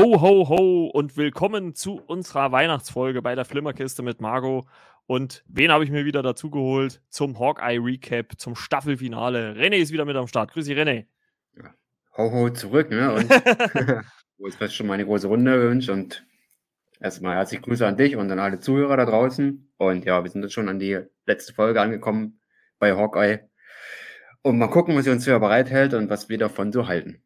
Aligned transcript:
Ho, 0.00 0.18
ho, 0.18 0.48
ho 0.48 0.86
und 0.86 1.18
willkommen 1.18 1.74
zu 1.74 2.00
unserer 2.06 2.52
Weihnachtsfolge 2.52 3.20
bei 3.20 3.34
der 3.34 3.44
Flimmerkiste 3.44 4.02
mit 4.02 4.22
Margot. 4.22 4.64
Und 5.04 5.44
wen 5.46 5.70
habe 5.70 5.84
ich 5.84 5.90
mir 5.90 6.06
wieder 6.06 6.22
dazu 6.22 6.48
geholt 6.48 7.02
zum 7.10 7.38
Hawkeye 7.38 7.78
Recap, 7.78 8.32
zum 8.38 8.56
Staffelfinale? 8.56 9.52
René 9.52 9.76
ist 9.76 9.92
wieder 9.92 10.06
mit 10.06 10.16
am 10.16 10.26
Start. 10.26 10.52
Grüß 10.52 10.64
dich, 10.64 10.78
René. 10.78 11.04
Ja. 11.54 11.74
Ho, 12.16 12.32
ho, 12.32 12.48
zurück, 12.48 12.88
ne? 12.88 13.12
Und 13.12 13.28
wo 14.38 14.46
ist 14.46 14.56
fast 14.56 14.74
schon 14.74 14.86
meine 14.86 15.04
große 15.04 15.26
Runde 15.26 15.52
gewünscht. 15.52 15.90
Und 15.90 16.24
erstmal 16.98 17.36
herzliche 17.36 17.62
Grüße 17.62 17.86
an 17.86 17.98
dich 17.98 18.16
und 18.16 18.32
an 18.32 18.38
alle 18.38 18.58
Zuhörer 18.58 18.96
da 18.96 19.04
draußen. 19.04 19.70
Und 19.76 20.06
ja, 20.06 20.24
wir 20.24 20.30
sind 20.30 20.40
jetzt 20.40 20.54
schon 20.54 20.70
an 20.70 20.78
die 20.78 20.98
letzte 21.26 21.52
Folge 21.52 21.78
angekommen 21.78 22.40
bei 22.78 22.96
Hawkeye. 22.96 23.40
Und 24.40 24.56
mal 24.56 24.68
gucken, 24.68 24.96
was 24.96 25.04
sie 25.04 25.10
uns 25.10 25.26
hier 25.26 25.38
bereithält 25.38 25.92
und 25.92 26.08
was 26.08 26.30
wir 26.30 26.38
davon 26.38 26.72
so 26.72 26.88
halten. 26.88 27.22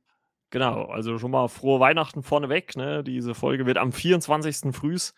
Genau, 0.54 0.84
also 0.84 1.18
schon 1.18 1.32
mal 1.32 1.48
frohe 1.48 1.80
Weihnachten 1.80 2.22
vorneweg. 2.22 2.76
Ne? 2.76 3.02
Diese 3.02 3.34
Folge 3.34 3.66
wird 3.66 3.76
am 3.76 3.90
24. 3.90 4.72
Frühs 4.72 5.12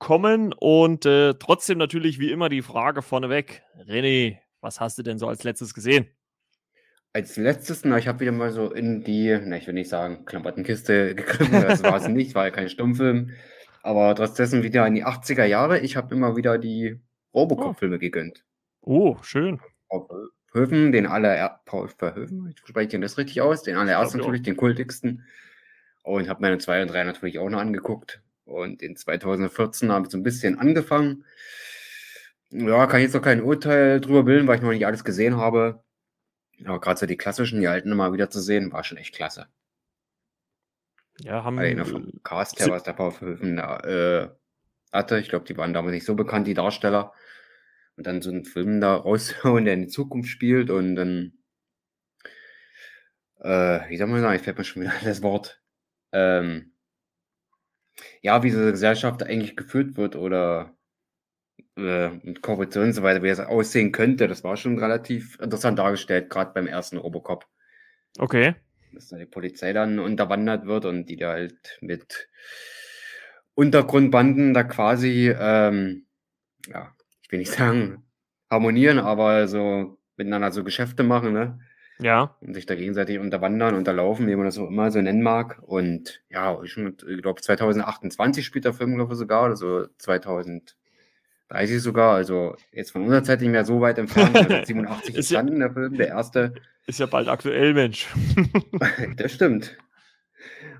kommen 0.00 0.52
und 0.52 1.06
äh, 1.06 1.34
trotzdem 1.34 1.78
natürlich 1.78 2.18
wie 2.18 2.32
immer 2.32 2.48
die 2.48 2.62
Frage 2.62 3.00
vorneweg. 3.00 3.62
René, 3.86 4.38
was 4.60 4.80
hast 4.80 4.98
du 4.98 5.04
denn 5.04 5.20
so 5.20 5.28
als 5.28 5.44
letztes 5.44 5.72
gesehen? 5.72 6.08
Als 7.12 7.36
letztes, 7.36 7.84
na, 7.84 7.96
ich 7.96 8.08
habe 8.08 8.18
wieder 8.18 8.32
mal 8.32 8.50
so 8.50 8.72
in 8.72 9.04
die, 9.04 9.38
na, 9.44 9.56
ich 9.56 9.68
will 9.68 9.74
nicht 9.74 9.88
sagen, 9.88 10.24
Klamottenkiste 10.24 11.14
gegriffen, 11.14 11.62
das 11.62 11.84
war 11.84 11.98
es 11.98 12.08
nicht, 12.08 12.34
war 12.34 12.46
ja 12.46 12.50
kein 12.50 12.68
Stummfilm, 12.68 13.30
aber 13.84 14.16
trotzdem 14.16 14.64
wieder 14.64 14.84
in 14.88 14.96
die 14.96 15.06
80er 15.06 15.44
Jahre. 15.44 15.78
Ich 15.78 15.94
habe 15.94 16.12
immer 16.12 16.34
wieder 16.34 16.58
die 16.58 16.98
Robocop-Filme 17.32 17.94
oh. 17.94 18.00
gegönnt. 18.00 18.44
Oh, 18.80 19.16
schön. 19.22 19.60
Verhoeven, 20.52 20.92
den 20.92 21.06
aller 21.06 21.60
Paul 21.64 21.88
Verhoeven, 21.88 22.48
ich 22.48 22.58
spreche 22.58 23.00
das 23.00 23.16
richtig 23.16 23.40
aus, 23.40 23.62
den 23.62 23.76
allerersten 23.76 24.18
natürlich, 24.18 24.42
den 24.42 24.56
kultigsten. 24.56 25.24
Und 26.02 26.28
habe 26.28 26.42
meine 26.42 26.58
2 26.58 26.82
und 26.82 26.88
3 26.88 27.04
natürlich 27.04 27.38
auch 27.38 27.48
noch 27.48 27.60
angeguckt. 27.60 28.20
Und 28.44 28.82
in 28.82 28.96
2014 28.96 29.90
habe 29.90 30.06
ich 30.06 30.12
so 30.12 30.18
ein 30.18 30.22
bisschen 30.22 30.58
angefangen. 30.58 31.24
Ja, 32.50 32.86
kann 32.86 33.00
ich 33.00 33.04
jetzt 33.04 33.14
noch 33.14 33.22
kein 33.22 33.42
Urteil 33.42 34.00
drüber 34.00 34.24
bilden, 34.24 34.46
weil 34.46 34.56
ich 34.56 34.62
noch 34.62 34.70
nicht 34.70 34.84
alles 34.84 35.04
gesehen 35.04 35.36
habe. 35.36 35.82
Aber 36.64 36.80
gerade 36.80 37.00
so 37.00 37.06
die 37.06 37.16
klassischen, 37.16 37.60
die 37.60 37.68
alten 37.68 37.90
immer 37.90 38.12
wieder 38.12 38.28
zu 38.28 38.40
sehen, 38.40 38.72
war 38.72 38.84
schon 38.84 38.98
echt 38.98 39.14
klasse. 39.14 39.46
Ja, 41.20 41.44
haben 41.44 41.58
wir. 41.58 41.86
vom 41.86 42.20
Cast 42.24 42.60
her, 42.60 42.68
was 42.70 42.82
der 42.82 42.92
Paul 42.92 43.12
Verhoeven 43.12 43.58
äh, 43.58 44.28
hatte. 44.92 45.18
Ich 45.18 45.28
glaube, 45.28 45.46
die 45.46 45.56
waren 45.56 45.72
damals 45.72 45.94
nicht 45.94 46.04
so 46.04 46.14
bekannt, 46.14 46.46
die 46.46 46.54
Darsteller 46.54 47.12
und 47.96 48.06
dann 48.06 48.22
so 48.22 48.30
einen 48.30 48.44
Film 48.44 48.80
da 48.80 48.94
raushauen, 48.96 49.64
der 49.64 49.74
in 49.74 49.82
die 49.82 49.88
Zukunft 49.88 50.30
spielt 50.30 50.70
und 50.70 50.96
dann, 50.96 51.32
äh, 53.40 53.88
wie 53.88 53.96
soll 53.96 54.06
man 54.06 54.20
sagen, 54.20 54.36
ich 54.36 54.42
fällt 54.42 54.58
mir 54.58 54.64
schon 54.64 54.82
wieder 54.82 54.92
das 55.04 55.22
Wort, 55.22 55.62
ähm, 56.12 56.72
ja, 58.22 58.42
wie 58.42 58.48
diese 58.48 58.70
Gesellschaft 58.70 59.22
eigentlich 59.22 59.56
geführt 59.56 59.96
wird 59.96 60.16
oder 60.16 60.76
äh, 61.76 62.08
mit 62.22 62.42
Korruption 62.42 62.84
und 62.84 62.92
so 62.92 63.02
weiter, 63.02 63.22
wie 63.22 63.28
es 63.28 63.40
aussehen 63.40 63.92
könnte, 63.92 64.28
das 64.28 64.44
war 64.44 64.56
schon 64.56 64.78
relativ 64.78 65.38
interessant 65.40 65.78
dargestellt, 65.78 66.30
gerade 66.30 66.52
beim 66.52 66.66
ersten 66.66 66.96
Robocop. 66.98 67.46
Okay. 68.18 68.54
Dass 68.92 69.08
da 69.08 69.16
die 69.16 69.26
Polizei 69.26 69.72
dann 69.72 69.98
unterwandert 69.98 70.66
wird 70.66 70.84
und 70.84 71.06
die 71.06 71.16
da 71.16 71.32
halt 71.32 71.78
mit 71.80 72.28
Untergrundbanden 73.54 74.54
da 74.54 74.64
quasi, 74.64 75.34
ähm, 75.38 76.06
ja, 76.66 76.94
will 77.32 77.38
nicht 77.38 77.52
sagen 77.52 78.04
harmonieren, 78.52 78.98
aber 78.98 79.48
so 79.48 79.98
miteinander 80.16 80.52
so 80.52 80.62
Geschäfte 80.62 81.02
machen, 81.02 81.32
ne? 81.32 81.58
Ja. 81.98 82.36
Und 82.40 82.54
sich 82.54 82.66
da 82.66 82.74
gegenseitig 82.74 83.18
unterwandern, 83.18 83.74
unterlaufen, 83.74 84.26
wie 84.26 84.36
man 84.36 84.44
das 84.44 84.58
auch 84.58 84.68
immer 84.68 84.90
so 84.90 85.00
nennen 85.00 85.22
mag. 85.22 85.60
Und 85.62 86.22
ja, 86.28 86.60
ich 86.62 86.74
glaube 87.22 87.40
2028 87.40 88.44
spielt 88.44 88.64
der 88.64 88.74
Film, 88.74 88.94
glaube 88.94 89.14
ich, 89.14 89.18
sogar, 89.18 89.46
oder 89.46 89.56
so 89.56 89.86
2030 89.98 90.74
sogar. 91.80 92.14
Also 92.14 92.56
jetzt 92.72 92.90
von 92.90 93.02
unserer 93.02 93.22
Zeit 93.22 93.40
nicht 93.40 93.50
mehr 93.50 93.64
so 93.64 93.80
weit 93.80 93.98
entfernt. 93.98 94.36
Also 94.36 94.64
87 94.64 95.14
ist 95.14 95.30
ja, 95.30 95.42
der 95.42 95.72
Film, 95.72 95.94
der 95.94 96.08
erste. 96.08 96.54
Ist 96.88 96.98
ja 96.98 97.06
bald 97.06 97.28
aktuell, 97.28 97.74
Mensch. 97.74 98.08
das 99.16 99.32
stimmt. 99.32 99.76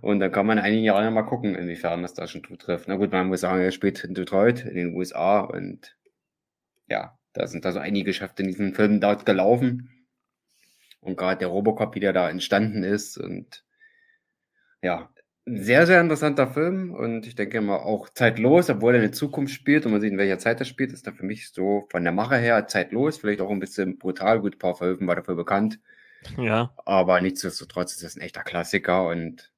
Und 0.01 0.19
da 0.19 0.29
kann 0.29 0.47
man 0.47 0.59
in 0.59 0.65
einigen 0.65 0.83
Jahren 0.83 1.15
mal 1.15 1.23
gucken, 1.23 1.55
inwiefern 1.55 2.03
das 2.03 2.15
da 2.15 2.27
schon 2.27 2.43
zutrifft. 2.43 2.89
Na 2.89 2.97
gut, 2.97 3.12
man 3.12 3.29
muss 3.29 3.43
sagen, 3.43 3.62
er 3.62 3.71
spielt 3.71 4.03
in 4.03 4.12
Detroit, 4.12 4.65
in 4.65 4.75
den 4.75 4.97
USA 4.97 5.39
und 5.39 5.95
ja, 6.93 7.19
da 7.33 7.47
sind 7.47 7.65
also 7.65 7.79
einige 7.79 8.05
Geschäfte 8.05 8.43
in 8.43 8.49
diesem 8.49 8.75
Film 8.75 9.01
dort 9.01 9.25
gelaufen. 9.25 10.07
Und 11.01 11.17
gerade 11.17 11.39
der 11.39 11.49
Robocop, 11.49 11.95
wie 11.95 12.01
der 12.01 12.13
da 12.13 12.29
entstanden 12.29 12.85
ist. 12.85 13.17
Und 13.17 13.65
ja, 14.83 15.09
ein 15.47 15.63
sehr, 15.63 15.87
sehr 15.87 16.01
interessanter 16.01 16.47
Film. 16.49 16.93
Und 16.93 17.27
ich 17.27 17.35
denke 17.35 17.63
mal 17.63 17.79
auch 17.79 18.11
zeitlos, 18.11 18.69
obwohl 18.69 18.93
er 18.93 19.01
in 19.01 19.07
der 19.11 19.13
Zukunft 19.13 19.55
spielt 19.55 19.87
und 19.87 19.93
man 19.93 20.01
sieht, 20.03 20.13
in 20.13 20.19
welcher 20.19 20.39
Zeit 20.39 20.61
er 20.61 20.67
spielt, 20.67 20.93
ist 20.93 21.07
er 21.07 21.15
für 21.15 21.25
mich 21.25 21.51
so 21.51 21.89
von 21.91 22.05
der 22.05 22.13
Mache 22.13 22.37
her 22.37 22.69
zeitlos. 22.69 23.19
Vielleicht 23.19 23.41
auch 23.41 23.51
ein 23.51 23.59
bisschen 23.59 23.99
brutal. 23.99 24.41
Gut, 24.41 24.59
paar 24.59 24.77
Verhöfen 24.77 25.07
war 25.09 25.17
dafür 25.17 25.35
bekannt. 25.35 25.81
Ja. 26.37 26.73
Aber 26.85 27.21
nichtsdestotrotz 27.21 27.95
ist 27.95 28.05
das 28.05 28.17
ein 28.17 28.21
echter 28.21 28.45
Klassiker 28.45 29.09
und 29.09 29.52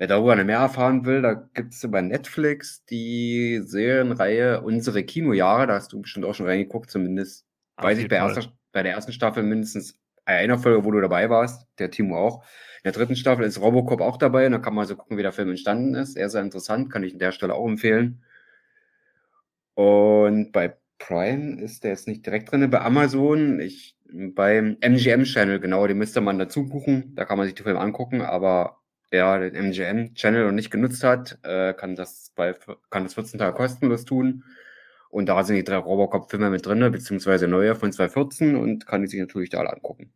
Wer 0.00 0.06
darüber 0.06 0.34
mehr 0.34 0.60
erfahren 0.60 1.04
will, 1.04 1.20
da 1.20 1.34
gibt 1.34 1.74
es 1.74 1.86
bei 1.90 2.00
Netflix 2.00 2.86
die 2.86 3.60
Serienreihe 3.62 4.62
Unsere 4.62 5.04
Kinojahre. 5.04 5.66
Da 5.66 5.74
hast 5.74 5.92
du 5.92 6.00
bestimmt 6.00 6.24
auch 6.24 6.34
schon 6.34 6.46
reingeguckt, 6.46 6.90
zumindest. 6.90 7.44
Auf 7.76 7.84
weiß 7.84 7.98
ich 7.98 8.08
bei, 8.08 8.16
erster, 8.16 8.50
bei 8.72 8.82
der 8.82 8.94
ersten 8.94 9.12
Staffel 9.12 9.42
mindestens 9.42 10.00
einer 10.24 10.58
Folge, 10.58 10.86
wo 10.86 10.90
du 10.90 11.02
dabei 11.02 11.28
warst, 11.28 11.66
der 11.78 11.90
Timo 11.90 12.16
auch. 12.16 12.42
In 12.82 12.84
der 12.84 12.92
dritten 12.92 13.14
Staffel 13.14 13.44
ist 13.44 13.60
Robocop 13.60 14.00
auch 14.00 14.16
dabei 14.16 14.46
und 14.46 14.52
da 14.52 14.58
kann 14.58 14.72
man 14.72 14.86
so 14.86 14.96
gucken, 14.96 15.18
wie 15.18 15.22
der 15.22 15.32
Film 15.32 15.50
entstanden 15.50 15.94
ist. 15.94 16.14
Sehr, 16.14 16.30
sehr 16.30 16.40
interessant, 16.40 16.90
kann 16.90 17.04
ich 17.04 17.12
an 17.12 17.18
der 17.18 17.32
Stelle 17.32 17.52
auch 17.52 17.68
empfehlen. 17.68 18.24
Und 19.74 20.50
bei 20.52 20.78
Prime 20.98 21.60
ist 21.60 21.84
der 21.84 21.90
jetzt 21.90 22.08
nicht 22.08 22.24
direkt 22.24 22.50
drin, 22.50 22.70
bei 22.70 22.80
Amazon, 22.80 23.60
ich, 23.60 23.98
beim 24.10 24.78
MGM-Channel, 24.80 25.60
genau, 25.60 25.86
den 25.86 25.98
müsste 25.98 26.22
man 26.22 26.38
dazu 26.38 26.66
buchen. 26.66 27.14
Da 27.16 27.26
kann 27.26 27.36
man 27.36 27.46
sich 27.46 27.54
den 27.54 27.64
Film 27.64 27.76
angucken, 27.76 28.22
aber 28.22 28.79
der 29.12 29.50
den 29.50 29.54
MGM-Channel 29.54 30.46
noch 30.46 30.52
nicht 30.52 30.70
genutzt 30.70 31.02
hat, 31.02 31.38
äh, 31.42 31.74
kann, 31.74 31.96
das 31.96 32.32
bei, 32.34 32.54
kann 32.90 33.04
das 33.04 33.14
14 33.14 33.38
Tage 33.38 33.56
kostenlos 33.56 34.04
tun. 34.04 34.44
Und 35.08 35.26
da 35.26 35.42
sind 35.42 35.56
die 35.56 35.64
drei 35.64 35.76
Robocop-Filme 35.76 36.50
mit 36.50 36.64
drin, 36.64 36.92
beziehungsweise 36.92 37.48
neue 37.48 37.74
von 37.74 37.92
2014 37.92 38.54
und 38.54 38.86
kann 38.86 39.02
die 39.02 39.08
sich 39.08 39.18
natürlich 39.20 39.50
da 39.50 39.58
alle 39.58 39.72
angucken. 39.72 40.12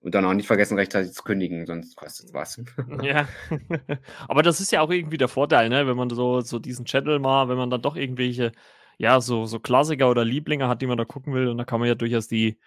Und 0.00 0.14
dann 0.14 0.24
auch 0.26 0.34
nicht 0.34 0.46
vergessen, 0.46 0.78
rechtzeitig 0.78 1.12
zu 1.12 1.22
kündigen, 1.22 1.66
sonst 1.66 1.96
kostet 1.96 2.26
es 2.26 2.34
was. 2.34 2.62
ja. 3.02 3.26
Aber 4.28 4.42
das 4.42 4.60
ist 4.60 4.70
ja 4.70 4.82
auch 4.82 4.90
irgendwie 4.90 5.16
der 5.16 5.28
Vorteil, 5.28 5.70
ne? 5.70 5.86
wenn 5.86 5.96
man 5.96 6.10
so, 6.10 6.40
so 6.42 6.58
diesen 6.58 6.84
Channel 6.84 7.18
mal, 7.18 7.48
wenn 7.48 7.56
man 7.56 7.70
dann 7.70 7.82
doch 7.82 7.96
irgendwelche, 7.96 8.52
ja, 8.98 9.20
so, 9.20 9.46
so 9.46 9.58
Klassiker 9.58 10.10
oder 10.10 10.24
Lieblinge 10.24 10.68
hat, 10.68 10.82
die 10.82 10.86
man 10.86 10.98
da 10.98 11.04
gucken 11.04 11.32
will. 11.32 11.48
Und 11.48 11.58
da 11.58 11.64
kann 11.64 11.80
man 11.80 11.88
ja 11.88 11.94
durchaus 11.94 12.28
die, 12.28 12.58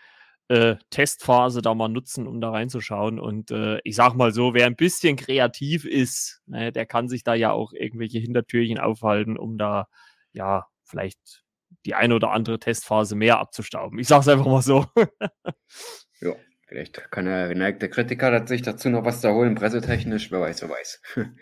äh, 0.47 0.75
Testphase 0.90 1.62
da 1.62 1.74
mal 1.74 1.88
nutzen, 1.88 2.28
um 2.28 2.41
da 2.41 2.52
reinzuschauen. 2.52 3.19
Und 3.19 3.52
äh, 3.52 3.79
ich 3.84 3.96
sag 3.96 4.16
mal 4.16 4.34
so, 4.34 4.53
wer 4.53 4.66
ein 4.66 4.75
bisschen 4.75 5.16
kreativ 5.16 5.85
ist, 5.85 6.41
ne, 6.46 6.72
der 6.72 6.85
kann 6.85 7.07
sich 7.07 7.24
da 7.24 7.34
ja 7.34 7.52
auch 7.52 7.74
irgendwelche 7.74 8.19
Hintertürchen 8.19 8.79
aufhalten, 8.79 9.38
um 9.38 9.57
da 9.57 9.88
ja 10.34 10.66
vielleicht 10.84 11.44
die 11.85 11.96
eine 11.96 12.16
oder 12.16 12.31
andere 12.31 12.59
Testphase 12.59 13.16
mehr 13.16 13.40
abzustauben. 13.40 13.97
Ich 14.00 14.07
sag's 14.07 14.28
einfach 14.28 14.46
mal 14.46 14.61
so. 14.61 14.85
ja, 16.22 16.35
vielleicht 16.67 17.11
kann 17.11 17.26
der 17.26 17.47
geneigte 17.47 17.90
Kritiker 17.90 18.46
sich 18.46 18.61
dazu 18.61 18.90
noch 18.90 19.05
was 19.05 19.22
da 19.22 19.32
holen, 19.32 19.55
pressetechnisch, 19.55 20.32
wer 20.32 20.41
weiß, 20.41 20.61
wer 20.61 20.70
weiß. 20.70 21.02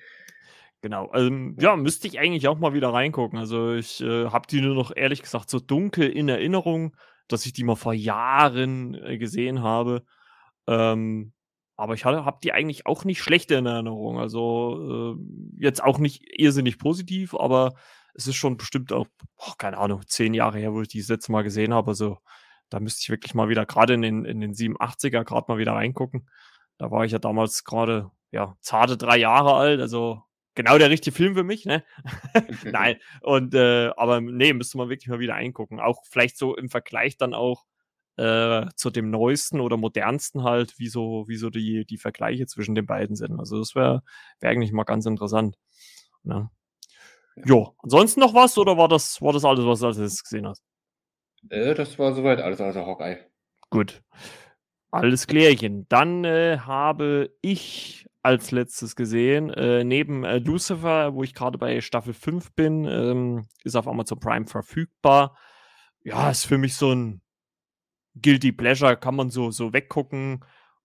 Genau, 0.81 1.11
ähm, 1.13 1.57
ja, 1.59 1.75
müsste 1.75 2.07
ich 2.07 2.19
eigentlich 2.19 2.47
auch 2.47 2.57
mal 2.57 2.73
wieder 2.73 2.93
reingucken. 2.93 3.37
Also 3.37 3.73
ich 3.73 3.99
äh, 3.99 4.27
habe 4.27 4.47
die 4.49 4.61
nur 4.61 4.75
noch 4.75 4.95
ehrlich 4.95 5.21
gesagt 5.21 5.49
so 5.49 5.59
dunkel 5.59 6.09
in 6.09 6.29
Erinnerung 6.29 6.95
dass 7.29 7.45
ich 7.45 7.53
die 7.53 7.63
mal 7.63 7.75
vor 7.75 7.93
Jahren 7.93 8.95
äh, 8.95 9.17
gesehen 9.17 9.61
habe. 9.61 10.03
Ähm, 10.67 11.33
aber 11.77 11.93
ich 11.93 12.03
habe 12.03 12.39
die 12.43 12.51
eigentlich 12.51 12.85
auch 12.87 13.05
nicht 13.05 13.21
schlecht 13.21 13.51
in 13.51 13.65
Erinnerung. 13.65 14.19
Also 14.19 15.15
äh, 15.15 15.63
jetzt 15.63 15.81
auch 15.81 15.97
nicht 15.97 16.21
irrsinnig 16.37 16.77
positiv, 16.77 17.33
aber 17.33 17.73
es 18.13 18.27
ist 18.27 18.35
schon 18.35 18.57
bestimmt 18.57 18.91
auch, 18.91 19.07
oh, 19.37 19.53
keine 19.57 19.77
Ahnung, 19.77 20.01
zehn 20.05 20.33
Jahre 20.33 20.59
her, 20.59 20.73
wo 20.73 20.81
ich 20.81 20.89
die 20.89 20.99
das 20.99 21.07
letzte 21.07 21.31
Mal 21.31 21.43
gesehen 21.43 21.73
habe. 21.73 21.91
Also 21.91 22.17
da 22.69 22.81
müsste 22.81 23.01
ich 23.03 23.09
wirklich 23.09 23.33
mal 23.33 23.47
wieder, 23.47 23.65
gerade 23.65 23.93
in 23.93 24.01
den, 24.01 24.25
in 24.25 24.41
den 24.41 24.53
87er, 24.53 25.23
gerade 25.23 25.45
mal 25.47 25.57
wieder 25.57 25.73
reingucken. 25.73 26.29
Da 26.77 26.91
war 26.91 27.05
ich 27.05 27.13
ja 27.13 27.19
damals 27.19 27.63
gerade, 27.63 28.11
ja, 28.31 28.57
zarte 28.59 28.97
drei 28.97 29.17
Jahre 29.17 29.53
alt. 29.53 29.79
Also 29.79 30.21
genau 30.59 30.77
der 30.77 30.89
richtige 30.89 31.15
Film 31.15 31.35
für 31.35 31.45
mich, 31.45 31.65
ne? 31.65 31.85
Nein. 32.65 32.97
Und 33.21 33.53
äh, 33.53 33.91
aber 33.95 34.19
nee, 34.19 34.51
müsste 34.51 34.77
man 34.77 34.89
wirklich 34.89 35.07
mal 35.07 35.19
wieder 35.19 35.35
eingucken. 35.35 35.79
Auch 35.79 36.03
vielleicht 36.09 36.37
so 36.37 36.53
im 36.53 36.69
Vergleich 36.69 37.15
dann 37.15 37.33
auch 37.33 37.63
äh, 38.17 38.65
zu 38.75 38.89
dem 38.89 39.09
neuesten 39.09 39.61
oder 39.61 39.77
modernsten 39.77 40.43
halt, 40.43 40.77
wie 40.77 40.89
so, 40.89 41.23
wie 41.29 41.37
so 41.37 41.49
die, 41.49 41.85
die 41.85 41.97
Vergleiche 41.97 42.45
zwischen 42.45 42.75
den 42.75 42.85
beiden 42.85 43.15
sind. 43.15 43.39
Also 43.39 43.57
das 43.57 43.73
wäre 43.73 44.03
wär 44.41 44.49
eigentlich 44.49 44.73
mal 44.73 44.83
ganz 44.83 45.05
interessant. 45.05 45.55
Ne? 46.23 46.49
Jo, 47.45 47.73
ansonsten 47.77 48.19
noch 48.19 48.33
was 48.33 48.57
oder 48.57 48.77
war 48.77 48.89
das, 48.89 49.21
war 49.21 49.31
das 49.31 49.45
alles, 49.45 49.65
was 49.65 49.79
du 49.79 49.85
als 49.85 50.23
gesehen 50.23 50.45
hast? 50.45 50.61
Äh, 51.49 51.73
das 51.73 51.97
war 51.97 52.13
soweit 52.13 52.41
alles 52.41 52.59
außer 52.59 52.85
Hawkeye. 52.85 53.19
Gut. 53.69 54.03
Alles 54.91 55.25
klärchen. 55.25 55.85
Dann 55.87 56.25
äh, 56.25 56.57
habe 56.57 57.33
ich 57.41 58.08
als 58.21 58.51
letztes 58.51 58.95
gesehen. 58.95 59.49
Äh, 59.51 59.83
neben 59.83 60.23
äh, 60.23 60.39
Lucifer, 60.39 61.13
wo 61.13 61.23
ich 61.23 61.33
gerade 61.33 61.57
bei 61.57 61.81
Staffel 61.81 62.13
5 62.13 62.53
bin, 62.53 62.85
ähm, 62.85 63.47
ist 63.63 63.75
auf 63.75 63.87
Amazon 63.87 64.19
Prime 64.19 64.47
verfügbar. 64.47 65.37
Ja, 66.03 66.29
ist 66.29 66.45
für 66.45 66.57
mich 66.57 66.75
so 66.75 66.93
ein 66.93 67.21
Guilty 68.21 68.51
Pleasure, 68.51 68.97
kann 68.97 69.15
man 69.15 69.29
so, 69.29 69.51
so 69.51 69.73
weggucken. 69.73 70.43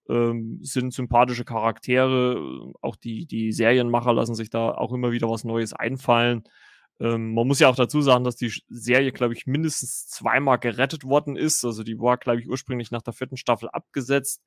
Ähm, 0.08 0.58
sind 0.62 0.92
sympathische 0.92 1.44
Charaktere. 1.44 2.72
Auch 2.82 2.96
die, 2.96 3.26
die 3.26 3.52
Serienmacher 3.52 4.12
lassen 4.12 4.34
sich 4.34 4.50
da 4.50 4.70
auch 4.72 4.92
immer 4.92 5.12
wieder 5.12 5.28
was 5.30 5.44
Neues 5.44 5.72
einfallen. 5.72 6.44
Ähm, 7.00 7.34
man 7.34 7.46
muss 7.46 7.58
ja 7.58 7.68
auch 7.68 7.76
dazu 7.76 8.02
sagen, 8.02 8.24
dass 8.24 8.36
die 8.36 8.52
Serie, 8.68 9.12
glaube 9.12 9.34
ich, 9.34 9.46
mindestens 9.46 10.06
zweimal 10.08 10.58
gerettet 10.58 11.04
worden 11.04 11.36
ist. 11.36 11.64
Also 11.64 11.82
die 11.82 11.98
war, 11.98 12.18
glaube 12.18 12.40
ich, 12.40 12.48
ursprünglich 12.48 12.90
nach 12.90 13.02
der 13.02 13.14
vierten 13.14 13.36
Staffel 13.36 13.68
abgesetzt, 13.70 14.42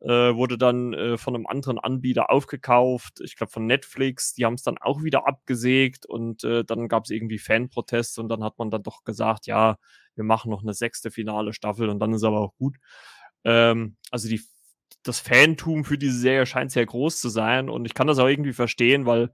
äh, 0.00 0.34
wurde 0.34 0.58
dann 0.58 0.92
äh, 0.92 1.16
von 1.16 1.34
einem 1.34 1.46
anderen 1.46 1.78
Anbieter 1.78 2.30
aufgekauft. 2.30 3.20
Ich 3.20 3.36
glaube 3.36 3.52
von 3.52 3.66
Netflix. 3.66 4.34
Die 4.34 4.44
haben 4.44 4.54
es 4.54 4.62
dann 4.62 4.78
auch 4.78 5.02
wieder 5.02 5.26
abgesägt 5.26 6.06
und 6.06 6.44
äh, 6.44 6.64
dann 6.64 6.88
gab 6.88 7.04
es 7.04 7.10
irgendwie 7.10 7.38
Fanproteste 7.38 8.20
und 8.20 8.28
dann 8.28 8.44
hat 8.44 8.58
man 8.58 8.70
dann 8.70 8.82
doch 8.82 9.04
gesagt, 9.04 9.46
ja, 9.46 9.76
wir 10.14 10.24
machen 10.24 10.50
noch 10.50 10.62
eine 10.62 10.74
sechste 10.74 11.10
finale 11.10 11.52
Staffel 11.52 11.88
und 11.88 11.98
dann 11.98 12.12
ist 12.12 12.24
aber 12.24 12.40
auch 12.40 12.54
gut. 12.56 12.76
Ähm, 13.44 13.96
also 14.10 14.28
die 14.28 14.42
das 15.02 15.20
Fantum 15.20 15.84
für 15.84 15.98
diese 15.98 16.18
Serie 16.18 16.46
scheint 16.46 16.72
sehr 16.72 16.86
groß 16.86 17.20
zu 17.20 17.28
sein 17.28 17.70
und 17.70 17.84
ich 17.84 17.94
kann 17.94 18.06
das 18.06 18.18
auch 18.18 18.26
irgendwie 18.26 18.52
verstehen, 18.52 19.06
weil, 19.06 19.32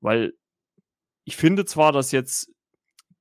weil 0.00 0.32
ich 1.24 1.36
finde 1.36 1.64
zwar, 1.64 1.92
dass 1.92 2.12
jetzt 2.12 2.50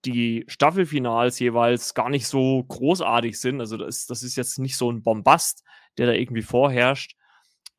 die 0.06 0.46
Staffelfinals 0.48 1.40
jeweils 1.40 1.94
gar 1.94 2.10
nicht 2.10 2.28
so 2.28 2.64
großartig 2.64 3.40
sind. 3.40 3.60
Also 3.60 3.78
das, 3.78 4.06
das 4.06 4.24
ist 4.24 4.36
jetzt 4.36 4.60
nicht 4.60 4.78
so 4.78 4.92
ein 4.92 5.04
Bombast, 5.04 5.64
der 5.98 6.08
da 6.08 6.14
irgendwie 6.14 6.42
vorherrscht. 6.42 7.16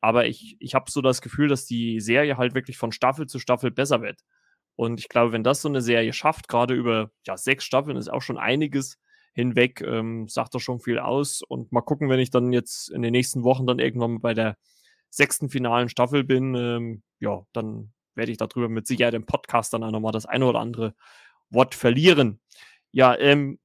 Aber 0.01 0.27
ich, 0.27 0.57
ich 0.59 0.75
habe 0.75 0.91
so 0.91 1.01
das 1.01 1.21
Gefühl, 1.21 1.47
dass 1.47 1.65
die 1.65 1.99
Serie 1.99 2.37
halt 2.37 2.53
wirklich 2.53 2.77
von 2.77 2.91
Staffel 2.91 3.27
zu 3.27 3.39
Staffel 3.39 3.71
besser 3.71 4.01
wird. 4.01 4.21
Und 4.75 4.99
ich 4.99 5.09
glaube, 5.09 5.31
wenn 5.31 5.43
das 5.43 5.61
so 5.61 5.69
eine 5.69 5.81
Serie 5.81 6.13
schafft, 6.13 6.47
gerade 6.47 6.75
über 6.75 7.09
ja, 7.25 7.35
sechs 7.35 7.65
Staffeln, 7.65 7.97
ist 7.97 8.11
auch 8.11 8.21
schon 8.21 8.37
einiges 8.37 8.99
hinweg, 9.33 9.81
ähm, 9.81 10.27
sagt 10.27 10.53
doch 10.53 10.59
schon 10.59 10.79
viel 10.79 10.99
aus. 10.99 11.41
Und 11.41 11.71
mal 11.71 11.81
gucken, 11.81 12.09
wenn 12.09 12.19
ich 12.19 12.29
dann 12.29 12.53
jetzt 12.53 12.89
in 12.91 13.01
den 13.01 13.11
nächsten 13.11 13.43
Wochen 13.43 13.65
dann 13.65 13.79
irgendwann 13.79 14.21
bei 14.21 14.33
der 14.33 14.55
sechsten 15.09 15.49
finalen 15.49 15.89
Staffel 15.89 16.23
bin, 16.23 16.53
ähm, 16.55 17.03
ja, 17.19 17.41
dann 17.53 17.91
werde 18.13 18.31
ich 18.31 18.37
darüber 18.37 18.69
mit 18.69 18.87
Sicherheit 18.87 19.13
im 19.13 19.25
Podcast 19.25 19.73
dann 19.73 19.83
auch 19.83 19.91
nochmal 19.91 20.11
das 20.11 20.25
eine 20.25 20.45
oder 20.45 20.59
andere 20.59 20.95
Wort 21.49 21.75
verlieren. 21.75 22.39
Ja, 22.91 23.17
ähm, 23.17 23.59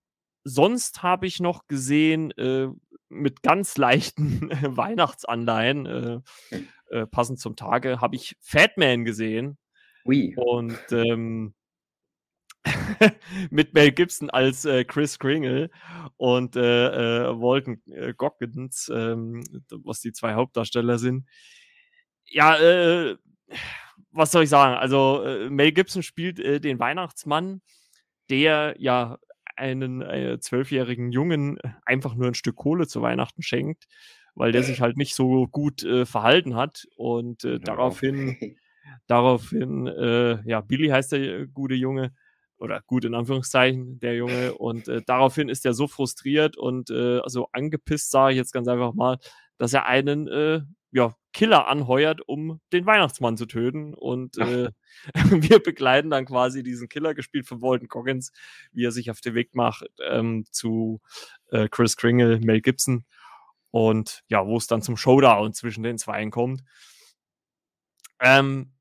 sonst 0.45 1.03
habe 1.03 1.27
ich 1.27 1.41
noch 1.41 1.67
gesehen, 1.69 2.31
äh, 2.33 2.69
mit 3.09 3.43
ganz 3.43 3.77
leichten 3.77 4.51
Weihnachtsanleihen, 4.77 5.87
äh, 5.87 6.21
äh, 6.91 7.07
passend 7.07 7.41
zum 7.41 7.57
Tage, 7.57 8.01
habe 8.01 8.17
ich 8.17 8.37
Fatman 8.41 9.05
gesehen. 9.05 9.59
Ui. 10.05 10.35
Und 10.37 10.81
ähm, 10.91 11.55
mit 13.51 13.75
Mel 13.75 13.93
Gibson 13.93 14.31
als 14.31 14.65
äh, 14.65 14.85
Chris 14.85 15.19
Kringle 15.19 15.71
und 16.17 16.57
äh, 16.57 17.27
äh, 17.27 17.41
Walton 17.41 17.83
äh, 17.87 18.15
Goggins, 18.15 18.91
ähm, 18.95 19.43
was 19.71 20.01
die 20.01 20.13
zwei 20.13 20.35
Hauptdarsteller 20.35 20.99
sind. 20.99 21.27
Ja, 22.27 22.57
äh, 22.57 23.17
was 24.13 24.31
soll 24.31 24.45
ich 24.45 24.51
sagen? 24.51 24.77
Also 24.77 25.25
äh, 25.25 25.51
Mel 25.51 25.73
Gibson 25.73 26.03
spielt 26.03 26.39
äh, 26.39 26.61
den 26.61 26.79
Weihnachtsmann, 26.79 27.63
der 28.31 28.75
ja 28.79 29.19
einen 29.57 30.03
äh, 30.03 30.39
zwölfjährigen 30.41 31.13
Jungen 31.13 31.59
einfach 31.85 32.15
nur 32.15 32.29
ein 32.29 32.35
Stück 32.35 32.57
Kohle 32.57 32.87
zu 32.87 33.03
Weihnachten 33.03 33.43
schenkt, 33.43 33.87
weil 34.35 34.53
der 34.53 34.63
sich 34.63 34.81
halt 34.81 34.97
nicht 34.97 35.15
so 35.15 35.47
gut 35.47 35.83
äh, 35.83 36.07
verhalten 36.07 36.57
hat. 36.57 36.87
Und 36.97 37.45
äh, 37.45 37.59
daraufhin, 37.59 38.37
daraufhin, 39.07 39.87
äh, 39.87 40.43
ja, 40.49 40.61
Billy 40.61 40.89
heißt 40.89 41.13
der 41.13 41.21
äh, 41.21 41.47
gute 41.47 41.75
Junge 41.75 42.15
oder 42.57 42.81
gut 42.87 43.05
in 43.05 43.15
Anführungszeichen 43.15 43.99
der 44.01 44.15
Junge. 44.17 44.55
Und 44.55 44.89
äh, 44.89 45.03
daraufhin 45.07 45.49
ist 45.49 45.67
er 45.67 45.75
so 45.75 45.87
frustriert 45.87 46.57
und 46.57 46.91
äh, 46.91 47.19
also 47.19 47.49
angepisst, 47.53 48.11
sage 48.11 48.33
ich 48.33 48.39
jetzt 48.39 48.53
ganz 48.53 48.69
einfach 48.69 48.95
mal, 48.95 49.19
dass 49.59 49.73
er 49.73 49.87
einen 49.87 50.29
äh, 50.29 50.61
ja, 50.93 51.15
Killer 51.33 51.69
anheuert, 51.69 52.21
um 52.27 52.61
den 52.73 52.87
Weihnachtsmann 52.87 53.37
zu 53.37 53.47
töten. 53.47 53.95
Und 53.95 54.39
äh, 54.39 54.71
wir 55.31 55.63
begleiten 55.63 56.11
dann 56.11 56.27
quasi 56.27 56.63
diesen 56.63 56.89
Killer, 56.89 57.15
gespielt 57.15 57.47
von 57.47 57.63
Walton 57.63 57.89
Coggins, 57.89 58.33
wie 58.73 58.85
er 58.85 58.93
sich 58.93 59.11
auf 59.11 59.21
den 59.21 59.35
Weg 59.35 59.55
macht 59.55 59.85
ähm, 60.09 60.45
zu 60.51 61.01
äh, 61.51 61.69
Chris 61.69 61.97
Kringle, 61.97 62.41
Mel 62.41 62.61
Gibson. 62.61 63.05
Und 63.71 64.23
ja, 64.29 64.47
wo 64.47 64.57
es 64.57 64.67
dann 64.67 64.83
zum 64.83 64.97
Showdown 64.97 65.55
zwischen 65.55 65.83
den 65.83 65.99
Zweien 65.99 66.31
kommt. 66.31 66.63
Ähm, 68.21 68.72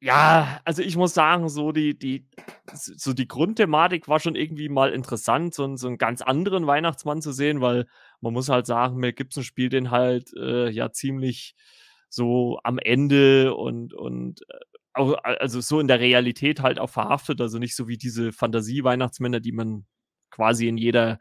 ja, 0.00 0.60
also 0.64 0.82
ich 0.82 0.96
muss 0.96 1.14
sagen, 1.14 1.48
so 1.48 1.72
die, 1.72 1.98
die, 1.98 2.26
so 2.72 3.12
die 3.12 3.26
Grundthematik 3.26 4.06
war 4.06 4.20
schon 4.20 4.36
irgendwie 4.36 4.68
mal 4.68 4.92
interessant, 4.92 5.54
so, 5.54 5.76
so 5.76 5.88
einen 5.88 5.98
ganz 5.98 6.22
anderen 6.22 6.66
Weihnachtsmann 6.66 7.20
zu 7.20 7.32
sehen, 7.32 7.60
weil 7.60 7.86
man 8.20 8.32
muss 8.32 8.48
halt 8.48 8.66
sagen, 8.66 8.98
Mel 8.98 9.12
Gibson 9.12 9.42
spielt 9.42 9.72
den 9.72 9.90
halt 9.90 10.32
äh, 10.36 10.68
ja 10.70 10.92
ziemlich 10.92 11.56
so 12.08 12.60
am 12.62 12.78
Ende 12.78 13.54
und, 13.54 13.92
und 13.92 14.42
äh, 14.48 14.58
auch, 14.94 15.16
also 15.22 15.60
so 15.60 15.80
in 15.80 15.88
der 15.88 16.00
Realität 16.00 16.60
halt 16.60 16.78
auch 16.78 16.90
verhaftet, 16.90 17.40
also 17.40 17.58
nicht 17.58 17.74
so 17.74 17.88
wie 17.88 17.98
diese 17.98 18.32
Fantasie-Weihnachtsmänner, 18.32 19.40
die 19.40 19.52
man 19.52 19.84
quasi 20.30 20.68
in 20.68 20.76
jeder, 20.78 21.18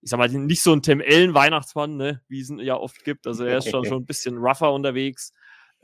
ich 0.00 0.10
sag 0.10 0.18
mal, 0.18 0.28
nicht 0.28 0.62
so 0.62 0.72
ein 0.72 0.82
Tim 0.82 1.00
Ellen 1.00 1.34
Weihnachtsmann, 1.34 1.96
ne, 1.96 2.22
wie 2.28 2.40
es 2.40 2.52
ja 2.58 2.76
oft 2.76 3.04
gibt. 3.04 3.26
Also 3.26 3.44
er 3.44 3.58
ist 3.58 3.70
schon, 3.70 3.84
schon 3.86 4.02
ein 4.02 4.06
bisschen 4.06 4.36
rougher 4.38 4.72
unterwegs, 4.72 5.32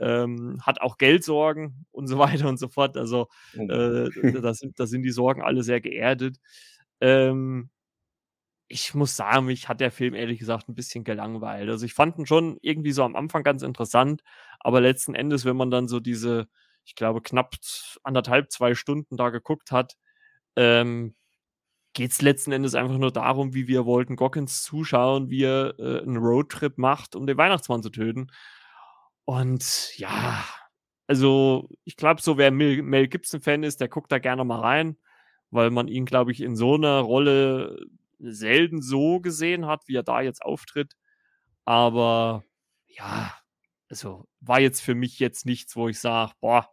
ähm, 0.02 0.58
hat 0.62 0.80
auch 0.80 0.98
Geldsorgen 0.98 1.86
und 1.92 2.08
so 2.08 2.18
weiter 2.18 2.48
und 2.48 2.58
so 2.58 2.68
fort. 2.68 2.96
Also 2.96 3.28
oh 3.56 3.62
äh, 3.62 4.10
da, 4.40 4.54
sind, 4.54 4.78
da 4.78 4.86
sind 4.86 5.02
die 5.02 5.10
Sorgen 5.10 5.42
alle 5.42 5.62
sehr 5.62 5.80
geerdet. 5.80 6.38
Ähm, 7.00 7.70
ich 8.68 8.94
muss 8.94 9.16
sagen, 9.16 9.46
mich 9.46 9.68
hat 9.68 9.80
der 9.80 9.90
Film 9.90 10.14
ehrlich 10.14 10.38
gesagt 10.38 10.68
ein 10.68 10.74
bisschen 10.74 11.04
gelangweilt. 11.04 11.68
Also 11.68 11.84
ich 11.84 11.94
fand 11.94 12.18
ihn 12.18 12.26
schon 12.26 12.58
irgendwie 12.62 12.92
so 12.92 13.04
am 13.04 13.16
Anfang 13.16 13.42
ganz 13.42 13.62
interessant, 13.62 14.22
aber 14.60 14.80
letzten 14.80 15.14
Endes, 15.14 15.44
wenn 15.44 15.56
man 15.56 15.70
dann 15.70 15.88
so 15.88 16.00
diese, 16.00 16.48
ich 16.84 16.94
glaube, 16.94 17.20
knapp 17.20 17.54
anderthalb, 18.02 18.50
zwei 18.50 18.74
Stunden 18.74 19.16
da 19.18 19.28
geguckt 19.30 19.72
hat, 19.72 19.96
ähm, 20.56 21.14
geht 21.92 22.12
es 22.12 22.22
letzten 22.22 22.52
Endes 22.52 22.74
einfach 22.74 22.96
nur 22.96 23.12
darum, 23.12 23.54
wie 23.54 23.68
wir 23.68 23.86
Walton 23.86 24.16
Goggins 24.16 24.62
zuschauen, 24.62 25.28
wie 25.28 25.44
er 25.44 25.78
äh, 25.78 26.00
einen 26.00 26.16
Roadtrip 26.16 26.78
macht, 26.78 27.14
um 27.14 27.26
den 27.26 27.36
Weihnachtsmann 27.36 27.82
zu 27.82 27.90
töten. 27.90 28.28
Und 29.24 29.92
ja, 29.96 30.44
also 31.06 31.68
ich 31.84 31.96
glaube, 31.96 32.22
so 32.22 32.38
wer 32.38 32.50
Mel, 32.50 32.82
Mel 32.82 33.08
Gibson-Fan 33.08 33.62
ist, 33.62 33.80
der 33.80 33.88
guckt 33.88 34.10
da 34.12 34.18
gerne 34.18 34.44
mal 34.44 34.60
rein, 34.60 34.96
weil 35.50 35.70
man 35.70 35.88
ihn, 35.88 36.06
glaube 36.06 36.32
ich, 36.32 36.40
in 36.40 36.56
so 36.56 36.74
einer 36.74 37.00
Rolle 37.00 37.84
selten 38.18 38.82
so 38.82 39.20
gesehen 39.20 39.66
hat, 39.66 39.82
wie 39.86 39.96
er 39.96 40.02
da 40.02 40.20
jetzt 40.20 40.42
auftritt. 40.42 40.94
Aber 41.64 42.44
ja, 42.86 43.34
also 43.88 44.26
war 44.40 44.60
jetzt 44.60 44.80
für 44.80 44.94
mich 44.94 45.18
jetzt 45.18 45.46
nichts, 45.46 45.76
wo 45.76 45.88
ich 45.88 46.00
sage, 46.00 46.32
boah, 46.40 46.68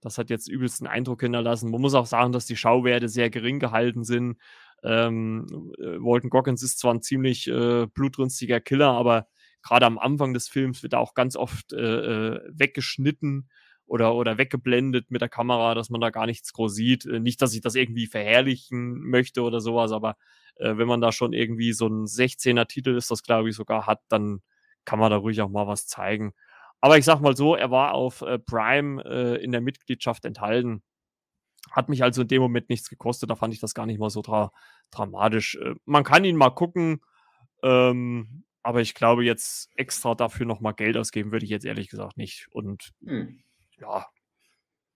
das 0.00 0.18
hat 0.18 0.30
jetzt 0.30 0.48
übelsten 0.48 0.86
Eindruck 0.86 1.20
hinterlassen. 1.20 1.70
Man 1.70 1.80
muss 1.80 1.94
auch 1.94 2.06
sagen, 2.06 2.32
dass 2.32 2.46
die 2.46 2.56
Schauwerte 2.56 3.08
sehr 3.08 3.30
gering 3.30 3.58
gehalten 3.58 4.04
sind. 4.04 4.38
Ähm, 4.82 5.46
äh, 5.78 5.98
Walton 5.98 6.30
Goggins 6.30 6.62
ist 6.62 6.78
zwar 6.78 6.94
ein 6.94 7.02
ziemlich 7.02 7.48
äh, 7.48 7.86
blutrünstiger 7.86 8.60
Killer, 8.60 8.92
aber 8.92 9.26
gerade 9.62 9.86
am 9.86 9.98
Anfang 9.98 10.34
des 10.34 10.48
Films 10.48 10.82
wird 10.82 10.94
er 10.94 11.00
auch 11.00 11.14
ganz 11.14 11.36
oft 11.36 11.72
äh, 11.72 11.76
äh, 11.76 12.40
weggeschnitten 12.52 13.48
oder, 13.86 14.14
oder 14.14 14.38
weggeblendet 14.38 15.10
mit 15.10 15.20
der 15.20 15.28
Kamera, 15.28 15.74
dass 15.74 15.90
man 15.90 16.00
da 16.00 16.10
gar 16.10 16.26
nichts 16.26 16.52
groß 16.52 16.74
sieht. 16.74 17.06
Äh, 17.06 17.20
nicht, 17.20 17.42
dass 17.42 17.54
ich 17.54 17.60
das 17.60 17.74
irgendwie 17.74 18.06
verherrlichen 18.06 19.00
möchte 19.00 19.42
oder 19.42 19.60
sowas, 19.60 19.92
aber 19.92 20.16
äh, 20.56 20.76
wenn 20.76 20.88
man 20.88 21.00
da 21.00 21.12
schon 21.12 21.32
irgendwie 21.32 21.72
so 21.72 21.88
ein 21.88 22.06
16er 22.06 22.66
Titel 22.66 22.96
ist, 22.96 23.10
das 23.10 23.22
glaube 23.22 23.48
ich 23.48 23.56
sogar 23.56 23.86
hat, 23.86 24.00
dann 24.08 24.42
kann 24.84 24.98
man 24.98 25.10
da 25.10 25.16
ruhig 25.16 25.40
auch 25.40 25.48
mal 25.48 25.66
was 25.66 25.86
zeigen. 25.86 26.32
Aber 26.80 26.98
ich 26.98 27.04
sag 27.04 27.20
mal 27.20 27.36
so, 27.36 27.54
er 27.54 27.70
war 27.70 27.92
auf 27.94 28.22
äh, 28.22 28.38
Prime 28.38 29.02
äh, 29.04 29.42
in 29.42 29.52
der 29.52 29.60
Mitgliedschaft 29.60 30.24
enthalten. 30.24 30.82
Hat 31.70 31.88
mich 31.88 32.02
also 32.02 32.22
in 32.22 32.28
dem 32.28 32.42
Moment 32.42 32.70
nichts 32.70 32.88
gekostet, 32.88 33.30
da 33.30 33.36
fand 33.36 33.52
ich 33.52 33.60
das 33.60 33.74
gar 33.74 33.86
nicht 33.86 33.98
mal 33.98 34.10
so 34.10 34.22
dra 34.22 34.52
dramatisch. 34.90 35.56
Äh, 35.56 35.74
man 35.84 36.04
kann 36.04 36.24
ihn 36.24 36.36
mal 36.36 36.50
gucken, 36.50 37.00
ähm, 37.62 38.44
aber 38.62 38.80
ich 38.80 38.94
glaube, 38.94 39.24
jetzt 39.24 39.70
extra 39.76 40.14
dafür 40.14 40.46
nochmal 40.46 40.74
Geld 40.74 40.96
ausgeben, 40.96 41.32
würde 41.32 41.44
ich 41.44 41.50
jetzt 41.50 41.64
ehrlich 41.64 41.88
gesagt 41.88 42.16
nicht. 42.16 42.48
Und 42.50 42.90
hm. 43.04 43.42
ja, 43.78 44.06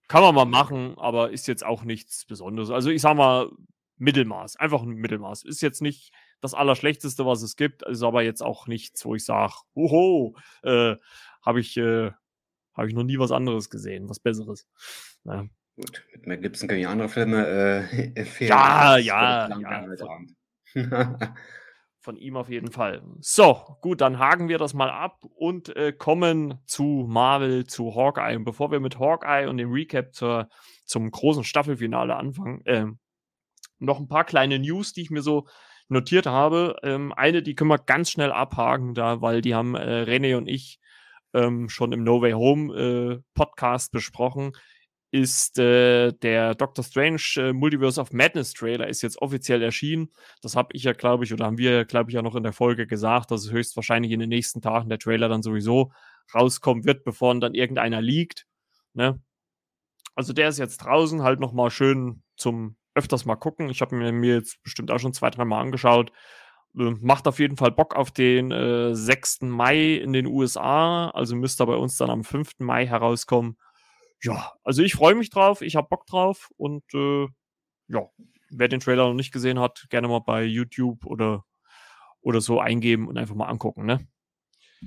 kann 0.07 0.21
man 0.21 0.35
mal 0.35 0.45
machen, 0.45 0.95
aber 0.97 1.31
ist 1.31 1.47
jetzt 1.47 1.65
auch 1.65 1.83
nichts 1.83 2.25
Besonderes. 2.25 2.69
Also 2.69 2.89
ich 2.89 3.01
sag 3.01 3.15
mal, 3.15 3.49
Mittelmaß, 3.97 4.57
einfach 4.57 4.81
ein 4.81 4.89
Mittelmaß. 4.89 5.43
Ist 5.43 5.61
jetzt 5.61 5.81
nicht 5.81 6.13
das 6.41 6.53
Allerschlechteste, 6.53 7.25
was 7.25 7.41
es 7.41 7.55
gibt, 7.55 7.81
ist 7.83 8.03
aber 8.03 8.23
jetzt 8.23 8.43
auch 8.43 8.67
nichts, 8.67 9.05
wo 9.05 9.15
ich 9.15 9.23
sage, 9.23 9.53
hoho, 9.73 10.35
äh, 10.63 10.95
habe 11.43 11.59
ich, 11.59 11.77
äh, 11.77 12.11
hab 12.73 12.87
ich 12.87 12.93
noch 12.93 13.03
nie 13.03 13.19
was 13.19 13.31
anderes 13.31 13.69
gesehen, 13.69 14.09
was 14.09 14.19
Besseres. 14.19 14.67
Ja. 15.23 15.45
Gut, 15.75 16.05
mit 16.13 16.27
Mel 16.27 16.37
Gibson 16.37 16.69
kann 16.69 16.77
ich 16.77 16.87
andere 16.87 17.09
Filme 17.09 17.47
äh, 17.47 18.11
empfehlen. 18.15 18.49
Ja, 18.49 18.97
ja, 18.97 19.49
ja. 19.59 19.87
Von 22.05 22.17
ihm 22.17 22.37
auf 22.37 22.49
jeden 22.49 22.71
Fall. 22.71 23.01
So, 23.19 23.77
gut, 23.81 23.99
dann 23.99 24.19
haken 24.19 24.47
wir 24.47 24.59
das 24.59 24.75
mal 24.75 24.91
ab 24.91 25.23
und 25.23 25.75
äh, 25.75 25.91
kommen 25.91 26.59
zu 26.67 27.07
Marvel, 27.09 27.65
zu 27.65 27.95
Hawkeye. 27.95 28.35
Und 28.35 28.43
bevor 28.43 28.69
wir 28.69 28.79
mit 28.79 28.99
Hawkeye 28.99 29.49
und 29.49 29.57
dem 29.57 29.71
Recap 29.71 30.13
zur, 30.13 30.47
zum 30.85 31.09
großen 31.09 31.43
Staffelfinale 31.43 32.15
anfangen, 32.15 32.63
äh, 32.67 32.85
noch 33.79 33.99
ein 33.99 34.07
paar 34.07 34.23
kleine 34.23 34.59
News, 34.59 34.93
die 34.93 35.01
ich 35.01 35.09
mir 35.09 35.23
so 35.23 35.47
notiert 35.87 36.27
habe. 36.27 36.75
Ähm, 36.83 37.11
eine, 37.11 37.41
die 37.41 37.55
können 37.55 37.71
wir 37.71 37.79
ganz 37.79 38.11
schnell 38.11 38.31
abhaken, 38.31 38.93
da, 38.93 39.23
weil 39.23 39.41
die 39.41 39.55
haben 39.55 39.73
äh, 39.73 40.03
René 40.03 40.37
und 40.37 40.47
ich 40.47 40.79
ähm, 41.33 41.69
schon 41.69 41.91
im 41.91 42.03
No 42.03 42.21
Way 42.21 42.33
Home 42.33 42.75
äh, 42.75 43.23
Podcast 43.33 43.91
besprochen 43.91 44.51
ist 45.15 45.57
äh, 45.59 46.11
der 46.11 46.55
Doctor 46.55 46.83
Strange 46.83 47.21
äh, 47.37 47.53
Multiverse 47.53 48.01
of 48.01 48.11
Madness 48.11 48.51
Trailer 48.51 48.89
ist 48.89 49.01
jetzt 49.01 49.21
offiziell 49.21 49.61
erschienen. 49.61 50.11
Das 50.41 50.57
habe 50.57 50.69
ich 50.73 50.83
ja, 50.83 50.91
glaube 50.91 51.23
ich, 51.23 51.31
oder 51.31 51.45
haben 51.45 51.57
wir, 51.57 51.85
glaube 51.85 52.09
ich, 52.09 52.15
ja 52.15 52.21
noch 52.21 52.35
in 52.35 52.43
der 52.43 52.51
Folge 52.51 52.85
gesagt, 52.85 53.31
dass 53.31 53.45
es 53.45 53.51
höchstwahrscheinlich 53.51 54.11
in 54.11 54.19
den 54.19 54.27
nächsten 54.27 54.61
Tagen 54.61 54.89
der 54.89 54.99
Trailer 54.99 55.29
dann 55.29 55.41
sowieso 55.41 55.93
rauskommen 56.33 56.83
wird, 56.83 57.05
bevor 57.05 57.33
dann 57.39 57.53
irgendeiner 57.53 58.01
liegt. 58.01 58.45
Ne? 58.93 59.21
Also 60.15 60.33
der 60.33 60.49
ist 60.49 60.59
jetzt 60.59 60.79
draußen, 60.79 61.23
halt 61.23 61.39
nochmal 61.39 61.69
schön 61.69 62.21
zum 62.35 62.75
öfters 62.93 63.23
mal 63.23 63.37
gucken. 63.37 63.69
Ich 63.69 63.79
habe 63.79 63.95
mir 63.95 64.35
jetzt 64.35 64.61
bestimmt 64.63 64.91
auch 64.91 64.99
schon 64.99 65.13
zwei, 65.13 65.29
drei 65.29 65.45
Mal 65.45 65.61
angeschaut. 65.61 66.11
Äh, 66.77 66.93
macht 66.99 67.25
auf 67.29 67.39
jeden 67.39 67.55
Fall 67.55 67.71
Bock 67.71 67.95
auf 67.95 68.11
den 68.11 68.51
äh, 68.51 68.93
6. 68.93 69.43
Mai 69.43 69.93
in 69.93 70.11
den 70.11 70.25
USA. 70.25 71.09
Also 71.11 71.37
müsste 71.37 71.65
bei 71.65 71.75
uns 71.75 71.95
dann 71.95 72.09
am 72.09 72.25
5. 72.25 72.59
Mai 72.59 72.85
herauskommen 72.85 73.55
ja, 74.21 74.53
also 74.63 74.81
ich 74.81 74.93
freue 74.93 75.15
mich 75.15 75.29
drauf, 75.29 75.61
ich 75.61 75.75
habe 75.75 75.87
Bock 75.87 76.05
drauf 76.05 76.49
und 76.57 76.83
äh, 76.93 77.27
ja, 77.87 78.09
wer 78.49 78.67
den 78.67 78.79
Trailer 78.79 79.07
noch 79.07 79.13
nicht 79.13 79.31
gesehen 79.31 79.59
hat, 79.59 79.85
gerne 79.89 80.07
mal 80.07 80.19
bei 80.19 80.43
YouTube 80.43 81.05
oder, 81.05 81.45
oder 82.21 82.41
so 82.41 82.59
eingeben 82.59 83.07
und 83.07 83.17
einfach 83.17 83.35
mal 83.35 83.47
angucken, 83.47 83.85
ne? 83.85 84.07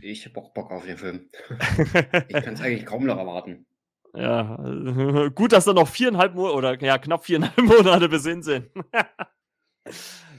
Ich 0.00 0.26
habe 0.26 0.38
auch 0.40 0.52
Bock 0.52 0.70
auf 0.70 0.84
den 0.84 0.98
Film. 0.98 1.28
ich 2.28 2.42
kann 2.42 2.54
es 2.54 2.60
eigentlich 2.60 2.86
kaum 2.86 3.04
noch 3.04 3.16
erwarten. 3.16 3.66
Ja, 4.14 4.56
gut, 5.34 5.52
dass 5.52 5.64
da 5.64 5.72
noch 5.72 5.88
viereinhalb 5.88 6.34
Monate 6.34 6.56
oder 6.56 6.82
ja, 6.82 6.98
knapp 6.98 7.24
viereinhalb 7.24 7.58
Monate 7.62 8.08
bis 8.08 8.26
hin 8.26 8.42
sind. 8.42 8.70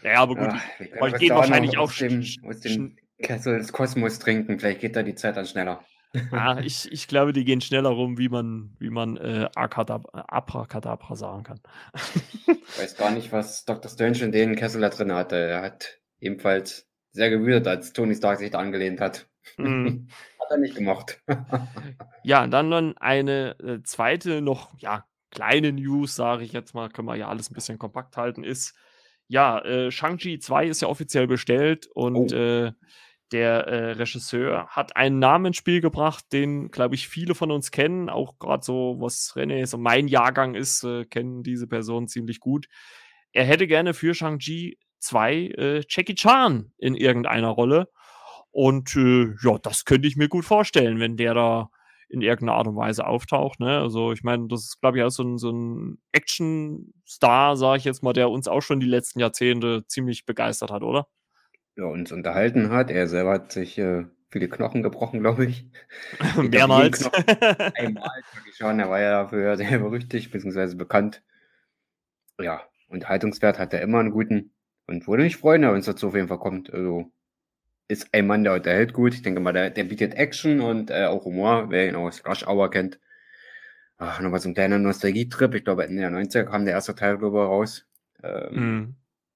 ja, 0.04 0.22
aber 0.22 0.36
gut, 0.36 0.54
ja, 0.80 1.08
ich 1.08 1.16
geht 1.16 1.30
wahrscheinlich 1.32 1.78
auch 1.78 1.84
aus 1.84 1.98
dem, 1.98 2.24
aus 2.48 2.60
dem 2.62 2.98
Kessel 3.22 3.58
des 3.58 3.72
Kosmos 3.72 4.20
trinken. 4.20 4.60
Vielleicht 4.60 4.82
geht 4.82 4.96
da 4.96 5.04
die 5.04 5.16
Zeit 5.16 5.38
dann 5.38 5.46
schneller 5.46 5.84
ah, 6.32 6.60
ich, 6.64 6.92
ich 6.92 7.08
glaube, 7.08 7.34
die 7.34 7.46
gehen 7.46 7.62
schneller 7.62 7.90
rum, 7.90 8.18
wie 8.18 8.30
man, 8.30 8.76
wie 8.80 8.90
man 8.90 9.18
äh, 9.18 9.50
Abracadabra 9.56 11.16
sagen 11.16 11.44
kann. 11.44 11.60
ich 12.46 12.80
weiß 12.80 12.98
gar 12.98 13.12
nicht, 13.12 13.32
was 13.32 13.66
Dr. 13.66 13.90
Strange 13.90 14.20
in 14.20 14.32
den 14.32 14.56
Kessel 14.56 14.82
da 14.82 14.90
drin 14.90 15.14
hatte. 15.14 15.36
Er 15.36 15.62
hat 15.62 16.00
ebenfalls 16.20 16.88
sehr 17.12 17.30
gewütet, 17.30 17.68
als 17.68 17.94
Tony 17.94 18.16
Stark 18.16 18.40
sich 18.40 18.52
da 18.52 18.60
angelehnt 18.60 19.02
hat. 19.02 19.28
Mm. 19.58 20.08
hat 20.40 20.52
er 20.52 20.58
nicht 20.58 20.76
gemacht. 20.76 21.22
ja, 22.24 22.48
dann 22.48 22.72
dann 22.72 22.98
eine 22.98 23.60
äh, 23.60 23.82
zweite, 23.84 24.42
noch 24.42 24.78
ja, 24.80 25.06
kleine 25.32 25.72
News, 25.72 26.16
sage 26.16 26.44
ich 26.44 26.54
jetzt 26.54 26.74
mal, 26.74 26.90
können 26.90 27.08
wir 27.08 27.16
ja 27.16 27.28
alles 27.28 27.50
ein 27.50 27.54
bisschen 27.54 27.78
kompakt 27.78 28.18
halten, 28.18 28.44
ist, 28.44 28.76
ja, 29.28 29.60
äh, 29.60 29.92
Shang-Chi 29.92 30.40
2 30.40 30.66
ist 30.68 30.82
ja 30.82 30.88
offiziell 30.88 31.28
bestellt 31.28 31.88
und 31.94 32.34
oh. 32.34 32.36
äh, 32.36 32.72
der 33.32 33.68
äh, 33.68 33.92
Regisseur 33.92 34.68
hat 34.68 34.96
einen 34.96 35.20
Namen 35.20 35.48
ins 35.48 35.58
Spiel 35.58 35.82
gebracht, 35.82 36.26
den, 36.32 36.70
glaube 36.72 36.96
ich, 36.96 37.08
viele 37.08 37.36
von 37.36 37.52
uns 37.52 37.72
kennen. 37.72 38.10
Auch 38.10 38.40
gerade 38.40 38.64
so, 38.64 38.98
was 39.00 39.34
René 39.36 39.66
so 39.66 39.78
mein 39.78 40.08
Jahrgang 40.08 40.56
ist, 40.56 40.84
äh, 40.84 41.06
kennen 41.06 41.44
diese 41.44 41.68
Person 41.68 42.08
ziemlich 42.08 42.40
gut. 42.40 42.68
Er 43.32 43.46
hätte 43.46 43.68
gerne 43.68 43.94
für 43.94 44.14
Shang-Chi 44.14 44.80
2 45.00 45.36
äh, 45.36 45.84
Jackie 45.88 46.16
Chan 46.16 46.72
in 46.78 46.96
irgendeiner 46.96 47.50
Rolle. 47.50 47.90
Und 48.52 48.96
äh, 48.96 49.36
ja, 49.44 49.58
das 49.62 49.86
könnte 49.86 50.08
ich 50.08 50.16
mir 50.16 50.28
gut 50.28 50.46
vorstellen, 50.46 51.00
wenn 51.00 51.18
der 51.18 51.34
da 51.34 51.70
in 52.10 52.22
irgendeiner 52.22 52.58
Art 52.58 52.68
und 52.68 52.76
Weise 52.76 53.06
auftaucht. 53.06 53.60
Ne? 53.60 53.80
Also 53.80 54.12
ich 54.12 54.24
meine, 54.24 54.48
das 54.48 54.64
ist, 54.64 54.82
glaube 54.82 54.98
ich, 54.98 55.04
auch 55.04 55.12
so 55.12 55.24
ein, 55.24 55.38
so 55.38 55.52
ein 55.52 56.00
Action-Star, 56.12 57.56
sage 57.56 57.78
ich 57.78 57.84
jetzt 57.84 58.02
mal, 58.02 58.14
der 58.14 58.32
uns 58.32 58.48
auch 58.48 58.62
schon 58.62 58.80
die 58.80 58.88
letzten 58.88 59.20
Jahrzehnte 59.20 59.86
ziemlich 59.88 60.26
begeistert 60.26 60.72
hat, 60.72 60.82
oder? 60.82 61.08
Ja, 61.76 61.86
uns 61.86 62.12
unterhalten 62.12 62.72
hat. 62.72 62.92
Er 62.92 63.08
selber 63.08 63.34
hat 63.34 63.52
sich 63.52 63.78
äh, 63.78 64.06
viele 64.30 64.50
Knochen 64.50 64.84
gebrochen, 64.84 65.20
glaube 65.22 65.46
ich. 65.46 65.70
Mehrmals. 66.38 67.06
Einmal 67.76 68.22
geschaut, 68.46 68.78
er 68.78 68.90
war 68.90 69.00
ja 69.00 69.24
dafür 69.24 69.58
sehr 69.58 69.80
berüchtigt, 69.80 70.32
beziehungsweise 70.32 70.76
bekannt. 70.76 71.24
Ja, 72.40 72.62
Unterhaltungswert 72.88 73.60
hat 73.60 73.74
er 73.74 73.82
immer 73.82 74.00
einen 74.00 74.12
guten. 74.12 74.52
Und 74.88 75.08
würde 75.08 75.24
mich 75.24 75.38
freuen, 75.38 75.62
wenn 75.62 75.76
es 75.76 75.86
dazu 75.86 76.08
auf 76.08 76.16
jeden 76.16 76.30
Fall 76.30 76.40
kommt. 76.40 76.74
Also 76.74 77.12
ist 77.88 78.14
ein 78.14 78.28
Mann, 78.28 78.44
der 78.44 78.54
unterhält 78.54 78.94
gut. 78.94 79.14
Ich 79.14 79.22
denke 79.22 79.40
mal, 79.40 79.52
der, 79.52 79.70
der 79.70 79.84
bietet 79.84 80.14
Action 80.14 80.62
und 80.62 80.90
äh, 80.90 81.06
auch 81.06 81.26
Humor, 81.26 81.70
wer 81.70 81.88
ihn 81.88 81.96
aus 81.96 82.26
Rush 82.26 82.48
Hour 82.48 82.72
kennt. 82.72 83.00
Ach, 83.98 84.22
nochmal 84.22 84.40
so 84.40 84.48
ein 84.48 84.54
kleiner 84.54 84.80
Nostalgie-Trip. 84.80 85.56
Ich 85.56 85.66
glaube, 85.66 85.84
Ende 85.84 86.02
der 86.02 86.12
90er 86.12 86.46
kam 86.46 86.66
der 86.66 86.76
erste 86.76 86.96
Teil 86.96 87.18
darüber 87.18 87.46
raus. 87.46 87.86
Ähm, 88.24 88.56
mm. 88.56 88.96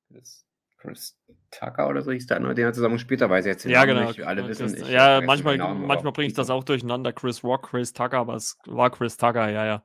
das 0.10 0.46
Chris 0.78 1.18
Tucker 1.60 1.88
oder 1.88 2.02
so 2.02 2.12
hieß 2.12 2.28
der 2.28 2.38
andere, 2.38 2.56
den 2.56 2.66
er 2.66 2.74
zusammen 2.74 2.96
gespielt 2.96 3.22
hat, 3.22 3.30
weiß 3.30 3.46
ich 3.46 3.52
jetzt 3.52 3.66
ja, 3.66 3.86
genau. 3.86 4.08
nicht. 4.08 4.24
Alle 4.24 4.48
wissen, 4.48 4.68
Chris, 4.68 4.82
ich 4.82 4.90
ja, 4.90 5.22
manchmal, 5.22 5.58
Namen, 5.58 5.86
manchmal 5.86 6.14
bringe 6.14 6.28
ich 6.28 6.34
das 6.34 6.50
auch 6.50 6.64
durcheinander. 6.64 7.14
Chris 7.14 7.44
Rock, 7.44 7.70
Chris 7.70 7.94
Tucker, 7.94 8.18
aber 8.18 8.36
es 8.36 8.58
war 8.66 8.90
Chris 8.90 9.18
Tucker, 9.18 9.50
ja, 9.50 9.66
ja. 9.66 9.84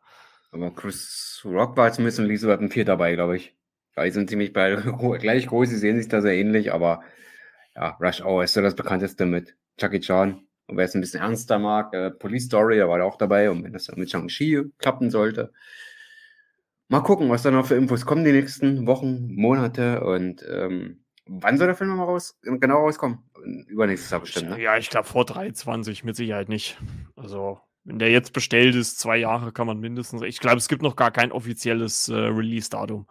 Aber 0.51 0.71
Chris 0.75 1.43
Rock 1.45 1.77
war 1.77 1.93
zumindest 1.93 2.19
in 2.19 2.27
Lisa 2.27 2.49
Weapon 2.49 2.71
4 2.71 2.85
dabei, 2.85 3.15
glaube 3.15 3.37
ich. 3.37 3.55
Ja, 3.97 4.05
die 4.05 4.11
sind 4.11 4.31
ziemlich 4.31 4.53
beide 4.53 4.83
gleich 5.21 5.47
groß, 5.47 5.69
sie 5.69 5.77
sehen 5.77 5.99
sich 5.99 6.09
da 6.09 6.21
sehr 6.21 6.35
ähnlich, 6.35 6.73
aber 6.73 7.03
ja, 7.75 7.97
Rush 8.01 8.23
Hour 8.23 8.45
ist 8.45 8.55
so 8.55 8.63
das 8.63 8.75
bekannteste 8.75 9.27
mit 9.27 9.57
Chucky 9.79 10.01
Chan. 10.01 10.43
Und 10.69 10.77
wer 10.77 10.85
es 10.85 10.95
ein 10.95 11.01
bisschen 11.01 11.21
ernster 11.21 11.59
mag, 11.59 11.95
äh, 11.95 12.11
Police 12.11 12.45
Story, 12.45 12.79
da 12.79 12.89
war 12.89 12.99
er 12.99 13.07
auch 13.07 13.17
dabei. 13.17 13.51
Und 13.51 13.65
wenn 13.65 13.73
das 13.73 13.85
dann 13.85 13.99
mit 13.99 14.11
Shang-Chi 14.11 14.65
klappen 14.79 15.11
sollte, 15.11 15.53
mal 16.89 17.01
gucken, 17.01 17.31
was 17.31 17.43
da 17.43 17.51
noch 17.51 17.67
für 17.67 17.77
Infos 17.77 18.05
kommen 18.05 18.25
die 18.25 18.33
nächsten 18.33 18.87
Wochen, 18.87 19.35
Monate. 19.35 20.05
Und 20.05 20.45
ähm, 20.49 21.05
Wann 21.29 21.59
soll 21.59 21.67
der 21.67 21.77
Film 21.77 21.91
mal 21.91 22.05
raus, 22.05 22.39
genau 22.43 22.79
rauskommen? 22.79 23.19
Übernächstes 23.67 24.11
Jahr 24.11 24.21
bestimmt, 24.21 24.51
ne? 24.51 24.63
Ja, 24.63 24.77
ich 24.79 24.91
glaube 24.91 25.07
vor 25.07 25.25
23 25.25 26.03
mit 26.05 26.17
Sicherheit 26.17 26.49
nicht. 26.49 26.79
Also, 27.17 27.61
wenn 27.85 27.99
der 27.99 28.11
jetzt 28.11 28.33
bestellt 28.33 28.75
ist, 28.75 28.99
zwei 28.99 29.19
Jahre 29.19 29.53
kann 29.53 29.67
man 29.67 29.79
mindestens. 29.79 30.23
Ich 30.23 30.41
glaube, 30.41 30.57
es 30.57 30.69
gibt 30.69 30.83
noch 30.83 30.97
gar 30.97 31.11
kein 31.11 31.31
offizielles 31.31 32.09
äh, 32.09 32.15
Release-Datum. 32.15 33.07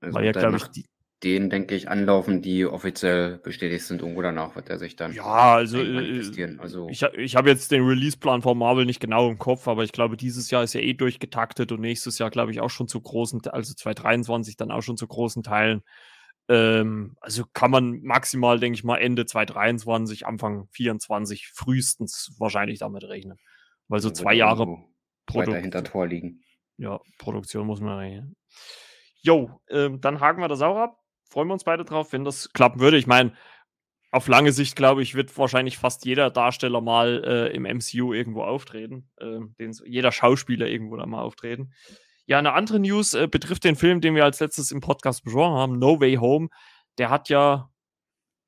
Also 0.00 0.14
weil 0.14 0.24
ja, 0.26 0.32
glaube 0.32 0.56
ich, 0.56 0.66
die, 0.68 0.84
den, 1.22 1.48
denke 1.48 1.74
ich, 1.74 1.88
anlaufen, 1.88 2.42
die 2.42 2.66
offiziell 2.66 3.38
bestätigt 3.38 3.84
sind. 3.84 4.02
Irgendwo 4.02 4.22
danach 4.22 4.54
wird 4.54 4.68
er 4.68 4.78
sich 4.78 4.96
dann. 4.96 5.14
Ja, 5.14 5.54
also, 5.54 5.78
äh, 5.78 6.56
also 6.58 6.88
ich, 6.90 7.02
ich 7.02 7.36
habe 7.36 7.48
jetzt 7.48 7.70
den 7.70 7.86
Release-Plan 7.86 8.42
von 8.42 8.58
Marvel 8.58 8.84
nicht 8.84 9.00
genau 9.00 9.30
im 9.30 9.38
Kopf, 9.38 9.66
aber 9.66 9.82
ich 9.82 9.92
glaube, 9.92 10.16
dieses 10.16 10.50
Jahr 10.50 10.62
ist 10.62 10.74
ja 10.74 10.80
eh 10.80 10.92
durchgetaktet 10.92 11.72
und 11.72 11.80
nächstes 11.80 12.18
Jahr, 12.18 12.30
glaube 12.30 12.52
ich, 12.52 12.60
auch 12.60 12.70
schon 12.70 12.88
zu 12.88 13.00
großen, 13.00 13.40
also 13.48 13.72
2023 13.72 14.56
dann 14.56 14.70
auch 14.70 14.82
schon 14.82 14.96
zu 14.96 15.06
großen 15.06 15.42
Teilen. 15.42 15.82
Ähm, 16.48 17.16
also 17.20 17.44
kann 17.52 17.70
man 17.70 18.02
maximal, 18.02 18.60
denke 18.60 18.76
ich 18.76 18.84
mal, 18.84 18.98
Ende 18.98 19.26
2023, 19.26 20.26
Anfang 20.26 20.68
24 20.72 21.48
frühestens 21.48 22.34
wahrscheinlich 22.38 22.78
damit 22.78 23.04
rechnen. 23.04 23.38
Weil 23.88 24.00
so 24.00 24.10
zwei 24.10 24.34
Jahre 24.34 24.66
weiter 25.32 25.56
hinter 25.56 25.84
Tor 25.84 26.06
liegen. 26.06 26.42
Ja, 26.76 27.00
Produktion 27.18 27.66
muss 27.66 27.80
man 27.80 27.98
rechnen. 27.98 28.36
Jo, 29.22 29.60
ähm, 29.70 30.00
dann 30.00 30.20
haken 30.20 30.40
wir 30.40 30.48
das 30.48 30.62
auch 30.62 30.76
ab. 30.76 30.98
Freuen 31.28 31.48
wir 31.48 31.54
uns 31.54 31.64
beide 31.64 31.84
drauf, 31.84 32.12
wenn 32.12 32.24
das 32.24 32.52
klappen 32.52 32.80
würde. 32.80 32.96
Ich 32.96 33.06
meine, 33.06 33.32
auf 34.12 34.28
lange 34.28 34.52
Sicht, 34.52 34.76
glaube 34.76 35.02
ich, 35.02 35.14
wird 35.14 35.36
wahrscheinlich 35.36 35.78
fast 35.78 36.04
jeder 36.04 36.30
Darsteller 36.30 36.80
mal 36.80 37.22
äh, 37.24 37.54
im 37.54 37.64
MCU 37.64 38.12
irgendwo 38.12 38.42
auftreten. 38.44 39.10
Äh, 39.16 39.40
den, 39.58 39.72
jeder 39.84 40.12
Schauspieler 40.12 40.68
irgendwo 40.68 40.96
da 40.96 41.06
mal 41.06 41.22
auftreten. 41.22 41.72
Ja, 42.26 42.38
eine 42.38 42.52
andere 42.54 42.80
News 42.80 43.14
äh, 43.14 43.28
betrifft 43.28 43.64
den 43.64 43.76
Film, 43.76 44.00
den 44.00 44.14
wir 44.14 44.24
als 44.24 44.40
letztes 44.40 44.70
im 44.72 44.80
Podcast 44.80 45.24
besprochen 45.24 45.56
haben, 45.56 45.78
No 45.78 46.00
Way 46.00 46.16
Home. 46.16 46.48
Der 46.98 47.10
hat 47.10 47.28
ja 47.28 47.70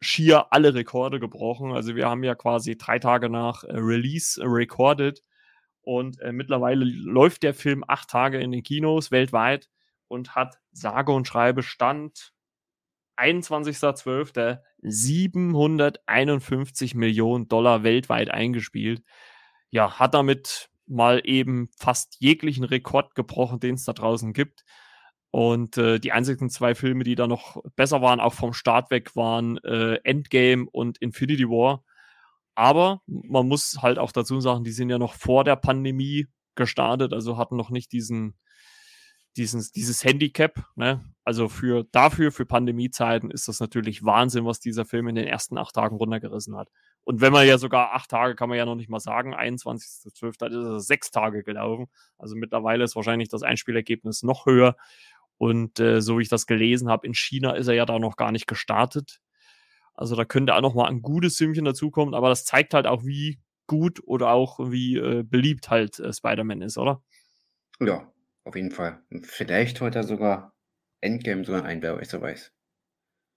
schier 0.00 0.52
alle 0.52 0.74
Rekorde 0.74 1.20
gebrochen. 1.20 1.72
Also 1.72 1.94
wir 1.94 2.08
haben 2.08 2.24
ja 2.24 2.34
quasi 2.34 2.76
drei 2.76 2.98
Tage 2.98 3.28
nach 3.28 3.64
äh, 3.64 3.76
Release 3.76 4.40
recorded 4.42 5.22
und 5.82 6.20
äh, 6.20 6.32
mittlerweile 6.32 6.84
läuft 6.84 7.42
der 7.42 7.54
Film 7.54 7.84
acht 7.86 8.10
Tage 8.10 8.40
in 8.40 8.52
den 8.52 8.62
Kinos 8.62 9.10
weltweit 9.10 9.68
und 10.08 10.34
hat 10.34 10.58
sage 10.72 11.12
und 11.12 11.26
schreibe 11.26 11.62
Stand 11.62 12.32
21.12. 13.16 14.58
751 14.80 16.94
Millionen 16.94 17.48
Dollar 17.48 17.82
weltweit 17.82 18.30
eingespielt. 18.30 19.02
Ja, 19.70 19.98
hat 19.98 20.14
damit 20.14 20.70
mal 20.88 21.20
eben 21.24 21.68
fast 21.76 22.16
jeglichen 22.18 22.64
Rekord 22.64 23.14
gebrochen, 23.14 23.60
den 23.60 23.74
es 23.74 23.84
da 23.84 23.92
draußen 23.92 24.32
gibt. 24.32 24.64
Und 25.30 25.76
äh, 25.76 25.98
die 25.98 26.12
einzigen 26.12 26.48
zwei 26.48 26.74
Filme, 26.74 27.04
die 27.04 27.14
da 27.14 27.26
noch 27.26 27.62
besser 27.76 28.00
waren, 28.00 28.20
auch 28.20 28.32
vom 28.32 28.54
Start 28.54 28.90
weg, 28.90 29.14
waren 29.14 29.58
äh, 29.58 29.96
Endgame 30.04 30.66
und 30.70 30.98
Infinity 30.98 31.48
War. 31.48 31.84
Aber 32.54 33.02
man 33.06 33.46
muss 33.46 33.78
halt 33.82 33.98
auch 33.98 34.10
dazu 34.10 34.40
sagen, 34.40 34.64
die 34.64 34.72
sind 34.72 34.90
ja 34.90 34.98
noch 34.98 35.14
vor 35.14 35.44
der 35.44 35.56
Pandemie 35.56 36.26
gestartet, 36.56 37.12
also 37.12 37.36
hatten 37.38 37.56
noch 37.56 37.70
nicht 37.70 37.92
diesen, 37.92 38.34
dieses, 39.36 39.70
dieses 39.70 40.02
Handicap, 40.02 40.64
ne? 40.74 41.04
Also 41.24 41.48
für 41.48 41.84
dafür, 41.92 42.32
für 42.32 42.46
Pandemiezeiten 42.46 43.30
ist 43.30 43.48
das 43.48 43.60
natürlich 43.60 44.04
Wahnsinn, 44.04 44.44
was 44.44 44.60
dieser 44.60 44.84
Film 44.84 45.08
in 45.08 45.14
den 45.14 45.26
ersten 45.28 45.58
acht 45.58 45.74
Tagen 45.74 45.96
runtergerissen 45.96 46.56
hat. 46.56 46.68
Und 47.08 47.22
wenn 47.22 47.32
man 47.32 47.46
ja 47.46 47.56
sogar 47.56 47.94
acht 47.94 48.10
Tage, 48.10 48.34
kann 48.34 48.50
man 48.50 48.58
ja 48.58 48.66
noch 48.66 48.74
nicht 48.74 48.90
mal 48.90 49.00
sagen, 49.00 49.34
21.12., 49.34 50.34
da 50.38 50.46
ist 50.48 50.54
es 50.54 50.86
sechs 50.86 51.10
Tage 51.10 51.42
gelaufen. 51.42 51.86
Also 52.18 52.36
mittlerweile 52.36 52.84
ist 52.84 52.96
wahrscheinlich 52.96 53.30
das 53.30 53.42
Einspielergebnis 53.42 54.22
noch 54.22 54.44
höher. 54.44 54.76
Und 55.38 55.80
äh, 55.80 56.02
so 56.02 56.18
wie 56.18 56.22
ich 56.24 56.28
das 56.28 56.46
gelesen 56.46 56.90
habe, 56.90 57.06
in 57.06 57.14
China 57.14 57.52
ist 57.52 57.66
er 57.66 57.72
ja 57.72 57.86
da 57.86 57.98
noch 57.98 58.16
gar 58.16 58.30
nicht 58.30 58.46
gestartet. 58.46 59.22
Also 59.94 60.16
da 60.16 60.26
könnte 60.26 60.54
auch 60.54 60.60
noch 60.60 60.74
mal 60.74 60.86
ein 60.86 61.00
gutes 61.00 61.38
Sümmchen 61.38 61.64
dazukommen, 61.64 62.12
aber 62.12 62.28
das 62.28 62.44
zeigt 62.44 62.74
halt 62.74 62.86
auch, 62.86 63.06
wie 63.06 63.40
gut 63.66 64.02
oder 64.04 64.28
auch 64.32 64.58
wie 64.70 64.98
äh, 64.98 65.22
beliebt 65.22 65.70
halt 65.70 65.98
äh, 66.00 66.12
Spider-Man 66.12 66.60
ist, 66.60 66.76
oder? 66.76 67.02
Ja, 67.80 68.12
auf 68.44 68.54
jeden 68.54 68.70
Fall. 68.70 69.02
Vielleicht 69.22 69.80
heute 69.80 70.02
sogar 70.02 70.52
Endgame 71.00 71.42
sogar 71.42 71.64
ein, 71.64 71.80
wer 71.80 71.98
ich 72.02 72.10
so 72.10 72.20
weiß. 72.20 72.52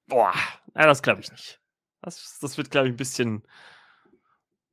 Boah, 0.07 0.33
na, 0.73 0.87
das 0.87 1.01
glaube 1.01 1.21
ich 1.21 1.31
nicht. 1.31 1.60
Das, 2.01 2.39
das 2.41 2.57
wird, 2.57 2.71
glaube 2.71 2.87
ich, 2.87 2.93
ein 2.93 2.97
bisschen. 2.97 3.43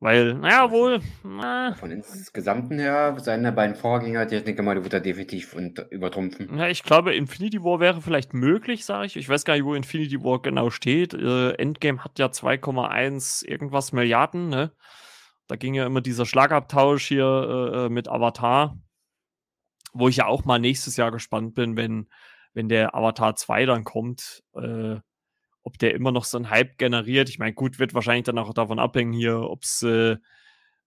Weil, 0.01 0.35
naja, 0.35 0.71
wohl. 0.71 1.01
Na. 1.25 1.75
Von 1.75 1.91
insgesamten 1.91 2.79
her, 2.79 3.17
seine 3.19 3.51
beiden 3.51 3.75
Vorgänger, 3.75 4.27
die 4.27 4.37
ich 4.37 4.45
denke 4.45 4.63
mal, 4.63 4.77
die 4.77 4.85
wird 4.85 4.95
er 4.95 5.01
definitiv 5.01 5.55
und 5.55 5.85
übertrumpfen. 5.91 6.57
Ja, 6.57 6.69
ich 6.69 6.85
glaube, 6.85 7.15
Infinity 7.15 7.65
War 7.65 7.81
wäre 7.81 8.01
vielleicht 8.01 8.33
möglich, 8.33 8.85
sage 8.85 9.07
ich. 9.07 9.17
Ich 9.17 9.29
weiß 9.29 9.45
gar 9.45 9.55
nicht, 9.55 9.65
wo 9.65 9.75
Infinity 9.75 10.23
War 10.23 10.41
genau 10.41 10.71
steht. 10.71 11.15
Äh, 11.15 11.55
Endgame 11.55 12.05
hat 12.05 12.19
ja 12.21 12.27
2,1 12.27 13.45
irgendwas 13.45 13.93
Milliarden, 13.93 14.49
ne? 14.49 14.71
Da 15.49 15.57
ging 15.57 15.75
ja 15.75 15.85
immer 15.87 16.03
dieser 16.03 16.27
Schlagabtausch 16.27 17.09
hier 17.09 17.25
äh, 17.25 17.87
äh, 17.87 17.89
mit 17.89 18.07
Avatar, 18.07 18.79
wo 19.93 20.09
ich 20.09 20.19
ja 20.19 20.27
auch 20.27 20.45
mal 20.45 20.61
nächstes 20.61 20.97
Jahr 20.97 21.11
gespannt 21.11 21.55
bin, 21.55 21.77
wenn, 21.77 22.09
wenn 22.53 22.69
der 22.69 22.95
Avatar 22.95 23.35
2 23.35 23.67
dann 23.67 23.83
kommt, 23.83 24.45
äh, 24.55 24.97
ob 25.69 25.79
der 25.79 25.95
immer 25.95 26.13
noch 26.13 26.25
so 26.25 26.39
einen 26.39 26.49
Hype 26.49 26.79
generiert. 26.79 27.29
Ich 27.29 27.39
meine, 27.39 27.53
gut, 27.53 27.79
wird 27.79 27.93
wahrscheinlich 27.93 28.25
dann 28.25 28.39
auch 28.39 28.55
davon 28.55 28.79
abhängen 28.79 29.13
hier, 29.13 29.39
ob's, 29.39 29.83
äh, 29.83 30.17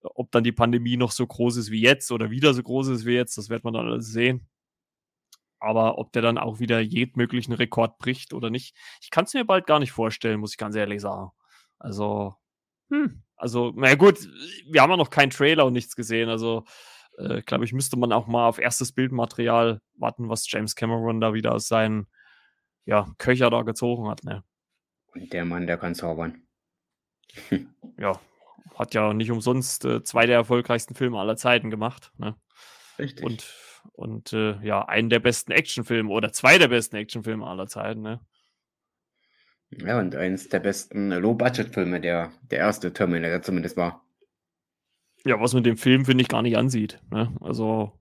ob 0.01 0.31
dann 0.31 0.43
die 0.43 0.51
Pandemie 0.51 0.97
noch 0.97 1.11
so 1.11 1.27
groß 1.27 1.57
ist 1.57 1.69
wie 1.69 1.81
jetzt 1.81 2.11
oder 2.11 2.31
wieder 2.31 2.55
so 2.55 2.63
groß 2.63 2.87
ist 2.87 3.05
wie 3.05 3.13
jetzt, 3.13 3.37
das 3.37 3.49
wird 3.49 3.63
man 3.63 3.75
dann 3.75 3.85
alles 3.85 4.07
sehen. 4.07 4.49
Aber 5.59 5.99
ob 5.99 6.11
der 6.13 6.23
dann 6.23 6.39
auch 6.39 6.59
wieder 6.59 6.79
jeden 6.79 7.13
möglichen 7.15 7.53
Rekord 7.53 7.99
bricht 7.99 8.33
oder 8.33 8.49
nicht, 8.49 8.75
ich 9.03 9.11
kann 9.11 9.25
es 9.25 9.35
mir 9.35 9.45
bald 9.45 9.67
gar 9.67 9.77
nicht 9.77 9.91
vorstellen, 9.91 10.39
muss 10.39 10.53
ich 10.53 10.57
ganz 10.57 10.75
ehrlich 10.75 11.01
sagen. 11.01 11.29
Also, 11.77 12.33
hm, 12.89 13.21
also, 13.35 13.73
na 13.75 13.93
gut, 13.93 14.17
wir 14.67 14.81
haben 14.81 14.89
ja 14.89 14.97
noch 14.97 15.11
keinen 15.11 15.29
Trailer 15.29 15.67
und 15.67 15.73
nichts 15.73 15.95
gesehen. 15.95 16.27
Also, 16.29 16.65
äh, 17.19 17.43
glaube 17.43 17.65
ich, 17.65 17.73
müsste 17.73 17.99
man 17.99 18.11
auch 18.13 18.25
mal 18.25 18.47
auf 18.47 18.57
erstes 18.57 18.93
Bildmaterial 18.93 19.79
warten, 19.93 20.27
was 20.27 20.51
James 20.51 20.75
Cameron 20.75 21.21
da 21.21 21.35
wieder 21.35 21.53
aus 21.53 21.67
seinen 21.67 22.07
ja, 22.85 23.13
Köcher 23.19 23.51
da 23.51 23.61
gezogen 23.61 24.09
hat. 24.09 24.23
Ne? 24.23 24.43
Und 25.13 25.33
der 25.33 25.45
Mann, 25.45 25.67
der 25.67 25.77
kann 25.77 25.95
zaubern. 25.95 26.41
ja, 27.97 28.19
hat 28.75 28.93
ja 28.93 29.13
nicht 29.13 29.31
umsonst 29.31 29.85
äh, 29.85 30.03
zwei 30.03 30.25
der 30.25 30.35
erfolgreichsten 30.35 30.95
Filme 30.95 31.19
aller 31.19 31.35
Zeiten 31.35 31.69
gemacht. 31.69 32.11
Ne? 32.17 32.35
Richtig. 32.99 33.25
Und, 33.25 33.53
und 33.93 34.33
äh, 34.33 34.57
ja, 34.65 34.85
einen 34.85 35.09
der 35.09 35.19
besten 35.19 35.51
Actionfilme 35.51 36.09
oder 36.09 36.31
zwei 36.31 36.57
der 36.57 36.67
besten 36.69 36.95
Actionfilme 36.95 37.45
aller 37.45 37.67
Zeiten. 37.67 38.01
Ne? 38.01 38.19
Ja, 39.71 39.99
und 39.99 40.15
eines 40.15 40.49
der 40.49 40.59
besten 40.59 41.11
Low-Budget-Filme, 41.11 42.01
der, 42.01 42.31
der 42.49 42.59
erste 42.59 42.91
Terminator 42.91 43.41
zumindest 43.41 43.77
war. 43.77 44.05
Ja, 45.25 45.39
was 45.39 45.53
man 45.53 45.63
dem 45.63 45.77
Film, 45.77 46.05
finde 46.05 46.23
ich, 46.23 46.27
gar 46.27 46.41
nicht 46.41 46.57
ansieht. 46.57 46.99
Ne? 47.11 47.33
Also, 47.41 47.97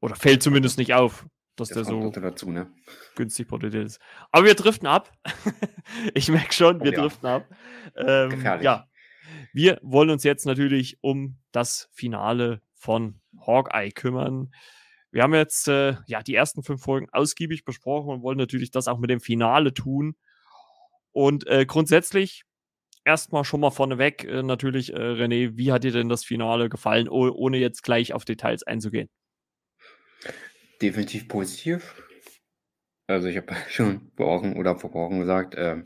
oder 0.00 0.14
fällt 0.14 0.42
zumindest 0.42 0.78
nicht 0.78 0.94
auf, 0.94 1.26
dass 1.56 1.68
das 1.68 1.76
der 1.76 1.84
so 1.84 2.10
dazu, 2.10 2.50
ne? 2.50 2.72
günstig 3.16 3.48
porträtiert 3.48 3.86
ist. 3.86 4.00
Aber 4.30 4.46
wir 4.46 4.54
driften 4.54 4.86
ab. 4.86 5.12
ich 6.14 6.28
merke 6.28 6.52
schon, 6.52 6.80
wir 6.80 6.90
oh, 6.90 6.94
ja. 6.94 7.00
driften 7.00 7.28
ab. 7.28 7.46
Ähm, 7.96 8.42
ja, 8.42 8.86
wir 9.52 9.78
wollen 9.82 10.10
uns 10.10 10.24
jetzt 10.24 10.46
natürlich 10.46 10.98
um 11.02 11.38
das 11.52 11.88
Finale 11.92 12.62
von 12.74 13.20
Hawkeye 13.46 13.90
kümmern. 13.90 14.52
Wir 15.10 15.22
haben 15.22 15.34
jetzt 15.34 15.68
äh, 15.68 15.96
ja 16.06 16.22
die 16.22 16.34
ersten 16.34 16.62
fünf 16.62 16.82
Folgen 16.82 17.08
ausgiebig 17.10 17.64
besprochen 17.64 18.10
und 18.10 18.22
wollen 18.22 18.38
natürlich 18.38 18.70
das 18.70 18.88
auch 18.88 18.98
mit 18.98 19.10
dem 19.10 19.20
Finale 19.20 19.74
tun. 19.74 20.16
Und 21.12 21.46
äh, 21.48 21.66
grundsätzlich 21.66 22.44
erstmal 23.04 23.44
schon 23.44 23.60
mal 23.60 23.70
vorneweg, 23.70 24.24
äh, 24.24 24.42
natürlich, 24.42 24.92
äh, 24.92 24.96
René, 24.96 25.56
wie 25.56 25.72
hat 25.72 25.84
dir 25.84 25.92
denn 25.92 26.08
das 26.08 26.24
Finale 26.24 26.68
gefallen, 26.68 27.08
oh, 27.08 27.28
ohne 27.28 27.58
jetzt 27.58 27.82
gleich 27.82 28.12
auf 28.12 28.24
Details 28.24 28.62
einzugehen? 28.62 29.08
Definitiv 30.80 31.28
positiv. 31.28 32.02
Also 33.06 33.28
ich 33.28 33.36
habe 33.36 33.54
schon 33.68 34.10
vor 34.16 34.26
Wochen 34.26 34.56
oder 34.56 34.76
vor 34.76 34.92
Wochen 34.94 35.20
gesagt, 35.20 35.54
äh, 35.54 35.82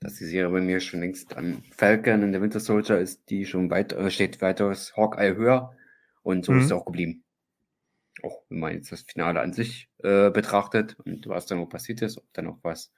dass 0.00 0.14
die 0.14 0.24
Serie 0.24 0.50
bei 0.50 0.60
mir 0.60 0.80
schon 0.80 1.00
längst 1.00 1.36
an 1.36 1.62
Falcon 1.72 2.22
in 2.22 2.32
der 2.32 2.42
Winter 2.42 2.60
Soldier 2.60 2.98
ist, 2.98 3.28
die 3.30 3.46
schon 3.46 3.70
weit, 3.70 3.92
äh, 3.92 4.10
steht 4.10 4.40
weiteres 4.40 4.96
Hawkeye 4.96 5.34
höher 5.34 5.74
und 6.22 6.44
so 6.44 6.52
mhm. 6.52 6.58
ist 6.58 6.66
es 6.66 6.72
auch 6.72 6.84
geblieben. 6.84 7.24
Auch 8.22 8.42
wenn 8.48 8.60
man 8.60 8.72
jetzt 8.72 8.92
das 8.92 9.02
Finale 9.02 9.40
an 9.40 9.52
sich 9.52 9.90
äh, 10.02 10.30
betrachtet 10.30 10.96
und 11.00 11.28
was 11.28 11.46
dann 11.46 11.58
noch 11.58 11.68
passiert 11.68 12.02
ist, 12.02 12.18
ob 12.18 12.24
da 12.32 12.42
noch 12.42 12.58
was 12.62 12.92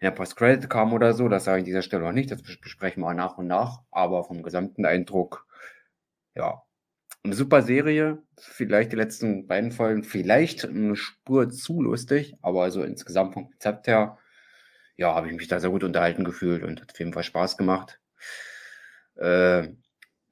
in 0.00 0.06
der 0.06 0.10
Post-Credit 0.10 0.68
kam 0.68 0.92
oder 0.92 1.14
so, 1.14 1.28
das 1.28 1.44
sage 1.44 1.58
ich 1.58 1.62
an 1.62 1.66
dieser 1.66 1.82
Stelle 1.82 2.02
noch 2.02 2.12
nicht, 2.12 2.30
das 2.30 2.42
besprechen 2.42 3.02
wir 3.02 3.14
nach 3.14 3.38
und 3.38 3.46
nach, 3.46 3.82
aber 3.90 4.24
vom 4.24 4.42
gesamten 4.42 4.84
Eindruck, 4.84 5.46
ja, 6.34 6.62
eine 7.26 7.34
super 7.34 7.62
Serie, 7.62 8.22
vielleicht 8.38 8.92
die 8.92 8.96
letzten 8.96 9.46
beiden 9.46 9.72
Folgen, 9.72 10.04
vielleicht 10.04 10.64
eine 10.64 10.96
Spur 10.96 11.50
zu 11.50 11.82
lustig, 11.82 12.36
aber 12.42 12.62
also 12.62 12.82
insgesamt 12.82 13.34
vom 13.34 13.50
Konzept 13.50 13.86
her, 13.86 14.18
ja, 14.96 15.14
habe 15.14 15.28
ich 15.28 15.34
mich 15.34 15.48
da 15.48 15.60
sehr 15.60 15.70
gut 15.70 15.84
unterhalten 15.84 16.24
gefühlt 16.24 16.62
und 16.62 16.80
hat 16.80 16.92
auf 16.92 16.98
jeden 16.98 17.12
Fall 17.12 17.24
Spaß 17.24 17.56
gemacht. 17.56 18.00
Äh, 19.16 19.68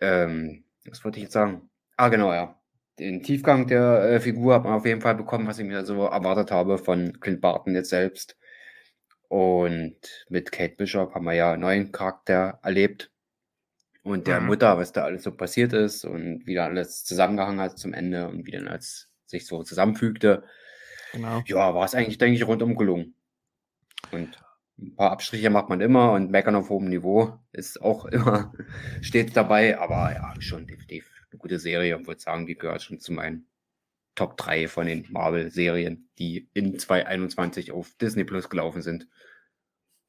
ähm, 0.01 0.65
was 0.87 1.05
wollte 1.05 1.19
ich 1.19 1.25
jetzt 1.25 1.33
sagen? 1.33 1.71
Ah, 1.97 2.09
genau, 2.09 2.33
ja. 2.33 2.59
Den 2.99 3.23
Tiefgang 3.23 3.67
der 3.67 4.05
äh, 4.05 4.21
Figur 4.21 4.55
hat 4.55 4.65
man 4.65 4.75
auf 4.75 4.87
jeden 4.87 5.01
Fall 5.01 5.17
bekommen, 5.17 5.47
was 5.47 5.59
ich 5.59 5.67
mir 5.67 5.85
so 5.85 6.05
erwartet 6.05 6.51
habe 6.51 6.79
von 6.79 7.19
Clint 7.21 7.41
Barton 7.41 7.75
jetzt 7.75 7.91
selbst. 7.91 8.37
Und 9.29 9.97
mit 10.29 10.53
Kate 10.53 10.77
Bishop 10.77 11.15
haben 11.15 11.25
wir 11.25 11.33
ja 11.33 11.53
einen 11.53 11.63
neuen 11.63 11.93
Charakter 11.93 12.61
erlebt. 12.63 13.11
Und 14.05 14.27
der 14.27 14.41
mhm. 14.41 14.49
Mutter, 14.49 14.77
was 14.77 14.93
da 14.93 15.05
alles 15.05 15.23
so 15.23 15.33
passiert 15.33 15.73
ist 15.73 16.05
und 16.05 16.47
wie 16.47 16.55
da 16.55 16.67
alles 16.67 17.05
zusammengehangen 17.05 17.61
hat 17.61 17.79
zum 17.79 17.95
Ende 17.95 18.29
und 18.29 18.47
wie 18.47 18.53
dann 18.53 18.69
alles 18.69 19.11
sich 19.27 19.47
so 19.47 19.63
zusammenfügte. 19.63 20.45
Genau. 21.13 21.43
Ja, 21.47 21.75
war 21.75 21.85
es 21.85 21.95
eigentlich, 21.95 22.19
denke 22.19 22.37
ich, 22.37 22.47
rundum 22.47 22.77
gelungen. 22.77 23.15
Und 24.13 24.39
ein 24.79 24.95
paar 24.95 25.11
Abstriche 25.11 25.49
macht 25.49 25.71
man 25.71 25.81
immer 25.81 26.13
und 26.13 26.31
meckern 26.31 26.55
auf 26.55 26.69
hohem 26.69 26.89
Niveau 26.89 27.39
ist 27.53 27.81
auch 27.81 28.05
immer 28.05 28.53
stets 29.01 29.33
dabei, 29.33 29.79
aber 29.79 30.13
ja, 30.13 30.35
schon 30.39 30.67
definitiv 30.67 31.11
eine 31.31 31.39
gute 31.39 31.59
Serie 31.59 31.97
und 31.97 32.07
würde 32.07 32.21
sagen, 32.21 32.47
die 32.47 32.57
gehört 32.57 32.83
schon 32.83 33.01
zu 33.01 33.13
meinen 33.13 33.47
Top 34.15 34.37
3 34.37 34.69
von 34.69 34.87
den 34.87 35.07
Marvel-Serien, 35.11 36.09
die 36.19 36.49
in 36.53 36.79
2021 36.79 37.73
auf 37.73 37.95
Disney 37.95 38.25
Plus 38.25 38.49
gelaufen 38.51 38.83
sind. 38.83 39.09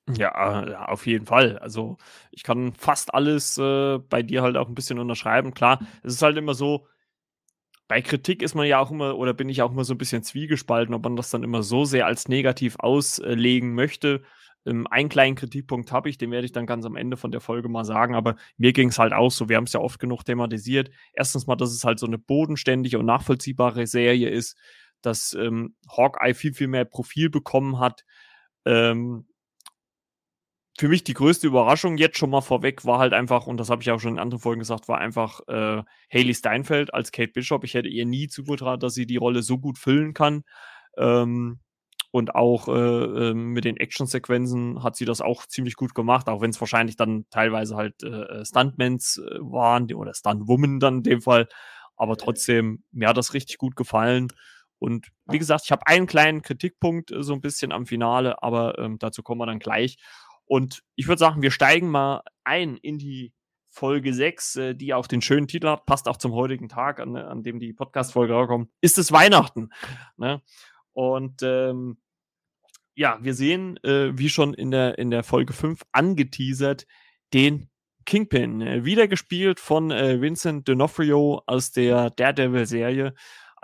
Ja, 0.08 0.86
auf 0.88 1.08
jeden 1.08 1.26
Fall. 1.26 1.58
Also 1.58 1.98
ich 2.32 2.44
kann 2.44 2.74
fast 2.76 3.14
alles 3.16 3.58
äh, 3.58 3.98
bei 3.98 4.22
dir 4.22 4.44
halt 4.44 4.56
auch 4.56 4.68
ein 4.68 4.76
bisschen 4.76 5.00
unterschreiben. 5.00 5.54
Klar, 5.56 5.80
es 6.04 6.14
ist 6.14 6.22
halt 6.22 6.38
immer 6.38 6.54
so, 6.54 6.88
bei 7.88 8.02
Kritik 8.02 8.42
ist 8.42 8.56
man 8.56 8.66
ja 8.68 8.80
auch 8.80 8.92
immer, 8.92 9.16
oder 9.18 9.34
bin 9.34 9.50
ich 9.50 9.62
auch 9.62 9.72
immer 9.72 9.84
so 9.84 9.94
ein 9.94 9.98
bisschen 10.00 10.24
zwiegespalten, 10.24 10.96
ob 10.96 11.04
man 11.04 11.16
das 11.16 11.30
dann 11.30 11.44
immer 11.44 11.62
so 11.64 11.86
sehr 11.86 12.08
als 12.08 12.28
negativ 12.28 12.78
auslegen 12.80 13.74
möchte. 13.76 14.24
Ähm, 14.66 14.88
einen 14.90 15.10
kleinen 15.10 15.36
Kritikpunkt 15.36 15.92
habe 15.92 16.10
ich, 16.10 16.18
den 16.18 16.32
werde 16.32 16.46
ich 16.46 16.52
dann 16.52 16.66
ganz 16.66 16.86
am 16.86 16.96
Ende 16.96 17.16
von 17.18 17.32
der 17.32 17.42
Folge 17.42 17.70
mal 17.70 17.86
sagen, 17.86 18.16
aber 18.16 18.36
mir 18.58 18.74
ging 18.74 18.90
es 18.90 18.98
halt 18.98 19.14
auch 19.14 19.30
so, 19.30 19.50
wir 19.50 19.58
haben 19.58 19.66
es 19.66 19.74
ja 19.74 19.80
oft 19.82 20.00
genug 20.00 20.24
thematisiert. 20.26 20.90
Erstens 21.14 21.46
mal, 21.46 21.56
dass 21.56 21.72
es 21.72 21.84
halt 21.84 22.00
so 22.00 22.08
eine 22.08 22.18
bodenständige 22.18 22.98
und 22.98 23.06
nachvollziehbare 23.06 23.86
Serie 23.86 24.30
ist, 24.30 24.58
dass 25.02 25.34
ähm, 25.34 25.76
Hawkeye 25.96 26.34
viel, 26.34 26.54
viel 26.54 26.68
mehr 26.68 26.86
Profil 26.86 27.30
bekommen 27.30 27.80
hat. 27.80 28.04
Ähm, 28.66 29.28
für 30.78 30.90
mich 30.90 31.04
die 31.04 31.14
größte 31.14 31.48
Überraschung 31.48 31.98
jetzt 31.98 32.18
schon 32.18 32.30
mal 32.30 32.42
vorweg 32.42 32.86
war 32.86 33.00
halt 33.00 33.14
einfach, 33.14 33.48
und 33.48 33.58
das 33.58 33.70
habe 33.70 33.82
ich 33.82 33.92
auch 33.92 34.00
schon 34.00 34.14
in 34.14 34.20
anderen 34.20 34.42
Folgen 34.42 34.60
gesagt, 34.60 34.88
war 34.90 34.98
einfach 34.98 35.40
äh, 35.48 35.84
Haley 36.14 36.34
Steinfeld 36.34 36.94
als 36.94 37.12
Kate 37.12 37.32
Bishop. 37.32 37.64
Ich 37.64 37.74
hätte 37.74 37.88
ihr 37.88 38.06
nie 38.06 38.28
zugetraut, 38.28 38.84
dass 38.84 38.94
sie 38.94 39.06
die 39.06 39.16
Rolle 39.16 39.42
so 39.42 39.58
gut 39.58 39.78
füllen 39.78 40.14
kann. 40.14 40.44
Ähm, 40.98 41.60
und 42.12 42.36
auch 42.36 42.68
äh, 42.68 42.72
äh, 42.72 43.34
mit 43.34 43.66
den 43.66 43.78
Actionsequenzen 43.78 44.84
hat 44.84 44.96
sie 44.96 45.06
das 45.06 45.22
auch 45.22 45.46
ziemlich 45.46 45.76
gut 45.76 45.94
gemacht, 45.94 46.30
auch 46.30 46.42
wenn 46.42 46.50
es 46.50 46.62
wahrscheinlich 46.62 46.96
dann 46.96 47.26
teilweise 47.30 47.76
halt 47.76 48.04
äh, 48.04 48.08
äh 48.08 48.46
Stuntmans 48.46 49.18
äh, 49.18 49.40
waren 49.40 49.92
oder 49.94 50.14
Stuntwoman 50.14 50.80
dann 50.80 50.98
in 50.98 51.04
dem 51.04 51.22
Fall. 51.22 51.48
Aber 51.98 52.18
trotzdem, 52.18 52.84
mir 52.92 53.10
hat 53.10 53.18
das 53.18 53.34
richtig 53.34 53.58
gut 53.58 53.76
gefallen. 53.76 54.30
Und 54.80 55.08
wie 55.26 55.40
gesagt, 55.40 55.64
ich 55.66 55.72
habe 55.72 55.88
einen 55.88 56.06
kleinen 56.06 56.42
Kritikpunkt 56.42 57.12
äh, 57.12 57.24
so 57.24 57.34
ein 57.34 57.42
bisschen 57.42 57.72
am 57.72 57.86
Finale, 57.86 58.42
aber 58.44 58.78
ähm, 58.78 58.98
dazu 59.00 59.24
kommen 59.24 59.42
wir 59.42 59.46
dann 59.46 59.60
gleich. 59.60 59.98
Und 60.46 60.84
ich 60.96 61.08
würde 61.08 61.20
sagen, 61.20 61.42
wir 61.42 61.52
steigen 61.52 61.90
mal 61.90 62.22
ein 62.44 62.78
in 62.78 62.98
die 62.98 63.34
Folge 63.70 64.14
6, 64.14 64.56
äh, 64.56 64.76
die 64.76 64.94
auch 64.94 65.08
den 65.08 65.22
schönen 65.22 65.48
Titel 65.48 65.68
hat, 65.68 65.86
passt 65.86 66.08
auch 66.08 66.18
zum 66.18 66.34
heutigen 66.34 66.70
Tag, 66.70 67.00
an, 67.00 67.18
an 67.18 67.44
dem 67.44 67.60
die 67.60 67.74
Podcast-Folge 67.74 68.34
rauskommt. 68.34 68.70
Ist 68.80 68.98
es 68.98 69.12
Weihnachten? 69.12 69.70
Ne? 70.18 70.42
Und 70.94 71.44
ähm, 71.44 71.98
ja, 72.96 73.20
wir 73.22 73.34
sehen, 73.34 73.78
äh, 73.84 74.18
wie 74.18 74.30
schon 74.30 74.54
in 74.54 74.72
der, 74.72 74.98
in 74.98 75.12
der 75.12 75.24
Folge 75.24 75.52
5 75.52 75.82
angeteasert, 75.92 76.88
den 77.34 77.70
Kingpin, 78.06 78.62
äh, 78.62 78.86
wieder 78.86 79.10
gespielt 79.10 79.60
von 79.60 79.92
äh, 79.92 80.22
Vincent 80.22 80.70
D'Onofrio 80.70 81.42
aus 81.46 81.72
der 81.72 82.12
Daredevil-Serie. 82.12 83.14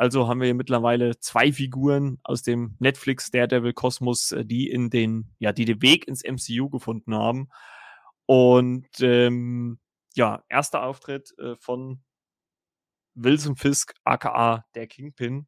Also 0.02 0.28
haben 0.28 0.42
wir 0.42 0.56
mittlerweile 0.56 1.20
zwei 1.20 1.52
Figuren 1.52 2.18
aus 2.24 2.42
dem 2.42 2.76
Netflix 2.80 3.30
Daredevil-Kosmos, 3.30 4.32
äh, 4.32 4.44
die 4.44 4.68
in 4.68 4.90
den, 4.90 5.30
ja, 5.38 5.52
die 5.52 5.66
den 5.66 5.84
Weg 5.84 6.08
ins 6.08 6.24
MCU 6.24 6.70
gefunden 6.72 7.14
haben. 7.14 7.50
Und 8.26 8.88
ähm, 9.02 9.78
ja, 10.16 10.44
erster 10.50 10.82
Auftritt 10.82 11.38
äh, 11.38 11.56
von 11.56 12.02
Wilson 13.14 13.56
Fisk, 13.56 13.94
aka 14.04 14.66
der 14.74 14.88
Kingpin. 14.88 15.46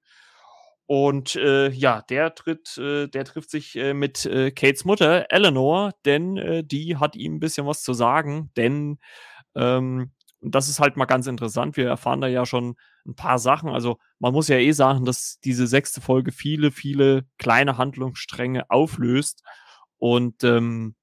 Und 0.86 1.36
äh, 1.36 1.70
ja, 1.70 2.04
der 2.04 2.36
tritt, 2.36 2.78
äh, 2.78 3.08
der 3.08 3.26
trifft 3.26 3.50
sich 3.50 3.76
äh, 3.76 3.96
mit 3.96 4.28
äh, 4.28 4.52
Kates 4.52 4.86
Mutter, 4.86 5.26
Eleanor, 5.32 5.94
denn 6.06 6.38
äh, 6.38 6.64
die 6.64 6.98
hat 6.98 7.16
ihm 7.16 7.38
ein 7.38 7.40
bisschen 7.40 7.66
was 7.66 7.82
zu 7.82 7.94
sagen, 7.94 8.52
denn 8.56 9.00
ähm, 9.56 10.12
das 10.44 10.70
ist 10.70 10.80
halt 10.80 10.98
mal 10.98 11.06
ganz 11.06 11.28
interessant. 11.28 11.78
Wir 11.78 11.88
erfahren 11.88 12.22
da 12.22 12.28
ja 12.28 12.46
schon 12.46 12.76
ein 13.06 13.16
paar 13.16 13.40
Sachen. 13.40 13.70
Also 13.70 13.98
man 14.20 14.34
muss 14.34 14.48
ja 14.48 14.58
eh 14.58 14.72
sagen, 14.72 15.06
dass 15.06 15.40
diese 15.44 15.68
sechste 15.68 16.02
Folge 16.02 16.32
viele, 16.32 16.72
viele 16.72 17.26
kleine 17.38 17.78
Handlungsstränge 17.78 18.70
auflöst 18.70 19.44
und 19.98 20.44
ähm, 20.44 20.96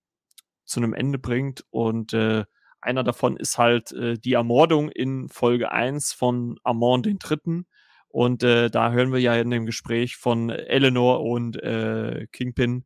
zu 0.65 0.81
einem 0.81 0.95
Ende 0.95 1.19
bringt. 1.19 1.65
Und 1.71 2.13
äh, 2.13 2.45
einer 2.81 3.05
davon 3.05 3.37
ist 3.37 3.59
halt 3.59 3.93
äh, 3.93 4.19
die 4.19 4.35
Ermordung 4.35 4.91
in 4.91 5.29
Folge 5.29 5.73
1 5.73 6.13
von 6.13 6.59
Amon 6.63 7.03
den 7.03 7.19
Dritten 7.19 7.67
und 8.13 8.43
äh, 8.43 8.71
da 8.71 8.91
hören 8.91 9.13
wir 9.13 9.21
ja 9.21 9.37
in 9.37 9.51
dem 9.51 9.67
Gespräch 9.67 10.17
von 10.17 10.51
Eleanor 10.51 11.23
und 11.23 11.63
äh, 11.63 12.27
Kingpin, 12.33 12.85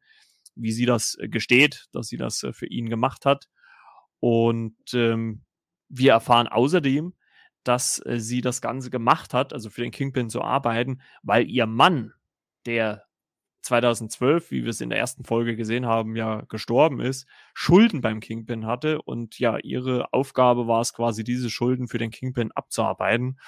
wie 0.54 0.70
sie 0.70 0.84
das 0.84 1.16
äh, 1.18 1.28
gesteht, 1.28 1.86
dass 1.92 2.08
sie 2.08 2.18
das 2.18 2.42
äh, 2.42 2.52
für 2.52 2.66
ihn 2.66 2.90
gemacht 2.90 3.24
hat. 3.24 3.46
Und 4.20 4.76
ähm, 4.92 5.42
wir 5.96 6.12
erfahren 6.12 6.48
außerdem, 6.48 7.14
dass 7.62 8.04
äh, 8.04 8.18
sie 8.18 8.40
das 8.40 8.60
Ganze 8.60 8.90
gemacht 8.90 9.34
hat, 9.34 9.52
also 9.52 9.70
für 9.70 9.82
den 9.82 9.90
Kingpin 9.90 10.28
zu 10.28 10.42
arbeiten, 10.42 11.00
weil 11.22 11.48
ihr 11.48 11.66
Mann, 11.66 12.12
der 12.66 13.04
2012, 13.62 14.50
wie 14.50 14.62
wir 14.64 14.70
es 14.70 14.80
in 14.80 14.90
der 14.90 14.98
ersten 14.98 15.24
Folge 15.24 15.56
gesehen 15.56 15.86
haben, 15.86 16.16
ja 16.16 16.42
gestorben 16.48 17.00
ist, 17.00 17.26
Schulden 17.54 18.02
beim 18.02 18.20
Kingpin 18.20 18.66
hatte 18.66 19.00
und 19.02 19.38
ja, 19.38 19.58
ihre 19.58 20.12
Aufgabe 20.12 20.66
war 20.66 20.82
es 20.82 20.92
quasi, 20.92 21.24
diese 21.24 21.48
Schulden 21.50 21.88
für 21.88 21.98
den 21.98 22.10
Kingpin 22.10 22.52
abzuarbeiten. 22.52 23.38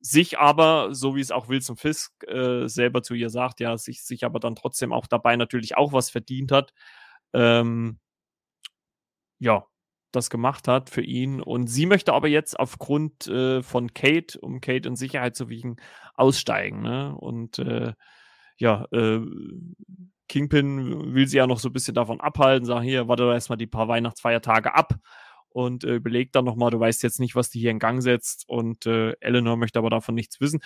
Sich 0.00 0.38
aber, 0.38 0.94
so 0.94 1.16
wie 1.16 1.20
es 1.20 1.30
auch 1.30 1.48
Wilson 1.48 1.76
Fisk 1.76 2.12
äh, 2.28 2.68
selber 2.68 3.02
zu 3.02 3.14
ihr 3.14 3.30
sagt, 3.30 3.60
ja, 3.60 3.78
sich, 3.78 4.04
sich 4.04 4.24
aber 4.24 4.40
dann 4.40 4.56
trotzdem 4.56 4.92
auch 4.92 5.06
dabei 5.06 5.36
natürlich 5.36 5.76
auch 5.76 5.92
was 5.92 6.10
verdient 6.10 6.52
hat, 6.52 6.74
ähm, 7.32 7.98
ja, 9.38 9.66
das 10.14 10.30
gemacht 10.30 10.68
hat 10.68 10.90
für 10.90 11.02
ihn. 11.02 11.40
Und 11.40 11.66
sie 11.68 11.86
möchte 11.86 12.12
aber 12.12 12.28
jetzt 12.28 12.58
aufgrund 12.58 13.26
äh, 13.26 13.62
von 13.62 13.92
Kate, 13.94 14.38
um 14.40 14.60
Kate 14.60 14.88
in 14.88 14.96
Sicherheit 14.96 15.36
zu 15.36 15.48
wiegen, 15.48 15.76
aussteigen. 16.14 16.82
Ne? 16.82 17.14
Und 17.16 17.58
äh, 17.58 17.92
ja, 18.56 18.86
äh, 18.92 19.20
Kingpin 20.28 21.14
will 21.14 21.26
sie 21.26 21.36
ja 21.36 21.46
noch 21.46 21.58
so 21.58 21.68
ein 21.68 21.72
bisschen 21.72 21.94
davon 21.94 22.20
abhalten, 22.20 22.66
sagen, 22.66 22.84
hier, 22.84 23.08
warte 23.08 23.24
erstmal 23.24 23.58
die 23.58 23.66
paar 23.66 23.88
Weihnachtsfeiertage 23.88 24.74
ab 24.74 24.94
und 25.50 25.84
äh, 25.84 25.94
überlegt 25.94 26.34
dann 26.34 26.44
nochmal, 26.44 26.70
du 26.70 26.80
weißt 26.80 27.02
jetzt 27.02 27.20
nicht, 27.20 27.36
was 27.36 27.50
die 27.50 27.60
hier 27.60 27.70
in 27.70 27.78
Gang 27.78 28.02
setzt 28.02 28.48
und 28.48 28.86
äh, 28.86 29.12
Eleanor 29.20 29.56
möchte 29.56 29.78
aber 29.78 29.90
davon 29.90 30.14
nichts 30.14 30.40
wissen. 30.40 30.60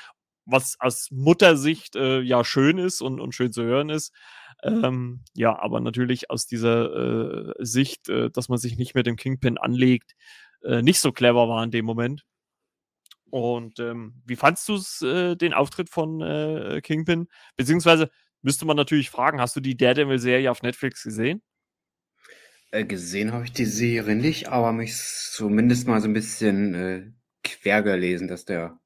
Was 0.47 0.77
aus 0.81 1.11
Muttersicht 1.11 1.97
äh, 1.97 2.21
ja 2.21 2.43
schön 2.45 2.79
ist 2.79 3.03
und, 3.03 3.21
und 3.21 3.35
schön 3.35 3.53
zu 3.53 3.63
hören 3.63 3.91
ist. 3.91 4.15
Ähm, 4.63 5.21
ja, 5.35 5.57
aber 5.59 5.81
natürlich 5.81 6.31
aus 6.31 6.47
dieser 6.47 7.51
äh, 7.51 7.55
Sicht, 7.61 8.09
äh, 8.09 8.31
dass 8.31 8.49
man 8.49 8.59
sich 8.59 8.77
nicht 8.77 8.95
mit 8.95 9.07
dem 9.07 9.17
Kingpin 9.17 9.57
anlegt, 9.57 10.15
äh, 10.65 10.83
nicht 10.83 11.01
so 11.01 11.13
clever 11.13 11.49
war 11.49 11.63
in 11.63 11.71
dem 11.71 11.85
Moment. 11.85 12.25
Und 13.31 13.79
ähm, 13.79 14.23
wie 14.25 14.37
fandst 14.37 14.69
du 14.69 15.07
äh, 15.07 15.37
den 15.37 15.55
Auftritt 15.55 15.91
von 15.91 16.21
äh, 16.21 16.81
Kingpin? 16.83 17.29
Beziehungsweise 17.57 18.11
müsste 18.43 18.65
man 18.65 18.77
natürlich 18.77 19.11
fragen, 19.11 19.41
hast 19.41 19.55
du 19.55 19.61
die 19.61 19.77
Daredevil-Serie 19.77 20.51
auf 20.51 20.63
Netflix 20.63 21.05
gesehen? 21.05 21.43
Äh, 22.71 22.85
gesehen 22.85 23.33
habe 23.33 23.45
ich 23.45 23.53
die 23.53 23.67
Serie 23.67 24.17
nicht, 24.17 24.49
aber 24.49 24.73
mich 24.73 24.97
zumindest 24.97 25.87
mal 25.87 26.01
so 26.01 26.09
ein 26.09 26.15
bisschen 26.15 27.17
quer 27.45 27.83
gelesen, 27.83 28.29
dass 28.29 28.45
der 28.45 28.79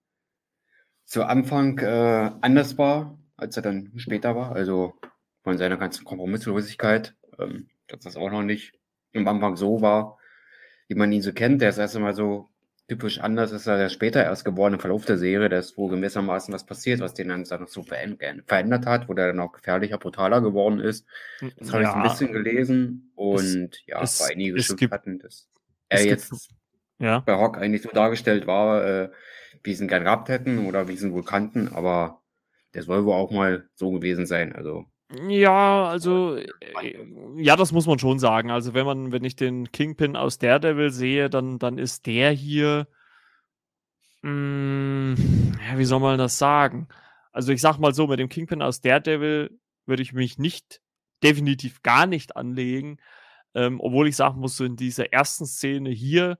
zu 1.05 1.25
Anfang 1.25 1.79
anders 1.81 2.79
war, 2.79 3.19
als 3.37 3.57
er 3.57 3.63
dann 3.63 3.93
später 3.97 4.35
war. 4.37 4.53
Also 4.53 4.95
von 5.43 5.59
seiner 5.59 5.77
ganzen 5.77 6.05
Kompromisslosigkeit, 6.05 7.15
ähm, 7.39 7.69
dass 7.89 8.01
das 8.01 8.17
auch 8.17 8.31
noch 8.31 8.43
nicht 8.43 8.75
am 9.15 9.29
Anfang 9.29 9.57
so 9.57 9.83
war, 9.83 10.19
wie 10.89 10.95
man 10.95 11.13
ihn 11.13 11.23
so 11.23 11.33
kennt. 11.33 11.61
Der 11.61 11.71
ist 11.71 11.79
erst 11.79 11.97
einmal 11.97 12.15
so 12.15 12.49
typisch 12.93 13.21
anders 13.21 13.53
ist 13.53 13.67
er 13.67 13.79
ja 13.79 13.89
später 13.89 14.23
erst 14.23 14.45
geworden 14.45 14.75
im 14.75 14.81
Verlauf 14.81 15.07
der 15.07 15.17
Serie. 15.17 15.49
Da 15.49 15.59
ist 15.59 15.79
wohl 15.79 15.91
gewissermaßen 15.91 16.53
was 16.53 16.67
passiert, 16.67 17.01
was 17.01 17.15
den 17.15 17.29
dann 17.29 17.45
so 17.45 17.83
verändert 17.83 18.87
hat, 18.87 19.09
wo 19.09 19.15
der 19.15 19.29
dann 19.29 19.41
auch 19.41 19.53
gefährlicher, 19.53 19.99
brutaler 19.99 20.43
geworden 20.43 20.81
ist. 20.81 21.07
Das 21.59 21.69
ja. 21.69 21.73
habe 21.73 21.83
ich 21.85 21.89
ein 21.89 22.03
bisschen 22.03 22.33
gelesen 22.33 23.13
und 23.15 23.75
es, 23.75 23.87
ja, 23.87 24.03
es, 24.03 24.19
bei 24.19 24.33
einige 24.33 24.55
geschimpft 24.55 24.91
hatten, 24.91 25.19
dass 25.19 25.49
er 25.89 26.05
jetzt 26.05 26.31
gibt, 26.31 26.49
ja. 26.99 27.21
bei 27.21 27.33
Rock 27.33 27.57
eigentlich 27.57 27.83
so 27.83 27.91
dargestellt 27.91 28.47
war, 28.47 28.85
äh, 28.85 29.11
wie 29.63 29.75
sie 29.75 29.85
ihn 29.85 29.89
gern 29.89 30.05
gehabt 30.05 30.29
hätten 30.29 30.67
oder 30.67 30.89
wie 30.89 30.97
sie 30.97 31.07
ihn 31.07 31.15
wohl 31.15 31.25
kannten, 31.25 31.69
aber 31.69 32.21
der 32.75 32.83
soll 32.83 33.05
wohl 33.05 33.15
auch 33.15 33.31
mal 33.31 33.69
so 33.75 33.91
gewesen 33.91 34.27
sein. 34.27 34.55
Also 34.55 34.85
ja, 35.29 35.85
also 35.85 36.37
äh, 36.37 36.47
ja, 37.37 37.57
das 37.57 37.73
muss 37.73 37.87
man 37.87 37.99
schon 37.99 38.19
sagen. 38.19 38.51
Also 38.51 38.75
wenn 38.75 38.87
man, 38.87 39.13
wenn 39.13 39.25
ich 39.25 39.37
den 39.37 39.71
Kingpin 39.73 40.17
aus 40.17 40.39
Daredevil 40.39 40.91
sehe, 40.91 41.29
dann, 41.31 41.59
dann 41.59 41.79
ist 41.79 42.07
der 42.07 42.31
hier, 42.31 42.87
mh, 44.23 45.17
hm, 45.17 45.59
ja, 45.69 45.79
wie 45.79 45.85
soll 45.85 46.01
man 46.01 46.19
das 46.19 46.39
sagen? 46.39 46.89
Also 47.33 47.53
ich 47.53 47.61
sag 47.61 47.79
mal 47.79 47.95
so, 47.95 48.07
mit 48.07 48.19
dem 48.19 48.29
Kingpin 48.29 48.63
aus 48.63 48.81
Daredevil 48.81 49.59
würde 49.87 50.03
ich 50.03 50.13
mich 50.13 50.39
nicht, 50.39 50.81
definitiv 51.23 51.83
gar 51.83 52.07
nicht 52.07 52.37
anlegen. 52.37 52.99
Ähm, 53.55 53.81
obwohl 53.81 54.09
ich 54.09 54.17
sagen 54.17 54.41
muss, 54.41 54.57
so 54.57 54.65
in 54.65 54.77
dieser 54.77 55.13
ersten 55.13 55.47
Szene 55.47 55.91
hier 55.91 56.39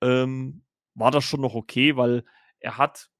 ähm, 0.00 0.62
war 0.94 1.10
das 1.10 1.24
schon 1.24 1.40
noch 1.40 1.54
okay, 1.54 1.96
weil 1.96 2.24
er 2.60 2.78
hat, 2.78 3.10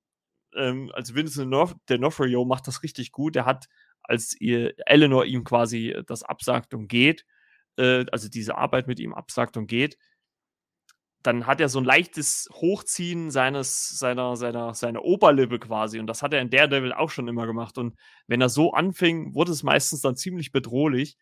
ähm, 0.54 0.90
also 0.94 1.14
Vincent 1.14 1.52
D'Onofrio 1.52 2.46
macht 2.46 2.68
das 2.68 2.82
richtig 2.82 3.12
gut. 3.12 3.36
Er 3.36 3.46
hat 3.46 3.68
als 4.08 4.34
ihr 4.40 4.74
Eleanor 4.86 5.24
ihm 5.24 5.44
quasi 5.44 5.90
äh, 5.90 6.04
das 6.04 6.22
absagt 6.22 6.74
und 6.74 6.88
geht, 6.88 7.24
äh, 7.76 8.04
also 8.12 8.28
diese 8.28 8.56
Arbeit 8.56 8.86
mit 8.86 9.00
ihm 9.00 9.14
absagt 9.14 9.56
und 9.56 9.66
geht, 9.66 9.98
dann 11.22 11.46
hat 11.46 11.60
er 11.60 11.68
so 11.68 11.80
ein 11.80 11.84
leichtes 11.84 12.48
Hochziehen 12.52 13.30
seines, 13.30 13.98
seiner, 13.98 14.36
seiner, 14.36 14.74
seiner 14.74 15.02
Oberlippe 15.02 15.58
quasi. 15.58 15.98
Und 15.98 16.06
das 16.06 16.22
hat 16.22 16.32
er 16.32 16.40
in 16.40 16.50
Daredevil 16.50 16.92
auch 16.92 17.10
schon 17.10 17.26
immer 17.26 17.46
gemacht. 17.46 17.78
Und 17.78 17.96
wenn 18.28 18.40
er 18.40 18.48
so 18.48 18.72
anfing, 18.72 19.34
wurde 19.34 19.52
es 19.52 19.62
meistens 19.62 20.02
dann 20.02 20.16
ziemlich 20.16 20.52
bedrohlich. 20.52 21.16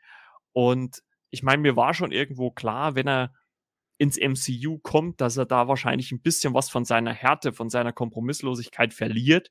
Und 0.53 1.03
ich 1.31 1.43
meine, 1.43 1.63
mir 1.63 1.77
war 1.77 1.95
schon 1.95 2.13
irgendwo 2.13 2.51
klar, 2.51 2.95
wenn 2.95 3.09
er 3.09 3.33
ins 3.97 4.19
MCU 4.19 4.79
kommt, 4.79 5.21
dass 5.21 5.37
er 5.37 5.47
da 5.47 5.69
wahrscheinlich 5.69 6.13
ein 6.13 6.21
bisschen 6.21 6.53
was 6.53 6.69
von 6.69 6.85
seiner 6.85 7.13
Härte, 7.13 7.53
von 7.53 7.71
seiner 7.71 7.93
Kompromisslosigkeit 7.93 8.93
verliert. 8.93 9.51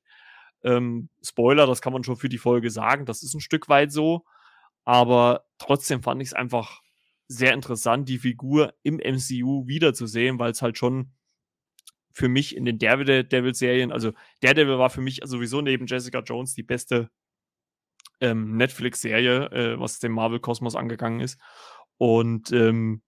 Ähm, 0.64 1.10
Spoiler, 1.22 1.68
das 1.68 1.82
kann 1.82 1.94
man 1.94 2.04
schon 2.04 2.16
für 2.16 2.30
die 2.30 2.38
Folge 2.38 2.70
sagen, 2.70 3.06
das 3.06 3.24
ist 3.24 3.34
ein 3.34 3.42
Stück 3.42 3.70
weit 3.70 3.92
so. 3.92 4.26
Aber 4.86 5.46
trotzdem 5.58 6.04
fand 6.04 6.22
ich 6.22 6.30
es 6.30 6.34
einfach 6.34 6.82
sehr 7.28 7.54
interessant, 7.54 8.10
die 8.10 8.20
Figur 8.20 8.74
im 8.84 8.98
MCU 8.98 9.68
wiederzusehen, 9.68 10.40
weil 10.40 10.52
es 10.52 10.62
halt 10.62 10.78
schon 10.78 11.14
für 12.12 12.30
mich 12.30 12.56
in 12.56 12.66
den 12.66 12.78
Daredevil-Serien, 12.78 13.92
also 13.92 14.14
Daredevil 14.42 14.78
war 14.78 14.90
für 14.90 15.02
mich 15.02 15.22
sowieso 15.24 15.62
neben 15.62 15.88
Jessica 15.88 16.20
Jones 16.20 16.54
die 16.54 16.64
beste 16.64 17.10
ähm, 18.22 18.56
Netflix-Serie, 18.56 19.52
äh, 19.52 19.80
was 19.80 20.00
dem 20.00 20.12
Marvel-Kosmos 20.12 20.76
angegangen 20.76 21.22
ist. 21.22 21.40
Und 21.98 22.52
ähm, 22.52 23.02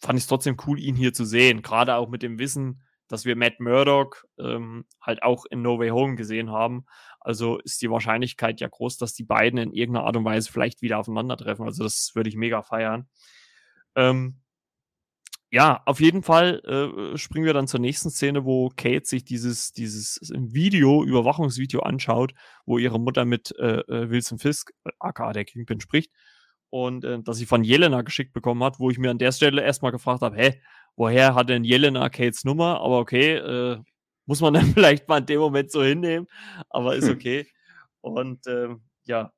fand 0.00 0.18
ich 0.18 0.24
es 0.24 0.28
trotzdem 0.28 0.56
cool, 0.66 0.78
ihn 0.78 0.94
hier 0.94 1.12
zu 1.12 1.24
sehen. 1.24 1.62
Gerade 1.62 1.96
auch 1.96 2.08
mit 2.08 2.22
dem 2.22 2.38
Wissen, 2.38 2.82
dass 3.08 3.24
wir 3.24 3.36
Matt 3.36 3.60
Murdock 3.60 4.26
ähm, 4.38 4.84
halt 5.00 5.22
auch 5.22 5.44
in 5.46 5.62
No 5.62 5.78
Way 5.78 5.90
Home 5.90 6.16
gesehen 6.16 6.50
haben. 6.50 6.86
Also 7.20 7.58
ist 7.58 7.82
die 7.82 7.90
Wahrscheinlichkeit 7.90 8.60
ja 8.60 8.68
groß, 8.68 8.98
dass 8.98 9.14
die 9.14 9.24
beiden 9.24 9.58
in 9.58 9.72
irgendeiner 9.72 10.06
Art 10.06 10.16
und 10.16 10.24
Weise 10.24 10.50
vielleicht 10.50 10.82
wieder 10.82 10.98
aufeinandertreffen. 10.98 11.64
Also 11.64 11.84
das 11.84 12.12
würde 12.14 12.28
ich 12.28 12.36
mega 12.36 12.62
feiern. 12.62 13.08
Ähm, 13.94 14.40
ja, 15.50 15.82
auf 15.86 16.00
jeden 16.00 16.22
Fall 16.22 16.60
äh, 16.64 17.16
springen 17.16 17.46
wir 17.46 17.54
dann 17.54 17.68
zur 17.68 17.80
nächsten 17.80 18.10
Szene, 18.10 18.44
wo 18.44 18.68
Kate 18.70 19.06
sich 19.06 19.24
dieses, 19.24 19.72
dieses 19.72 20.20
Video, 20.34 21.04
Überwachungsvideo 21.04 21.80
anschaut, 21.80 22.34
wo 22.66 22.78
ihre 22.78 22.98
Mutter 22.98 23.24
mit 23.24 23.54
äh, 23.58 23.78
äh 23.80 24.10
Wilson 24.10 24.38
Fisk, 24.38 24.72
aka 24.98 25.32
der 25.32 25.44
Kingpin, 25.44 25.80
spricht. 25.80 26.10
Und 26.76 27.04
äh, 27.04 27.22
dass 27.22 27.38
sie 27.38 27.46
von 27.46 27.64
Jelena 27.64 28.02
geschickt 28.02 28.34
bekommen 28.34 28.62
hat, 28.62 28.78
wo 28.78 28.90
ich 28.90 28.98
mir 28.98 29.10
an 29.10 29.16
der 29.16 29.32
Stelle 29.32 29.62
erstmal 29.62 29.92
gefragt 29.92 30.20
habe, 30.20 30.36
hä, 30.36 30.60
woher 30.94 31.34
hat 31.34 31.48
denn 31.48 31.64
Jelena 31.64 32.10
Kates 32.10 32.44
Nummer? 32.44 32.80
Aber 32.82 32.98
okay, 32.98 33.36
äh, 33.36 33.78
muss 34.26 34.42
man 34.42 34.52
dann 34.54 34.66
vielleicht 34.74 35.08
mal 35.08 35.20
in 35.20 35.26
dem 35.26 35.40
Moment 35.40 35.70
so 35.70 35.82
hinnehmen, 35.82 36.26
aber 36.68 36.94
ist 36.94 37.08
hm. 37.08 37.14
okay. 37.14 37.46
Und 38.02 38.46
ähm, 38.46 38.82
ja, 39.06 39.32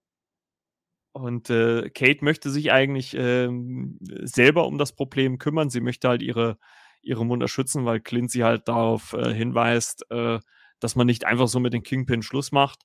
und 1.12 1.48
äh, 1.48 1.90
Kate 1.90 2.24
möchte 2.24 2.50
sich 2.50 2.72
eigentlich 2.72 3.14
ähm, 3.16 3.98
selber 4.00 4.66
um 4.66 4.76
das 4.76 4.92
Problem 4.92 5.38
kümmern. 5.38 5.70
Sie 5.70 5.80
möchte 5.80 6.08
halt 6.08 6.22
ihre, 6.22 6.58
ihre 7.02 7.24
Mutter 7.24 7.46
schützen, 7.46 7.84
weil 7.84 8.00
Clint 8.00 8.32
sie 8.32 8.42
halt 8.42 8.66
darauf 8.66 9.12
äh, 9.12 9.32
hinweist, 9.32 10.10
äh, 10.10 10.40
dass 10.80 10.96
man 10.96 11.06
nicht 11.06 11.24
einfach 11.24 11.46
so 11.46 11.60
mit 11.60 11.72
den 11.72 11.84
Kingpin 11.84 12.22
Schluss 12.22 12.50
macht. 12.50 12.82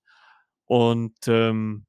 Und 0.65 1.17
ähm, 1.27 1.87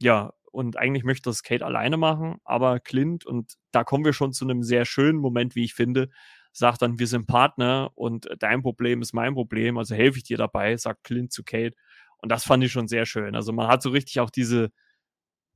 ja, 0.00 0.32
und 0.54 0.78
eigentlich 0.78 1.02
möchte 1.02 1.28
das 1.28 1.42
Kate 1.42 1.66
alleine 1.66 1.96
machen, 1.96 2.36
aber 2.44 2.78
Clint, 2.78 3.26
und 3.26 3.54
da 3.72 3.82
kommen 3.82 4.04
wir 4.04 4.12
schon 4.12 4.32
zu 4.32 4.44
einem 4.44 4.62
sehr 4.62 4.84
schönen 4.84 5.18
Moment, 5.18 5.56
wie 5.56 5.64
ich 5.64 5.74
finde, 5.74 6.10
sagt 6.52 6.80
dann, 6.80 7.00
wir 7.00 7.08
sind 7.08 7.26
Partner 7.26 7.90
und 7.96 8.28
dein 8.38 8.62
Problem 8.62 9.02
ist 9.02 9.12
mein 9.12 9.34
Problem, 9.34 9.76
also 9.78 9.96
helfe 9.96 10.18
ich 10.18 10.22
dir 10.22 10.36
dabei, 10.36 10.76
sagt 10.76 11.02
Clint 11.02 11.32
zu 11.32 11.42
Kate. 11.42 11.74
Und 12.18 12.30
das 12.30 12.44
fand 12.44 12.62
ich 12.62 12.70
schon 12.70 12.86
sehr 12.86 13.04
schön. 13.04 13.34
Also 13.34 13.52
man 13.52 13.66
hat 13.66 13.82
so 13.82 13.90
richtig 13.90 14.20
auch 14.20 14.30
diese, 14.30 14.70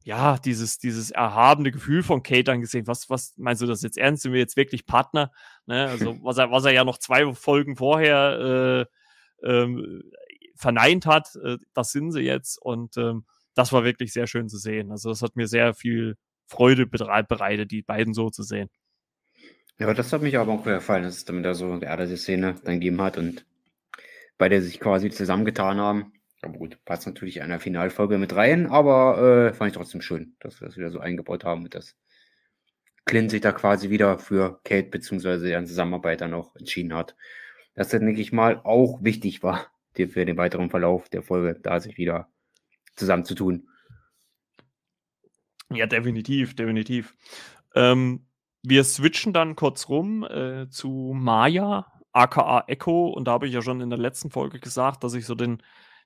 ja, 0.03 0.37
dieses, 0.37 0.79
dieses 0.79 1.13
erhabene 1.13 1.71
Gefühl 1.71 2.03
von 2.03 2.25
Kate 2.25 2.43
dann 2.43 2.61
gesehen. 2.61 2.89
Was, 2.89 3.09
was 3.09 3.35
meinst 3.37 3.63
du 3.63 3.67
das 3.67 3.83
jetzt 3.83 3.99
ernst? 3.99 4.25
Sind 4.25 4.33
wir 4.33 4.41
jetzt 4.41 4.57
wirklich 4.57 4.85
Partner? 4.85 5.31
Ne? 5.67 5.87
Also, 5.87 6.19
was 6.25 6.39
er, 6.39 6.51
was 6.51 6.65
er 6.65 6.73
ja 6.73 6.83
noch 6.83 6.99
zwei 6.99 7.33
Folgen 7.35 7.77
vorher 7.77 8.89
äh, 9.45 9.49
ähm, 9.49 10.03
verneint 10.57 11.07
hat, 11.07 11.37
äh, 11.37 11.59
das 11.73 11.93
sind 11.93 12.11
sie 12.11 12.23
jetzt. 12.23 12.61
Und 12.61 12.97
ähm, 12.97 13.25
das 13.59 13.73
war 13.73 13.85
wirklich 13.85 14.13
sehr 14.13 14.27
schön 14.27 14.49
zu 14.49 14.57
sehen. 14.57 14.93
Also, 14.93 15.09
das 15.09 15.23
hat 15.23 15.35
mir 15.35 15.49
sehr 15.49 15.75
viel 15.75 16.17
Freude 16.47 16.87
bereitet, 16.87 17.71
die 17.73 17.83
beiden 17.83 18.15
so 18.15 18.31
zu 18.31 18.43
sehen. 18.43 18.71
Ja, 19.79 19.93
das 19.93 20.13
hat 20.13 20.23
mich 20.23 20.39
aber 20.39 20.53
auch 20.53 20.65
gefallen, 20.65 21.03
dass 21.03 21.17
es 21.17 21.25
dann 21.25 21.43
da 21.43 21.55
so 21.55 21.67
eine 21.67 21.81
geerdete 21.81 22.17
Szene 22.17 22.55
dann 22.65 22.75
gegeben 22.75 23.01
hat 23.03 23.19
und 23.19 23.47
bei 24.39 24.49
der 24.49 24.63
sich 24.63 24.81
quasi 24.81 25.11
zusammengetan 25.11 25.79
haben. 25.79 26.13
Aber 26.43 26.57
gut, 26.57 26.79
passt 26.85 27.07
natürlich 27.07 27.39
in 27.39 27.43
einer 27.43 27.59
Finalfolge 27.59 28.17
mit 28.17 28.35
rein, 28.35 28.67
aber 28.67 29.49
äh, 29.51 29.55
fand 29.55 29.73
ich 29.73 29.77
trotzdem 29.77 30.01
schön, 30.01 30.37
dass 30.39 30.61
wir 30.61 30.69
das 30.69 30.77
wieder 30.77 30.91
so 30.91 31.01
eingebaut 31.01 31.45
haben, 31.45 31.69
dass 31.69 31.97
Clint 33.05 33.31
sich 33.31 33.41
da 33.41 33.53
quasi 33.53 33.91
wieder 33.91 34.19
für 34.19 34.61
Kate 34.65 34.89
bzw. 34.89 35.39
deren 35.39 35.67
Zusammenarbeit 35.67 36.21
dann 36.21 36.35
auch 36.35 36.55
entschieden 36.55 36.95
hat. 36.95 37.17
Das 37.75 37.89
dann, 37.89 38.07
denke 38.07 38.21
ich 38.21 38.33
mal, 38.33 38.61
auch 38.63 39.03
wichtig 39.03 39.43
war 39.43 39.67
für 39.95 40.25
den 40.25 40.37
weiteren 40.37 40.71
Verlauf 40.71 41.09
der 41.09 41.23
Folge, 41.23 41.59
da 41.61 41.81
sich 41.81 41.99
wieder 41.99 42.29
zusammenzutun. 42.99 43.69
Ja, 45.71 45.87
definitiv, 45.87 46.57
definitiv. 46.57 47.15
Ähm, 47.75 48.27
wir 48.63 48.85
switchen 48.85 49.33
dann 49.33 49.57
kurz 49.57 49.89
rum 49.89 50.25
äh, 50.25 50.69
zu 50.71 51.13
Maya, 51.15 51.87
aka 52.13 52.65
Echo. 52.67 53.09
Und 53.09 53.27
da 53.27 53.33
habe 53.33 53.47
ich 53.47 53.55
ja 53.55 53.63
schon 53.63 53.81
in 53.81 53.91
der 53.91 53.99
letzten 53.99 54.31
Folge 54.31 54.59
gesagt, 54.61 55.05
dass 55.05 55.15
ich 55.15 55.27
so 55.27 55.35
den, 55.35 55.63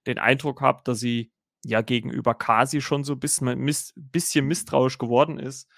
den 0.07 0.19
Eindruck 0.19 0.61
habe, 0.61 0.83
dass 0.85 1.01
sie 1.01 1.33
ja 1.65 1.81
gegenüber 1.81 2.35
Kasi 2.35 2.81
schon 2.81 3.05
so 3.05 3.13
ein 3.15 3.21
bisschen, 3.21 3.59
miss, 3.59 3.93
bisschen 3.97 4.47
misstrauisch 4.47 4.99
geworden 4.99 5.39
ist. 5.39 5.69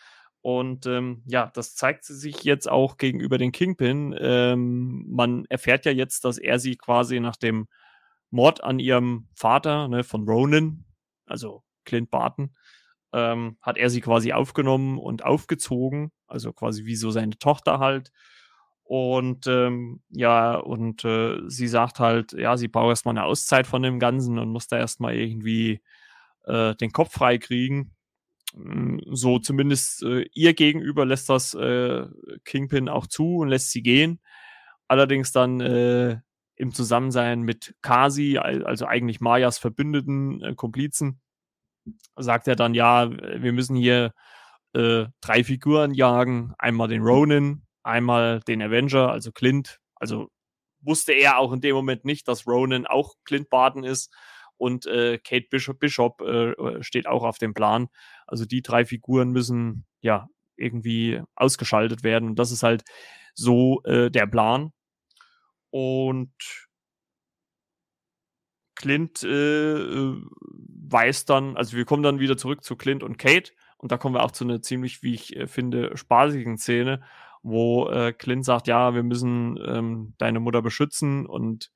Und 0.41 0.87
ähm, 0.87 1.23
ja, 1.27 1.51
das 1.55 1.75
zeigt 1.75 2.05
sie 2.05 2.15
sich 2.15 2.45
jetzt 2.45 2.69
auch 2.69 2.97
gegenüber 2.97 3.39
den 3.39 3.53
Kingpin. 3.53 4.15
Ähm, 4.19 5.07
man 5.09 5.47
erfährt 5.47 5.87
ja 5.87 5.93
jetzt, 5.93 6.25
dass 6.25 6.39
er 6.39 6.59
sie 6.59 6.77
quasi 6.77 7.21
nach 7.21 7.37
dem 7.37 7.67
Mord 8.31 8.63
an 8.63 8.79
ihrem 8.79 9.29
Vater 9.35 9.89
ne, 9.89 10.05
von 10.05 10.29
Ronan, 10.29 10.85
also 11.27 11.63
Clint 11.85 12.11
Barton, 12.11 12.55
ähm, 13.13 13.59
hat 13.63 13.77
er 13.77 13.91
sie 13.91 14.01
quasi 14.01 14.33
aufgenommen 14.33 14.99
und 14.99 15.25
aufgezogen, 15.25 16.13
also 16.27 16.53
quasi 16.53 16.85
wie 16.85 16.97
so 16.97 17.11
seine 17.11 17.39
Tochter 17.39 17.79
halt. 17.79 18.11
Und 18.85 19.47
ähm, 19.47 20.03
ja, 20.11 20.57
und 20.57 21.05
äh, 21.05 21.41
sie 21.49 21.69
sagt 21.69 22.01
halt, 22.01 22.33
ja, 22.33 22.57
sie 22.57 22.69
braucht 22.69 22.91
erstmal 22.91 23.15
eine 23.17 23.25
Auszeit 23.25 23.67
von 23.67 23.83
dem 23.83 23.99
Ganzen 23.99 24.39
und 24.39 24.51
muss 24.51 24.69
da 24.69 24.77
erstmal 24.79 25.15
irgendwie 25.17 25.81
äh, 26.45 26.75
den 26.77 26.93
Kopf 26.93 27.13
frei 27.13 27.39
kriegen. 27.39 27.95
Hm, 28.55 29.01
so 29.11 29.39
zumindest 29.39 30.03
äh, 30.03 30.27
ihr 30.35 30.55
gegenüber 30.55 31.07
lässt 31.07 31.29
das 31.31 31.55
äh, 31.55 32.07
Kingpin 32.45 32.89
auch 32.89 33.07
zu 33.07 33.39
und 33.39 33.49
lässt 33.49 33.71
sie 33.71 33.83
gehen. 33.83 34.21
Allerdings 34.89 35.33
dann 35.33 35.61
äh, 35.61 36.19
im 36.57 36.73
Zusammensein 36.73 37.43
mit 37.43 37.75
Kasi, 37.83 38.39
also 38.39 38.87
eigentlich 38.87 39.21
Mayas 39.21 39.59
Verbündeten, 39.59 40.43
äh, 40.43 40.55
Komplizen, 40.55 41.21
sagt 42.17 42.49
er 42.49 42.57
dann, 42.57 42.75
ja, 42.75 43.11
wir 43.11 43.53
müssen 43.53 43.77
hier 43.77 44.13
äh, 44.75 45.07
drei 45.21 45.45
Figuren 45.45 45.95
jagen. 45.95 46.55
Einmal 46.59 46.89
den 46.89 47.03
Ronin, 47.03 47.63
einmal 47.83 48.41
den 48.41 48.63
Avenger, 48.63 49.11
also 49.11 49.33
Clint. 49.33 49.81
Also 49.97 50.29
wusste 50.81 51.13
er 51.13 51.39
auch 51.39 51.53
in 51.53 51.61
dem 51.61 51.75
Moment 51.75 52.05
nicht, 52.05 52.29
dass 52.29 52.47
Ronin 52.47 52.87
auch 52.87 53.15
Clint 53.25 53.51
Barton 53.51 53.85
ist. 53.85 54.13
Und 54.57 54.87
äh, 54.87 55.19
Kate 55.19 55.47
Bishop, 55.51 55.81
Bishop 55.81 56.21
äh, 56.21 56.83
steht 56.83 57.07
auch 57.07 57.25
auf 57.25 57.39
dem 57.39 57.55
Plan. 57.55 57.89
Also 58.27 58.45
die 58.45 58.63
drei 58.63 58.85
Figuren 58.85 59.31
müssen 59.31 59.85
ja 60.01 60.29
irgendwie 60.57 61.21
ausgeschaltet 61.35 62.05
werden. 62.05 62.31
Und 62.31 62.39
das 62.39 62.53
ist 62.53 62.63
halt 62.63 62.85
so 63.35 63.83
äh, 63.85 64.11
der 64.11 64.27
Plan. 64.27 64.73
Und 65.75 66.69
Clint 68.77 69.25
äh, 69.25 69.75
äh, 69.75 70.23
weiß 70.89 71.25
dann, 71.25 71.57
also 71.57 71.77
wir 71.77 71.85
kommen 71.85 72.05
dann 72.05 72.21
wieder 72.21 72.37
zurück 72.37 72.63
zu 72.63 72.77
Clint 72.77 73.03
und 73.03 73.19
Kate. 73.19 73.51
Und 73.77 73.91
da 73.91 73.97
kommen 73.97 74.15
wir 74.15 74.23
auch 74.23 74.31
zu 74.31 74.45
einer 74.45 74.63
ziemlich, 74.63 75.03
wie 75.03 75.15
ich 75.15 75.35
äh, 75.35 75.49
finde, 75.49 75.97
spaßigen 75.97 76.59
Szene, 76.59 77.03
wo 77.43 77.89
äh, 77.89 78.13
Clint 78.13 78.45
sagt, 78.45 78.69
ja, 78.69 78.95
wir 78.95 79.03
müssen 79.03 79.59
ähm, 79.67 80.15
deine 80.19 80.39
Mutter 80.39 80.63
beschützen 80.63 81.27
und 81.27 81.73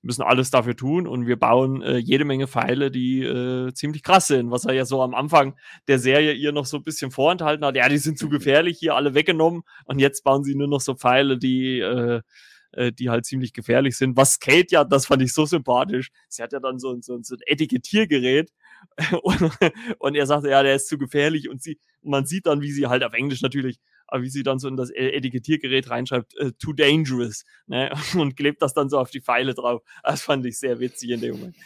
müssen 0.00 0.22
alles 0.22 0.50
dafür 0.50 0.74
tun. 0.74 1.06
Und 1.06 1.26
wir 1.26 1.38
bauen 1.38 1.82
äh, 1.82 1.98
jede 1.98 2.24
Menge 2.24 2.46
Pfeile, 2.46 2.90
die 2.90 3.22
äh, 3.22 3.74
ziemlich 3.74 4.02
krass 4.02 4.28
sind, 4.28 4.50
was 4.50 4.64
er 4.64 4.72
ja 4.72 4.86
so 4.86 5.02
am 5.02 5.14
Anfang 5.14 5.58
der 5.88 5.98
Serie 5.98 6.32
ihr 6.32 6.52
noch 6.52 6.64
so 6.64 6.78
ein 6.78 6.84
bisschen 6.84 7.10
vorenthalten 7.10 7.66
hat. 7.66 7.76
Ja, 7.76 7.90
die 7.90 7.98
sind 7.98 8.18
zu 8.18 8.30
gefährlich, 8.30 8.78
hier 8.78 8.96
alle 8.96 9.12
weggenommen. 9.12 9.60
Und 9.84 9.98
jetzt 9.98 10.24
bauen 10.24 10.42
sie 10.42 10.54
nur 10.54 10.68
noch 10.68 10.80
so 10.80 10.94
Pfeile, 10.94 11.36
die 11.36 11.80
äh, 11.80 12.22
äh, 12.72 12.92
die 12.92 13.10
halt 13.10 13.24
ziemlich 13.24 13.52
gefährlich 13.52 13.96
sind. 13.96 14.16
Was 14.16 14.40
Kate 14.40 14.66
ja, 14.70 14.84
das 14.84 15.06
fand 15.06 15.22
ich 15.22 15.32
so 15.32 15.46
sympathisch. 15.46 16.10
Sie 16.28 16.42
hat 16.42 16.52
ja 16.52 16.60
dann 16.60 16.78
so, 16.78 16.98
so, 17.00 17.18
so 17.22 17.34
ein 17.34 17.40
Etikettiergerät 17.46 18.52
und, 19.22 19.50
und 19.98 20.14
er 20.14 20.26
sagte, 20.26 20.50
ja, 20.50 20.62
der 20.62 20.76
ist 20.76 20.88
zu 20.88 20.98
gefährlich 20.98 21.48
und 21.48 21.62
sie, 21.62 21.78
man 22.02 22.26
sieht 22.26 22.46
dann, 22.46 22.62
wie 22.62 22.72
sie 22.72 22.86
halt 22.86 23.04
auf 23.04 23.12
Englisch 23.12 23.42
natürlich, 23.42 23.78
aber 24.06 24.22
wie 24.22 24.30
sie 24.30 24.42
dann 24.42 24.58
so 24.58 24.68
in 24.68 24.76
das 24.76 24.90
e-, 24.90 25.12
Etikettiergerät 25.12 25.88
reinschreibt, 25.88 26.34
too 26.58 26.72
dangerous, 26.72 27.44
ne? 27.66 27.92
und 28.14 28.36
klebt 28.36 28.62
das 28.62 28.74
dann 28.74 28.88
so 28.88 28.98
auf 28.98 29.10
die 29.10 29.20
Pfeile 29.20 29.54
drauf. 29.54 29.82
Das 30.02 30.22
fand 30.22 30.44
ich 30.46 30.58
sehr 30.58 30.80
witzig 30.80 31.10
in 31.10 31.20
dem 31.20 31.36
Moment. 31.36 31.56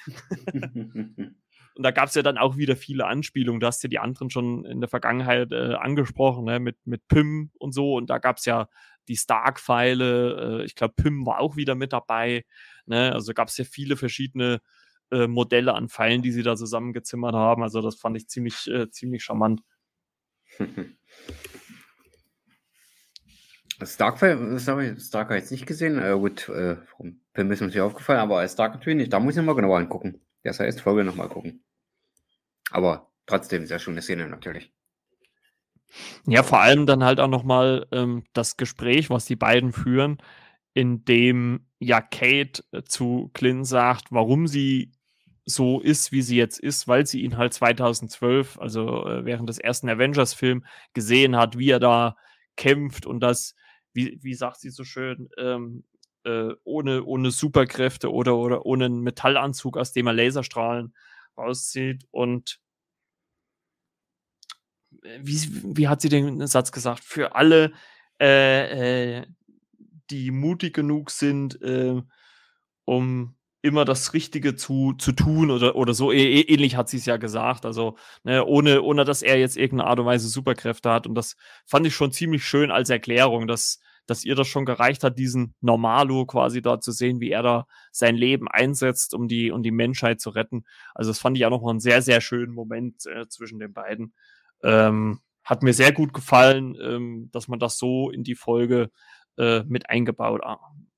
Und 1.77 1.83
da 1.83 1.91
gab 1.91 2.09
es 2.09 2.15
ja 2.15 2.23
dann 2.23 2.39
auch 2.39 2.57
wieder 2.57 2.75
viele 2.75 3.07
Anspielungen. 3.07 3.61
Du 3.61 3.67
hast 3.67 3.83
ja 3.83 3.91
die 3.91 3.99
anderen 3.99 4.31
schon 4.31 4.65
in 4.65 4.81
der 4.81 4.89
Vergangenheit 4.89 5.53
äh, 5.53 5.75
angesprochen, 5.75 6.47
ne? 6.47 6.59
mit, 6.59 6.79
mit 6.87 7.07
Pym 7.07 7.51
und 7.59 7.73
so. 7.73 7.97
Und 7.97 8.09
da 8.09 8.17
gab 8.17 8.39
es 8.39 8.47
ja 8.47 8.69
die 9.09 9.17
Stark-Pfeile. 9.17 10.61
Äh, 10.63 10.65
ich 10.65 10.75
glaube, 10.75 10.95
Pym 10.97 11.27
war 11.27 11.41
auch 11.41 11.57
wieder 11.57 11.75
mit 11.75 11.93
dabei. 11.93 12.45
Ne? 12.87 13.13
Also 13.13 13.33
gab 13.35 13.49
es 13.49 13.57
ja 13.57 13.65
viele 13.65 13.97
verschiedene 13.97 14.61
äh, 15.11 15.27
Modelle 15.27 15.75
an 15.75 15.89
Pfeilen, 15.89 16.23
die 16.23 16.33
sie 16.33 16.43
da 16.43 16.57
zusammengezimmert 16.57 17.35
haben. 17.35 17.63
Also 17.63 17.81
das 17.83 17.97
fand 17.97 18.17
ich 18.17 18.29
ziemlich, 18.29 18.67
äh, 18.69 18.91
ziemlich 18.91 19.23
charmant. 19.25 19.63
Stark, 23.83 24.19
das 24.21 24.69
habe 24.69 24.87
ich 24.87 25.03
Stark 25.03 25.31
jetzt 25.33 25.51
nicht 25.51 25.67
gesehen. 25.67 25.99
Äh, 25.99 26.15
gut, 26.19 26.49
äh, 26.49 26.77
Pym 27.35 27.51
ist 27.53 27.61
mir 27.61 27.67
nicht 27.67 27.81
aufgefallen, 27.81 28.21
aber 28.21 28.39
als 28.39 28.55
Stark 28.55 28.73
natürlich 28.75 28.97
nicht. 28.97 29.13
Da 29.13 29.21
muss 29.21 29.37
ich 29.37 29.43
mal 29.43 29.55
genauer 29.55 29.79
angucken. 29.79 30.23
Das 30.43 30.61
heißt, 30.61 30.81
Folge 30.81 31.05
nochmal 31.05 31.29
gucken. 31.29 31.63
Aber 32.71 33.13
trotzdem 33.27 33.67
sehr 33.67 33.79
schöne 33.79 34.01
Szene 34.01 34.29
natürlich. 34.29 34.73
Ja, 36.27 36.43
vor 36.43 36.61
allem 36.61 36.87
dann 36.87 37.05
halt 37.05 37.21
auch 37.21 37.29
nochmal 37.29 37.87
ähm, 37.93 38.25
das 38.33 38.57
Gespräch, 38.57 39.11
was 39.11 39.25
die 39.25 39.37
beiden 39.37 39.73
führen, 39.73 40.19
in 40.75 41.05
dem 41.05 41.67
ja 41.79 42.01
Kate 42.01 42.63
äh, 42.73 42.83
zu 42.83 43.31
Clint 43.33 43.67
sagt, 43.67 44.07
warum 44.11 44.47
sie 44.47 44.93
so 45.47 45.81
ist, 45.81 46.11
wie 46.13 46.23
sie 46.23 46.37
jetzt 46.37 46.59
ist, 46.59 46.89
weil 46.89 47.07
sie 47.07 47.23
ihn 47.23 47.37
halt 47.39 47.55
2012, 47.55 48.59
also 48.59 49.07
äh, 49.07 49.25
während 49.25 49.49
des 49.49 49.59
ersten 49.59 49.89
Avengers-Film, 49.89 50.65
gesehen 50.93 51.37
hat, 51.37 51.57
wie 51.57 51.71
er 51.71 51.79
da 51.81 52.17
kämpft 52.57 53.07
und 53.07 53.21
das, 53.21 53.55
wie, 53.93 54.19
wie 54.23 54.35
sagt 54.35 54.61
sie 54.61 54.71
so 54.71 54.83
schön, 54.85 55.29
ähm, 55.39 55.85
äh, 56.25 56.53
ohne, 56.65 57.05
ohne 57.05 57.31
Superkräfte 57.31 58.13
oder, 58.13 58.37
oder 58.37 58.67
ohne 58.67 58.87
einen 58.87 59.03
Metallanzug, 59.03 59.77
aus 59.79 59.93
dem 59.93 60.09
er 60.09 60.15
Laserstrahlen 60.15 60.95
rauszieht 61.39 62.05
und 62.11 62.59
wie, 65.21 65.77
wie 65.77 65.89
hat 65.89 66.01
sie 66.01 66.09
den 66.09 66.47
Satz 66.47 66.73
gesagt? 66.73 67.05
Für 67.05 67.35
alle, 67.35 67.73
äh, 68.21 69.19
äh, 69.19 69.27
die 70.11 70.31
mutig 70.31 70.75
genug 70.75 71.11
sind, 71.11 71.61
äh, 71.63 72.01
um 72.85 73.37
immer 73.63 73.85
das 73.85 74.15
Richtige 74.15 74.55
zu, 74.55 74.93
zu 74.95 75.13
tun 75.13 75.51
oder, 75.51 75.75
oder 75.75 75.93
so. 75.93 76.13
Ä 76.13 76.43
ähnlich 76.43 76.77
hat 76.77 76.89
sie 76.89 76.99
es 76.99 77.07
ja 77.07 77.17
gesagt. 77.17 77.67
Also, 77.67 77.97
ne, 78.23 78.45
ohne, 78.45 78.83
ohne 78.83 79.05
dass 79.05 79.23
er 79.23 79.39
jetzt 79.39 79.57
irgendeine 79.57 79.91
Art 79.91 79.99
und 79.99 80.07
Weise 80.07 80.29
Superkräfte 80.29 80.91
hat. 80.91 81.07
Und 81.07 81.17
das 81.17 81.37
fand 81.67 81.87
ich 81.87 81.95
schon 81.95 82.13
ziemlich 82.13 82.45
schön 82.45 82.71
als 82.71 82.91
Erklärung, 82.91 83.49
dass, 83.49 83.81
dass 84.07 84.25
ihr 84.25 84.37
das 84.37 84.47
schon 84.47 84.67
gereicht 84.67 85.03
hat, 85.03 85.19
diesen 85.19 85.55
Normalo 85.61 86.27
quasi 86.27 86.63
dort 86.63 86.85
zu 86.85 86.93
sehen, 86.93 87.19
wie 87.21 87.31
er 87.31 87.43
da 87.43 87.67
sein 87.91 88.15
Leben 88.17 88.47
einsetzt, 88.49 89.15
um 89.15 89.27
die, 89.27 89.51
um 89.51 89.65
die 89.65 89.73
Menschheit 89.73 90.21
zu 90.21 90.31
retten. 90.31 90.65
Also, 90.95 91.11
das 91.11 91.19
fand 91.19 91.37
ich 91.37 91.45
auch 91.45 91.51
noch 91.51 91.63
mal 91.63 91.71
einen 91.71 91.81
sehr, 91.81 92.03
sehr 92.03 92.21
schönen 92.21 92.55
Moment 92.55 93.05
äh, 93.07 93.27
zwischen 93.29 93.59
den 93.59 93.73
beiden. 93.73 94.15
Ähm, 94.63 95.21
hat 95.45 95.63
mir 95.63 95.73
sehr 95.73 95.93
gut 95.93 96.13
gefallen, 96.13 96.77
ähm, 96.83 97.31
dass 97.33 97.49
man 97.49 97.59
das 97.59 97.79
so 97.79 98.11
in 98.11 98.25
die 98.25 98.35
Folge 98.35 98.91
äh, 99.39 99.63
mit 99.65 99.89
eingebaut, 99.89 100.43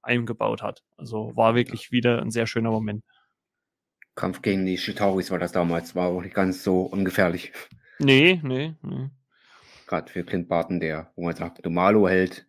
eingebaut 0.03 0.63
hat. 0.63 0.83
Also 0.97 1.37
war 1.37 1.55
wirklich 1.55 1.93
wieder 1.93 2.23
ein 2.23 2.31
sehr 2.31 2.47
schöner 2.47 2.71
Moment. 2.71 3.05
Kampf 4.15 4.43
gegen 4.43 4.67
die 4.67 4.77
Chitauris 4.77 5.31
war 5.31 5.39
das 5.39 5.53
damals, 5.53 5.95
war 5.95 6.09
auch 6.09 6.23
nicht 6.23 6.35
ganz 6.35 6.65
so 6.65 6.83
ungefährlich. 6.83 7.53
Nee, 7.99 8.41
nee, 8.43 8.75
nee. 8.83 9.11
Gerade 9.87 10.11
für 10.11 10.25
Clint 10.25 10.49
Barton, 10.49 10.81
der, 10.81 11.13
wo 11.15 11.25
man 11.25 11.37
sagt, 11.37 11.65
Domalo 11.65 12.09
hält, 12.09 12.47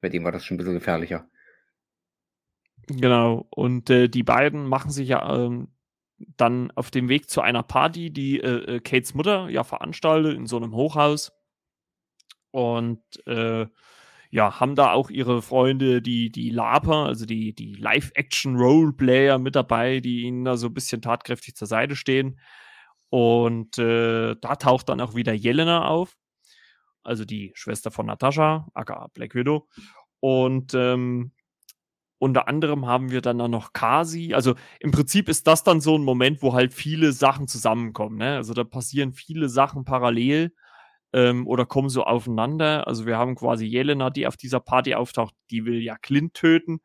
bei 0.00 0.08
dem 0.08 0.24
war 0.24 0.32
das 0.32 0.44
schon 0.44 0.54
ein 0.54 0.58
bisschen 0.58 0.74
gefährlicher. 0.74 1.28
Genau, 2.86 3.46
und 3.50 3.90
äh, 3.90 4.08
die 4.08 4.22
beiden 4.22 4.66
machen 4.66 4.90
sich 4.90 5.08
ja 5.08 5.34
ähm, 5.36 5.68
dann 6.18 6.70
auf 6.72 6.90
dem 6.90 7.08
Weg 7.08 7.28
zu 7.28 7.40
einer 7.40 7.62
Party, 7.62 8.10
die 8.10 8.40
äh, 8.40 8.76
äh, 8.76 8.80
Kates 8.80 9.14
Mutter 9.14 9.48
ja 9.48 9.64
veranstaltet 9.64 10.36
in 10.36 10.46
so 10.46 10.56
einem 10.56 10.74
Hochhaus. 10.74 11.32
Und 12.50 13.02
äh, 13.26 13.66
ja, 14.30 14.58
haben 14.58 14.74
da 14.74 14.92
auch 14.92 15.10
ihre 15.10 15.42
Freunde, 15.42 16.02
die, 16.02 16.30
die 16.30 16.50
Laper, 16.50 17.06
also 17.06 17.24
die, 17.26 17.54
die 17.54 17.74
Live-Action-Roleplayer 17.74 19.38
mit 19.38 19.54
dabei, 19.54 20.00
die 20.00 20.22
ihnen 20.22 20.44
da 20.44 20.56
so 20.56 20.68
ein 20.68 20.74
bisschen 20.74 21.02
tatkräftig 21.02 21.54
zur 21.54 21.68
Seite 21.68 21.94
stehen. 21.94 22.40
Und 23.10 23.78
äh, 23.78 24.34
da 24.40 24.56
taucht 24.56 24.88
dann 24.88 25.00
auch 25.00 25.14
wieder 25.14 25.32
Jelena 25.32 25.86
auf, 25.86 26.16
also 27.04 27.24
die 27.24 27.52
Schwester 27.54 27.92
von 27.92 28.06
Natascha, 28.06 28.66
aka 28.74 29.08
Black 29.14 29.36
Widow. 29.36 29.68
Und 30.18 30.74
ähm, 30.74 31.32
unter 32.24 32.48
anderem 32.48 32.86
haben 32.86 33.10
wir 33.10 33.20
dann 33.20 33.36
noch 33.36 33.72
Kasi. 33.74 34.32
Also 34.34 34.54
im 34.80 34.90
Prinzip 34.92 35.28
ist 35.28 35.46
das 35.46 35.62
dann 35.62 35.80
so 35.82 35.96
ein 35.96 36.02
Moment, 36.02 36.42
wo 36.42 36.54
halt 36.54 36.72
viele 36.72 37.12
Sachen 37.12 37.48
zusammenkommen. 37.48 38.16
Ne? 38.16 38.36
Also 38.36 38.54
da 38.54 38.64
passieren 38.64 39.12
viele 39.12 39.50
Sachen 39.50 39.84
parallel 39.84 40.54
ähm, 41.12 41.46
oder 41.46 41.66
kommen 41.66 41.90
so 41.90 42.04
aufeinander. 42.04 42.86
Also 42.86 43.04
wir 43.06 43.18
haben 43.18 43.34
quasi 43.34 43.66
Jelena, 43.66 44.08
die 44.08 44.26
auf 44.26 44.38
dieser 44.38 44.60
Party 44.60 44.94
auftaucht, 44.94 45.34
die 45.50 45.66
will 45.66 45.82
ja 45.82 45.96
Clint 45.98 46.32
töten. 46.34 46.80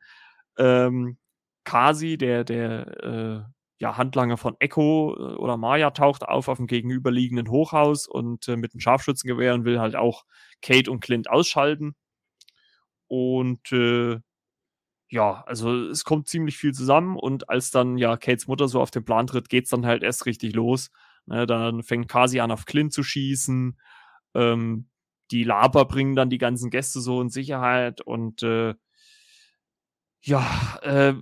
Ähm, 0.58 1.18
Kasi, 1.64 2.18
der, 2.18 2.44
der 2.44 3.04
äh, 3.04 3.52
ja, 3.80 3.98
Handlanger 3.98 4.38
von 4.38 4.56
Echo 4.60 5.16
äh, 5.18 5.36
oder 5.38 5.56
Maya 5.56 5.92
taucht 5.92 6.24
auf 6.24 6.50
auf 6.50 6.58
dem 6.58 6.68
gegenüberliegenden 6.68 7.50
Hochhaus 7.50 8.08
und 8.08 8.48
äh, 8.50 8.58
mit 8.58 8.74
einem 8.74 8.82
Scharfschützengewehr 8.82 9.54
und 9.54 9.64
will 9.66 9.80
halt 9.80 9.96
auch 9.96 10.26
Kate 10.62 10.92
und 10.92 11.00
Clint 11.00 11.30
ausschalten. 11.30 11.96
Und 13.08 13.72
äh, 13.72 14.20
ja, 15.10 15.44
also 15.48 15.76
es 15.90 16.04
kommt 16.04 16.28
ziemlich 16.28 16.58
viel 16.58 16.74
zusammen 16.74 17.18
und 17.18 17.50
als 17.50 17.72
dann 17.72 17.98
ja 17.98 18.18
Kates 18.18 18.48
Mutter 18.48 18.68
so 18.68 18.82
auf 18.82 18.92
den 18.92 19.06
Plan 19.06 19.28
tritt, 19.28 19.50
geht's 19.50 19.72
dann 19.72 19.86
halt 19.86 20.04
erst 20.04 20.26
richtig 20.26 20.54
los. 20.56 20.92
Ne, 21.26 21.46
dann 21.46 21.84
fängt 21.84 22.08
Kasi 22.08 22.40
an, 22.40 22.52
auf 22.52 22.66
Clint 22.66 22.94
zu 22.94 23.04
schießen 23.04 23.78
ähm, 24.36 24.88
die 25.32 25.44
Laber 25.44 25.86
bringen 25.86 26.16
dann 26.16 26.30
die 26.30 26.38
ganzen 26.38 26.70
Gäste 26.70 27.02
so 27.02 27.22
in 27.22 27.30
Sicherheit 27.30 28.02
und 28.02 28.42
äh, 28.44 28.74
ja, 30.22 30.80
äh, 30.82 31.14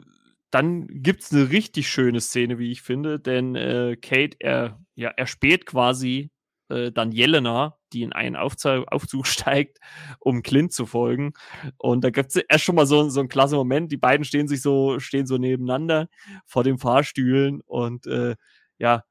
dann 0.50 0.88
gibt's 0.88 1.34
eine 1.34 1.50
richtig 1.52 1.89
schöne 1.89 2.21
Szene, 2.21 2.58
wie 2.58 2.71
ich 2.71 2.82
finde, 2.82 3.19
denn 3.19 3.56
äh, 3.56 3.97
Kate, 4.02 4.38
er, 4.39 4.80
ja, 4.95 5.10
er 5.10 5.28
späht 5.28 5.65
quasi 5.65 6.32
äh, 6.70 6.92
dann 6.92 7.12
Jelena, 7.12 7.78
die 7.94 8.04
in 8.04 8.14
einen 8.14 8.36
Aufzug, 8.36 8.88
Aufzug 8.92 9.28
steigt, 9.28 9.80
um 10.20 10.44
Clint 10.44 10.74
zu 10.74 10.86
folgen. 10.86 11.34
Und 11.78 12.04
da 12.04 12.10
gibt's 12.10 12.36
erst 12.36 12.64
schon 12.64 12.76
mal 12.76 12.86
so, 12.86 13.10
so 13.10 13.20
einen 13.20 13.30
klasse 13.30 13.56
Moment. 13.56 13.92
Die 13.92 13.98
beiden 13.98 14.26
stehen 14.26 14.48
sich 14.48 14.62
so, 14.62 15.00
stehen 15.00 15.28
so 15.28 15.38
nebeneinander 15.38 16.08
vor 16.46 16.64
den 16.64 16.78
Fahrstühlen 16.78 17.62
und 17.66 18.08
äh, 18.08 18.36
ja, 18.78 19.04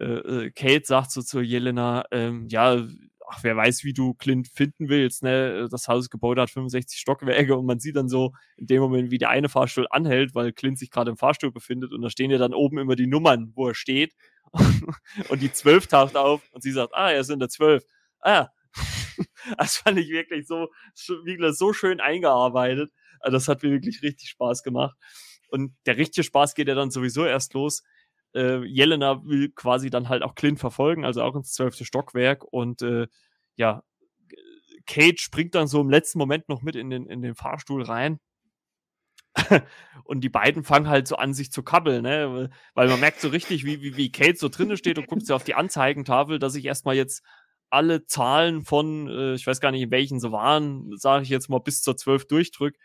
äh, 0.00 0.04
äh 0.04 0.50
Kate 0.50 0.84
sagt 0.84 1.10
so 1.10 1.22
zu 1.22 1.40
Jelena, 1.40 2.04
ähm, 2.10 2.46
ja, 2.48 2.86
ach, 3.28 3.42
wer 3.42 3.56
weiß, 3.56 3.84
wie 3.84 3.92
du 3.92 4.14
Clint 4.14 4.48
finden 4.48 4.88
willst, 4.88 5.22
ne? 5.22 5.68
Das 5.70 5.88
Haus 5.88 6.10
gebaut 6.10 6.38
hat 6.38 6.50
65 6.50 6.98
Stockwerke 6.98 7.56
und 7.56 7.66
man 7.66 7.80
sieht 7.80 7.96
dann 7.96 8.08
so 8.08 8.32
in 8.56 8.66
dem 8.66 8.82
Moment, 8.82 9.10
wie 9.10 9.18
der 9.18 9.30
eine 9.30 9.48
Fahrstuhl 9.48 9.86
anhält, 9.90 10.34
weil 10.34 10.52
Clint 10.52 10.78
sich 10.78 10.90
gerade 10.90 11.10
im 11.10 11.16
Fahrstuhl 11.16 11.52
befindet 11.52 11.92
und 11.92 12.02
da 12.02 12.10
stehen 12.10 12.30
ja 12.30 12.38
dann 12.38 12.54
oben 12.54 12.78
immer 12.78 12.96
die 12.96 13.06
Nummern, 13.06 13.52
wo 13.54 13.68
er 13.68 13.74
steht. 13.74 14.14
und 15.28 15.42
die 15.42 15.52
12 15.52 15.86
taucht 15.88 16.16
auf 16.16 16.42
und 16.52 16.62
sie 16.62 16.72
sagt, 16.72 16.94
ah, 16.94 17.10
er 17.10 17.24
sind 17.24 17.40
der 17.40 17.48
12. 17.48 17.84
Ah, 18.20 18.48
das 19.58 19.76
fand 19.76 19.98
ich 19.98 20.08
wirklich 20.10 20.46
so, 20.46 20.68
wirklich 21.24 21.56
so 21.56 21.72
schön 21.72 22.00
eingearbeitet. 22.00 22.92
Also 23.20 23.36
das 23.36 23.48
hat 23.48 23.62
mir 23.62 23.70
wirklich 23.70 24.02
richtig 24.02 24.30
Spaß 24.30 24.62
gemacht. 24.62 24.96
Und 25.48 25.74
der 25.86 25.96
richtige 25.96 26.24
Spaß 26.24 26.54
geht 26.54 26.68
ja 26.68 26.74
dann 26.74 26.90
sowieso 26.90 27.24
erst 27.24 27.54
los, 27.54 27.82
äh, 28.34 28.64
Jelena 28.64 29.24
will 29.24 29.50
quasi 29.50 29.90
dann 29.90 30.08
halt 30.08 30.22
auch 30.22 30.34
Clint 30.34 30.58
verfolgen, 30.58 31.04
also 31.04 31.22
auch 31.22 31.36
ins 31.36 31.52
zwölfte 31.52 31.84
Stockwerk 31.84 32.44
und 32.44 32.82
äh, 32.82 33.06
ja, 33.56 33.82
Kate 34.86 35.18
springt 35.18 35.54
dann 35.54 35.68
so 35.68 35.80
im 35.80 35.88
letzten 35.88 36.18
Moment 36.18 36.48
noch 36.48 36.62
mit 36.62 36.76
in 36.76 36.90
den, 36.90 37.06
in 37.06 37.22
den 37.22 37.34
Fahrstuhl 37.34 37.82
rein. 37.82 38.18
Und 40.04 40.22
die 40.22 40.28
beiden 40.28 40.64
fangen 40.64 40.88
halt 40.88 41.08
so 41.08 41.16
an, 41.16 41.34
sich 41.34 41.50
zu 41.50 41.62
kabbeln, 41.62 42.02
ne? 42.02 42.50
Weil 42.74 42.88
man 42.88 43.00
merkt 43.00 43.20
so 43.20 43.28
richtig, 43.28 43.64
wie, 43.64 43.80
wie, 43.82 43.96
wie 43.96 44.12
Kate 44.12 44.36
so 44.36 44.48
drinnen 44.48 44.76
steht 44.76 44.98
und 44.98 45.06
guckt 45.06 45.26
sie 45.26 45.34
auf 45.34 45.44
die 45.44 45.54
Anzeigentafel, 45.54 46.38
dass 46.38 46.54
ich 46.54 46.64
erstmal 46.64 46.94
jetzt 46.94 47.22
alle 47.70 48.06
Zahlen 48.06 48.64
von, 48.64 49.08
äh, 49.08 49.34
ich 49.34 49.46
weiß 49.46 49.60
gar 49.60 49.72
nicht, 49.72 49.82
in 49.82 49.90
welchen 49.90 50.20
sie 50.20 50.30
waren, 50.30 50.96
sage 50.96 51.24
ich 51.24 51.28
jetzt 51.28 51.48
mal, 51.48 51.58
bis 51.58 51.82
zur 51.82 51.96
12 51.96 52.26
durchdrück. 52.26 52.76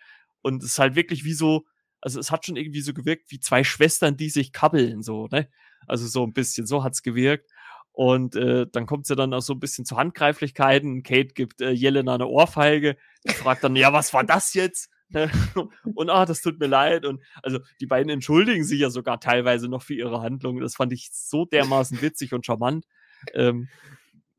Und 0.42 0.64
es 0.64 0.72
ist 0.72 0.80
halt 0.80 0.96
wirklich 0.96 1.24
wie 1.24 1.34
so, 1.34 1.66
also 2.02 2.20
es 2.20 2.32
hat 2.32 2.46
schon 2.46 2.56
irgendwie 2.56 2.82
so 2.82 2.94
gewirkt 2.94 3.30
wie 3.30 3.40
zwei 3.40 3.64
Schwestern, 3.64 4.18
die 4.18 4.30
sich 4.30 4.54
kabbeln, 4.54 5.04
so, 5.04 5.28
ne? 5.28 5.50
Also 5.88 6.08
so 6.08 6.24
ein 6.24 6.34
bisschen, 6.34 6.66
so 6.66 6.84
hat's 6.84 7.04
gewirkt. 7.04 7.52
Und 7.92 8.36
äh, 8.36 8.66
dann 8.72 8.86
kommt 8.86 9.06
sie 9.08 9.16
dann 9.16 9.34
auch 9.34 9.42
so 9.42 9.54
ein 9.54 9.60
bisschen 9.60 9.86
zu 9.86 9.98
Handgreiflichkeiten. 9.98 11.04
Kate 11.04 11.34
gibt 11.34 11.62
äh, 11.62 11.72
Jelena 11.72 12.16
eine 12.16 12.28
Ohrfeige. 12.28 12.96
Fragt 13.28 13.64
dann, 13.64 13.76
ja, 13.76 13.92
was 13.92 14.14
war 14.14 14.24
das 14.24 14.54
jetzt? 14.54 14.90
Ne? 15.10 15.30
und 15.96 16.10
ah, 16.10 16.26
das 16.26 16.42
tut 16.42 16.60
mir 16.60 16.68
leid. 16.68 17.06
Und 17.06 17.22
also 17.44 17.60
die 17.80 17.88
beiden 17.88 18.10
entschuldigen 18.10 18.64
sich 18.64 18.80
ja 18.80 18.90
sogar 18.90 19.20
teilweise 19.20 19.68
noch 19.68 19.84
für 19.84 19.96
ihre 19.96 20.22
Handlungen. 20.22 20.62
Das 20.62 20.76
fand 20.76 20.94
ich 20.94 21.10
so 21.12 21.46
dermaßen 21.46 22.02
witzig 22.02 22.34
und 22.34 22.46
charmant. 22.46 22.86
Ähm, 23.34 23.70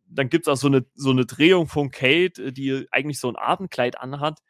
dann 0.06 0.28
gibt's 0.28 0.48
auch 0.48 0.56
so 0.56 0.66
eine, 0.66 0.86
so 0.94 1.10
eine 1.10 1.26
Drehung 1.26 1.68
von 1.68 1.90
Kate, 1.90 2.52
die 2.52 2.86
eigentlich 2.90 3.20
so 3.20 3.28
ein 3.28 3.36
Abendkleid 3.36 4.00
anhat, 4.00 4.40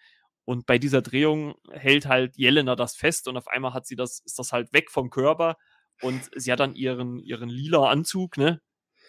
und 0.50 0.66
bei 0.66 0.78
dieser 0.78 1.00
Drehung 1.00 1.54
hält 1.70 2.06
halt 2.06 2.36
Jelena 2.36 2.74
das 2.74 2.96
fest 2.96 3.28
und 3.28 3.36
auf 3.36 3.46
einmal 3.46 3.72
hat 3.72 3.86
sie 3.86 3.94
das, 3.94 4.18
ist 4.18 4.36
das 4.36 4.50
halt 4.50 4.72
weg 4.72 4.90
vom 4.90 5.08
Körper 5.08 5.56
und 6.02 6.28
sie 6.34 6.50
hat 6.50 6.58
dann 6.58 6.74
ihren, 6.74 7.20
ihren 7.20 7.48
lila 7.48 7.88
Anzug, 7.88 8.36
ne? 8.36 8.60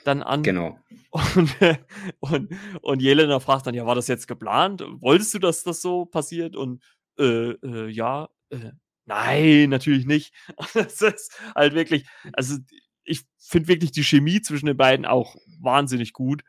Dann 0.04 0.22
an. 0.22 0.44
Genau. 0.44 0.78
Und, 1.10 1.56
und, 2.20 2.56
und 2.84 3.02
Jelena 3.02 3.40
fragt 3.40 3.66
dann, 3.66 3.74
ja, 3.74 3.88
war 3.88 3.96
das 3.96 4.08
jetzt 4.08 4.28
geplant? 4.28 4.84
Wolltest 5.00 5.34
du, 5.34 5.40
dass 5.40 5.64
das 5.64 5.82
so 5.82 6.06
passiert? 6.06 6.56
Und 6.56 6.84
äh, 7.18 7.52
äh, 7.52 7.90
ja, 7.90 8.30
äh, 8.50 8.72
nein, 9.06 9.70
natürlich 9.70 10.06
nicht. 10.06 10.34
das 10.74 11.02
ist 11.02 11.40
halt 11.56 11.74
wirklich, 11.74 12.06
also 12.34 12.58
ich 13.04 13.22
finde 13.38 13.68
wirklich 13.68 13.92
die 13.92 14.04
Chemie 14.04 14.42
zwischen 14.42 14.68
den 14.68 14.78
beiden 14.78 15.06
auch 15.06 15.36
wahnsinnig 15.60 16.14
gut. 16.14 16.44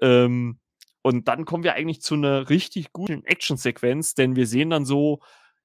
Ähm, 0.00 0.58
und 1.02 1.28
dann 1.28 1.44
kommen 1.44 1.64
wir 1.64 1.74
eigentlich 1.74 2.02
zu 2.02 2.14
einer 2.14 2.50
richtig 2.50 2.92
guten 2.92 3.24
Actionsequenz, 3.24 4.14
denn 4.14 4.36
wir 4.36 4.46
sehen 4.46 4.70
dann 4.70 4.84
so, 4.84 5.20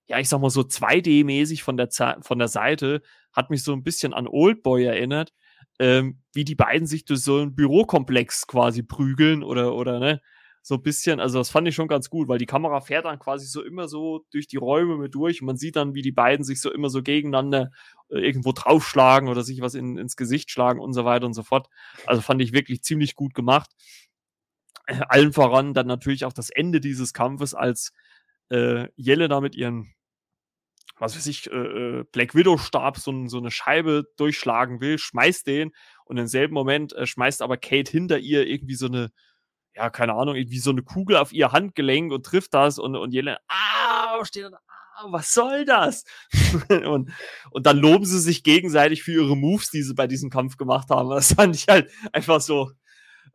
ja, 0.08 0.19
ich 0.19 0.29
sag 0.29 0.39
mal 0.39 0.49
so 0.49 0.62
2D-mäßig 0.62 1.63
von 1.63 1.77
der, 1.77 1.89
von 2.21 2.39
der 2.39 2.47
Seite, 2.47 3.01
hat 3.34 3.49
mich 3.49 3.63
so 3.63 3.73
ein 3.73 3.84
bisschen 3.84 4.13
an 4.13 4.27
Oldboy 4.27 4.86
erinnert, 4.86 5.34
ähm, 5.79 6.21
wie 6.34 6.45
die 6.45 6.55
beiden 6.55 6.88
sich 6.88 7.05
durch 7.05 7.21
so 7.21 7.39
einen 7.39 7.55
Bürokomplex 7.55 8.47
quasi 8.47 8.82
prügeln 8.84 9.43
oder, 9.43 9.76
oder, 9.76 9.99
ne, 9.99 10.22
so 10.68 10.74
ein 10.76 10.82
bisschen, 10.82 11.20
also 11.20 11.38
das 11.38 11.51
fand 11.51 11.68
ich 11.68 11.76
schon 11.76 11.88
ganz 11.88 12.09
gut, 12.09 12.28
weil 12.28 12.39
die 12.39 12.47
Kamera 12.47 12.82
fährt 12.82 13.05
dann 13.05 13.20
quasi 13.20 13.45
so 13.45 13.63
immer 13.63 13.88
so 13.88 14.26
durch 14.32 14.47
die 14.47 14.57
Räume 14.57 14.97
mit 14.97 15.13
durch 15.13 15.39
und 15.39 15.45
man 15.45 15.57
sieht 15.57 15.76
dann, 15.76 15.93
wie 15.93 16.01
die 16.01 16.11
beiden 16.11 16.43
sich 16.43 16.59
so 16.59 16.72
immer 16.72 16.89
so 16.89 17.03
gegeneinander 17.03 17.70
äh, 18.09 18.18
irgendwo 18.18 18.51
draufschlagen 18.51 19.30
oder 19.30 19.43
sich 19.43 19.61
was 19.61 19.76
in, 19.76 19.99
ins 19.99 20.16
Gesicht 20.16 20.49
schlagen 20.49 20.80
und 20.80 20.93
so 20.93 21.05
weiter 21.05 21.28
und 21.28 21.36
so 21.36 21.43
fort. 21.43 21.68
Also 22.07 22.24
fand 22.24 22.41
ich 22.41 22.51
wirklich 22.51 22.82
ziemlich 22.82 23.13
gut 23.13 23.36
gemacht. 23.36 23.70
Äh, 24.88 25.01
allen 25.07 25.34
voran 25.34 25.76
dann 25.76 25.86
natürlich 25.86 26.26
auch 26.26 26.34
das 26.34 26.49
Ende 26.49 26.82
dieses 26.82 27.13
Kampfes, 27.13 27.53
als 27.53 27.93
äh, 28.49 28.88
Jelena 28.95 29.41
mit 29.41 29.55
ihren, 29.55 29.93
was 30.97 31.16
weiß 31.16 31.28
ich, 31.28 31.45
äh, 31.51 31.99
äh, 31.99 32.05
Black 32.11 32.34
Widow-Stab 32.34 32.97
so, 32.97 33.28
so 33.28 33.38
eine 33.38 33.51
Scheibe 33.51 34.05
durchschlagen 34.18 34.82
will, 34.82 34.97
schmeißt 34.97 35.45
den 35.45 35.74
und 36.05 36.18
im 36.18 36.26
selben 36.26 36.55
Moment 36.55 36.93
äh, 36.93 37.05
schmeißt 37.05 37.43
aber 37.43 37.57
Kate 37.57 37.91
hinter 37.91 38.18
ihr 38.18 38.47
irgendwie 38.47 38.74
so 38.74 38.88
eine, 38.88 39.11
ja, 39.76 39.89
keine 39.89 40.13
Ahnung, 40.13 40.36
irgendwie 40.36 40.59
so 40.59 40.71
eine 40.71 40.84
Kugel 40.84 41.17
auf 41.17 41.34
ihr 41.34 41.51
Handgelenk 41.51 42.11
und 42.11 42.26
trifft 42.26 42.53
das 42.53 42.80
und, 42.80 42.95
und 42.95 43.11
Jelena, 43.11 43.39
ah, 43.47 44.23
steht 44.23 44.45
dann, 44.45 44.53
ah, 44.53 45.07
was 45.09 45.34
soll 45.34 45.65
das? 45.65 46.05
und, 46.69 47.11
und 47.51 47.65
dann 47.65 47.78
loben 47.78 48.05
sie 48.05 48.19
sich 48.19 48.43
gegenseitig 48.43 49.03
für 49.03 49.13
ihre 49.13 49.36
Moves, 49.36 49.71
die 49.71 49.84
sie 49.84 49.93
bei 49.93 50.07
diesem 50.07 50.30
Kampf 50.30 50.57
gemacht 50.57 50.89
haben. 50.89 51.09
Das 51.09 51.34
fand 51.34 51.55
ich 51.55 51.67
halt 51.67 51.91
einfach 52.13 52.39
so, 52.39 52.71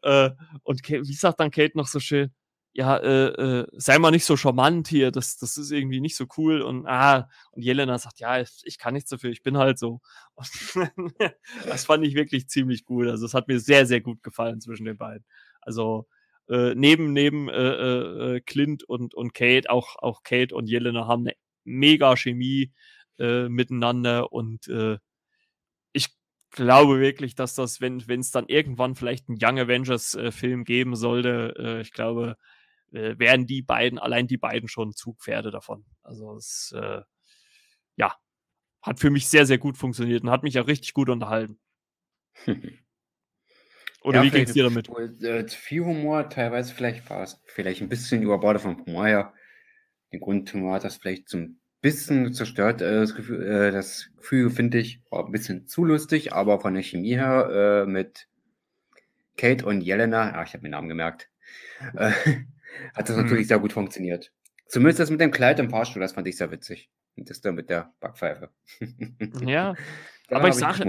äh, 0.03 0.31
und 0.63 0.83
Kate, 0.83 1.07
wie 1.07 1.15
sagt 1.15 1.41
dann 1.41 1.51
Kate 1.51 1.77
noch 1.77 1.87
so 1.87 2.01
schön? 2.01 2.33
Ja, 2.73 2.97
äh, 2.99 3.27
äh, 3.63 3.67
sei 3.73 3.99
mal 3.99 4.13
nicht 4.13 4.25
so 4.25 4.37
charmant 4.37 4.87
hier, 4.89 5.11
das, 5.11 5.37
das 5.37 5.57
ist 5.57 5.73
irgendwie 5.73 6.01
nicht 6.01 6.17
so 6.17 6.27
cool. 6.39 6.63
Und 6.63 6.87
ah, 6.87 7.29
und 7.51 7.63
Jelena 7.63 7.99
sagt, 7.99 8.21
ja, 8.21 8.41
ich, 8.41 8.63
ich 8.65 8.79
kann 8.79 8.95
nichts 8.95 9.11
dafür, 9.11 9.31
ich 9.31 9.43
bin 9.43 9.59
halt 9.59 9.79
so. 9.79 10.01
das 11.67 11.85
fand 11.85 12.07
ich 12.07 12.15
wirklich 12.15 12.49
ziemlich 12.49 12.85
gut. 12.85 13.09
Also 13.09 13.27
es 13.27 13.35
hat 13.35 13.49
mir 13.49 13.59
sehr, 13.61 13.87
sehr 13.87 14.01
gut 14.01 14.23
gefallen 14.23 14.61
zwischen 14.61 14.85
den 14.87 14.97
beiden. 14.97 15.27
Also 15.61 16.07
äh, 16.51 16.75
neben 16.75 17.13
neben 17.13 17.49
äh, 17.49 17.53
äh, 17.55 18.37
äh, 18.37 18.41
Clint 18.41 18.85
und 18.85 19.15
und 19.15 19.35
Kate 19.35 19.71
auch 19.71 19.97
auch 19.97 20.23
Kate 20.25 20.55
und 20.55 20.69
Jelena 20.69 21.07
haben 21.07 21.23
eine 21.27 21.37
mega 21.65 22.17
Chemie 22.17 22.73
äh, 23.19 23.49
miteinander 23.49 24.33
und 24.33 24.69
äh, 24.69 24.99
ich 25.93 26.09
glaube 26.51 27.01
wirklich, 27.01 27.35
dass 27.37 27.55
das, 27.55 27.81
wenn 27.81 28.07
wenn 28.09 28.21
es 28.21 28.33
dann 28.33 28.47
irgendwann 28.49 28.97
vielleicht 28.97 29.29
einen 29.29 29.39
Young 29.41 29.59
Avengers 29.61 30.15
äh, 30.17 30.33
Film 30.33 30.65
geben 30.65 30.97
sollte, 30.97 31.55
äh, 31.59 31.81
ich 31.83 31.93
glaube, 31.93 32.37
äh, 32.93 33.17
wären 33.19 33.47
die 33.47 33.63
beiden 33.63 33.99
allein 33.99 34.27
die 34.27 34.39
beiden 34.39 34.69
schon 34.69 34.95
Zugpferde 34.95 35.51
davon. 35.53 35.85
Also 36.03 36.37
es 36.37 36.75
äh, 36.77 37.03
ja 37.97 38.15
hat 38.83 39.01
für 39.01 39.11
mich 39.11 39.29
sehr 39.29 39.47
sehr 39.47 39.59
gut 39.59 39.77
funktioniert 39.79 40.23
und 40.25 40.31
hat 40.31 40.43
mich 40.45 40.59
auch 40.59 40.67
richtig 40.69 40.95
gut 40.95 41.11
unterhalten. 41.11 41.61
Oder 44.03 44.19
ja, 44.19 44.25
wie 44.25 44.31
geht's 44.31 44.53
dir 44.53 44.65
damit? 44.65 44.89
Äh, 45.23 45.47
viel 45.49 45.85
Humor, 45.85 46.29
teilweise 46.31 46.75
vielleicht 46.75 47.09
war 47.11 47.23
es 47.23 47.41
vielleicht 47.47 47.83
ein 47.83 47.89
bisschen 47.89 48.23
überbordet 48.23 48.63
vom 48.63 48.85
Humor 48.87 49.07
her. 49.07 49.35
Den 50.13 50.21
Grundhumor 50.21 50.75
hat 50.75 50.85
das 50.85 50.97
vielleicht 50.97 51.29
so 51.29 51.39
ein 51.39 51.61
bisschen 51.81 52.33
zerstört. 52.33 52.81
Äh, 52.81 53.01
das 53.01 53.15
Gefühl, 53.15 53.43
äh, 53.43 53.71
das 53.71 54.11
Gefühl 54.17 54.51
finde 54.51 54.79
ich, 54.79 55.03
war 55.11 55.25
ein 55.27 55.33
bisschen 55.33 55.67
zu 55.67 55.85
lustig, 55.85 56.33
aber 56.33 56.61
von 56.61 56.75
der 56.75 56.83
Chemie 56.83 57.17
her 57.17 57.85
mit 57.87 58.27
Kate 59.37 59.65
und 59.65 59.81
Jelena, 59.81 60.33
ah, 60.33 60.43
ich 60.43 60.53
habe 60.53 60.63
mir 60.63 60.69
den 60.69 60.73
Namen 60.73 60.89
gemerkt, 60.89 61.31
äh, 61.95 62.11
hat 62.95 63.09
das 63.09 63.17
hm. 63.17 63.23
natürlich 63.23 63.49
sehr 63.49 63.59
gut 63.59 63.73
funktioniert. 63.73 64.33
Zumindest 64.67 65.01
das 65.01 65.11
mit 65.11 65.21
dem 65.21 65.31
Kleid 65.31 65.59
im 65.59 65.71
Fahrstuhl, 65.71 66.01
das 66.01 66.13
fand 66.13 66.29
ich 66.29 66.37
sehr 66.37 66.51
witzig. 66.51 66.91
Und 67.17 67.29
das 67.29 67.41
da 67.41 67.51
mit 67.51 67.71
der 67.71 67.93
Backpfeife. 68.01 68.51
ja, 69.45 69.75
aber 70.31 70.49
ich 70.49 70.55
sage, 70.55 70.85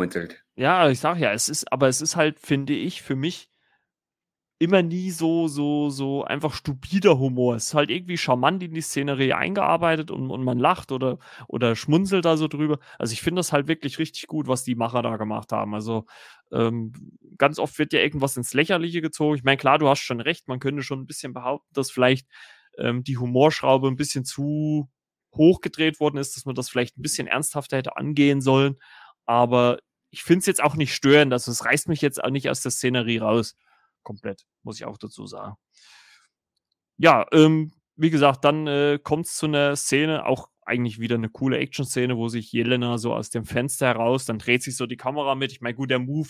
ja, 0.56 0.90
ich 0.90 1.00
sage 1.00 1.22
ja, 1.22 1.32
es 1.32 1.50
ist, 1.50 1.72
aber 1.72 1.88
es 1.88 2.02
ist 2.02 2.16
halt, 2.16 2.40
finde 2.40 2.74
ich, 2.74 3.02
für 3.02 3.16
mich 3.16 3.50
immer 4.62 4.84
nie 4.84 5.10
so, 5.10 5.48
so, 5.48 5.90
so 5.90 6.24
einfach 6.24 6.54
stupider 6.54 7.18
Humor. 7.18 7.56
Es 7.56 7.70
ist 7.70 7.74
halt 7.74 7.90
irgendwie 7.90 8.18
charmant 8.18 8.62
in 8.62 8.76
die 8.76 8.82
Szenerie 8.82 9.34
eingearbeitet 9.34 10.12
und, 10.12 10.30
und 10.30 10.44
man 10.44 10.60
lacht 10.60 10.92
oder, 10.92 11.18
oder 11.48 11.76
schmunzelt 11.76 12.26
da 12.26 12.38
so 12.38 12.48
drüber. 12.48 12.78
Also 13.00 13.14
ich 13.14 13.22
finde 13.24 13.40
das 13.40 13.52
halt 13.52 13.68
wirklich 13.68 13.98
richtig 13.98 14.28
gut, 14.28 14.48
was 14.48 14.64
die 14.64 14.76
Macher 14.76 15.02
da 15.02 15.18
gemacht 15.18 15.52
haben. 15.52 15.74
Also 15.74 16.06
ähm, 16.52 16.94
ganz 17.40 17.58
oft 17.58 17.80
wird 17.80 17.92
ja 17.92 18.02
irgendwas 18.02 18.38
ins 18.38 18.54
Lächerliche 18.54 19.02
gezogen. 19.02 19.36
Ich 19.36 19.44
meine, 19.44 19.58
klar, 19.58 19.80
du 19.80 19.90
hast 19.90 20.02
schon 20.02 20.22
recht, 20.22 20.48
man 20.48 20.60
könnte 20.60 20.84
schon 20.84 21.00
ein 21.00 21.08
bisschen 21.08 21.34
behaupten, 21.34 21.74
dass 21.74 21.90
vielleicht 21.90 22.28
ähm, 22.78 23.04
die 23.04 23.18
Humorschraube 23.18 23.88
ein 23.88 23.96
bisschen 23.96 24.26
zu 24.26 24.92
hochgedreht 25.34 26.00
worden 26.00 26.18
ist, 26.18 26.36
dass 26.36 26.46
man 26.46 26.54
das 26.54 26.70
vielleicht 26.70 27.00
ein 27.00 27.02
bisschen 27.02 27.26
ernsthafter 27.26 27.78
hätte 27.78 27.98
angehen 27.98 28.42
sollen. 28.42 28.76
Aber 29.26 29.80
ich 30.10 30.24
finde 30.24 30.40
es 30.40 30.46
jetzt 30.46 30.64
auch 30.64 30.76
nicht 30.76 30.94
störend. 30.94 31.34
Also 31.34 31.52
es 31.52 31.66
reißt 31.66 31.88
mich 31.88 32.02
jetzt 32.02 32.24
auch 32.24 32.30
nicht 32.30 32.50
aus 32.50 32.62
der 32.62 32.72
Szenerie 32.72 33.20
raus. 33.20 33.56
Komplett, 34.04 34.46
muss 34.64 34.78
ich 34.78 34.86
auch 34.86 34.98
dazu 34.98 35.26
sagen. 35.26 35.56
Ja, 36.98 37.26
ähm, 37.32 37.74
wie 37.96 38.10
gesagt, 38.10 38.44
dann 38.46 38.68
äh, 38.68 39.00
kommt 39.02 39.26
es 39.26 39.36
zu 39.36 39.46
einer 39.46 39.76
Szene, 39.76 40.26
auch 40.26 40.50
eigentlich 40.66 41.00
wieder 41.00 41.16
eine 41.16 41.30
coole 41.30 41.58
Action-Szene, 41.58 42.18
wo 42.18 42.28
sich 42.28 42.52
Jelena 42.52 42.98
so 42.98 43.14
aus 43.14 43.30
dem 43.30 43.46
Fenster 43.46 43.88
heraus, 43.88 44.26
dann 44.26 44.40
dreht 44.40 44.64
sich 44.64 44.76
so 44.76 44.86
die 44.86 44.98
Kamera 44.98 45.36
mit. 45.36 45.52
Ich 45.52 45.62
meine, 45.62 45.76
gut, 45.76 45.90
der 45.90 46.00
Move, 46.00 46.30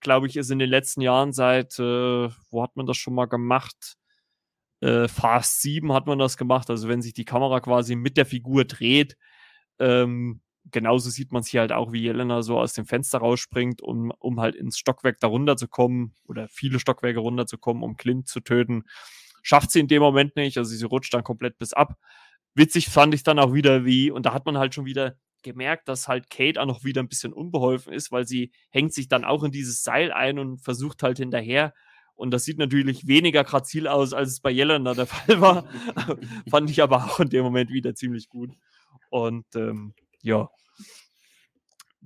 glaube 0.00 0.26
ich, 0.26 0.36
ist 0.36 0.50
in 0.50 0.58
den 0.58 0.70
letzten 0.70 1.00
Jahren 1.00 1.32
seit, 1.32 1.78
äh, 1.78 2.28
wo 2.50 2.62
hat 2.62 2.76
man 2.76 2.86
das 2.86 2.96
schon 2.96 3.14
mal 3.14 3.26
gemacht? 3.26 3.96
Äh, 4.80 5.08
Fast 5.08 5.62
7 5.62 5.92
hat 5.92 6.06
man 6.06 6.18
das 6.18 6.36
gemacht. 6.36 6.70
Also 6.70 6.88
wenn 6.88 7.02
sich 7.02 7.14
die 7.14 7.24
Kamera 7.24 7.60
quasi 7.60 7.94
mit 7.94 8.16
der 8.16 8.26
Figur 8.26 8.64
dreht, 8.64 9.16
ähm, 9.78 10.40
genauso 10.70 11.10
sieht 11.10 11.32
man 11.32 11.40
es 11.40 11.48
hier 11.48 11.60
halt 11.60 11.72
auch, 11.72 11.92
wie 11.92 12.02
Jelena 12.02 12.42
so 12.42 12.58
aus 12.58 12.72
dem 12.72 12.86
Fenster 12.86 13.18
rausspringt, 13.18 13.82
um, 13.82 14.12
um 14.18 14.40
halt 14.40 14.54
ins 14.54 14.78
Stockwerk 14.78 15.18
darunter 15.20 15.56
zu 15.56 15.68
kommen 15.68 16.14
oder 16.26 16.48
viele 16.48 16.78
Stockwerke 16.78 17.20
runterzukommen, 17.20 17.82
um 17.82 17.96
Clint 17.96 18.28
zu 18.28 18.40
töten. 18.40 18.84
Schafft 19.42 19.72
sie 19.72 19.80
in 19.80 19.88
dem 19.88 20.02
Moment 20.02 20.36
nicht, 20.36 20.58
also 20.58 20.74
sie 20.74 20.84
rutscht 20.84 21.12
dann 21.14 21.24
komplett 21.24 21.58
bis 21.58 21.72
ab. 21.72 21.96
Witzig 22.54 22.88
fand 22.88 23.14
ich 23.14 23.22
dann 23.22 23.38
auch 23.38 23.54
wieder, 23.54 23.84
wie, 23.84 24.10
und 24.10 24.26
da 24.26 24.34
hat 24.34 24.46
man 24.46 24.58
halt 24.58 24.74
schon 24.74 24.84
wieder 24.84 25.16
gemerkt, 25.42 25.88
dass 25.88 26.06
halt 26.06 26.30
Kate 26.30 26.60
auch 26.60 26.66
noch 26.66 26.84
wieder 26.84 27.02
ein 27.02 27.08
bisschen 27.08 27.32
unbeholfen 27.32 27.92
ist, 27.92 28.12
weil 28.12 28.26
sie 28.26 28.52
hängt 28.70 28.92
sich 28.92 29.08
dann 29.08 29.24
auch 29.24 29.42
in 29.42 29.50
dieses 29.50 29.82
Seil 29.82 30.12
ein 30.12 30.38
und 30.38 30.58
versucht 30.58 31.02
halt 31.02 31.18
hinterher. 31.18 31.74
Und 32.14 32.30
das 32.30 32.44
sieht 32.44 32.58
natürlich 32.58 33.08
weniger 33.08 33.42
grazil 33.42 33.88
aus, 33.88 34.12
als 34.12 34.30
es 34.30 34.40
bei 34.40 34.50
Jelena 34.50 34.94
der 34.94 35.06
Fall 35.08 35.40
war. 35.40 35.64
Fand 36.50 36.70
ich 36.70 36.82
aber 36.82 37.04
auch 37.04 37.20
in 37.20 37.30
dem 37.30 37.42
Moment 37.42 37.70
wieder 37.70 37.94
ziemlich 37.94 38.28
gut. 38.28 38.52
Und 39.10 39.44
ähm, 39.56 39.94
ja. 40.22 40.48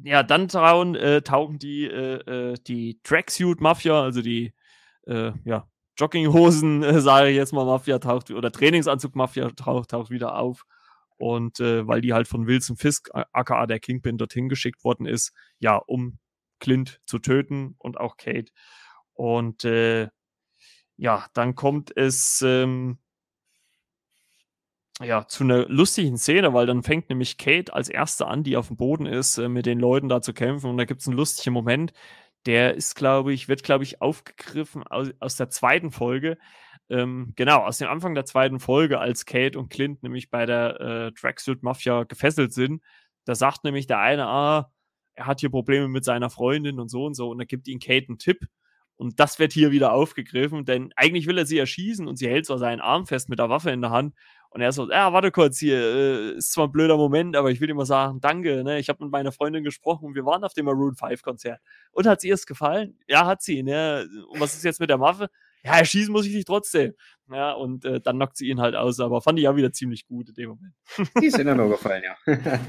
Ja, 0.02 0.22
dann 0.22 0.48
trauen, 0.48 0.94
äh, 0.94 1.22
tauchen 1.22 1.58
die, 1.58 1.84
äh, 1.84 2.52
äh, 2.52 2.54
die 2.66 3.00
Tracksuit-Mafia, 3.02 4.02
also 4.02 4.20
die 4.20 4.52
äh, 5.06 5.32
ja, 5.44 5.68
Jogginghosen, 5.98 6.82
äh, 6.82 7.00
sage 7.00 7.30
ich 7.30 7.36
jetzt 7.36 7.52
mal, 7.52 7.64
Mafia 7.64 7.98
taucht, 7.98 8.30
oder 8.30 8.52
Trainingsanzug-Mafia 8.52 9.50
taucht, 9.50 9.90
taucht 9.90 10.10
wieder 10.10 10.36
auf. 10.36 10.64
Und 11.16 11.60
äh, 11.60 11.86
weil 11.86 12.02
die 12.02 12.12
halt 12.12 12.28
von 12.28 12.46
Wilson 12.46 12.76
Fisk, 12.76 13.08
aka 13.12 13.66
der 13.66 13.80
Kingpin, 13.80 14.18
dorthin 14.18 14.50
geschickt 14.50 14.84
worden 14.84 15.06
ist, 15.06 15.32
ja, 15.58 15.76
um 15.76 16.18
Clint 16.60 17.00
zu 17.06 17.18
töten 17.18 17.74
und 17.78 17.98
auch 17.98 18.18
Kate. 18.18 18.52
Und 19.14 19.64
äh, 19.64 20.08
ja, 20.98 21.26
dann 21.32 21.54
kommt 21.54 21.96
es 21.96 22.42
ähm, 22.44 22.98
ja, 25.02 25.26
zu 25.26 25.44
einer 25.44 25.66
lustigen 25.68 26.16
Szene, 26.16 26.54
weil 26.54 26.66
dann 26.66 26.82
fängt 26.82 27.10
nämlich 27.10 27.36
Kate 27.36 27.74
als 27.74 27.88
Erste 27.88 28.26
an, 28.26 28.44
die 28.44 28.56
auf 28.56 28.68
dem 28.68 28.76
Boden 28.76 29.06
ist, 29.06 29.38
äh, 29.38 29.48
mit 29.48 29.66
den 29.66 29.78
Leuten 29.78 30.08
da 30.08 30.22
zu 30.22 30.32
kämpfen. 30.32 30.70
Und 30.70 30.78
da 30.78 30.84
gibt 30.84 31.02
es 31.02 31.06
einen 31.06 31.16
lustigen 31.16 31.52
Moment, 31.52 31.92
der 32.46 32.74
ist, 32.74 32.94
glaube 32.94 33.32
ich, 33.32 33.48
wird, 33.48 33.62
glaube 33.62 33.84
ich, 33.84 34.00
aufgegriffen 34.00 34.84
aus, 34.84 35.10
aus 35.20 35.36
der 35.36 35.50
zweiten 35.50 35.90
Folge. 35.90 36.38
Ähm, 36.88 37.32
genau, 37.36 37.58
aus 37.64 37.78
dem 37.78 37.88
Anfang 37.88 38.14
der 38.14 38.24
zweiten 38.24 38.60
Folge, 38.60 38.98
als 39.00 39.26
Kate 39.26 39.58
und 39.58 39.68
Clint 39.70 40.02
nämlich 40.02 40.30
bei 40.30 40.46
der 40.46 40.80
äh, 40.80 41.12
Tracksuit 41.12 41.62
Mafia 41.62 42.04
gefesselt 42.04 42.52
sind. 42.52 42.82
Da 43.24 43.34
sagt 43.34 43.64
nämlich 43.64 43.86
der 43.88 43.98
eine, 43.98 44.26
ah, 44.26 44.70
er 45.14 45.26
hat 45.26 45.40
hier 45.40 45.50
Probleme 45.50 45.88
mit 45.88 46.04
seiner 46.04 46.30
Freundin 46.30 46.78
und 46.78 46.88
so 46.88 47.04
und 47.06 47.14
so. 47.14 47.30
Und 47.30 47.38
da 47.38 47.44
gibt 47.44 47.68
ihm 47.68 47.80
Kate 47.80 48.06
einen 48.08 48.18
Tipp. 48.18 48.46
Und 48.96 49.20
das 49.20 49.38
wird 49.38 49.52
hier 49.52 49.72
wieder 49.72 49.92
aufgegriffen, 49.92 50.64
denn 50.64 50.90
eigentlich 50.96 51.26
will 51.26 51.36
er 51.36 51.44
sie 51.46 51.58
erschießen 51.58 52.08
und 52.08 52.16
sie 52.16 52.28
hält 52.28 52.46
zwar 52.46 52.58
seinen 52.58 52.80
Arm 52.80 53.06
fest 53.06 53.28
mit 53.28 53.38
der 53.38 53.50
Waffe 53.50 53.70
in 53.70 53.82
der 53.82 53.90
Hand. 53.90 54.14
Und 54.56 54.62
er 54.62 54.72
so, 54.72 54.90
ja, 54.90 55.12
warte 55.12 55.30
kurz 55.30 55.58
hier, 55.58 55.76
äh, 55.76 56.30
ist 56.38 56.52
zwar 56.52 56.68
ein 56.68 56.72
blöder 56.72 56.96
Moment, 56.96 57.36
aber 57.36 57.50
ich 57.50 57.60
will 57.60 57.66
dir 57.66 57.74
mal 57.74 57.84
sagen, 57.84 58.22
danke, 58.22 58.64
ne? 58.64 58.78
Ich 58.78 58.88
habe 58.88 59.04
mit 59.04 59.12
meiner 59.12 59.30
Freundin 59.30 59.62
gesprochen, 59.62 60.14
wir 60.14 60.24
waren 60.24 60.42
auf 60.44 60.54
dem 60.54 60.64
Maroon 60.64 60.94
5 60.94 61.20
Konzert. 61.20 61.60
Und 61.92 62.06
hat 62.06 62.22
sie 62.22 62.30
es 62.30 62.46
gefallen? 62.46 62.98
Ja, 63.06 63.26
hat 63.26 63.42
sie, 63.42 63.62
ne? 63.62 64.08
Und 64.30 64.40
was 64.40 64.54
ist 64.54 64.64
jetzt 64.64 64.80
mit 64.80 64.88
der 64.88 64.98
Waffe? 64.98 65.28
Ja, 65.62 65.76
erschießen 65.76 66.10
muss 66.10 66.24
ich 66.24 66.32
dich 66.32 66.46
trotzdem. 66.46 66.94
Ja, 67.30 67.52
und 67.52 67.84
äh, 67.84 68.00
dann 68.00 68.16
knockt 68.16 68.38
sie 68.38 68.48
ihn 68.48 68.58
halt 68.58 68.74
aus, 68.74 68.98
aber 68.98 69.20
fand 69.20 69.38
ich 69.38 69.46
auch 69.46 69.56
wieder 69.56 69.74
ziemlich 69.74 70.06
gut 70.06 70.30
in 70.30 70.34
dem 70.36 70.48
Moment. 70.48 70.72
Die 71.20 71.26
ist 71.26 71.38
in 71.38 71.54
mir 71.54 71.68
gefallen, 71.68 72.02
ja. 72.02 72.34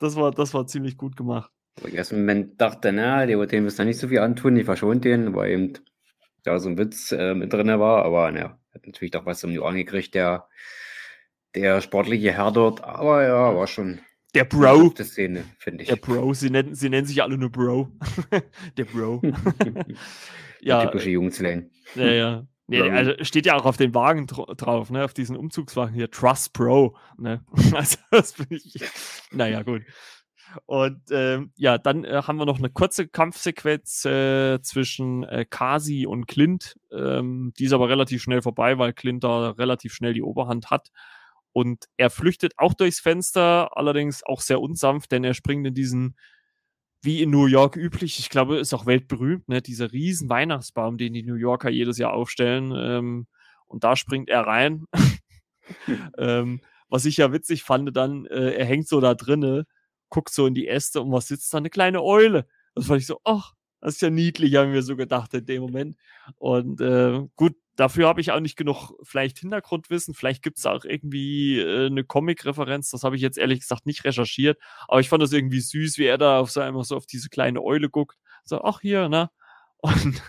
das 0.00 0.16
war, 0.16 0.32
das 0.32 0.52
war 0.52 0.66
ziemlich 0.66 0.96
gut 0.96 1.16
gemacht. 1.16 1.52
Wo 1.80 1.86
ich 1.86 1.94
erst 1.94 2.10
im 2.10 2.18
Moment 2.18 2.60
dachte, 2.60 2.90
na, 2.90 3.24
die 3.24 3.36
dem 3.46 3.68
ist 3.68 3.78
da 3.78 3.84
nicht 3.84 4.00
so 4.00 4.08
viel 4.08 4.18
antun, 4.18 4.56
die 4.56 4.64
verschont 4.64 5.04
den, 5.04 5.32
weil 5.36 5.52
eben 5.52 5.74
da 6.42 6.58
so 6.58 6.70
ein 6.70 6.76
Witz 6.76 7.12
äh, 7.12 7.34
mit 7.34 7.52
drin 7.52 7.68
war, 7.68 8.04
aber 8.04 8.32
naja, 8.32 8.58
hat 8.74 8.86
natürlich 8.86 9.12
doch 9.12 9.26
was 9.26 9.44
um 9.44 9.50
die 9.50 9.60
Ohren 9.60 9.76
gekriegt, 9.76 10.14
der, 10.14 10.48
der 11.54 11.80
sportliche 11.80 12.32
Herr 12.32 12.52
dort. 12.52 12.82
Aber 12.82 13.22
ja, 13.22 13.54
war 13.54 13.66
schon. 13.66 14.00
Der 14.34 14.44
Bro. 14.44 14.90
Die 14.90 15.04
Szene, 15.04 15.44
finde 15.58 15.84
ich. 15.84 15.88
Der 15.88 15.96
Bro. 15.96 16.34
Sie 16.34 16.50
nennen, 16.50 16.74
sie 16.74 16.88
nennen 16.88 17.06
sich 17.06 17.22
alle 17.22 17.38
nur 17.38 17.50
Bro. 17.50 17.92
der 18.76 18.84
Bro. 18.84 19.22
ja. 20.60 20.84
Typische 20.86 21.10
Jungslane. 21.10 21.70
Ja, 21.94 22.06
ja. 22.06 22.46
Nee, 22.66 22.80
also 22.90 23.12
steht 23.22 23.44
ja 23.44 23.56
auch 23.56 23.66
auf 23.66 23.76
den 23.76 23.94
Wagen 23.94 24.26
drauf, 24.26 24.90
ne? 24.90 25.04
Auf 25.04 25.12
diesen 25.12 25.36
Umzugswagen 25.36 25.94
hier, 25.94 26.10
Trust 26.10 26.54
Pro. 26.54 26.96
Ne? 27.18 27.44
Also, 27.74 27.98
das 28.10 28.32
finde 28.32 28.56
ich. 28.56 28.80
Naja, 29.30 29.62
gut. 29.62 29.82
Und 30.66 31.00
ähm, 31.10 31.52
ja, 31.56 31.78
dann 31.78 32.04
äh, 32.04 32.22
haben 32.26 32.36
wir 32.36 32.46
noch 32.46 32.58
eine 32.58 32.70
kurze 32.70 33.08
Kampfsequenz 33.08 34.04
äh, 34.04 34.60
zwischen 34.62 35.24
äh, 35.24 35.44
Kasi 35.48 36.06
und 36.06 36.26
Clint. 36.26 36.76
Ähm, 36.92 37.52
die 37.58 37.64
ist 37.64 37.72
aber 37.72 37.88
relativ 37.88 38.22
schnell 38.22 38.42
vorbei, 38.42 38.78
weil 38.78 38.92
Clint 38.92 39.24
da 39.24 39.50
relativ 39.50 39.94
schnell 39.94 40.14
die 40.14 40.22
Oberhand 40.22 40.70
hat. 40.70 40.90
Und 41.52 41.84
er 41.96 42.10
flüchtet 42.10 42.54
auch 42.56 42.74
durchs 42.74 43.00
Fenster, 43.00 43.76
allerdings 43.76 44.24
auch 44.24 44.40
sehr 44.40 44.60
unsanft, 44.60 45.12
denn 45.12 45.22
er 45.22 45.34
springt 45.34 45.66
in 45.66 45.74
diesen, 45.74 46.16
wie 47.00 47.22
in 47.22 47.30
New 47.30 47.46
York 47.46 47.76
üblich, 47.76 48.18
ich 48.18 48.28
glaube, 48.28 48.58
ist 48.58 48.74
auch 48.74 48.86
weltberühmt, 48.86 49.48
ne, 49.48 49.62
dieser 49.62 49.92
riesen 49.92 50.28
Weihnachtsbaum, 50.28 50.98
den 50.98 51.12
die 51.12 51.22
New 51.22 51.36
Yorker 51.36 51.70
jedes 51.70 51.98
Jahr 51.98 52.12
aufstellen. 52.12 52.72
Ähm, 52.76 53.26
und 53.66 53.84
da 53.84 53.94
springt 53.96 54.28
er 54.28 54.42
rein. 54.42 54.86
ähm, 56.18 56.60
was 56.88 57.04
ich 57.04 57.16
ja 57.16 57.32
witzig 57.32 57.62
fand, 57.62 57.96
dann, 57.96 58.26
äh, 58.26 58.52
er 58.52 58.64
hängt 58.64 58.88
so 58.88 59.00
da 59.00 59.14
drinne 59.14 59.66
guckt 60.14 60.32
so 60.32 60.46
in 60.46 60.54
die 60.54 60.68
Äste 60.68 61.00
und 61.00 61.10
was 61.10 61.26
sitzt 61.26 61.52
da? 61.52 61.58
Eine 61.58 61.70
kleine 61.70 62.00
Eule. 62.00 62.46
Das 62.76 62.86
fand 62.86 63.00
ich 63.00 63.06
so, 63.08 63.20
ach, 63.24 63.54
das 63.80 63.96
ist 63.96 64.00
ja 64.00 64.10
niedlich, 64.10 64.54
haben 64.54 64.72
wir 64.72 64.84
so 64.84 64.94
gedacht 64.94 65.34
in 65.34 65.44
dem 65.44 65.62
Moment. 65.62 65.96
Und 66.36 66.80
äh, 66.80 67.20
gut, 67.34 67.56
dafür 67.74 68.06
habe 68.06 68.20
ich 68.20 68.30
auch 68.30 68.38
nicht 68.38 68.56
genug 68.56 68.92
vielleicht 69.02 69.40
Hintergrundwissen. 69.40 70.14
Vielleicht 70.14 70.44
gibt 70.44 70.58
es 70.58 70.66
auch 70.66 70.84
irgendwie 70.84 71.58
äh, 71.58 71.86
eine 71.86 72.04
Comic-Referenz. 72.04 72.90
Das 72.90 73.02
habe 73.02 73.16
ich 73.16 73.22
jetzt 73.22 73.38
ehrlich 73.38 73.58
gesagt 73.60 73.86
nicht 73.86 74.04
recherchiert. 74.04 74.56
Aber 74.86 75.00
ich 75.00 75.08
fand 75.08 75.20
das 75.20 75.32
irgendwie 75.32 75.60
süß, 75.60 75.98
wie 75.98 76.04
er 76.04 76.16
da 76.16 76.38
auf 76.38 76.52
so 76.52 76.60
einmal 76.60 76.84
so 76.84 76.96
auf 76.96 77.06
diese 77.06 77.28
kleine 77.28 77.60
Eule 77.60 77.90
guckt. 77.90 78.16
So, 78.44 78.62
ach 78.62 78.80
hier, 78.80 79.08
ne? 79.08 79.30
Und 79.78 80.22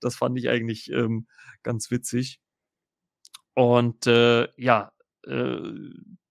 das 0.00 0.16
fand 0.16 0.38
ich 0.38 0.48
eigentlich 0.48 0.90
ähm, 0.90 1.26
ganz 1.62 1.90
witzig. 1.90 2.40
Und 3.54 4.06
äh, 4.06 4.48
ja, 4.56 4.92
äh, 5.26 5.60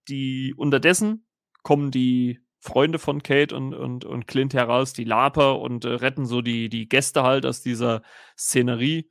die 0.08 0.54
unterdessen 0.56 1.26
kommen 1.62 1.92
die 1.92 2.40
Freunde 2.60 2.98
von 2.98 3.22
Kate 3.22 3.56
und, 3.56 3.74
und, 3.74 4.04
und 4.04 4.26
Clint 4.26 4.52
heraus, 4.54 4.92
die 4.92 5.04
Laper, 5.04 5.60
und 5.60 5.84
äh, 5.84 5.88
retten 5.88 6.26
so 6.26 6.42
die, 6.42 6.68
die 6.68 6.88
Gäste 6.88 7.22
halt 7.22 7.46
aus 7.46 7.62
dieser 7.62 8.02
Szenerie. 8.38 9.08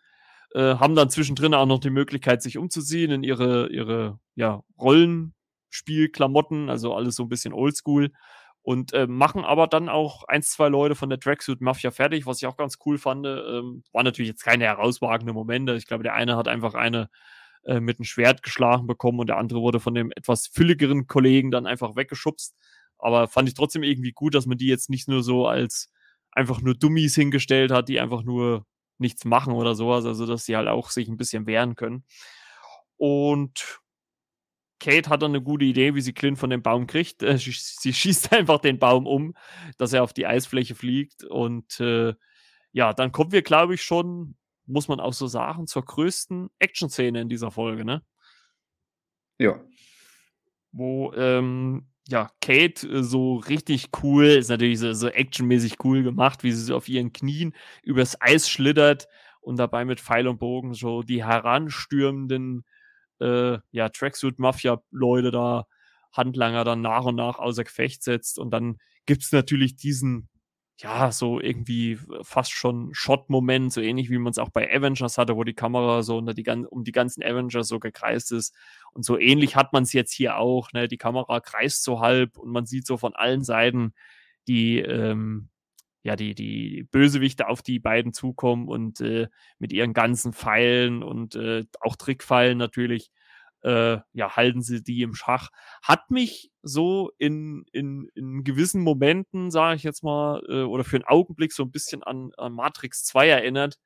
Äh, 0.53 0.75
haben 0.75 0.95
dann 0.95 1.09
zwischendrin 1.09 1.53
auch 1.53 1.65
noch 1.65 1.79
die 1.79 1.89
Möglichkeit, 1.89 2.41
sich 2.41 2.57
umzuziehen 2.57 3.11
in 3.11 3.23
ihre, 3.23 3.69
ihre 3.69 4.19
ja, 4.35 4.61
Rollenspielklamotten, 4.79 6.69
also 6.69 6.93
alles 6.95 7.15
so 7.15 7.23
ein 7.23 7.29
bisschen 7.29 7.53
oldschool. 7.53 8.11
Und 8.61 8.93
äh, 8.93 9.07
machen 9.07 9.45
aber 9.45 9.67
dann 9.67 9.89
auch 9.89 10.25
ein, 10.27 10.43
zwei 10.43 10.69
Leute 10.69 10.93
von 10.93 11.09
der 11.09 11.19
Tracksuit 11.19 11.61
Mafia 11.61 11.91
fertig, 11.91 12.27
was 12.27 12.41
ich 12.41 12.47
auch 12.47 12.57
ganz 12.57 12.77
cool 12.85 12.97
fand. 12.99 13.25
Ähm, 13.25 13.83
war 13.93 14.03
natürlich 14.03 14.29
jetzt 14.29 14.43
keine 14.43 14.65
herausragende 14.65 15.33
Momente. 15.33 15.75
Ich 15.75 15.87
glaube, 15.87 16.03
der 16.03 16.13
eine 16.13 16.35
hat 16.35 16.47
einfach 16.47 16.75
eine 16.75 17.09
äh, 17.65 17.79
mit 17.79 17.99
einem 17.99 18.05
Schwert 18.05 18.43
geschlagen 18.43 18.87
bekommen 18.87 19.19
und 19.19 19.27
der 19.27 19.37
andere 19.37 19.61
wurde 19.61 19.79
von 19.79 19.93
dem 19.93 20.11
etwas 20.15 20.47
fülligeren 20.47 21.07
Kollegen 21.07 21.51
dann 21.51 21.65
einfach 21.67 21.95
weggeschubst. 21.95 22.55
Aber 22.99 23.27
fand 23.27 23.49
ich 23.49 23.55
trotzdem 23.55 23.83
irgendwie 23.83 24.11
gut, 24.11 24.35
dass 24.35 24.45
man 24.45 24.57
die 24.57 24.67
jetzt 24.67 24.89
nicht 24.89 25.07
nur 25.07 25.23
so 25.23 25.47
als 25.47 25.91
einfach 26.31 26.61
nur 26.61 26.75
Dummies 26.75 27.15
hingestellt 27.15 27.71
hat, 27.71 27.89
die 27.89 27.99
einfach 27.99 28.23
nur 28.23 28.65
nichts 28.97 29.25
machen 29.25 29.53
oder 29.53 29.75
sowas, 29.75 30.05
also 30.05 30.25
dass 30.25 30.45
sie 30.45 30.55
halt 30.55 30.67
auch 30.67 30.89
sich 30.89 31.07
ein 31.07 31.17
bisschen 31.17 31.47
wehren 31.47 31.75
können. 31.75 32.03
Und 32.97 33.81
Kate 34.79 35.09
hat 35.09 35.21
dann 35.21 35.31
eine 35.31 35.41
gute 35.41 35.65
Idee, 35.65 35.93
wie 35.95 36.01
sie 36.01 36.13
Clint 36.13 36.37
von 36.37 36.49
dem 36.49 36.61
Baum 36.61 36.87
kriegt. 36.87 37.21
Äh, 37.23 37.37
sie, 37.37 37.51
sie, 37.53 37.93
schießt 37.93 38.31
einfach 38.33 38.59
den 38.59 38.79
Baum 38.79 39.05
um, 39.05 39.33
dass 39.77 39.93
er 39.93 40.03
auf 40.03 40.13
die 40.13 40.25
Eisfläche 40.25 40.75
fliegt. 40.75 41.23
Und 41.23 41.79
äh, 41.79 42.13
ja, 42.71 42.93
dann 42.93 43.11
kommen 43.11 43.31
wir, 43.31 43.41
glaube 43.41 43.75
ich, 43.75 43.83
schon, 43.83 44.35
muss 44.65 44.87
man 44.87 44.99
auch 44.99 45.13
so 45.13 45.27
sagen, 45.27 45.67
zur 45.67 45.83
größten 45.83 46.49
Action-Szene 46.59 47.21
in 47.21 47.29
dieser 47.29 47.51
Folge, 47.51 47.83
ne? 47.83 48.03
Ja. 49.37 49.59
Wo 50.71 51.13
ähm, 51.13 51.88
ja, 52.07 52.31
Kate 52.41 52.87
äh, 52.87 53.03
so 53.03 53.35
richtig 53.35 53.89
cool, 54.03 54.25
ist 54.25 54.49
natürlich 54.49 54.79
so, 54.79 54.93
so 54.93 55.07
actionmäßig 55.09 55.83
cool 55.83 56.03
gemacht, 56.03 56.43
wie 56.43 56.51
sie 56.51 56.63
so 56.63 56.75
auf 56.75 56.89
ihren 56.89 57.13
Knien 57.13 57.53
übers 57.83 58.19
Eis 58.21 58.49
schlittert 58.49 59.07
und 59.41 59.57
dabei 59.57 59.85
mit 59.85 59.99
Pfeil 59.99 60.27
und 60.27 60.39
Bogen 60.39 60.73
so 60.73 61.03
die 61.03 61.23
heranstürmenden 61.23 62.65
äh, 63.19 63.57
ja, 63.71 63.89
Tracksuit-Mafia-Leute 63.89 65.31
da, 65.31 65.65
Handlanger 66.11 66.63
dann 66.63 66.81
nach 66.81 67.05
und 67.05 67.15
nach 67.15 67.37
außer 67.37 67.63
Gefecht 67.63 68.03
setzt. 68.03 68.39
Und 68.39 68.51
dann 68.51 68.77
gibt's 69.05 69.31
natürlich 69.31 69.75
diesen 69.75 70.29
ja, 70.81 71.11
so 71.11 71.41
irgendwie 71.41 71.99
fast 72.21 72.51
schon 72.53 72.93
Shot-Moment, 72.93 73.73
so 73.73 73.81
ähnlich 73.81 74.09
wie 74.09 74.17
man 74.17 74.31
es 74.31 74.37
auch 74.37 74.49
bei 74.49 74.73
Avengers 74.73 75.17
hatte, 75.17 75.35
wo 75.35 75.43
die 75.43 75.53
Kamera 75.53 76.03
so 76.03 76.17
unter 76.17 76.33
die, 76.33 76.47
um 76.49 76.85
die 76.85 76.93
ganzen 76.93 77.21
Avengers 77.21 77.67
so 77.67 77.79
gekreist 77.79 78.31
ist. 78.31 78.55
Und 78.93 79.03
so 79.03 79.19
ähnlich 79.19 79.57
hat 79.57 79.73
man 79.73 79.83
es 79.83 79.91
jetzt 79.91 80.13
hier 80.13 80.37
auch. 80.37 80.71
Ne? 80.71 80.87
Die 80.87 80.97
Kamera 80.97 81.41
kreist 81.41 81.83
so 81.83 81.99
halb 81.99 82.37
und 82.37 82.49
man 82.51 82.65
sieht 82.65 82.87
so 82.87 82.95
von 82.97 83.13
allen 83.13 83.43
Seiten 83.43 83.93
die, 84.47 84.79
ähm, 84.79 85.49
ja, 86.03 86.15
die, 86.15 86.33
die 86.33 86.87
Bösewichte 86.91 87.49
auf 87.49 87.61
die 87.61 87.79
beiden 87.79 88.13
zukommen 88.13 88.69
und 88.69 89.01
äh, 89.01 89.27
mit 89.59 89.73
ihren 89.73 89.93
ganzen 89.93 90.31
Pfeilen 90.31 91.03
und 91.03 91.35
äh, 91.35 91.65
auch 91.81 91.97
Trickpfeilen 91.97 92.57
natürlich 92.57 93.11
äh, 93.63 93.97
ja, 94.13 94.35
halten 94.35 94.61
sie 94.61 94.83
die 94.83 95.01
im 95.01 95.15
Schach. 95.15 95.49
Hat 95.83 96.11
mich 96.11 96.51
so 96.61 97.11
in, 97.17 97.65
in, 97.71 98.09
in 98.15 98.43
gewissen 98.43 98.81
Momenten, 98.81 99.51
sage 99.51 99.75
ich 99.75 99.83
jetzt 99.83 100.03
mal, 100.03 100.41
äh, 100.47 100.63
oder 100.63 100.83
für 100.83 100.97
einen 100.97 101.05
Augenblick 101.05 101.53
so 101.53 101.63
ein 101.63 101.71
bisschen 101.71 102.03
an, 102.03 102.31
an 102.37 102.53
Matrix 102.53 103.03
2 103.05 103.27
erinnert, 103.27 103.77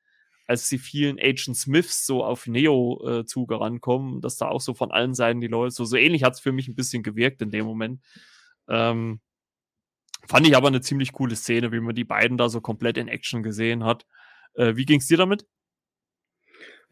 als 0.46 0.68
die 0.68 0.78
vielen 0.78 1.18
Agent 1.18 1.56
Smiths 1.56 2.06
so 2.06 2.24
auf 2.24 2.46
Neo-Zug 2.46 3.50
äh, 3.50 3.54
rankommen, 3.54 4.20
dass 4.20 4.36
da 4.36 4.48
auch 4.48 4.60
so 4.60 4.74
von 4.74 4.92
allen 4.92 5.14
Seiten 5.14 5.40
die 5.40 5.46
Leute, 5.46 5.74
so, 5.74 5.84
so 5.84 5.96
ähnlich 5.96 6.22
hat 6.22 6.34
es 6.34 6.40
für 6.40 6.52
mich 6.52 6.68
ein 6.68 6.74
bisschen 6.74 7.02
gewirkt 7.02 7.40
in 7.42 7.50
dem 7.50 7.64
Moment. 7.64 8.02
Ähm, 8.68 9.20
fand 10.26 10.46
ich 10.46 10.56
aber 10.56 10.68
eine 10.68 10.80
ziemlich 10.80 11.12
coole 11.12 11.36
Szene, 11.36 11.72
wie 11.72 11.80
man 11.80 11.94
die 11.94 12.04
beiden 12.04 12.36
da 12.36 12.48
so 12.48 12.60
komplett 12.60 12.98
in 12.98 13.08
Action 13.08 13.42
gesehen 13.42 13.84
hat. 13.84 14.06
Äh, 14.54 14.76
wie 14.76 14.84
ging's 14.84 15.06
dir 15.06 15.16
damit? 15.16 15.46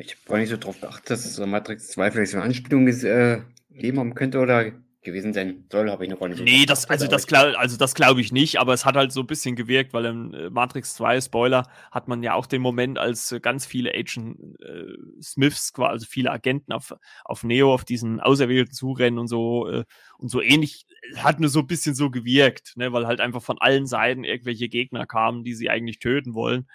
Ich 0.05 0.17
habe 0.17 0.29
gar 0.29 0.39
nicht 0.39 0.51
so 0.51 0.57
drauf 0.57 0.81
geachtet, 0.81 1.11
dass 1.11 1.25
es 1.25 1.37
so 1.37 1.47
Matrix 1.47 1.89
2 1.89 2.11
vielleicht 2.11 2.33
so 2.33 2.39
eine 2.39 2.47
Anspielung 2.47 2.87
äh, 2.89 3.41
geben 3.71 3.99
haben 3.99 4.15
könnte 4.15 4.39
oder 4.39 4.73
gewesen 5.03 5.33
sein 5.33 5.65
soll, 5.71 5.91
habe 5.91 6.05
ich 6.05 6.11
noch 6.11 6.21
gar 6.21 6.29
nicht 6.29 6.39
so 6.39 6.45
Nee, 6.45 6.65
das, 6.65 6.89
also, 6.89 7.09
das 7.09 7.27
glaub, 7.27 7.57
also 7.59 7.77
das 7.77 7.95
glaube 7.95 8.21
ich 8.21 8.31
nicht, 8.31 8.61
aber 8.61 8.73
es 8.73 8.85
hat 8.85 8.95
halt 8.95 9.11
so 9.11 9.21
ein 9.21 9.27
bisschen 9.27 9.57
gewirkt, 9.57 9.93
weil 9.93 10.05
im 10.05 10.33
äh, 10.33 10.49
Matrix 10.49 10.95
2, 10.95 11.21
Spoiler, 11.21 11.67
hat 11.91 12.07
man 12.07 12.23
ja 12.23 12.35
auch 12.35 12.47
den 12.47 12.63
Moment, 12.63 12.99
als 12.99 13.33
äh, 13.33 13.41
ganz 13.41 13.67
viele 13.67 13.93
Agent 13.93 14.39
äh, 14.61 14.95
Smiths, 15.21 15.73
also 15.77 16.07
viele 16.09 16.31
Agenten 16.31 16.73
auf, 16.73 16.95
auf 17.25 17.43
Neo, 17.43 17.75
auf 17.75 17.85
diesen 17.85 18.21
Auserwählten 18.21 18.73
zurennen 18.73 19.19
und 19.19 19.27
so 19.27 19.69
äh, 19.69 19.85
und 20.19 20.29
so 20.29 20.41
ähnlich, 20.41 20.87
hat 21.17 21.41
nur 21.41 21.51
so 21.51 21.61
ein 21.61 21.67
bisschen 21.67 21.97
so 21.97 22.11
gewirkt, 22.11 22.77
ne, 22.77 22.93
weil 22.93 23.09
halt 23.09 23.21
einfach 23.21 23.43
von 23.43 23.59
allen 23.59 23.87
Seiten 23.87 24.23
irgendwelche 24.23 24.69
Gegner 24.69 25.07
kamen, 25.07 25.43
die 25.43 25.55
sie 25.55 25.69
eigentlich 25.69 25.99
töten 25.99 26.35
wollen 26.35 26.67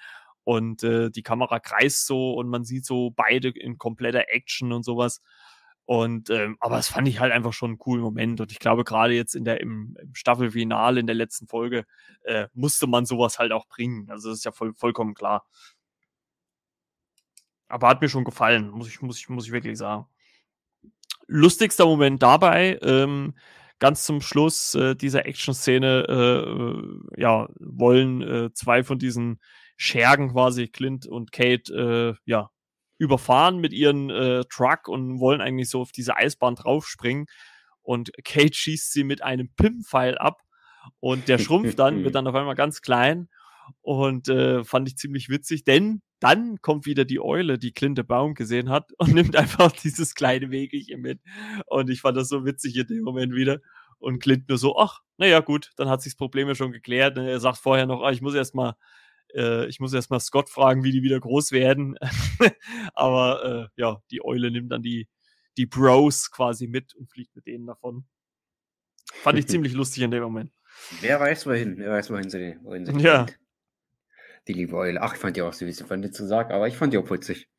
und 0.48 0.82
äh, 0.82 1.12
die 1.12 1.24
Kamera 1.24 1.60
kreist 1.60 2.08
so 2.08 2.32
und 2.36 2.48
man 2.48 2.64
sieht 2.64 2.86
so 2.86 3.12
beide 3.12 3.50
in 3.50 3.78
kompletter 3.78 4.30
Action 4.30 4.72
und 4.72 4.84
sowas. 4.84 5.22
Und 5.84 6.30
ähm, 6.30 6.56
aber 6.62 6.80
es 6.80 6.88
fand 6.88 7.06
ich 7.10 7.20
halt 7.20 7.34
einfach 7.34 7.52
schon 7.52 7.72
einen 7.72 7.80
coolen 7.80 8.02
Moment. 8.02 8.40
Und 8.40 8.54
ich 8.54 8.60
glaube, 8.60 8.86
gerade 8.86 9.14
jetzt 9.14 9.36
in 9.36 9.44
der 9.44 9.60
im, 9.60 9.98
im 10.02 10.16
Staffelfinale 10.16 11.02
in 11.02 11.06
der 11.06 11.18
letzten 11.18 11.48
Folge 11.48 11.86
äh, 12.24 12.48
musste 12.54 12.88
man 12.88 13.06
sowas 13.06 13.40
halt 13.40 13.52
auch 13.52 13.68
bringen. 13.68 14.10
Also 14.10 14.30
das 14.30 14.38
ist 14.38 14.46
ja 14.46 14.54
voll, 14.54 14.74
vollkommen 14.74 15.16
klar. 15.16 15.46
Aber 17.68 17.90
hat 17.90 18.02
mir 18.02 18.08
schon 18.08 18.24
gefallen, 18.24 18.70
muss 18.70 18.88
ich, 18.88 19.02
muss 19.02 19.20
ich, 19.20 19.28
muss 19.28 19.48
ich 19.48 19.52
wirklich 19.52 19.78
sagen. 19.78 20.06
Lustigster 21.28 21.86
Moment 21.86 22.24
dabei, 22.24 22.80
ähm, 22.84 23.34
ganz 23.80 24.06
zum 24.06 24.22
Schluss 24.22 24.76
äh, 24.76 24.96
dieser 24.96 25.26
Action-Szene, 25.26 26.06
äh, 26.08 27.22
ja, 27.22 27.50
wollen 27.60 28.22
äh, 28.22 28.54
zwei 28.54 28.86
von 28.86 28.98
diesen 28.98 29.42
Schergen 29.78 30.32
quasi 30.34 30.68
Clint 30.68 31.06
und 31.06 31.32
Kate 31.32 31.74
äh, 31.74 32.30
ja 32.30 32.50
überfahren 32.98 33.60
mit 33.60 33.74
ihren 33.74 34.10
äh, 34.10 34.44
Truck 34.50 34.88
und 34.88 35.20
wollen 35.20 35.40
eigentlich 35.40 35.70
so 35.70 35.82
auf 35.82 35.92
diese 35.92 36.18
Eisbahn 36.18 36.56
draufspringen. 36.56 37.28
Und 37.82 38.12
Kate 38.26 38.54
schießt 38.54 38.92
sie 38.92 39.04
mit 39.04 39.22
einem 39.22 39.50
Pim-Pfeil 39.56 40.18
ab 40.18 40.42
und 41.00 41.28
der 41.28 41.38
schrumpft 41.38 41.80
dann, 41.80 42.04
wird 42.04 42.16
dann 42.16 42.28
auf 42.28 42.36
einmal 42.36 42.56
ganz 42.56 42.82
klein. 42.82 43.30
Und 43.82 44.30
äh, 44.30 44.64
fand 44.64 44.88
ich 44.88 44.98
ziemlich 44.98 45.30
witzig, 45.30 45.64
denn 45.64 46.02
dann 46.20 46.62
kommt 46.62 46.86
wieder 46.86 47.06
die 47.06 47.20
Eule, 47.20 47.60
die 47.60 47.74
Clint 47.74 48.06
Baum 48.08 48.34
gesehen 48.34 48.70
hat 48.70 48.92
und 48.98 49.14
nimmt 49.14 49.36
einfach 49.36 49.72
dieses 49.72 50.16
kleine 50.16 50.50
Wegelchen 50.52 51.02
mit. 51.02 51.22
Und 51.68 51.90
ich 51.90 52.02
fand 52.02 52.18
das 52.18 52.30
so 52.30 52.46
witzig 52.46 52.76
in 52.78 52.88
dem 52.88 53.04
Moment 53.04 53.36
wieder. 53.36 53.60
Und 54.00 54.20
Clint 54.20 54.48
nur 54.48 54.58
so, 54.58 54.78
ach, 54.78 55.02
naja 55.18 55.40
gut, 55.40 55.72
dann 55.76 55.90
hat 55.90 56.02
sich 56.02 56.14
das 56.14 56.18
Problem 56.18 56.48
ja 56.48 56.56
schon 56.56 56.72
geklärt. 56.72 57.18
Und 57.18 57.26
er 57.26 57.40
sagt 57.40 57.58
vorher 57.58 57.86
noch, 57.86 58.02
ah, 58.04 58.12
ich 58.12 58.22
muss 58.22 58.36
erst 58.36 58.56
mal 58.56 58.76
äh, 59.34 59.68
ich 59.68 59.80
muss 59.80 59.94
erst 59.94 60.10
mal 60.10 60.20
Scott 60.20 60.50
fragen, 60.50 60.84
wie 60.84 60.92
die 60.92 61.04
wieder 61.04 61.20
groß 61.20 61.52
werden. 61.52 61.96
Aber 62.94 63.70
äh, 63.76 63.82
ja, 63.82 64.02
die 64.12 64.24
Eule 64.24 64.52
nimmt 64.52 64.72
dann 64.72 64.82
die, 64.82 65.08
die 65.58 65.66
Bros 65.66 66.32
quasi 66.32 66.68
mit 66.68 66.96
und 66.96 67.10
fliegt 67.10 67.36
mit 67.36 67.46
denen 67.46 67.66
davon. 67.66 68.06
Fand 69.14 69.40
ich 69.40 69.48
ziemlich 69.48 69.74
lustig 69.74 70.04
in 70.04 70.12
dem 70.12 70.24
Moment. 70.24 70.52
Wer 71.02 71.20
weiß 71.20 71.46
wohin, 71.48 71.78
wer 71.78 71.92
weiß 71.92 72.10
wohin 72.12 72.30
sie, 72.30 72.58
wohin 72.62 72.86
sie 72.86 72.92
ja. 73.00 73.24
Geht. 73.26 73.40
Die 74.48 74.54
liebe 74.54 74.76
Eule. 74.76 75.02
Ach, 75.02 75.14
ich 75.14 75.20
fand 75.20 75.36
die 75.36 75.42
auch 75.42 75.54
süß, 75.54 75.82
ich 75.82 75.88
fand 75.88 76.06
die 76.06 76.12
zu 76.12 76.26
sagen, 76.26 76.54
aber 76.54 76.68
ich 76.68 76.78
fand 76.78 76.94
die 76.94 76.98
auch 76.98 77.06
putzig. 77.06 77.50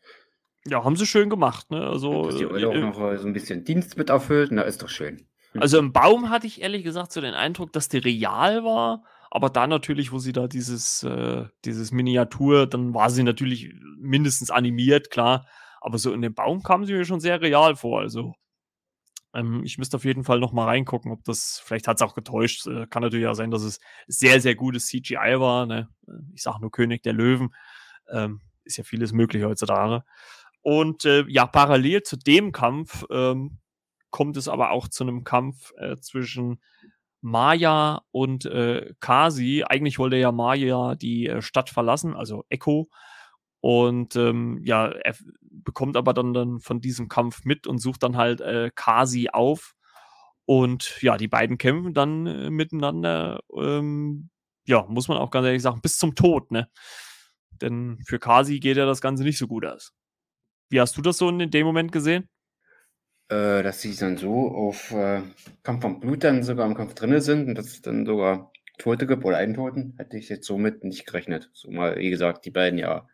Ja, 0.66 0.84
haben 0.84 0.96
sie 0.96 1.06
schön 1.06 1.30
gemacht, 1.30 1.70
ne? 1.70 1.86
Also, 1.86 2.26
Dass 2.26 2.36
die 2.36 2.46
Eule 2.46 2.66
äh, 2.66 2.66
auch 2.66 2.74
noch 2.74 3.12
äh, 3.12 3.18
so 3.18 3.26
ein 3.26 3.32
bisschen 3.32 3.64
Dienst 3.64 3.96
mit 3.96 4.10
erfüllt, 4.10 4.50
na, 4.52 4.62
ist 4.62 4.82
doch 4.82 4.88
schön. 4.88 5.26
Also 5.54 5.78
im 5.78 5.92
Baum 5.92 6.30
hatte 6.30 6.46
ich 6.46 6.60
ehrlich 6.60 6.84
gesagt 6.84 7.12
so 7.12 7.20
den 7.20 7.34
Eindruck, 7.34 7.72
dass 7.72 7.88
die 7.88 7.98
real 7.98 8.64
war 8.64 9.04
aber 9.30 9.50
da 9.50 9.66
natürlich, 9.66 10.12
wo 10.12 10.18
sie 10.18 10.32
da 10.32 10.48
dieses, 10.48 11.02
äh, 11.02 11.46
dieses 11.64 11.92
Miniatur, 11.92 12.66
dann 12.66 12.94
war 12.94 13.10
sie 13.10 13.22
natürlich 13.22 13.72
mindestens 13.98 14.50
animiert, 14.50 15.10
klar. 15.10 15.46
Aber 15.80 15.98
so 15.98 16.12
in 16.12 16.22
dem 16.22 16.34
Baum 16.34 16.62
kam 16.62 16.84
sie 16.84 16.94
mir 16.94 17.04
schon 17.04 17.20
sehr 17.20 17.40
real 17.40 17.76
vor. 17.76 18.00
Also 18.00 18.34
ähm, 19.34 19.62
ich 19.64 19.78
müsste 19.78 19.96
auf 19.96 20.04
jeden 20.04 20.24
Fall 20.24 20.40
noch 20.40 20.52
mal 20.52 20.64
reingucken, 20.64 21.12
ob 21.12 21.24
das, 21.24 21.62
vielleicht 21.64 21.88
hat 21.88 21.96
es 21.96 22.02
auch 22.02 22.14
getäuscht. 22.14 22.66
Äh, 22.66 22.86
kann 22.86 23.02
natürlich 23.02 23.26
auch 23.26 23.34
sein, 23.34 23.50
dass 23.50 23.62
es 23.62 23.80
sehr, 24.06 24.40
sehr 24.40 24.54
gutes 24.54 24.86
CGI 24.86 25.38
war. 25.38 25.66
Ne? 25.66 25.88
Ich 26.34 26.42
sage 26.42 26.60
nur 26.60 26.70
König 26.70 27.02
der 27.02 27.12
Löwen. 27.12 27.54
Ähm, 28.10 28.40
ist 28.64 28.76
ja 28.76 28.84
vieles 28.84 29.12
möglich 29.12 29.44
heutzutage. 29.44 30.04
Und 30.60 31.04
äh, 31.04 31.24
ja, 31.28 31.46
parallel 31.46 32.02
zu 32.02 32.16
dem 32.16 32.52
Kampf 32.52 33.04
ähm, 33.10 33.58
kommt 34.10 34.36
es 34.36 34.48
aber 34.48 34.70
auch 34.70 34.88
zu 34.88 35.04
einem 35.04 35.24
Kampf 35.24 35.72
äh, 35.78 35.96
zwischen 35.98 36.60
Maya 37.20 38.02
und 38.10 38.46
äh, 38.46 38.94
Kasi. 39.00 39.64
Eigentlich 39.64 39.98
wollte 39.98 40.16
ja 40.16 40.32
Maya 40.32 40.94
die 40.94 41.26
äh, 41.26 41.42
Stadt 41.42 41.70
verlassen, 41.70 42.14
also 42.14 42.44
Echo. 42.48 42.88
Und 43.60 44.16
ähm, 44.16 44.60
ja, 44.64 44.88
er 44.88 45.14
bekommt 45.40 45.96
aber 45.96 46.14
dann, 46.14 46.32
dann 46.32 46.60
von 46.60 46.80
diesem 46.80 47.08
Kampf 47.08 47.44
mit 47.44 47.66
und 47.66 47.78
sucht 47.78 48.02
dann 48.02 48.16
halt 48.16 48.40
äh, 48.40 48.70
Kasi 48.74 49.28
auf. 49.30 49.74
Und 50.46 51.02
ja, 51.02 51.16
die 51.16 51.28
beiden 51.28 51.58
kämpfen 51.58 51.94
dann 51.94 52.26
äh, 52.26 52.50
miteinander. 52.50 53.40
Ähm, 53.54 54.30
ja, 54.66 54.84
muss 54.88 55.08
man 55.08 55.18
auch 55.18 55.30
ganz 55.30 55.46
ehrlich 55.46 55.62
sagen, 55.62 55.80
bis 55.82 55.98
zum 55.98 56.14
Tod, 56.14 56.50
ne? 56.52 56.68
denn 57.60 57.98
für 58.06 58.18
Kasi 58.18 58.60
geht 58.60 58.76
ja 58.76 58.86
das 58.86 59.00
Ganze 59.00 59.24
nicht 59.24 59.38
so 59.38 59.46
gut 59.46 59.64
aus. 59.64 59.92
Wie 60.70 60.80
hast 60.80 60.96
du 60.96 61.02
das 61.02 61.18
so 61.18 61.28
in 61.28 61.50
dem 61.50 61.66
Moment 61.66 61.92
gesehen? 61.92 62.28
Äh, 63.30 63.62
dass 63.62 63.82
sie 63.82 63.94
dann 63.94 64.16
so 64.16 64.48
auf 64.48 64.90
äh, 64.92 65.20
Kampf 65.62 65.82
vom 65.82 66.00
Blut 66.00 66.24
dann 66.24 66.42
sogar 66.42 66.66
im 66.66 66.74
Kampf 66.74 66.94
drin 66.94 67.20
sind 67.20 67.48
und 67.48 67.54
dass 67.56 67.66
es 67.66 67.82
dann 67.82 68.06
sogar 68.06 68.50
Tote 68.78 69.06
gibt 69.06 69.24
oder 69.24 69.36
einen 69.36 69.54
Toten, 69.54 69.94
hätte 69.98 70.16
ich 70.16 70.30
jetzt 70.30 70.46
somit 70.46 70.82
nicht 70.82 71.06
gerechnet. 71.06 71.50
So 71.52 71.70
mal, 71.70 71.96
wie 71.98 72.08
gesagt, 72.08 72.46
die 72.46 72.50
beiden 72.50 72.78
ja 72.78 73.06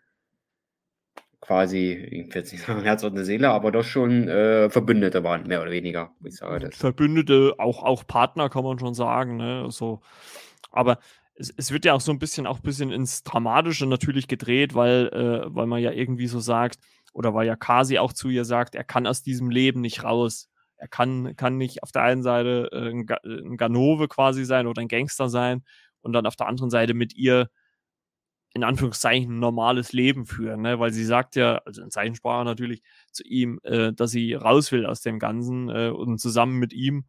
quasi, 1.40 1.92
ich 1.92 2.26
will 2.26 2.42
jetzt 2.42 2.52
nicht 2.52 2.64
sagen 2.64 2.82
Herz 2.84 3.02
und 3.02 3.12
eine 3.12 3.24
Seele, 3.24 3.50
aber 3.50 3.72
doch 3.72 3.82
schon 3.84 4.28
äh, 4.28 4.70
Verbündete 4.70 5.24
waren, 5.24 5.48
mehr 5.48 5.62
oder 5.62 5.72
weniger, 5.72 6.12
ich 6.24 6.36
sage 6.36 6.66
das. 6.66 6.76
Verbündete, 6.76 7.54
auch, 7.58 7.82
auch 7.82 8.06
Partner 8.06 8.48
kann 8.48 8.64
man 8.64 8.78
schon 8.78 8.94
sagen, 8.94 9.36
ne? 9.36 9.66
So, 9.70 10.00
aber 10.70 10.98
es, 11.34 11.52
es 11.56 11.72
wird 11.72 11.84
ja 11.84 11.92
auch 11.92 12.00
so 12.00 12.12
ein 12.12 12.18
bisschen 12.18 12.46
auch 12.46 12.58
ein 12.58 12.62
bisschen 12.62 12.92
ins 12.92 13.24
Dramatische 13.24 13.86
natürlich 13.86 14.28
gedreht, 14.28 14.74
weil, 14.74 15.08
äh, 15.08 15.54
weil 15.54 15.66
man 15.66 15.82
ja 15.82 15.90
irgendwie 15.90 16.28
so 16.28 16.40
sagt, 16.40 16.78
oder 17.14 17.32
weil 17.32 17.46
ja 17.46 17.56
Kasi 17.56 17.98
auch 17.98 18.12
zu 18.12 18.28
ihr 18.28 18.44
sagt, 18.44 18.74
er 18.74 18.84
kann 18.84 19.06
aus 19.06 19.22
diesem 19.22 19.48
Leben 19.48 19.80
nicht 19.80 20.04
raus. 20.04 20.50
Er 20.76 20.88
kann, 20.88 21.34
kann 21.36 21.56
nicht 21.56 21.82
auf 21.82 21.92
der 21.92 22.02
einen 22.02 22.22
Seite 22.22 22.68
äh, 22.72 22.90
ein, 22.90 23.06
ein 23.24 23.56
Ganove 23.56 24.08
quasi 24.08 24.44
sein 24.44 24.66
oder 24.66 24.82
ein 24.82 24.88
Gangster 24.88 25.30
sein 25.30 25.64
und 26.02 26.12
dann 26.12 26.26
auf 26.26 26.36
der 26.36 26.48
anderen 26.48 26.70
Seite 26.70 26.92
mit 26.92 27.14
ihr 27.14 27.48
in 28.54 28.64
Anführungszeichen 28.64 29.36
ein 29.36 29.40
normales 29.40 29.92
Leben 29.92 30.26
führen, 30.26 30.62
ne? 30.62 30.78
weil 30.78 30.92
sie 30.92 31.04
sagt 31.04 31.34
ja, 31.34 31.58
also 31.64 31.82
in 31.82 31.90
Zeichensprache 31.90 32.44
natürlich, 32.44 32.82
zu 33.10 33.24
ihm, 33.24 33.58
äh, 33.64 33.92
dass 33.92 34.12
sie 34.12 34.34
raus 34.34 34.70
will 34.70 34.86
aus 34.86 35.00
dem 35.00 35.18
Ganzen 35.18 35.68
äh, 35.70 35.88
und 35.88 36.18
zusammen 36.18 36.58
mit 36.58 36.72
ihm 36.72 37.04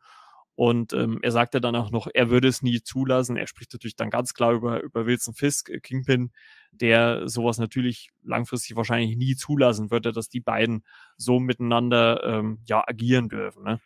und 0.55 0.93
ähm, 0.93 1.19
er 1.21 1.31
sagte 1.31 1.59
dann 1.59 1.75
auch 1.75 1.91
noch, 1.91 2.07
er 2.13 2.29
würde 2.29 2.47
es 2.47 2.61
nie 2.61 2.81
zulassen. 2.81 3.35
Er 3.35 3.47
spricht 3.47 3.73
natürlich 3.73 3.97
dann 3.97 4.09
ganz 4.09 4.33
klar 4.33 4.53
über, 4.53 4.81
über 4.81 5.05
Wilson 5.05 5.33
Fisk, 5.33 5.69
äh, 5.69 5.81
Kingpin, 5.81 6.31
der 6.71 7.27
sowas 7.27 7.57
natürlich 7.57 8.09
langfristig 8.23 8.77
wahrscheinlich 8.77 9.17
nie 9.17 9.35
zulassen 9.35 9.91
würde, 9.91 10.13
dass 10.13 10.29
die 10.29 10.39
beiden 10.39 10.83
so 11.17 11.39
miteinander 11.39 12.23
ähm, 12.23 12.59
ja 12.65 12.83
agieren 12.87 13.27
dürfen. 13.27 13.63
Ne? 13.63 13.81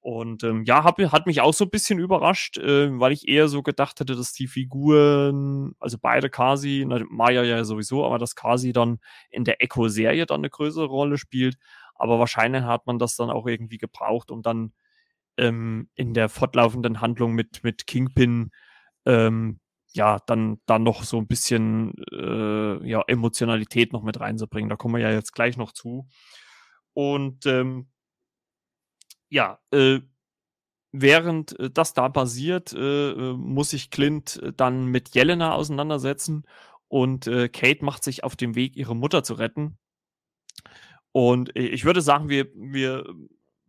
Und 0.00 0.44
ähm, 0.44 0.64
ja, 0.64 0.84
hab, 0.84 0.98
hat 0.98 1.26
mich 1.26 1.40
auch 1.40 1.54
so 1.54 1.64
ein 1.64 1.70
bisschen 1.70 1.98
überrascht, 1.98 2.58
äh, 2.58 2.98
weil 3.00 3.12
ich 3.12 3.26
eher 3.26 3.48
so 3.48 3.62
gedacht 3.62 3.98
hätte, 4.00 4.14
dass 4.14 4.34
die 4.34 4.48
Figuren, 4.48 5.74
also 5.78 5.96
beide 5.96 6.28
Kasi, 6.28 6.84
na, 6.86 7.00
Maya 7.08 7.42
ja 7.42 7.64
sowieso, 7.64 8.04
aber 8.04 8.18
dass 8.18 8.34
Kasi 8.34 8.72
dann 8.72 8.98
in 9.30 9.44
der 9.44 9.62
Echo-Serie 9.62 10.26
dann 10.26 10.40
eine 10.40 10.50
größere 10.50 10.86
Rolle 10.86 11.16
spielt. 11.16 11.56
Aber 11.94 12.18
wahrscheinlich 12.18 12.64
hat 12.64 12.86
man 12.86 12.98
das 12.98 13.16
dann 13.16 13.30
auch 13.30 13.46
irgendwie 13.46 13.78
gebraucht, 13.78 14.30
um 14.30 14.42
dann 14.42 14.72
ähm, 15.36 15.88
in 15.94 16.14
der 16.14 16.28
fortlaufenden 16.28 17.00
Handlung 17.00 17.32
mit, 17.32 17.64
mit 17.64 17.86
Kingpin 17.86 18.50
ähm, 19.06 19.60
ja, 19.94 20.18
dann, 20.26 20.58
dann 20.66 20.82
noch 20.82 21.04
so 21.04 21.18
ein 21.18 21.26
bisschen 21.26 21.92
äh, 22.12 22.88
ja, 22.88 23.02
Emotionalität 23.06 23.92
noch 23.92 24.02
mit 24.02 24.20
reinzubringen. 24.20 24.70
Da 24.70 24.76
kommen 24.76 24.94
wir 24.94 25.02
ja 25.02 25.12
jetzt 25.12 25.32
gleich 25.32 25.56
noch 25.56 25.72
zu. 25.72 26.08
Und 26.94 27.46
ähm, 27.46 27.88
ja, 29.28 29.58
äh, 29.70 30.00
während 30.92 31.58
äh, 31.58 31.70
das 31.70 31.94
da 31.94 32.08
passiert, 32.08 32.72
äh, 32.72 33.10
äh 33.12 33.32
muss 33.34 33.70
sich 33.70 33.90
Clint 33.90 34.40
äh, 34.42 34.52
dann 34.54 34.86
mit 34.86 35.14
Jelena 35.14 35.52
auseinandersetzen 35.54 36.44
und 36.88 37.26
äh, 37.26 37.48
Kate 37.48 37.84
macht 37.84 38.04
sich 38.04 38.24
auf 38.24 38.36
den 38.36 38.54
Weg, 38.54 38.76
ihre 38.76 38.96
Mutter 38.96 39.24
zu 39.24 39.34
retten. 39.34 39.78
Und 41.12 41.54
ich 41.56 41.84
würde 41.84 42.00
sagen, 42.00 42.30
wir, 42.30 42.48
wir 42.54 43.04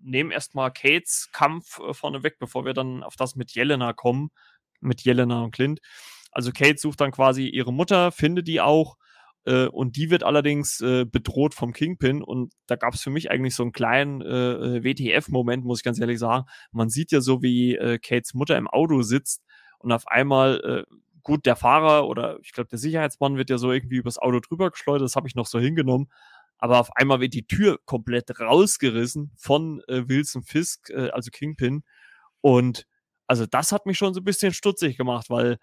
nehmen 0.04 0.32
erstmal 0.32 0.72
Kates 0.72 1.30
Kampf 1.32 1.80
äh, 1.80 1.94
vorne 1.94 2.20
bevor 2.20 2.66
wir 2.66 2.74
dann 2.74 3.04
auf 3.04 3.16
das 3.16 3.36
mit 3.36 3.52
Jelena 3.52 3.94
kommen, 3.94 4.30
mit 4.80 5.02
Jelena 5.02 5.44
und 5.44 5.52
Clint. 5.52 5.80
Also 6.32 6.52
Kate 6.52 6.80
sucht 6.80 7.02
dann 7.02 7.12
quasi 7.12 7.48
ihre 7.48 7.72
Mutter, 7.72 8.12
findet 8.12 8.48
die 8.48 8.60
auch 8.60 8.98
äh, 9.46 9.68
und 9.68 9.96
die 9.98 10.10
wird 10.10 10.24
allerdings 10.24 10.82
äh, 10.82 11.06
bedroht 11.06 11.54
vom 11.54 11.74
Kingpin 11.74 12.24
und 12.24 12.54
da 12.68 12.76
gab 12.76 12.94
es 12.94 13.02
für 13.02 13.10
mich 13.12 13.30
eigentlich 13.32 13.56
so 13.56 13.64
einen 13.64 13.72
kleinen 13.72 14.22
äh 14.22 14.84
WTF-Moment, 14.84 15.64
muss 15.66 15.80
ich 15.80 15.84
ganz 15.84 16.00
ehrlich 16.00 16.20
sagen. 16.20 16.46
Man 16.72 16.90
sieht 16.90 17.12
ja 17.12 17.22
so, 17.22 17.42
wie 17.42 17.76
äh, 17.76 18.00
Kates 18.00 18.34
Mutter 18.34 18.58
im 18.58 18.68
Auto 18.68 19.02
sitzt 19.04 19.44
und 19.80 19.92
auf 19.92 20.08
einmal 20.08 20.86
äh, 20.90 20.96
gut, 21.22 21.46
der 21.46 21.56
Fahrer 21.56 22.08
oder 22.08 22.40
ich 22.42 22.52
glaube, 22.52 22.70
der 22.70 22.80
Sicherheitsmann 22.80 23.38
wird 23.38 23.50
ja 23.50 23.58
so 23.58 23.72
irgendwie 23.72 23.98
übers 23.98 24.18
Auto 24.18 24.40
drüber 24.40 24.72
geschleudert, 24.72 25.06
das 25.06 25.16
habe 25.16 25.28
ich 25.28 25.36
noch 25.36 25.48
so 25.48 25.60
hingenommen 25.60 26.10
aber 26.58 26.80
auf 26.80 26.96
einmal 26.96 27.20
wird 27.20 27.34
die 27.34 27.48
Tür 27.48 27.80
komplett 27.86 28.40
rausgerissen 28.40 29.32
von 29.38 29.82
äh, 29.88 30.08
Wilson 30.08 30.44
Fisk, 30.44 30.90
äh, 30.90 31.10
also 31.10 31.30
Kingpin. 31.32 31.84
Und 32.42 32.86
also 33.28 33.46
das 33.46 33.72
hat 33.72 33.86
mich 33.86 33.98
schon 33.98 34.14
so 34.14 34.22
ein 34.22 34.26
bisschen 34.26 34.54
stutzig 34.54 34.98
gemacht, 34.98 35.30
weil 35.30 35.58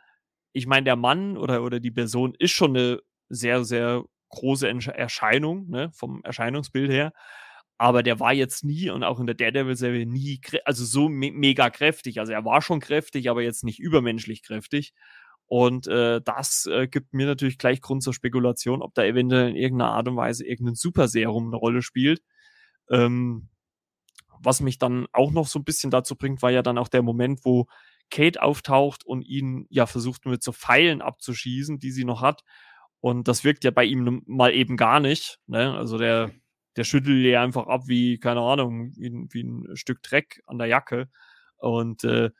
ich 0.52 0.66
meine, 0.66 0.84
der 0.84 0.96
Mann 0.96 1.36
oder, 1.36 1.62
oder 1.62 1.80
die 1.80 1.90
Person 1.90 2.34
ist 2.38 2.52
schon 2.52 2.76
eine 2.76 3.00
sehr, 3.28 3.64
sehr 3.64 4.04
große 4.30 4.68
Erscheinung, 4.68 5.68
ne, 5.68 5.90
vom 5.94 6.22
Erscheinungsbild 6.24 6.90
her. 6.90 7.12
Aber 7.78 8.02
der 8.02 8.20
war 8.20 8.34
jetzt 8.34 8.64
nie 8.64 8.90
und 8.90 9.04
auch 9.04 9.20
in 9.20 9.26
der 9.26 9.34
Daredevil-Serie 9.34 10.06
nie, 10.06 10.40
also 10.64 10.84
so 10.84 11.08
me 11.08 11.32
mega 11.32 11.70
kräftig. 11.70 12.20
Also 12.20 12.32
er 12.32 12.44
war 12.44 12.62
schon 12.62 12.80
kräftig, 12.80 13.30
aber 13.30 13.42
jetzt 13.42 13.64
nicht 13.64 13.78
übermenschlich 13.80 14.42
kräftig. 14.42 14.92
Und 15.50 15.88
äh, 15.88 16.20
das 16.24 16.66
äh, 16.66 16.86
gibt 16.86 17.12
mir 17.12 17.26
natürlich 17.26 17.58
gleich 17.58 17.80
Grund 17.80 18.04
zur 18.04 18.14
Spekulation, 18.14 18.82
ob 18.82 18.94
da 18.94 19.02
eventuell 19.02 19.48
in 19.48 19.56
irgendeiner 19.56 19.90
Art 19.90 20.06
und 20.06 20.14
Weise 20.14 20.46
irgendein 20.46 20.76
Superserum 20.76 21.48
eine 21.48 21.56
Rolle 21.56 21.82
spielt. 21.82 22.22
Ähm, 22.88 23.48
was 24.38 24.60
mich 24.60 24.78
dann 24.78 25.08
auch 25.12 25.32
noch 25.32 25.48
so 25.48 25.58
ein 25.58 25.64
bisschen 25.64 25.90
dazu 25.90 26.14
bringt, 26.14 26.40
war 26.42 26.52
ja 26.52 26.62
dann 26.62 26.78
auch 26.78 26.86
der 26.86 27.02
Moment, 27.02 27.40
wo 27.42 27.66
Kate 28.12 28.40
auftaucht 28.40 29.04
und 29.04 29.22
ihn 29.22 29.66
ja 29.70 29.86
versucht 29.86 30.24
mit 30.24 30.40
so 30.40 30.52
Pfeilen 30.52 31.02
abzuschießen, 31.02 31.80
die 31.80 31.90
sie 31.90 32.04
noch 32.04 32.22
hat. 32.22 32.44
Und 33.00 33.26
das 33.26 33.42
wirkt 33.42 33.64
ja 33.64 33.72
bei 33.72 33.84
ihm 33.84 34.22
mal 34.26 34.54
eben 34.54 34.76
gar 34.76 35.00
nicht. 35.00 35.40
Ne? 35.48 35.74
Also 35.74 35.98
der, 35.98 36.30
der 36.76 36.84
schüttelt 36.84 37.24
ihr 37.24 37.40
einfach 37.40 37.66
ab 37.66 37.88
wie, 37.88 38.18
keine 38.20 38.42
Ahnung, 38.42 38.92
wie, 38.94 39.26
wie 39.32 39.42
ein 39.42 39.74
Stück 39.74 40.00
Dreck 40.04 40.44
an 40.46 40.58
der 40.58 40.68
Jacke. 40.68 41.08
Und 41.56 42.04
äh, 42.04 42.30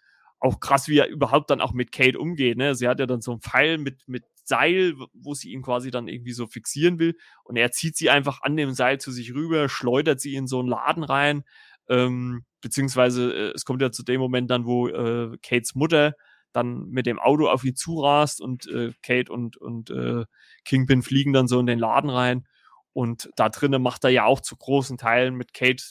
auch 0.41 0.59
krass, 0.59 0.88
wie 0.88 0.99
er 0.99 1.09
überhaupt 1.09 1.51
dann 1.51 1.61
auch 1.61 1.72
mit 1.72 1.93
Kate 1.93 2.18
umgeht. 2.18 2.57
Ne? 2.57 2.74
Sie 2.74 2.88
hat 2.88 2.99
ja 2.99 3.07
dann 3.07 3.20
so 3.20 3.30
einen 3.30 3.41
Pfeil 3.41 3.78
mit, 3.78 4.09
mit 4.09 4.24
Seil, 4.45 4.95
wo 5.12 5.34
sie 5.34 5.53
ihn 5.53 5.62
quasi 5.62 5.91
dann 5.91 6.09
irgendwie 6.09 6.32
so 6.32 6.47
fixieren 6.47 6.99
will. 6.99 7.16
Und 7.45 7.57
er 7.57 7.70
zieht 7.70 7.97
sie 7.97 8.11
einfach 8.11 8.43
an 8.43 8.57
dem 8.57 8.72
Seil 8.72 8.99
zu 8.99 9.12
sich 9.12 9.34
rüber, 9.34 9.68
schleudert 9.68 10.20
sie 10.20 10.34
in 10.34 10.47
so 10.47 10.59
einen 10.59 10.68
Laden 10.68 11.05
rein. 11.05 11.45
Ähm, 11.88 12.45
beziehungsweise 12.61 13.32
äh, 13.32 13.53
es 13.55 13.64
kommt 13.64 13.82
ja 13.82 13.93
zu 13.93 14.03
dem 14.03 14.20
Moment 14.20 14.51
dann, 14.51 14.64
wo 14.64 14.88
äh, 14.88 15.36
Kates 15.43 15.74
Mutter 15.74 16.14
dann 16.53 16.88
mit 16.88 17.07
dem 17.07 17.18
Auto 17.18 17.49
auf 17.49 17.62
ihn 17.64 17.76
zurast 17.76 18.41
und 18.41 18.66
äh, 18.66 18.93
Kate 19.03 19.32
und, 19.32 19.57
und 19.57 19.91
äh, 19.91 20.24
Kingpin 20.64 21.03
fliegen 21.03 21.32
dann 21.32 21.49
so 21.49 21.61
in 21.61 21.66
den 21.66 21.78
Laden 21.78 22.11
rein. 22.11 22.47
Und 22.93 23.30
da 23.36 23.49
drinnen 23.49 23.82
macht 23.82 24.05
er 24.05 24.11
ja 24.11 24.24
auch 24.24 24.41
zu 24.41 24.57
großen 24.57 24.99
Teilen 24.99 25.34
mit 25.36 25.55
Kate 25.55 25.84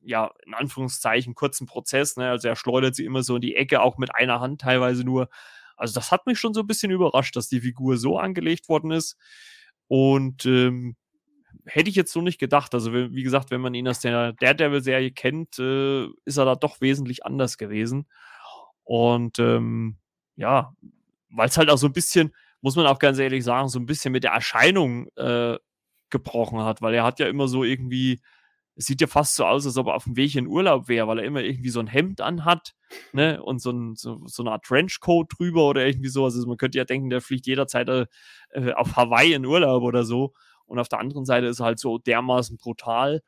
ja, 0.00 0.30
in 0.46 0.54
Anführungszeichen 0.54 1.34
kurzen 1.34 1.66
Prozess. 1.66 2.16
Ne? 2.16 2.28
Also 2.30 2.48
er 2.48 2.56
schleudert 2.56 2.94
sie 2.94 3.04
immer 3.04 3.22
so 3.22 3.36
in 3.36 3.40
die 3.40 3.56
Ecke, 3.56 3.80
auch 3.80 3.98
mit 3.98 4.14
einer 4.14 4.40
Hand 4.40 4.60
teilweise 4.60 5.04
nur. 5.04 5.28
Also 5.76 5.94
das 5.94 6.10
hat 6.10 6.26
mich 6.26 6.38
schon 6.38 6.54
so 6.54 6.60
ein 6.60 6.66
bisschen 6.66 6.90
überrascht, 6.90 7.36
dass 7.36 7.48
die 7.48 7.60
Figur 7.60 7.96
so 7.96 8.18
angelegt 8.18 8.68
worden 8.68 8.90
ist. 8.90 9.16
Und 9.86 10.44
ähm, 10.46 10.96
hätte 11.66 11.90
ich 11.90 11.96
jetzt 11.96 12.12
so 12.12 12.20
nicht 12.20 12.38
gedacht. 12.38 12.74
Also 12.74 12.92
wie 12.92 13.22
gesagt, 13.22 13.50
wenn 13.50 13.60
man 13.60 13.74
ihn 13.74 13.88
aus 13.88 14.00
der 14.00 14.32
Daredevil-Serie 14.34 15.12
kennt, 15.12 15.58
äh, 15.58 16.06
ist 16.24 16.36
er 16.36 16.44
da 16.44 16.54
doch 16.54 16.80
wesentlich 16.80 17.24
anders 17.24 17.58
gewesen. 17.58 18.06
Und 18.84 19.38
ähm, 19.38 19.98
ja, 20.36 20.74
weil 21.30 21.48
es 21.48 21.58
halt 21.58 21.70
auch 21.70 21.76
so 21.76 21.86
ein 21.86 21.92
bisschen, 21.92 22.34
muss 22.60 22.76
man 22.76 22.86
auch 22.86 22.98
ganz 22.98 23.18
ehrlich 23.18 23.44
sagen, 23.44 23.68
so 23.68 23.78
ein 23.78 23.86
bisschen 23.86 24.12
mit 24.12 24.24
der 24.24 24.32
Erscheinung 24.32 25.08
äh, 25.16 25.58
gebrochen 26.10 26.60
hat, 26.60 26.80
weil 26.80 26.94
er 26.94 27.04
hat 27.04 27.18
ja 27.18 27.28
immer 27.28 27.48
so 27.48 27.64
irgendwie 27.64 28.20
es 28.78 28.86
sieht 28.86 29.00
ja 29.00 29.08
fast 29.08 29.34
so 29.34 29.44
aus, 29.44 29.66
als 29.66 29.76
ob 29.76 29.88
er 29.88 29.94
auf 29.94 30.04
dem 30.04 30.16
Weg 30.16 30.36
in 30.36 30.46
Urlaub 30.46 30.86
wäre, 30.86 31.08
weil 31.08 31.18
er 31.18 31.24
immer 31.24 31.40
irgendwie 31.40 31.70
so 31.70 31.80
ein 31.80 31.88
Hemd 31.88 32.20
anhat, 32.20 32.76
ne, 33.12 33.42
und 33.42 33.60
so, 33.60 33.72
ein, 33.72 33.96
so, 33.96 34.22
so 34.26 34.44
eine 34.44 34.52
Art 34.52 34.64
Trenchcoat 34.64 35.26
drüber 35.36 35.68
oder 35.68 35.84
irgendwie 35.84 36.08
so. 36.08 36.24
Also 36.24 36.46
man 36.46 36.56
könnte 36.56 36.78
ja 36.78 36.84
denken, 36.84 37.10
der 37.10 37.20
fliegt 37.20 37.46
jederzeit 37.46 37.88
äh, 37.88 38.06
auf 38.74 38.94
Hawaii 38.94 39.32
in 39.32 39.44
Urlaub 39.44 39.82
oder 39.82 40.04
so. 40.04 40.32
Und 40.64 40.78
auf 40.78 40.88
der 40.88 41.00
anderen 41.00 41.24
Seite 41.24 41.46
ist 41.46 41.58
er 41.58 41.66
halt 41.66 41.80
so 41.80 41.98
dermaßen 41.98 42.56
brutal. 42.56 43.22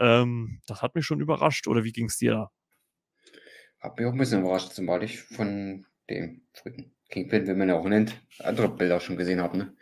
Ähm, 0.00 0.60
das 0.66 0.82
hat 0.82 0.96
mich 0.96 1.06
schon 1.06 1.20
überrascht. 1.20 1.68
Oder 1.68 1.84
wie 1.84 1.92
ging 1.92 2.06
es 2.06 2.18
dir 2.18 2.32
da? 2.32 2.50
Hat 3.78 3.98
mich 3.98 4.06
auch 4.06 4.12
ein 4.12 4.18
bisschen 4.18 4.40
überrascht, 4.40 4.72
zumal 4.72 5.04
ich 5.04 5.20
von 5.20 5.86
dem 6.10 6.42
Kingpin, 7.08 7.46
wie 7.46 7.54
man 7.54 7.68
ja 7.68 7.76
auch 7.76 7.86
nennt, 7.86 8.20
andere 8.40 8.68
Bilder 8.68 8.98
schon 8.98 9.16
gesehen 9.16 9.40
habe, 9.40 9.58
ne? 9.58 9.76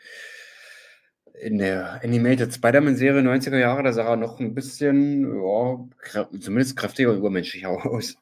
In 1.41 1.59
der 1.59 2.03
Animated 2.03 2.53
Spider-Man-Serie 2.53 3.23
90er 3.23 3.59
Jahre, 3.59 3.83
da 3.83 3.93
sah 3.93 4.11
er 4.11 4.17
noch 4.17 4.41
ein 4.41 4.55
bisschen, 4.55 5.43
ja, 5.43 6.29
zumindest 6.41 6.77
kräftiger 6.77 7.11
und 7.11 7.19
übermenschlicher 7.19 7.71
aus. 7.71 8.17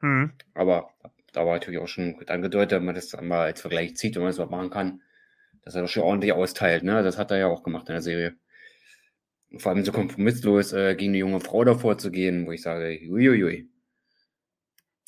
Mhm. 0.00 0.32
Aber 0.54 0.90
da 1.32 1.46
war 1.46 1.54
natürlich 1.54 1.80
auch 1.80 1.88
schon 1.88 2.16
angedeutet, 2.26 2.78
wenn 2.78 2.84
man 2.84 2.94
das 2.94 3.12
mal 3.20 3.46
als 3.46 3.60
Vergleich 3.60 3.96
zieht, 3.96 4.16
wenn 4.16 4.22
man 4.22 4.30
das 4.30 4.38
mal 4.38 4.46
machen 4.46 4.70
kann, 4.70 5.02
dass 5.64 5.74
er 5.74 5.82
das 5.82 5.90
schon 5.90 6.02
ordentlich 6.02 6.32
austeilt. 6.32 6.82
Ne? 6.82 7.02
Das 7.02 7.18
hat 7.18 7.30
er 7.30 7.38
ja 7.38 7.46
auch 7.46 7.62
gemacht 7.62 7.88
in 7.88 7.94
der 7.94 8.02
Serie. 8.02 8.34
Vor 9.58 9.72
allem 9.72 9.84
so 9.84 9.92
kompromisslos 9.92 10.72
äh, 10.72 10.94
gegen 10.94 11.10
eine 11.10 11.18
junge 11.18 11.40
Frau 11.40 11.64
davor 11.64 11.98
zu 11.98 12.10
gehen, 12.10 12.46
wo 12.46 12.52
ich 12.52 12.62
sage, 12.62 12.98
uiuiui. 13.08 13.68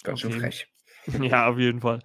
Ganz 0.02 0.24
okay. 0.24 0.32
schön 0.32 0.40
frech. 0.40 0.68
Ja, 1.20 1.48
auf 1.48 1.58
jeden 1.58 1.82
Fall. 1.82 2.00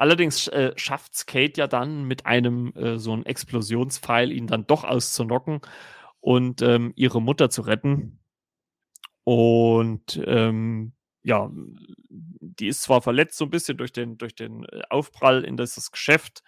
Allerdings 0.00 0.48
äh, 0.48 0.72
schafft 0.76 1.26
Kate 1.26 1.60
ja 1.60 1.66
dann 1.66 2.04
mit 2.04 2.24
einem 2.24 2.72
äh, 2.74 2.98
so 2.98 3.12
einem 3.12 3.24
Explosionspfeil 3.24 4.32
ihn 4.32 4.46
dann 4.46 4.66
doch 4.66 4.82
auszunocken 4.82 5.60
und 6.20 6.62
ähm, 6.62 6.94
ihre 6.96 7.20
Mutter 7.20 7.50
zu 7.50 7.60
retten. 7.60 8.18
Und 9.24 10.18
ähm, 10.24 10.94
ja, 11.22 11.50
die 12.08 12.68
ist 12.68 12.80
zwar 12.80 13.02
verletzt 13.02 13.36
so 13.36 13.44
ein 13.44 13.50
bisschen 13.50 13.76
durch 13.76 13.92
den, 13.92 14.16
durch 14.16 14.34
den 14.34 14.64
äh, 14.64 14.80
Aufprall 14.88 15.44
in 15.44 15.58
das 15.58 15.90
Geschäft, 15.90 16.42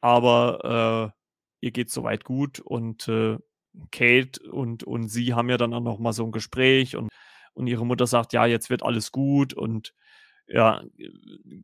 aber 0.00 1.12
äh, 1.62 1.66
ihr 1.66 1.70
geht 1.70 1.92
soweit 1.92 2.24
gut 2.24 2.58
und 2.58 3.06
äh, 3.06 3.38
Kate 3.92 4.42
und, 4.50 4.82
und 4.82 5.06
sie 5.06 5.34
haben 5.34 5.48
ja 5.48 5.58
dann 5.58 5.74
auch 5.74 5.80
noch 5.80 6.00
mal 6.00 6.12
so 6.12 6.24
ein 6.24 6.32
Gespräch 6.32 6.96
und, 6.96 7.08
und 7.52 7.68
ihre 7.68 7.86
Mutter 7.86 8.08
sagt, 8.08 8.32
ja, 8.32 8.46
jetzt 8.46 8.68
wird 8.68 8.82
alles 8.82 9.12
gut 9.12 9.54
und 9.54 9.94
ja, 10.52 10.82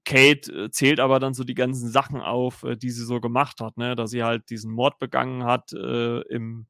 Kate 0.04 0.52
äh, 0.52 0.70
zählt 0.70 1.00
aber 1.00 1.18
dann 1.18 1.34
so 1.34 1.42
die 1.42 1.54
ganzen 1.54 1.88
Sachen 1.90 2.20
auf, 2.20 2.62
äh, 2.62 2.76
die 2.76 2.90
sie 2.90 3.04
so 3.04 3.20
gemacht 3.20 3.60
hat, 3.60 3.76
ne, 3.76 3.96
dass 3.96 4.10
sie 4.10 4.22
halt 4.22 4.48
diesen 4.48 4.72
Mord 4.72 4.98
begangen 5.00 5.44
hat 5.44 5.72
äh, 5.72 6.20
im, 6.28 6.66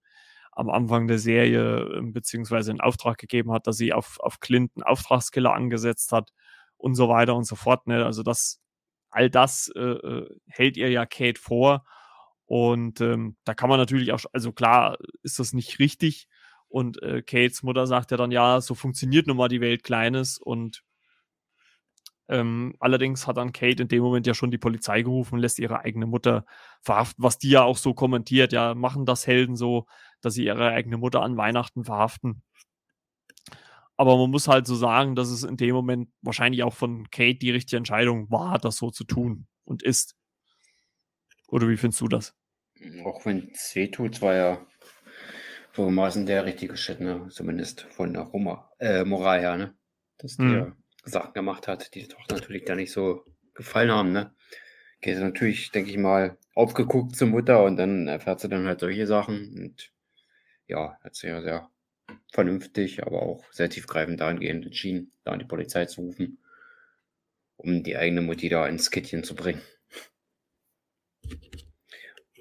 am 0.52 0.70
Anfang 0.70 1.08
der 1.08 1.18
Serie, 1.18 1.82
äh, 1.82 2.00
beziehungsweise 2.02 2.70
in 2.70 2.80
Auftrag 2.80 3.18
gegeben 3.18 3.52
hat, 3.52 3.66
dass 3.66 3.76
sie 3.76 3.92
auf, 3.92 4.18
auf 4.20 4.40
Clint 4.40 4.72
einen 4.76 4.84
Auftragskiller 4.84 5.52
angesetzt 5.52 6.10
hat 6.12 6.30
und 6.78 6.94
so 6.94 7.10
weiter 7.10 7.36
und 7.36 7.44
so 7.44 7.54
fort, 7.54 7.86
ne, 7.86 8.06
also 8.06 8.22
das, 8.22 8.62
all 9.10 9.28
das 9.28 9.70
äh, 9.76 9.80
äh 9.80 10.36
hält 10.48 10.78
ihr 10.78 10.90
ja 10.90 11.04
Kate 11.04 11.40
vor 11.40 11.84
und 12.46 13.00
ähm, 13.02 13.36
da 13.44 13.54
kann 13.54 13.68
man 13.68 13.78
natürlich 13.78 14.12
auch, 14.12 14.24
also 14.32 14.52
klar 14.52 14.96
ist 15.22 15.38
das 15.38 15.52
nicht 15.52 15.78
richtig 15.80 16.28
und 16.68 17.02
äh, 17.02 17.20
Kates 17.22 17.62
Mutter 17.62 17.86
sagt 17.86 18.10
ja 18.10 18.16
dann, 18.16 18.30
ja, 18.30 18.62
so 18.62 18.74
funktioniert 18.74 19.26
nun 19.26 19.36
mal 19.36 19.48
die 19.48 19.60
Welt 19.60 19.82
Kleines 19.82 20.38
und 20.38 20.82
ähm, 22.28 22.74
allerdings 22.80 23.26
hat 23.26 23.36
dann 23.36 23.52
Kate 23.52 23.82
in 23.82 23.88
dem 23.88 24.02
Moment 24.02 24.26
ja 24.26 24.34
schon 24.34 24.50
die 24.50 24.58
Polizei 24.58 25.02
gerufen, 25.02 25.38
lässt 25.38 25.58
ihre 25.58 25.80
eigene 25.80 26.06
Mutter 26.06 26.44
verhaften, 26.82 27.22
was 27.22 27.38
die 27.38 27.50
ja 27.50 27.62
auch 27.62 27.76
so 27.76 27.94
kommentiert. 27.94 28.52
Ja, 28.52 28.74
machen 28.74 29.06
das 29.06 29.26
Helden 29.26 29.56
so, 29.56 29.86
dass 30.20 30.34
sie 30.34 30.44
ihre 30.44 30.70
eigene 30.70 30.96
Mutter 30.96 31.22
an 31.22 31.36
Weihnachten 31.36 31.84
verhaften. 31.84 32.42
Aber 33.96 34.16
man 34.18 34.30
muss 34.30 34.48
halt 34.48 34.66
so 34.66 34.74
sagen, 34.74 35.14
dass 35.14 35.30
es 35.30 35.42
in 35.42 35.56
dem 35.56 35.74
Moment 35.74 36.10
wahrscheinlich 36.20 36.62
auch 36.64 36.74
von 36.74 37.08
Kate 37.10 37.38
die 37.38 37.50
richtige 37.50 37.78
Entscheidung 37.78 38.30
war, 38.30 38.58
das 38.58 38.76
so 38.76 38.90
zu 38.90 39.04
tun 39.04 39.46
und 39.64 39.82
ist. 39.82 40.16
Oder 41.48 41.68
wie 41.68 41.76
findest 41.76 42.00
du 42.00 42.08
das? 42.08 42.34
Auch 43.04 43.24
wenn 43.24 43.50
es 43.52 43.74
weh 43.74 43.88
tut, 43.88 44.20
war 44.20 44.34
ja 44.34 44.66
folgendermaßen 45.72 46.26
der 46.26 46.44
richtige 46.44 46.76
Schritt, 46.76 47.00
ne? 47.00 47.28
zumindest 47.30 47.82
von 47.82 48.12
der 48.12 48.22
Roma, 48.22 48.70
äh, 48.78 49.04
Moral 49.04 49.40
her, 49.40 49.56
ne? 49.56 49.74
dass 50.18 50.36
hm. 50.36 50.50
der 50.50 50.76
Sachen 51.06 51.32
gemacht 51.32 51.68
hat, 51.68 51.94
die 51.94 52.06
doch 52.08 52.28
natürlich 52.28 52.64
da 52.64 52.74
nicht 52.74 52.92
so 52.92 53.24
gefallen 53.54 53.90
haben. 53.90 54.12
Ne? 54.12 54.34
Okay, 54.98 55.12
ist 55.12 55.20
natürlich, 55.20 55.70
denke 55.70 55.90
ich 55.90 55.96
mal, 55.96 56.36
aufgeguckt 56.54 57.16
zur 57.16 57.28
Mutter 57.28 57.64
und 57.64 57.76
dann 57.76 58.08
erfährt 58.08 58.40
sie 58.40 58.48
dann 58.48 58.66
halt 58.66 58.80
solche 58.80 59.06
Sachen 59.06 59.54
und 59.56 59.92
ja, 60.66 60.98
hat 61.02 61.14
sie 61.14 61.28
ja 61.28 61.40
sehr 61.40 61.70
vernünftig, 62.32 63.06
aber 63.06 63.22
auch 63.22 63.44
sehr 63.52 63.70
tiefgreifend 63.70 64.20
dahingehend 64.20 64.66
entschieden, 64.66 65.12
da 65.24 65.32
an 65.32 65.38
die 65.38 65.44
Polizei 65.44 65.86
zu 65.86 66.02
rufen, 66.02 66.38
um 67.56 67.82
die 67.82 67.96
eigene 67.96 68.20
Mutti 68.20 68.48
da 68.48 68.66
ins 68.66 68.90
Kittchen 68.90 69.22
zu 69.22 69.34
bringen. 69.34 69.62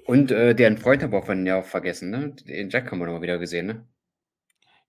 Und 0.06 0.30
äh, 0.30 0.54
deren 0.54 0.78
Freund 0.78 1.02
haben 1.02 1.12
wir 1.12 1.22
von 1.22 1.46
ja 1.46 1.62
vergessen, 1.62 2.10
ne? 2.10 2.34
Den 2.46 2.70
Jack 2.70 2.90
haben 2.90 2.98
wir 2.98 3.06
noch 3.06 3.14
mal 3.14 3.22
wieder 3.22 3.38
gesehen, 3.38 3.66
ne? 3.66 3.86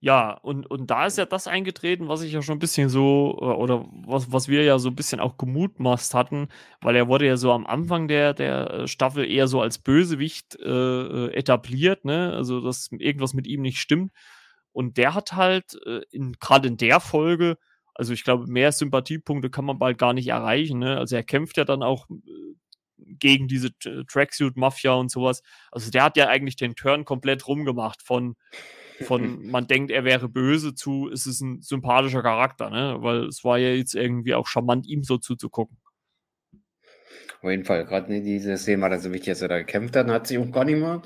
Ja, 0.00 0.32
und, 0.32 0.70
und 0.70 0.90
da 0.90 1.06
ist 1.06 1.18
ja 1.18 1.24
das 1.26 1.48
eingetreten, 1.48 2.06
was 2.06 2.22
ich 2.22 2.32
ja 2.32 2.40
schon 2.40 2.56
ein 2.56 2.60
bisschen 2.60 2.88
so, 2.88 3.36
äh, 3.40 3.44
oder 3.44 3.84
was, 4.06 4.30
was 4.30 4.46
wir 4.48 4.62
ja 4.62 4.78
so 4.78 4.90
ein 4.90 4.94
bisschen 4.94 5.18
auch 5.18 5.36
gemutmaßt 5.38 6.14
hatten, 6.14 6.48
weil 6.80 6.94
er 6.94 7.08
wurde 7.08 7.26
ja 7.26 7.36
so 7.36 7.50
am 7.52 7.66
Anfang 7.66 8.06
der, 8.06 8.32
der 8.32 8.86
Staffel 8.86 9.28
eher 9.28 9.48
so 9.48 9.60
als 9.60 9.78
Bösewicht 9.78 10.54
äh, 10.60 11.32
etabliert, 11.32 12.04
ne? 12.04 12.32
Also, 12.32 12.60
dass 12.60 12.90
irgendwas 12.92 13.34
mit 13.34 13.48
ihm 13.48 13.60
nicht 13.62 13.80
stimmt. 13.80 14.12
Und 14.72 14.98
der 14.98 15.14
hat 15.14 15.32
halt 15.32 15.76
äh, 15.84 16.02
gerade 16.38 16.68
in 16.68 16.76
der 16.76 17.00
Folge, 17.00 17.58
also 17.94 18.12
ich 18.12 18.22
glaube, 18.22 18.46
mehr 18.46 18.70
Sympathiepunkte 18.70 19.50
kann 19.50 19.64
man 19.64 19.78
bald 19.80 19.98
gar 19.98 20.12
nicht 20.12 20.28
erreichen, 20.28 20.78
ne? 20.78 20.96
Also 20.98 21.16
er 21.16 21.24
kämpft 21.24 21.56
ja 21.56 21.64
dann 21.64 21.82
auch 21.82 22.08
äh, 22.08 22.54
gegen 22.98 23.48
diese 23.48 23.70
Tracksuit-Mafia 23.78 24.92
und 24.92 25.10
sowas. 25.10 25.42
Also 25.72 25.90
der 25.90 26.04
hat 26.04 26.16
ja 26.16 26.28
eigentlich 26.28 26.56
den 26.56 26.76
Turn 26.76 27.04
komplett 27.04 27.48
rumgemacht 27.48 28.02
von, 28.02 28.36
von 29.02 29.46
man 29.50 29.66
denkt, 29.66 29.90
er 29.90 30.04
wäre 30.04 30.28
böse 30.28 30.74
zu, 30.74 31.10
es 31.12 31.26
ist 31.26 31.40
ein 31.40 31.62
sympathischer 31.62 32.22
Charakter, 32.22 32.70
ne? 32.70 32.96
Weil 33.00 33.24
es 33.24 33.44
war 33.44 33.58
ja 33.58 33.70
jetzt 33.70 33.94
irgendwie 33.94 34.34
auch 34.34 34.46
charmant, 34.46 34.86
ihm 34.86 35.02
so 35.02 35.18
zuzugucken. 35.18 35.76
Auf 37.40 37.50
jeden 37.50 37.64
Fall, 37.64 37.84
gerade 37.84 38.12
in 38.14 38.24
diese 38.24 38.56
Szene 38.56 38.82
war 38.82 38.90
das 38.90 39.04
so 39.04 39.12
wichtig, 39.12 39.28
dass 39.32 39.42
er 39.42 39.48
da 39.48 39.58
gekämpft 39.58 39.94
hat, 39.94 40.06
und 40.06 40.12
hat 40.12 40.26
sich 40.26 40.38
auch 40.38 40.50
gar 40.50 40.64
nicht 40.64 40.78
mal 40.78 41.00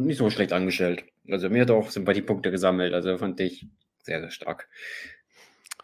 nicht 0.00 0.18
so 0.18 0.28
schlecht 0.28 0.52
angestellt. 0.52 1.04
Also 1.30 1.48
mir 1.48 1.62
hat 1.62 1.70
auch 1.70 1.90
Sympathiepunkte 1.90 2.50
gesammelt, 2.50 2.92
also 2.92 3.16
fand 3.16 3.40
ich 3.40 3.66
sehr, 4.02 4.20
sehr 4.20 4.30
stark. 4.30 4.68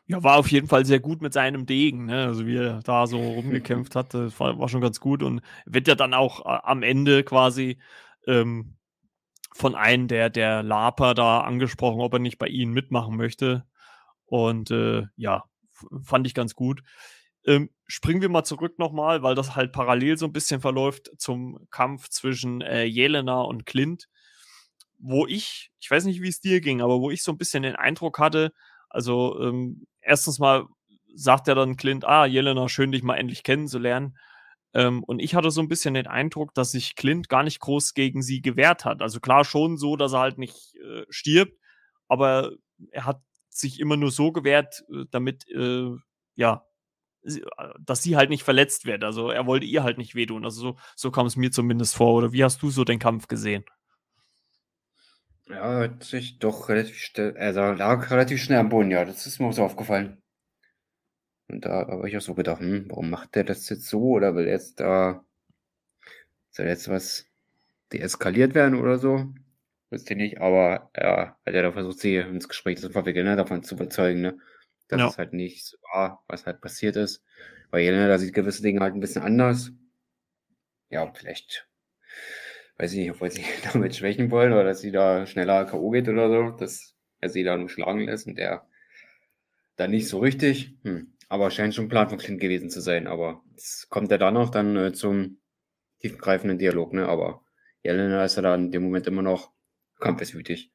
Ja, 0.07 0.23
war 0.23 0.37
auf 0.37 0.51
jeden 0.51 0.69
Fall 0.69 0.85
sehr 0.85 1.01
gut 1.01 1.23
mit 1.23 1.33
seinem 1.33 1.65
Degen, 1.65 2.07
ne? 2.07 2.27
Also 2.27 2.47
wie 2.47 2.57
er 2.57 2.81
da 2.83 3.07
so 3.07 3.19
rumgekämpft 3.35 3.97
hat, 3.97 4.13
war, 4.13 4.59
war 4.59 4.69
schon 4.69 4.83
ganz 4.83 5.01
gut 5.01 5.23
und 5.23 5.41
wird 5.65 5.89
ja 5.89 5.95
dann 5.95 6.13
auch 6.13 6.45
äh, 6.45 6.59
am 6.63 6.83
Ende 6.83 7.25
quasi 7.25 7.79
ähm, 8.27 8.77
von 9.55 9.77
einem 9.77 10.09
der, 10.09 10.31
der 10.31 10.63
Laper 10.65 11.15
da 11.15 11.41
angesprochen, 11.41 12.01
ob 12.01 12.13
er 12.13 12.19
nicht 12.19 12.39
bei 12.39 12.49
ihnen 12.49 12.73
mitmachen 12.73 13.17
möchte. 13.17 13.65
Und 14.27 14.73
äh, 14.73 15.05
ja, 15.17 15.45
fand 16.03 16.27
ich 16.27 16.35
ganz 16.35 16.55
gut. 16.55 16.83
Ähm, 17.47 17.71
springen 17.87 18.21
wir 18.21 18.29
mal 18.29 18.43
zurück 18.45 18.79
nochmal, 18.79 19.23
weil 19.23 19.37
das 19.37 19.55
halt 19.55 19.73
parallel 19.73 20.17
so 20.17 20.27
ein 20.27 20.33
bisschen 20.33 20.61
verläuft 20.61 21.11
zum 21.19 21.69
Kampf 21.71 22.09
zwischen 22.09 22.63
äh, 22.63 22.85
Jelena 22.85 23.43
und 23.43 23.65
Clint, 23.65 24.09
wo 24.99 25.27
ich, 25.27 25.71
ich 25.79 25.91
weiß 25.91 26.05
nicht, 26.07 26.21
wie 26.21 26.29
es 26.29 26.41
dir 26.41 26.61
ging, 26.61 26.81
aber 26.81 27.01
wo 27.01 27.11
ich 27.11 27.23
so 27.23 27.31
ein 27.31 27.39
bisschen 27.39 27.63
den 27.63 27.77
Eindruck 27.77 28.19
hatte, 28.19 28.53
also 28.89 29.41
ähm, 29.41 29.87
erstens 30.01 30.41
mal 30.41 30.65
sagt 31.15 31.47
er 31.47 31.55
dann 31.55 31.77
Clint, 31.77 32.05
ah, 32.05 32.27
Jelena, 32.27 32.69
schön 32.69 32.91
dich 32.91 33.05
mal 33.05 33.17
endlich 33.17 33.45
kennenzulernen. 33.45 34.17
Ähm, 34.75 35.05
und 35.05 35.21
ich 35.21 35.35
hatte 35.35 35.51
so 35.51 35.61
ein 35.61 35.69
bisschen 35.69 35.95
den 35.95 36.07
Eindruck, 36.07 36.53
dass 36.55 36.73
sich 36.73 36.97
Clint 36.97 37.29
gar 37.29 37.45
nicht 37.45 37.61
groß 37.61 37.95
gegen 37.95 38.23
sie 38.23 38.43
gewehrt 38.43 38.85
hat. 38.85 39.03
Also 39.03 39.21
klar 39.21 39.45
schon 39.45 39.77
so, 39.77 39.97
dass 39.97 40.13
er 40.13 40.21
halt 40.21 40.39
nicht 40.39 40.75
äh, 40.77 41.05
stirbt, 41.09 41.59
aber 42.09 42.53
er 42.91 43.07
hat 43.07 43.23
sich 43.51 43.79
immer 43.81 43.97
nur 43.97 44.11
so 44.11 44.33
gewehrt, 44.33 44.85
äh, 44.93 45.05
damit, 45.11 45.49
äh, 45.49 45.91
ja, 46.35 46.67
äh, 47.23 47.41
dass 47.81 48.03
sie 48.03 48.17
halt 48.17 48.31
nicht 48.31 48.43
verletzt 48.43 48.85
wird. 48.85 49.05
Also 49.05 49.31
er 49.31 49.47
wollte 49.47 49.67
ihr 49.67 49.85
halt 49.85 49.99
nicht 49.99 50.15
wehtun. 50.15 50.45
Also 50.45 50.61
so, 50.61 50.77
so 50.97 51.11
kam 51.11 51.27
es 51.27 51.37
mir 51.37 51.53
zumindest 51.53 51.97
vor. 51.97 52.15
Oder 52.15 52.33
wie 52.33 52.45
hast 52.45 52.63
du 52.63 52.71
so 52.71 52.85
den 52.85 52.99
Kampf 52.99 53.29
gesehen? 53.29 53.65
Ja, 55.49 55.81
hat 55.81 56.05
sich 56.05 56.39
doch 56.39 56.69
relativ 56.69 56.97
schnell, 56.97 57.37
also 57.37 57.61
lag 57.73 58.11
relativ 58.11 58.43
schnell 58.43 58.59
am 58.61 58.71
Boden, 58.71 58.91
ja, 58.91 59.05
das 59.05 59.27
ist 59.27 59.41
mir 59.41 59.53
so 59.53 59.63
aufgefallen. 59.63 60.24
Und 61.49 61.65
da 61.65 61.87
habe 61.87 62.09
ich 62.09 62.17
auch 62.17 62.23
so 62.23 62.35
gedacht, 62.35 62.61
hm, 62.61 62.87
warum 62.89 63.11
macht 63.11 63.35
der 63.35 63.45
das 63.45 63.69
jetzt 63.69 63.87
so? 63.89 64.01
Oder 64.01 64.35
will 64.35 64.47
jetzt 64.47 64.81
da, 64.81 65.25
soll 66.51 66.67
jetzt 66.67 66.89
was 66.89 67.27
deeskaliert 67.93 68.55
werden 68.55 68.79
oder 68.79 68.99
so? 68.99 69.33
Wisst 69.91 70.11
ihr 70.11 70.17
nicht, 70.17 70.41
aber 70.41 70.91
ja, 70.97 71.37
hat 71.47 71.55
er 71.55 71.63
da 71.63 71.73
versucht, 71.73 72.01
sie 72.01 72.17
ins 72.17 72.49
Gespräch 72.49 72.79
zu 72.79 72.91
verwickeln, 72.91 73.27
ne, 73.27 73.37
davon 73.37 73.63
zu 73.63 73.75
überzeugen, 73.75 74.21
ne? 74.23 74.39
Dass 74.89 75.01
ja. 75.01 75.09
es 75.09 75.19
halt 75.19 75.33
nicht 75.33 75.65
so 75.65 75.77
war, 75.93 76.25
was 76.29 76.47
halt 76.47 76.61
passiert 76.61 76.97
ist. 76.97 77.23
Weil 77.71 77.85
Jelena, 77.85 78.09
da 78.09 78.19
sieht 78.19 78.35
gewisse 78.35 78.63
Dinge 78.63 78.81
halt 78.81 78.95
ein 78.95 79.01
bisschen 79.01 79.23
anders. 79.23 79.73
Ja, 80.91 81.11
vielleicht 81.13 81.67
weiß 82.79 82.93
ich 82.93 82.99
nicht, 82.99 83.21
ob 83.21 83.31
sie 83.31 83.45
damit 83.73 83.97
schwächen 83.97 84.31
wollen 84.31 84.53
oder 84.53 84.65
dass 84.65 84.81
sie 84.81 84.93
da 84.93 85.27
schneller 85.27 85.65
K.O. 85.65 85.91
geht 85.91 86.09
oder 86.09 86.29
so, 86.29 86.57
dass 86.57 86.95
er 87.21 87.29
sie 87.29 87.45
da 87.45 87.57
nur 87.57 87.69
schlagen 87.69 88.01
lässt 88.01 88.27
und 88.27 88.37
der 88.37 88.67
dann 89.77 89.91
nicht 89.91 90.09
so 90.09 90.19
richtig. 90.19 90.75
Hm. 90.83 91.14
Aber 91.35 91.51
scheint 91.51 91.75
schon 91.75 91.87
ein 91.87 91.89
Plan 91.89 92.09
von 92.09 92.17
Clint 92.17 92.39
gewesen 92.39 92.71
zu 92.71 92.81
sein. 92.81 93.09
Aber 93.09 93.43
es 93.57 93.89
kommt 93.91 94.13
er 94.13 94.19
da 94.19 94.31
noch 94.31 94.51
dann 94.51 94.77
äh, 94.77 94.93
zum 94.93 95.39
tiefgreifenden 95.99 96.59
Dialog, 96.59 96.93
ne? 96.93 97.09
Aber 97.09 97.41
Jelena 97.83 98.25
ist 98.25 98.37
ja 98.37 98.43
da 98.43 98.55
in 98.55 98.71
dem 98.71 98.85
Moment 98.85 99.09
immer 99.09 99.23
noch 99.23 99.51
kampfeswütig. 99.99 100.71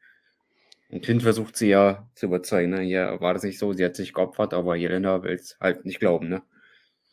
Und 0.89 1.01
Clint 1.01 1.23
versucht 1.23 1.55
sie 1.55 1.69
ja 1.69 2.09
zu 2.13 2.25
überzeugen, 2.25 2.71
ne? 2.71 2.81
Hier 2.81 3.15
war 3.21 3.33
das 3.33 3.43
nicht 3.43 3.57
so, 3.57 3.71
sie 3.71 3.85
hat 3.85 3.95
sich 3.95 4.13
geopfert, 4.13 4.53
aber 4.53 4.75
Jelena 4.75 5.23
will 5.23 5.31
es 5.31 5.57
halt 5.61 5.85
nicht 5.85 6.01
glauben, 6.01 6.27
ne? 6.27 6.41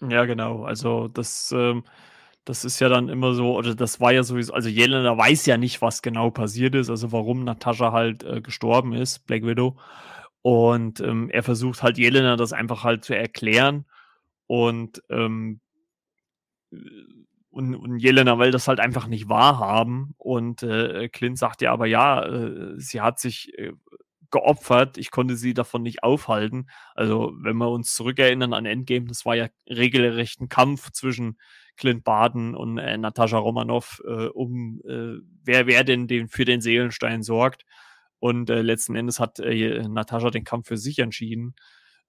Ja, 0.01 0.25
genau. 0.25 0.65
Also 0.65 1.07
das 1.07 1.53
ähm, 1.57 1.85
das 2.45 2.65
ist 2.65 2.81
ja 2.81 2.89
dann 2.89 3.09
immer 3.09 3.35
so, 3.35 3.57
oder 3.57 3.77
das 3.77 4.01
war 4.01 4.13
ja 4.13 4.25
sowieso, 4.25 4.55
also 4.55 4.69
Jelena 4.69 5.17
weiß 5.17 5.47
ja 5.47 5.57
nicht, 5.57 5.83
was 5.83 6.03
genau 6.03 6.31
passiert 6.31 6.75
ist, 6.75 6.91
also 6.91 7.13
warum 7.13 7.45
Natascha 7.45 7.93
halt 7.93 8.25
äh, 8.25 8.41
gestorben 8.41 8.93
ist, 8.93 9.27
Black 9.27 9.45
Widow. 9.45 9.77
Und 10.47 11.01
ähm, 11.01 11.29
er 11.29 11.43
versucht 11.43 11.83
halt 11.83 11.99
Jelena 11.99 12.37
das 12.37 12.53
einfach 12.53 12.85
halt 12.85 13.05
zu 13.05 13.17
erklären. 13.17 13.85
Und, 14.47 15.03
ähm, 15.11 15.59
und, 17.51 17.75
und 17.75 17.99
Jelena 17.99 18.39
will 18.39 18.53
das 18.53 18.69
halt 18.69 18.79
einfach 18.79 19.09
nicht 19.09 19.29
wahrhaben. 19.29 20.15
Und 20.19 20.63
äh, 20.63 21.09
Clint 21.09 21.37
sagt 21.37 21.63
ja 21.63 21.73
aber 21.73 21.87
ja, 21.87 22.25
äh, 22.25 22.75
sie 22.77 23.01
hat 23.01 23.19
sich 23.19 23.59
äh, 23.59 23.73
geopfert. 24.31 24.99
Ich 24.99 25.11
konnte 25.11 25.35
sie 25.35 25.53
davon 25.53 25.83
nicht 25.83 26.05
aufhalten. 26.05 26.69
Also, 26.95 27.33
wenn 27.41 27.57
wir 27.57 27.69
uns 27.69 27.97
zurückerinnern 27.97 28.53
an 28.53 28.67
Endgame, 28.67 29.07
das 29.07 29.27
war 29.27 29.35
ja 29.35 29.49
regelrecht 29.69 30.41
ein 30.41 30.49
Kampf 30.49 30.93
zwischen 30.93 31.41
Clint 31.77 32.05
Baden 32.05 32.55
und 32.55 32.79
äh, 32.79 32.97
Natascha 32.97 33.39
Romanoff, 33.39 34.01
äh, 34.07 34.27
um 34.27 34.81
äh, 34.87 35.17
wer, 35.43 35.67
wer 35.67 35.83
denn 35.83 36.07
den, 36.07 36.29
für 36.29 36.45
den 36.45 36.61
Seelenstein 36.61 37.25
sorgt. 37.25 37.65
Und 38.19 38.51
äh, 38.51 38.63
letzten 38.63 38.97
Endes 38.97 39.21
hat 39.21 39.39
äh, 39.41 39.87
Natascha 39.89 40.31
den 40.31 40.45
Kampf 40.45 40.69
für 40.69 40.79
sich 40.79 40.99
entschieden, 40.99 41.55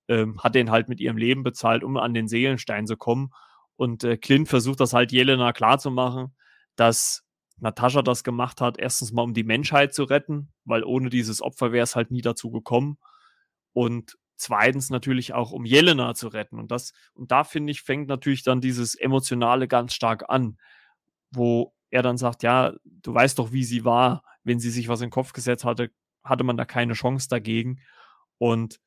ähm, 0.08 0.42
hat 0.42 0.56
den 0.56 0.72
halt 0.72 0.90
mit 0.90 1.00
ihrem 1.00 1.18
Leben 1.18 1.44
bezahlt, 1.44 1.84
um 1.84 1.98
an 1.98 2.14
den 2.14 2.28
Seelenstein 2.28 2.88
zu 2.88 2.98
kommen. 2.98 3.32
Und 3.76 4.04
äh, 4.04 4.18
Clint 4.18 4.48
versucht 4.48 4.80
das 4.80 4.94
halt 4.94 5.12
Jelena 5.12 5.54
klarzumachen, 5.54 6.36
dass 6.76 7.24
Natascha 7.60 8.02
das 8.02 8.24
gemacht 8.24 8.62
hat, 8.62 8.80
erstens 8.80 9.12
mal 9.12 9.24
um 9.24 9.34
die 9.34 9.44
Menschheit 9.44 9.94
zu 9.94 10.04
retten, 10.04 10.50
weil 10.66 10.84
ohne 10.84 11.10
dieses 11.10 11.42
Opfer 11.42 11.72
wäre 11.72 11.84
es 11.84 11.96
halt 11.96 12.12
nie 12.12 12.22
dazu 12.22 12.52
gekommen. 12.52 12.98
Und 13.74 14.18
zweitens 14.36 14.90
natürlich 14.90 15.34
auch 15.34 15.52
um 15.52 15.66
Jelena 15.66 16.14
zu 16.14 16.28
retten. 16.30 16.60
Und 16.60 16.72
das, 16.72 16.94
und 17.14 17.32
da 17.32 17.44
finde 17.44 17.72
ich, 17.72 17.82
fängt 17.82 18.08
natürlich 18.08 18.44
dann 18.44 18.62
dieses 18.62 18.96
Emotionale 18.96 19.68
ganz 19.68 19.94
stark 19.94 20.30
an, 20.30 20.58
wo 21.32 21.74
er 21.90 22.04
dann 22.04 22.18
sagt, 22.18 22.44
ja, 22.44 22.74
du 22.84 23.14
weißt 23.14 23.40
doch, 23.40 23.52
wie 23.52 23.64
sie 23.64 23.86
war. 23.86 24.24
Wenn 24.48 24.60
sie 24.60 24.72
sich 24.72 24.88
was 24.88 25.02
in 25.02 25.08
den 25.08 25.12
Kopf 25.12 25.34
gesetzt 25.34 25.66
hatte, 25.66 25.92
hatte 26.24 26.44
man 26.44 26.58
da 26.58 26.66
keine 26.66 26.94
Chance 26.94 27.28
dagegen. 27.30 27.82
Und 28.40 28.80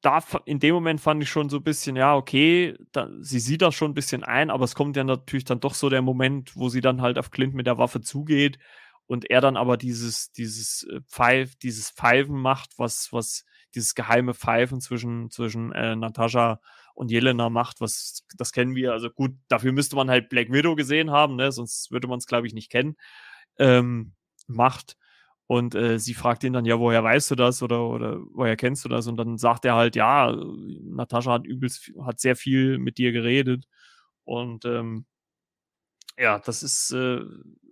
da 0.00 0.22
in 0.44 0.60
dem 0.60 0.74
Moment 0.74 1.00
fand 1.00 1.22
ich 1.22 1.30
schon 1.30 1.48
so 1.48 1.56
ein 1.56 1.64
bisschen, 1.64 1.96
ja, 1.96 2.14
okay, 2.14 2.76
da, 2.92 3.08
sie 3.20 3.40
sieht 3.40 3.62
das 3.62 3.74
schon 3.74 3.90
ein 3.90 3.94
bisschen 3.94 4.22
ein, 4.22 4.50
aber 4.50 4.64
es 4.64 4.74
kommt 4.74 4.96
ja 4.96 5.04
natürlich 5.04 5.44
dann 5.44 5.60
doch 5.60 5.74
so 5.74 5.88
der 5.88 6.02
Moment, 6.02 6.56
wo 6.56 6.68
sie 6.68 6.80
dann 6.80 7.02
halt 7.02 7.18
auf 7.18 7.30
Clint 7.30 7.54
mit 7.54 7.66
der 7.66 7.78
Waffe 7.78 8.00
zugeht 8.00 8.58
und 9.06 9.28
er 9.30 9.40
dann 9.40 9.56
aber 9.56 9.76
dieses, 9.76 10.30
dieses 10.32 10.84
äh, 10.84 11.00
Pfeif, 11.08 11.56
dieses 11.56 11.90
Pfeifen 11.90 12.36
macht, 12.36 12.78
was, 12.78 13.08
was 13.12 13.44
dieses 13.74 13.94
geheime 13.94 14.34
Pfeifen 14.34 14.80
zwischen, 14.80 15.30
zwischen 15.30 15.72
äh, 15.72 15.96
Natascha 15.96 16.60
und 16.94 17.10
Jelena 17.10 17.50
macht, 17.50 17.80
was, 17.80 18.24
das 18.36 18.52
kennen 18.52 18.74
wir. 18.74 18.92
Also 18.92 19.10
gut, 19.10 19.32
dafür 19.48 19.72
müsste 19.72 19.96
man 19.96 20.10
halt 20.10 20.28
Black 20.28 20.52
Widow 20.52 20.76
gesehen 20.76 21.10
haben, 21.10 21.36
ne? 21.36 21.50
sonst 21.52 21.90
würde 21.90 22.06
man 22.06 22.18
es, 22.18 22.26
glaube 22.26 22.46
ich, 22.46 22.54
nicht 22.54 22.70
kennen. 22.70 22.96
Ähm, 23.58 24.12
macht. 24.46 24.96
Und 25.46 25.74
äh, 25.74 25.98
sie 25.98 26.12
fragt 26.12 26.44
ihn 26.44 26.52
dann, 26.52 26.66
ja, 26.66 26.78
woher 26.78 27.02
weißt 27.02 27.30
du 27.30 27.34
das 27.34 27.62
oder, 27.62 27.88
oder 27.88 28.18
woher 28.32 28.56
kennst 28.56 28.84
du 28.84 28.88
das? 28.90 29.06
Und 29.06 29.16
dann 29.16 29.38
sagt 29.38 29.64
er 29.64 29.76
halt, 29.76 29.96
ja, 29.96 30.30
Natascha 30.32 31.32
hat 31.32 31.46
übelst, 31.46 31.90
hat 32.04 32.20
sehr 32.20 32.36
viel 32.36 32.78
mit 32.78 32.98
dir 32.98 33.12
geredet. 33.12 33.66
Und 34.24 34.66
ähm, 34.66 35.06
ja, 36.18 36.38
das 36.38 36.62
ist, 36.62 36.90
äh, 36.92 37.20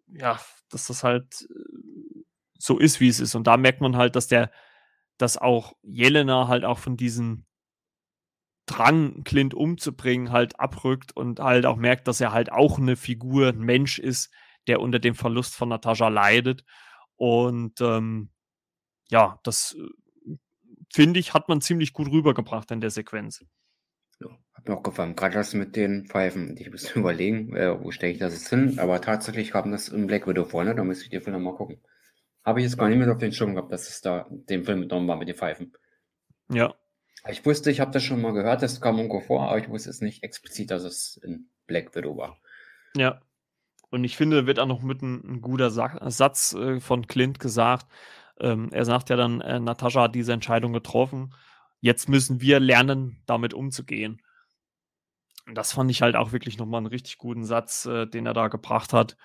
ja, 0.06 0.40
dass 0.70 0.86
das 0.86 1.04
halt 1.04 1.46
äh, 1.50 2.22
so 2.58 2.78
ist, 2.78 3.00
wie 3.00 3.08
es 3.08 3.20
ist. 3.20 3.34
Und 3.34 3.46
da 3.46 3.58
merkt 3.58 3.82
man 3.82 3.96
halt, 3.96 4.16
dass 4.16 4.26
der, 4.26 4.50
dass 5.18 5.36
auch 5.36 5.74
Jelena 5.82 6.48
halt 6.48 6.64
auch 6.64 6.78
von 6.78 6.96
diesem 6.96 7.44
Drang, 8.66 9.22
Clint 9.24 9.54
umzubringen, 9.54 10.32
halt 10.32 10.58
abrückt 10.58 11.14
und 11.14 11.40
halt 11.40 11.66
auch 11.66 11.76
merkt, 11.76 12.08
dass 12.08 12.20
er 12.20 12.32
halt 12.32 12.50
auch 12.50 12.78
eine 12.78 12.96
Figur, 12.96 13.48
ein 13.48 13.60
Mensch 13.60 13.98
ist, 13.98 14.32
der 14.66 14.80
unter 14.80 14.98
dem 14.98 15.14
Verlust 15.14 15.54
von 15.54 15.68
Natascha 15.68 16.08
leidet 16.08 16.64
und 17.16 17.80
ähm, 17.80 18.30
ja, 19.08 19.40
das 19.42 19.76
äh, 19.78 20.36
finde 20.92 21.20
ich, 21.20 21.34
hat 21.34 21.48
man 21.48 21.60
ziemlich 21.60 21.92
gut 21.92 22.10
rübergebracht 22.10 22.70
in 22.70 22.80
der 22.80 22.90
Sequenz. 22.90 23.44
Ja, 24.20 24.28
hat 24.52 24.68
mir 24.68 24.76
auch 24.76 24.82
gefallen. 24.82 25.16
Gerade 25.16 25.34
das 25.34 25.54
mit 25.54 25.76
den 25.76 26.06
Pfeifen. 26.06 26.56
Ich 26.56 26.70
muss 26.70 26.94
überlegen, 26.96 27.54
äh, 27.56 27.82
wo 27.82 27.90
stelle 27.90 28.12
ich 28.12 28.18
das 28.18 28.34
jetzt 28.34 28.48
hin. 28.48 28.78
Aber 28.78 29.00
tatsächlich 29.00 29.54
haben 29.54 29.72
das 29.72 29.88
im 29.88 30.06
Black 30.06 30.26
Widow 30.26 30.44
vorne. 30.44 30.74
Da 30.74 30.84
müsste 30.84 31.04
ich 31.04 31.10
den 31.10 31.22
Film 31.22 31.42
mal 31.42 31.54
gucken. 31.54 31.80
Habe 32.44 32.60
ich 32.60 32.66
jetzt 32.66 32.78
gar 32.78 32.88
nicht 32.88 32.98
mehr 32.98 33.10
auf 33.10 33.18
den 33.18 33.32
Schirm 33.32 33.54
gehabt, 33.54 33.72
dass 33.72 33.88
es 33.88 34.00
da 34.00 34.26
den 34.30 34.64
Film 34.64 34.82
genommen 34.82 35.08
war 35.08 35.16
mit 35.16 35.28
den 35.28 35.36
Pfeifen. 35.36 35.72
Ja. 36.48 36.74
Ich 37.28 37.44
wusste, 37.44 37.72
ich 37.72 37.80
habe 37.80 37.90
das 37.90 38.04
schon 38.04 38.22
mal 38.22 38.32
gehört, 38.32 38.62
das 38.62 38.80
kam 38.80 38.98
irgendwo 38.98 39.20
vor, 39.20 39.48
aber 39.48 39.58
ich 39.58 39.68
wusste 39.68 39.90
es 39.90 40.00
nicht 40.00 40.22
explizit, 40.22 40.70
dass 40.70 40.84
es 40.84 41.16
in 41.24 41.48
Black 41.66 41.96
Widow 41.96 42.16
war. 42.16 42.38
Ja, 42.94 43.20
und 43.90 44.04
ich 44.04 44.16
finde, 44.16 44.46
wird 44.46 44.58
auch 44.58 44.66
noch 44.66 44.82
mit 44.82 45.02
ein, 45.02 45.22
ein 45.24 45.40
guter 45.40 45.70
Sa 45.70 46.10
Satz 46.10 46.54
äh, 46.54 46.80
von 46.80 47.06
Clint 47.06 47.38
gesagt. 47.38 47.86
Ähm, 48.40 48.68
er 48.72 48.84
sagt 48.84 49.10
ja 49.10 49.16
dann, 49.16 49.40
äh, 49.40 49.60
Natascha 49.60 50.02
hat 50.02 50.14
diese 50.14 50.32
Entscheidung 50.32 50.72
getroffen. 50.72 51.34
Jetzt 51.80 52.08
müssen 52.08 52.40
wir 52.40 52.60
lernen, 52.60 53.22
damit 53.26 53.54
umzugehen. 53.54 54.20
Und 55.46 55.54
das 55.56 55.72
fand 55.72 55.90
ich 55.90 56.02
halt 56.02 56.16
auch 56.16 56.32
wirklich 56.32 56.58
nochmal 56.58 56.78
einen 56.78 56.86
richtig 56.88 57.18
guten 57.18 57.44
Satz, 57.44 57.86
äh, 57.86 58.06
den 58.06 58.26
er 58.26 58.34
da 58.34 58.48
gebracht 58.48 58.92
hat. 58.92 59.16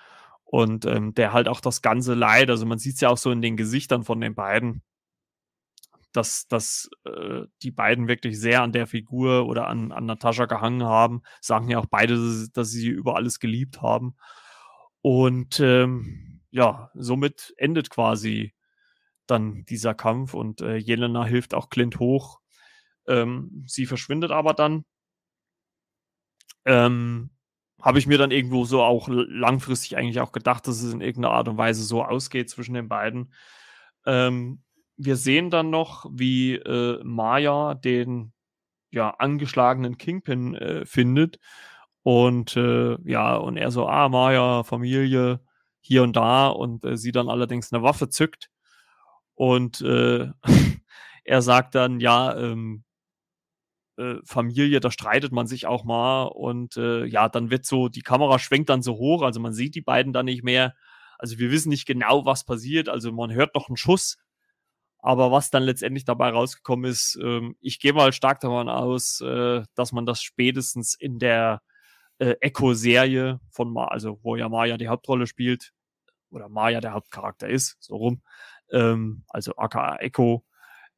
Und 0.44 0.84
ähm, 0.86 1.14
der 1.14 1.32
halt 1.32 1.48
auch 1.48 1.60
das 1.60 1.82
ganze 1.82 2.14
Leid, 2.14 2.50
also 2.50 2.66
man 2.66 2.78
sieht 2.78 2.94
es 2.94 3.00
ja 3.00 3.08
auch 3.08 3.16
so 3.16 3.30
in 3.30 3.42
den 3.42 3.56
Gesichtern 3.56 4.04
von 4.04 4.20
den 4.20 4.34
beiden, 4.34 4.82
dass, 6.12 6.46
dass 6.46 6.90
äh, 7.04 7.42
die 7.62 7.70
beiden 7.70 8.06
wirklich 8.06 8.38
sehr 8.38 8.62
an 8.62 8.72
der 8.72 8.86
Figur 8.86 9.46
oder 9.46 9.66
an, 9.66 9.92
an 9.92 10.06
Natascha 10.06 10.46
gehangen 10.46 10.84
haben. 10.84 11.22
Sagen 11.40 11.68
ja 11.68 11.78
auch 11.78 11.86
beide, 11.86 12.16
dass, 12.52 12.70
sie 12.70 12.88
über 12.88 13.16
alles 13.16 13.40
geliebt 13.40 13.82
haben. 13.82 14.14
Und 15.02 15.60
ähm, 15.60 16.40
ja, 16.50 16.90
somit 16.94 17.52
endet 17.56 17.90
quasi 17.90 18.54
dann 19.26 19.64
dieser 19.64 19.94
Kampf 19.94 20.34
und 20.34 20.60
äh, 20.60 20.76
Jelena 20.76 21.24
hilft 21.24 21.54
auch 21.54 21.70
Clint 21.70 21.98
hoch. 21.98 22.40
Ähm, 23.06 23.64
sie 23.66 23.86
verschwindet 23.86 24.30
aber 24.30 24.54
dann. 24.54 24.84
Ähm, 26.64 27.30
Habe 27.80 27.98
ich 27.98 28.06
mir 28.06 28.18
dann 28.18 28.30
irgendwo 28.30 28.64
so 28.64 28.82
auch 28.82 29.08
langfristig 29.08 29.96
eigentlich 29.96 30.20
auch 30.20 30.32
gedacht, 30.32 30.66
dass 30.68 30.82
es 30.82 30.92
in 30.92 31.00
irgendeiner 31.00 31.34
Art 31.34 31.48
und 31.48 31.58
Weise 31.58 31.82
so 31.82 32.04
ausgeht 32.04 32.48
zwischen 32.50 32.74
den 32.74 32.88
beiden. 32.88 33.34
Ähm, 34.06 34.62
wir 34.96 35.16
sehen 35.16 35.50
dann 35.50 35.70
noch, 35.70 36.06
wie 36.12 36.54
äh, 36.54 37.02
Maya 37.02 37.74
den 37.74 38.32
ja, 38.90 39.10
angeschlagenen 39.10 39.98
Kingpin 39.98 40.54
äh, 40.54 40.86
findet 40.86 41.38
und 42.02 42.56
äh, 42.56 42.96
ja, 43.04 43.36
und 43.36 43.56
er 43.56 43.70
so, 43.70 43.86
ah, 43.88 44.08
Maya, 44.08 44.64
Familie, 44.64 45.40
hier 45.80 46.02
und 46.02 46.16
da. 46.16 46.48
Und 46.48 46.84
äh, 46.84 46.96
sie 46.96 47.12
dann 47.12 47.28
allerdings 47.28 47.72
eine 47.72 47.82
Waffe 47.82 48.08
zückt. 48.08 48.50
Und 49.34 49.80
äh, 49.82 50.30
er 51.24 51.42
sagt 51.42 51.74
dann, 51.74 52.00
ja, 52.00 52.36
ähm, 52.36 52.84
äh, 53.98 54.16
Familie, 54.24 54.80
da 54.80 54.90
streitet 54.90 55.32
man 55.32 55.46
sich 55.46 55.66
auch 55.66 55.84
mal. 55.84 56.24
Und 56.24 56.76
äh, 56.76 57.04
ja, 57.04 57.28
dann 57.28 57.50
wird 57.50 57.66
so, 57.66 57.88
die 57.88 58.02
Kamera 58.02 58.38
schwenkt 58.38 58.70
dann 58.70 58.82
so 58.82 58.94
hoch, 58.94 59.22
also 59.22 59.40
man 59.40 59.52
sieht 59.54 59.74
die 59.74 59.82
beiden 59.82 60.12
dann 60.12 60.26
nicht 60.26 60.42
mehr. 60.42 60.74
Also 61.18 61.38
wir 61.38 61.50
wissen 61.52 61.68
nicht 61.70 61.86
genau, 61.86 62.26
was 62.26 62.44
passiert. 62.44 62.88
Also 62.88 63.12
man 63.12 63.32
hört 63.32 63.54
noch 63.54 63.68
einen 63.68 63.76
Schuss. 63.76 64.18
Aber 64.98 65.32
was 65.32 65.50
dann 65.50 65.64
letztendlich 65.64 66.04
dabei 66.04 66.30
rausgekommen 66.30 66.90
ist, 66.90 67.18
ähm, 67.22 67.56
ich 67.60 67.80
gehe 67.80 67.92
mal 67.92 68.12
stark 68.12 68.40
davon 68.40 68.68
aus, 68.68 69.20
äh, 69.20 69.62
dass 69.74 69.92
man 69.92 70.06
das 70.06 70.22
spätestens 70.22 70.94
in 70.94 71.18
der 71.18 71.60
äh, 72.22 72.36
Echo-Serie 72.40 73.40
von 73.50 73.72
Ma, 73.72 73.86
also 73.86 74.20
wo 74.22 74.36
ja 74.36 74.48
Maya 74.48 74.76
die 74.76 74.88
Hauptrolle 74.88 75.26
spielt, 75.26 75.72
oder 76.30 76.48
Maya 76.48 76.80
der 76.80 76.92
Hauptcharakter 76.92 77.48
ist, 77.48 77.76
so 77.80 77.96
rum, 77.96 78.22
ähm, 78.70 79.24
also 79.28 79.56
aka 79.56 79.96
Echo 79.96 80.44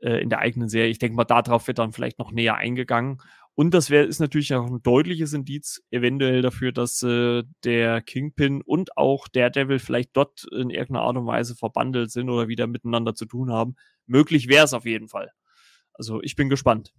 äh, 0.01 0.23
in 0.23 0.29
der 0.29 0.41
eigenen 0.41 0.69
Serie. 0.69 0.91
Ich 0.91 0.99
denke 0.99 1.17
mal, 1.17 1.25
darauf 1.25 1.67
wird 1.67 1.79
dann 1.79 1.93
vielleicht 1.93 2.19
noch 2.19 2.31
näher 2.31 2.57
eingegangen. 2.57 3.23
Und 3.55 3.73
das 3.73 3.89
wär, 3.89 4.07
ist 4.07 4.21
natürlich 4.21 4.53
auch 4.53 4.67
ein 4.67 4.83
deutliches 4.83 5.33
Indiz 5.33 5.81
eventuell 5.91 6.43
dafür, 6.43 6.73
dass 6.73 7.03
äh, 7.03 7.45
der 7.63 8.03
Kingpin 8.03 8.61
und 8.61 8.97
auch 8.99 9.27
der 9.29 9.49
Devil 9.49 9.79
vielleicht 9.79 10.11
dort 10.17 10.45
in 10.53 10.71
irgendeiner 10.71 11.07
Art 11.07 11.17
und 11.17 11.27
Weise 11.27 11.55
verbandelt 11.57 12.11
sind 12.11 12.29
oder 12.29 12.49
wieder 12.49 12.67
miteinander 12.67 13.15
zu 13.15 13.25
tun 13.25 13.51
haben. 13.51 13.77
Möglich 14.07 14.49
wäre 14.49 14.65
es 14.65 14.75
auf 14.75 14.85
jeden 14.85 15.09
Fall. 15.09 15.31
Also 15.95 16.21
ich 16.23 16.37
bin 16.37 16.51
gespannt. 16.51 16.93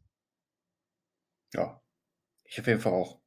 Ja, 1.53 1.81
ich 2.45 2.59
auf 2.59 2.67
jeden 2.67 2.79
Fall 2.79 2.93
auch. 2.93 3.24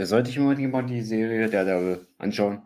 Da 0.00 0.06
sollte 0.06 0.30
ich 0.30 0.38
mir 0.38 0.68
mal 0.68 0.86
die 0.86 1.02
Serie 1.02 1.46
der 1.46 1.62
Daredevil 1.62 2.06
anschauen. 2.16 2.62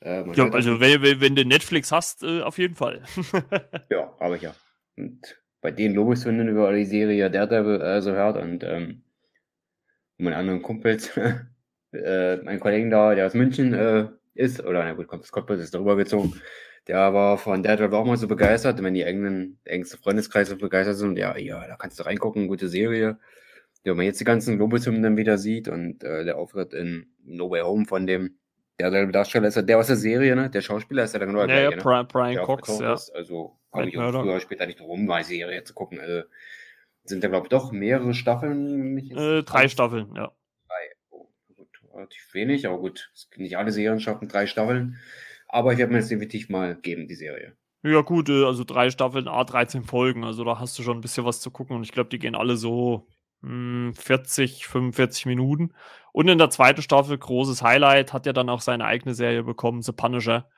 Äh, 0.00 0.24
ja, 0.32 0.48
also 0.48 0.80
wenn, 0.80 1.02
wenn, 1.02 1.20
wenn, 1.20 1.36
du 1.36 1.44
Netflix 1.44 1.92
hast, 1.92 2.22
äh, 2.22 2.40
auf 2.40 2.56
jeden 2.56 2.74
Fall. 2.74 3.02
ja, 3.90 4.16
habe 4.18 4.36
ich 4.36 4.42
ja. 4.42 4.54
Und 4.96 5.38
bei 5.60 5.70
den 5.72 5.92
Lobeshünden 5.92 6.48
über 6.48 6.72
die 6.72 6.86
Serie 6.86 7.30
Daredevil 7.30 7.82
äh, 7.82 8.00
so 8.00 8.12
hört 8.12 8.38
und 8.38 8.64
ähm, 8.64 9.02
meine 10.16 10.36
anderen 10.36 10.62
Kumpels, 10.62 11.14
äh, 11.92 12.36
mein 12.36 12.60
Kollegen 12.60 12.88
da, 12.88 13.14
der 13.14 13.26
aus 13.26 13.34
München 13.34 13.74
äh, 13.74 14.06
ist, 14.32 14.64
oder 14.64 14.84
na 14.84 14.94
gut, 14.94 15.26
Scott 15.26 15.50
ist 15.50 15.74
darüber 15.74 15.96
gezogen, 15.96 16.40
der 16.88 17.12
war 17.12 17.36
von 17.36 17.62
Daredevil 17.62 17.98
auch 17.98 18.06
mal 18.06 18.16
so 18.16 18.26
begeistert, 18.26 18.82
wenn 18.82 18.94
die 18.94 19.02
engen, 19.02 19.58
engste 19.64 19.98
Freundeskreise 19.98 20.56
begeistert 20.56 20.96
sind, 20.96 21.18
ja, 21.18 21.36
ja, 21.36 21.66
da 21.66 21.76
kannst 21.76 22.00
du 22.00 22.04
reingucken, 22.06 22.48
gute 22.48 22.68
Serie 22.68 23.18
wenn 23.84 23.96
man 23.96 24.06
jetzt 24.06 24.20
die 24.20 24.24
ganzen 24.24 24.56
Globus-Hymnen 24.56 25.16
wieder 25.16 25.38
sieht 25.38 25.68
und 25.68 26.04
äh, 26.04 26.24
der 26.24 26.38
Auftritt 26.38 26.72
in 26.72 27.06
No 27.24 27.50
Way 27.50 27.62
Home 27.62 27.86
von 27.86 28.06
dem, 28.06 28.36
der, 28.78 28.90
der 28.90 29.06
Darsteller 29.06 29.48
ist 29.48 29.56
ja 29.56 29.62
der 29.62 29.78
aus 29.78 29.88
der 29.88 29.96
Serie, 29.96 30.36
ne? 30.36 30.50
Der 30.50 30.60
Schauspieler 30.60 31.04
ist 31.04 31.12
ja 31.12 31.18
der 31.18 31.26
genau 31.26 31.46
der 31.46 31.48
ja, 31.48 31.70
gleiche, 31.70 31.88
ja, 31.88 32.02
ne? 32.02 32.04
Brian 32.04 32.44
Cox, 32.44 32.78
ja. 32.78 32.94
Ist. 32.94 33.10
Also 33.10 33.58
habe 33.72 33.88
ich 33.88 33.98
auch 33.98 34.10
früher 34.12 34.40
später 34.40 34.66
nicht 34.66 34.80
drum, 34.80 35.06
mal 35.06 35.24
Serie 35.24 35.64
zu 35.64 35.74
gucken. 35.74 36.00
Also, 36.00 36.22
sind 37.04 37.24
da, 37.24 37.28
glaube 37.28 37.46
ich, 37.46 37.50
doch 37.50 37.72
mehrere 37.72 38.14
Staffeln? 38.14 38.98
Äh, 38.98 39.42
drei 39.42 39.68
Staffeln, 39.68 40.14
ja. 40.14 40.30
Drei. 40.68 40.94
Oh, 41.10 41.28
gut, 41.56 41.68
relativ 41.92 42.34
wenig, 42.34 42.66
aber 42.66 42.78
gut, 42.78 43.10
nicht 43.36 43.56
alle 43.56 43.72
Serien 43.72 44.00
schaffen 44.00 44.28
drei 44.28 44.46
Staffeln. 44.46 44.98
Aber 45.48 45.72
ich 45.72 45.78
werde 45.78 45.92
mir 45.92 45.98
das 45.98 46.08
definitiv 46.08 46.48
mal 46.48 46.76
geben, 46.76 47.08
die 47.08 47.14
Serie. 47.14 47.56
Ja, 47.82 48.02
gut, 48.02 48.28
äh, 48.28 48.44
also 48.44 48.62
drei 48.62 48.90
Staffeln, 48.90 49.26
A13 49.26 49.84
Folgen, 49.84 50.22
also 50.22 50.44
da 50.44 50.60
hast 50.60 50.78
du 50.78 50.82
schon 50.84 50.98
ein 50.98 51.00
bisschen 51.00 51.24
was 51.24 51.40
zu 51.40 51.50
gucken 51.50 51.74
und 51.74 51.82
ich 51.82 51.90
glaube, 51.90 52.10
die 52.10 52.20
gehen 52.20 52.36
alle 52.36 52.56
so 52.56 53.08
40, 53.42 54.66
45 54.66 55.26
Minuten. 55.26 55.72
Und 56.12 56.28
in 56.28 56.38
der 56.38 56.50
zweiten 56.50 56.82
Staffel, 56.82 57.18
großes 57.18 57.62
Highlight, 57.62 58.12
hat 58.12 58.26
ja 58.26 58.32
dann 58.32 58.48
auch 58.48 58.60
seine 58.60 58.84
eigene 58.84 59.14
Serie 59.14 59.42
bekommen, 59.42 59.82
The 59.82 59.92
Punisher, 59.92 60.48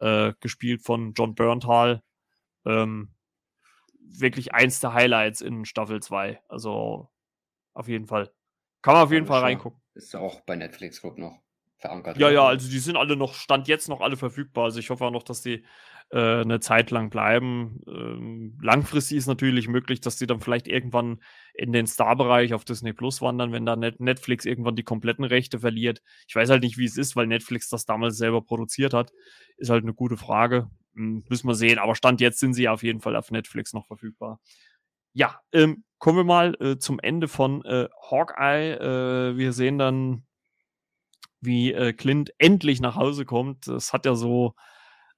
äh, 0.00 0.32
gespielt 0.40 0.82
von 0.82 1.12
John 1.12 1.34
Berntal. 1.34 2.02
Ähm, 2.64 3.14
wirklich 4.00 4.54
eins 4.54 4.80
der 4.80 4.94
Highlights 4.94 5.40
in 5.40 5.64
Staffel 5.64 6.00
2. 6.00 6.40
Also 6.48 7.10
auf 7.74 7.88
jeden 7.88 8.06
Fall. 8.06 8.32
Kann 8.82 8.94
man 8.94 9.04
auf 9.04 9.12
jeden 9.12 9.26
Fall 9.26 9.40
reingucken. 9.40 9.80
Ist 9.94 10.16
auch 10.16 10.40
bei 10.40 10.56
Netflix, 10.56 11.00
glaub 11.00 11.18
noch 11.18 11.41
verankert. 11.82 12.16
Ja, 12.16 12.30
ja, 12.30 12.46
also 12.46 12.70
die 12.70 12.78
sind 12.78 12.96
alle 12.96 13.16
noch, 13.16 13.34
Stand 13.34 13.68
jetzt 13.68 13.88
noch 13.88 14.00
alle 14.00 14.16
verfügbar. 14.16 14.64
Also 14.64 14.78
ich 14.78 14.88
hoffe 14.88 15.04
auch 15.04 15.10
noch, 15.10 15.22
dass 15.22 15.42
die 15.42 15.64
äh, 16.10 16.40
eine 16.40 16.60
Zeit 16.60 16.90
lang 16.90 17.10
bleiben. 17.10 17.80
Ähm, 17.86 18.58
langfristig 18.62 19.18
ist 19.18 19.26
natürlich 19.26 19.68
möglich, 19.68 20.00
dass 20.00 20.16
die 20.16 20.26
dann 20.26 20.40
vielleicht 20.40 20.68
irgendwann 20.68 21.20
in 21.54 21.72
den 21.72 21.86
Star-Bereich 21.86 22.54
auf 22.54 22.64
Disney 22.64 22.92
Plus 22.92 23.20
wandern, 23.20 23.52
wenn 23.52 23.66
da 23.66 23.76
Net 23.76 24.00
Netflix 24.00 24.44
irgendwann 24.44 24.76
die 24.76 24.82
kompletten 24.82 25.24
Rechte 25.24 25.58
verliert. 25.58 26.02
Ich 26.26 26.34
weiß 26.34 26.50
halt 26.50 26.62
nicht, 26.62 26.78
wie 26.78 26.84
es 26.84 26.96
ist, 26.96 27.16
weil 27.16 27.26
Netflix 27.26 27.68
das 27.68 27.84
damals 27.84 28.16
selber 28.16 28.42
produziert 28.42 28.94
hat. 28.94 29.12
Ist 29.56 29.70
halt 29.70 29.84
eine 29.84 29.94
gute 29.94 30.16
Frage. 30.16 30.70
Hm, 30.94 31.24
müssen 31.28 31.48
wir 31.48 31.54
sehen. 31.54 31.78
Aber 31.78 31.94
Stand 31.94 32.20
jetzt 32.20 32.38
sind 32.38 32.54
sie 32.54 32.68
auf 32.68 32.82
jeden 32.82 33.00
Fall 33.00 33.16
auf 33.16 33.30
Netflix 33.30 33.72
noch 33.72 33.86
verfügbar. 33.86 34.40
Ja, 35.14 35.40
ähm, 35.52 35.84
kommen 35.98 36.18
wir 36.18 36.24
mal 36.24 36.56
äh, 36.60 36.78
zum 36.78 36.98
Ende 36.98 37.28
von 37.28 37.64
äh, 37.64 37.88
Hawkeye. 38.10 38.72
Äh, 38.72 39.36
wir 39.36 39.52
sehen 39.52 39.78
dann 39.78 40.24
wie 41.42 41.72
äh, 41.72 41.92
Clint 41.92 42.32
endlich 42.38 42.80
nach 42.80 42.96
Hause 42.96 43.24
kommt. 43.24 43.66
Das 43.66 43.92
hat 43.92 44.06
ja 44.06 44.14
so, 44.14 44.54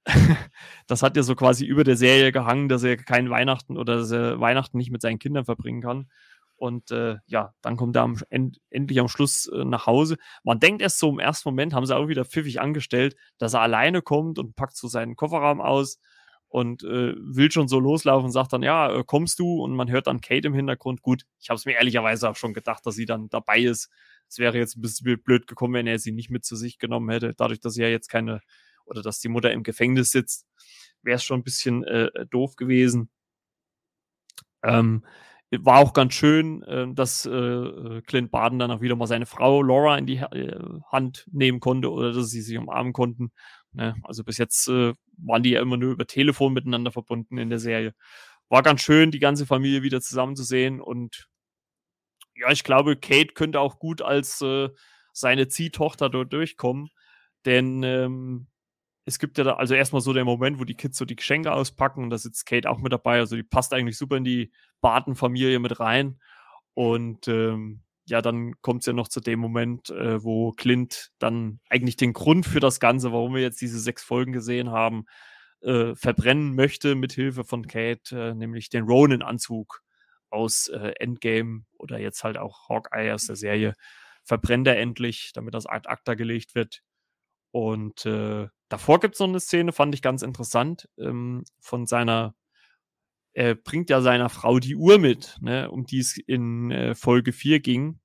das 0.87 1.03
hat 1.03 1.15
ja 1.15 1.23
so 1.23 1.35
quasi 1.35 1.65
über 1.65 1.83
der 1.83 1.95
Serie 1.95 2.31
gehangen, 2.31 2.67
dass 2.69 2.83
er 2.83 2.97
kein 2.97 3.29
Weihnachten 3.29 3.77
oder 3.77 3.97
dass 3.97 4.11
er 4.11 4.39
Weihnachten 4.39 4.77
nicht 4.77 4.91
mit 4.91 5.01
seinen 5.01 5.19
Kindern 5.19 5.45
verbringen 5.45 5.81
kann. 5.81 6.09
Und 6.57 6.91
äh, 6.91 7.17
ja, 7.27 7.53
dann 7.61 7.75
kommt 7.75 7.95
er 7.95 8.03
am, 8.03 8.17
end, 8.29 8.59
endlich 8.69 8.99
am 8.99 9.09
Schluss 9.09 9.47
äh, 9.47 9.65
nach 9.65 9.87
Hause. 9.87 10.17
Man 10.43 10.59
denkt 10.59 10.81
erst 10.81 10.99
so 10.99 11.09
im 11.09 11.19
ersten 11.19 11.49
Moment, 11.49 11.73
haben 11.73 11.85
sie 11.85 11.95
auch 11.95 12.07
wieder 12.07 12.25
pfiffig 12.25 12.61
angestellt, 12.61 13.15
dass 13.37 13.53
er 13.53 13.61
alleine 13.61 14.01
kommt 14.01 14.39
und 14.39 14.55
packt 14.55 14.77
so 14.77 14.87
seinen 14.87 15.15
Kofferraum 15.15 15.59
aus 15.59 15.99
und 16.47 16.83
äh, 16.83 17.13
will 17.17 17.51
schon 17.51 17.67
so 17.67 17.79
loslaufen 17.79 18.25
und 18.25 18.31
sagt 18.31 18.53
dann, 18.53 18.63
ja, 18.63 18.89
äh, 18.89 19.03
kommst 19.05 19.39
du? 19.39 19.61
Und 19.61 19.75
man 19.75 19.91
hört 19.91 20.07
dann 20.07 20.21
Kate 20.21 20.47
im 20.47 20.53
Hintergrund. 20.53 21.01
Gut, 21.01 21.23
ich 21.41 21.49
habe 21.49 21.57
es 21.57 21.65
mir 21.65 21.73
ehrlicherweise 21.73 22.29
auch 22.29 22.37
schon 22.37 22.53
gedacht, 22.53 22.85
dass 22.85 22.95
sie 22.95 23.05
dann 23.05 23.27
dabei 23.29 23.59
ist. 23.59 23.89
Es 24.27 24.37
wäre 24.37 24.57
jetzt 24.57 24.77
ein 24.77 24.81
bisschen 24.81 25.21
blöd 25.21 25.47
gekommen, 25.47 25.73
wenn 25.73 25.87
er 25.87 25.99
sie 25.99 26.11
nicht 26.11 26.29
mit 26.29 26.45
zu 26.45 26.55
sich 26.55 26.77
genommen 26.77 27.09
hätte. 27.09 27.33
Dadurch, 27.35 27.59
dass 27.59 27.73
sie 27.73 27.81
ja 27.83 27.89
jetzt 27.89 28.09
keine, 28.09 28.41
oder 28.85 29.01
dass 29.01 29.19
die 29.19 29.29
Mutter 29.29 29.51
im 29.51 29.63
Gefängnis 29.63 30.11
sitzt, 30.11 30.45
wäre 31.01 31.17
es 31.17 31.23
schon 31.23 31.39
ein 31.39 31.43
bisschen 31.43 31.83
äh, 31.83 32.25
doof 32.29 32.55
gewesen. 32.55 33.09
Ähm, 34.63 35.05
war 35.51 35.77
auch 35.77 35.93
ganz 35.93 36.13
schön, 36.13 36.63
äh, 36.63 36.87
dass 36.93 37.25
äh, 37.25 38.01
Clint 38.01 38.31
Baden 38.31 38.59
dann 38.59 38.71
auch 38.71 38.81
wieder 38.81 38.95
mal 38.95 39.07
seine 39.07 39.25
Frau 39.25 39.61
Laura 39.61 39.97
in 39.97 40.05
die 40.05 40.17
äh, 40.17 40.59
Hand 40.91 41.27
nehmen 41.31 41.59
konnte 41.59 41.91
oder 41.91 42.13
dass 42.13 42.29
sie 42.29 42.41
sich 42.41 42.57
umarmen 42.57 42.93
konnten. 42.93 43.31
Ne? 43.73 43.95
Also 44.03 44.23
bis 44.23 44.37
jetzt 44.37 44.67
äh, 44.67 44.93
waren 45.17 45.43
die 45.43 45.51
ja 45.51 45.61
immer 45.61 45.77
nur 45.77 45.91
über 45.91 46.07
Telefon 46.07 46.53
miteinander 46.53 46.91
verbunden 46.91 47.37
in 47.37 47.49
der 47.49 47.59
Serie. 47.59 47.93
War 48.49 48.63
ganz 48.63 48.81
schön, 48.81 49.11
die 49.11 49.19
ganze 49.19 49.45
Familie 49.45 49.83
wieder 49.83 50.01
zusammenzusehen 50.01 50.81
und 50.81 51.27
ja, 52.35 52.51
ich 52.51 52.63
glaube, 52.63 52.95
Kate 52.97 53.33
könnte 53.33 53.59
auch 53.59 53.79
gut 53.79 54.01
als 54.01 54.41
äh, 54.41 54.69
seine 55.13 55.47
Ziehtochter 55.47 56.09
dort 56.09 56.33
durchkommen, 56.33 56.89
denn 57.45 57.83
ähm, 57.83 58.47
es 59.05 59.19
gibt 59.19 59.37
ja 59.37 59.43
da, 59.43 59.53
also 59.53 59.75
erstmal 59.75 60.01
so 60.01 60.13
der 60.13 60.25
Moment, 60.25 60.59
wo 60.59 60.63
die 60.63 60.75
Kids 60.75 60.97
so 60.97 61.05
die 61.05 61.15
Geschenke 61.15 61.53
auspacken 61.53 62.03
und 62.03 62.09
da 62.09 62.17
sitzt 62.17 62.45
Kate 62.45 62.69
auch 62.69 62.79
mit 62.79 62.91
dabei, 62.91 63.19
also 63.19 63.35
die 63.35 63.43
passt 63.43 63.73
eigentlich 63.73 63.97
super 63.97 64.17
in 64.17 64.23
die 64.23 64.51
Barton-Familie 64.81 65.59
mit 65.59 65.79
rein. 65.79 66.19
Und 66.73 67.27
ähm, 67.27 67.81
ja, 68.07 68.21
dann 68.21 68.59
kommt 68.61 68.81
es 68.81 68.87
ja 68.87 68.93
noch 68.93 69.07
zu 69.07 69.21
dem 69.21 69.39
Moment, 69.39 69.89
äh, 69.91 70.23
wo 70.23 70.51
Clint 70.51 71.11
dann 71.19 71.59
eigentlich 71.69 71.97
den 71.97 72.13
Grund 72.13 72.45
für 72.45 72.59
das 72.59 72.79
Ganze, 72.79 73.11
warum 73.11 73.35
wir 73.35 73.41
jetzt 73.41 73.61
diese 73.61 73.79
sechs 73.79 74.03
Folgen 74.03 74.33
gesehen 74.33 74.71
haben, 74.71 75.05
äh, 75.61 75.95
verbrennen 75.95 76.55
möchte 76.55 76.95
mit 76.95 77.13
Hilfe 77.13 77.43
von 77.43 77.67
Kate, 77.67 78.17
äh, 78.17 78.33
nämlich 78.35 78.69
den 78.69 78.85
Ronin-Anzug 78.85 79.81
aus 80.35 80.67
äh, 80.67 80.93
Endgame 80.99 81.65
oder 81.77 81.99
jetzt 81.99 82.23
halt 82.23 82.37
auch 82.37 82.69
Hawkeye 82.69 83.13
aus 83.13 83.25
der 83.25 83.35
Serie, 83.35 83.73
verbrennt 84.23 84.67
er 84.67 84.77
endlich, 84.77 85.31
damit 85.33 85.53
das 85.53 85.65
Ad 85.65 85.89
acta 85.89 86.13
gelegt 86.15 86.55
wird. 86.55 86.81
Und 87.51 88.05
äh, 88.05 88.47
davor 88.69 88.99
gibt 88.99 89.15
es 89.15 89.19
noch 89.19 89.29
eine 89.29 89.39
Szene, 89.39 89.71
fand 89.71 89.95
ich 89.95 90.01
ganz 90.01 90.21
interessant, 90.21 90.89
ähm, 90.97 91.43
von 91.59 91.87
seiner 91.87 92.35
er 93.35 93.53
bringt 93.53 93.89
ja 93.89 94.01
seiner 94.01 94.29
Frau 94.29 94.59
die 94.59 94.77
Uhr 94.77 94.97
mit, 94.97 95.37
ne, 95.41 95.69
um 95.69 95.85
die 95.85 95.99
es 95.99 96.17
in 96.17 96.71
äh, 96.71 96.95
Folge 96.95 97.33
4 97.33 97.59
ging. 97.59 97.99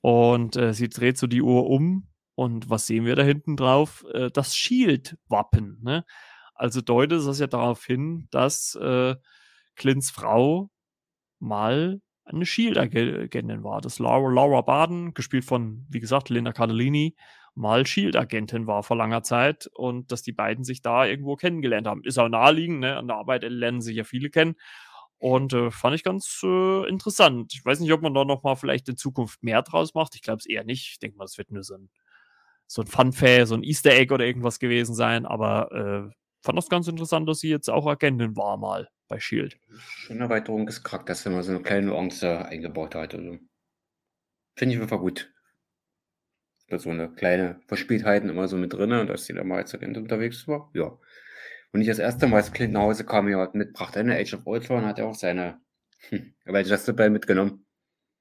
Und 0.00 0.56
äh, 0.56 0.72
sie 0.72 0.88
dreht 0.88 1.18
so 1.18 1.26
die 1.26 1.42
Uhr 1.42 1.66
um. 1.66 2.08
Und 2.34 2.70
was 2.70 2.86
sehen 2.86 3.04
wir 3.04 3.16
da 3.16 3.22
hinten 3.22 3.56
drauf? 3.56 4.04
Äh, 4.14 4.30
das 4.30 4.56
Shield-Wappen. 4.56 5.80
Ne? 5.82 6.06
Also 6.54 6.80
deutet 6.80 7.26
das 7.26 7.38
ja 7.38 7.48
darauf 7.48 7.84
hin, 7.84 8.28
dass 8.30 8.74
äh, 8.76 9.14
Clints 9.76 10.10
Frau 10.10 10.70
mal 11.40 12.00
eine 12.24 12.46
Shield-Agentin 12.46 13.64
war. 13.64 13.80
Das 13.80 13.98
Laura, 13.98 14.30
Laura 14.30 14.60
Baden, 14.60 15.14
gespielt 15.14 15.44
von, 15.44 15.86
wie 15.88 16.00
gesagt, 16.00 16.28
Linda 16.28 16.52
Cardellini, 16.52 17.16
mal 17.54 17.86
Shield-Agentin 17.86 18.66
war 18.66 18.82
vor 18.82 18.96
langer 18.96 19.22
Zeit 19.22 19.68
und 19.74 20.12
dass 20.12 20.22
die 20.22 20.32
beiden 20.32 20.64
sich 20.64 20.82
da 20.82 21.04
irgendwo 21.06 21.36
kennengelernt 21.36 21.86
haben. 21.86 22.04
Ist 22.04 22.18
auch 22.18 22.28
naheliegend, 22.28 22.80
ne? 22.80 22.96
An 22.96 23.08
der 23.08 23.16
Arbeit 23.16 23.42
lernen 23.42 23.80
sich 23.80 23.96
ja 23.96 24.04
viele 24.04 24.30
kennen. 24.30 24.54
Und 25.18 25.52
äh, 25.52 25.70
fand 25.70 25.94
ich 25.94 26.02
ganz 26.02 26.40
äh, 26.44 26.88
interessant. 26.88 27.52
Ich 27.52 27.64
weiß 27.64 27.80
nicht, 27.80 27.92
ob 27.92 28.00
man 28.00 28.14
da 28.14 28.24
nochmal 28.24 28.56
vielleicht 28.56 28.88
in 28.88 28.96
Zukunft 28.96 29.42
mehr 29.42 29.60
draus 29.62 29.92
macht. 29.94 30.14
Ich 30.14 30.22
glaube 30.22 30.38
es 30.38 30.46
eher 30.46 30.64
nicht. 30.64 30.92
Ich 30.92 30.98
denke 30.98 31.18
mal, 31.18 31.24
es 31.24 31.36
wird 31.36 31.50
nur 31.50 31.62
so 31.62 31.74
ein, 31.74 31.90
so 32.66 32.82
ein 32.82 32.86
Fun-Fair, 32.86 33.46
so 33.46 33.54
ein 33.54 33.62
Easter 33.62 33.92
Egg 33.92 34.14
oder 34.14 34.24
irgendwas 34.24 34.58
gewesen 34.60 34.94
sein. 34.94 35.26
Aber 35.26 35.72
äh, 35.72 36.14
fand 36.42 36.56
das 36.56 36.70
ganz 36.70 36.88
interessant, 36.88 37.28
dass 37.28 37.40
sie 37.40 37.50
jetzt 37.50 37.68
auch 37.68 37.86
Agentin 37.86 38.36
war 38.36 38.56
mal 38.56 38.88
bei 39.10 39.20
Shield. 39.20 39.58
Schöne 39.78 40.20
Erweiterung 40.20 40.64
des 40.64 40.82
Charakters, 40.82 41.26
wenn 41.26 41.34
man 41.34 41.42
so 41.42 41.52
eine 41.52 41.60
kleine 41.60 41.88
Nuance 41.88 42.46
eingebaut 42.46 42.94
hat. 42.94 43.14
Also, 43.14 43.38
Finde 44.56 44.74
ich 44.74 44.80
einfach 44.80 45.00
gut 45.00 45.30
so 46.78 46.90
eine 46.90 47.10
kleine 47.10 47.60
Verspieltheiten 47.66 48.30
immer 48.30 48.48
so 48.48 48.56
mit 48.56 48.72
drin, 48.72 49.06
dass 49.06 49.24
sie 49.24 49.34
da 49.34 49.42
mal 49.44 49.58
als 49.58 49.74
Agent 49.74 49.96
unterwegs 49.96 50.46
war. 50.46 50.70
Ja. 50.74 50.96
Und 51.72 51.80
nicht 51.80 51.90
das 51.90 51.98
erste 51.98 52.26
Mal, 52.26 52.36
als 52.36 52.52
Clint 52.52 52.72
nach 52.72 52.82
Hause 52.82 53.04
kam, 53.04 53.32
hat 53.34 53.54
mitgebracht. 53.54 53.96
In 53.96 54.10
Age 54.10 54.34
of 54.34 54.46
Ultron 54.46 54.84
hat 54.84 54.98
er 54.98 55.06
auch 55.06 55.14
seine 55.14 55.60
hm, 56.08 56.34
dabei 56.44 57.10
mitgenommen. 57.10 57.66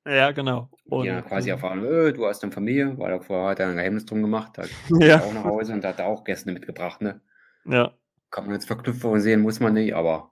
Ja, 0.05 0.31
genau. 0.31 0.69
Und 0.85 1.05
ja, 1.05 1.21
quasi 1.21 1.49
erfahren, 1.49 1.83
öh, 1.83 2.13
du 2.13 2.25
hast 2.25 2.41
eine 2.43 2.51
Familie, 2.51 2.97
weil 2.97 3.11
er 3.11 3.21
vorher 3.21 3.51
hat 3.51 3.59
er 3.59 3.67
ein 3.67 3.75
Geheimnis 3.75 4.05
drum 4.05 4.21
gemacht, 4.21 4.57
hat 4.57 4.69
ja. 4.99 5.19
auch 5.19 5.33
nach 5.33 5.43
Hause 5.43 5.73
und 5.73 5.85
hat 5.85 5.99
auch 6.01 6.23
Gäste 6.23 6.51
mitgebracht, 6.51 7.01
ne? 7.01 7.21
Ja. 7.65 7.93
Kann 8.31 8.45
man 8.45 8.53
jetzt 8.53 8.65
Verknüpfungen 8.65 9.21
sehen, 9.21 9.41
muss 9.41 9.59
man 9.59 9.73
nicht, 9.73 9.93
aber 9.93 10.31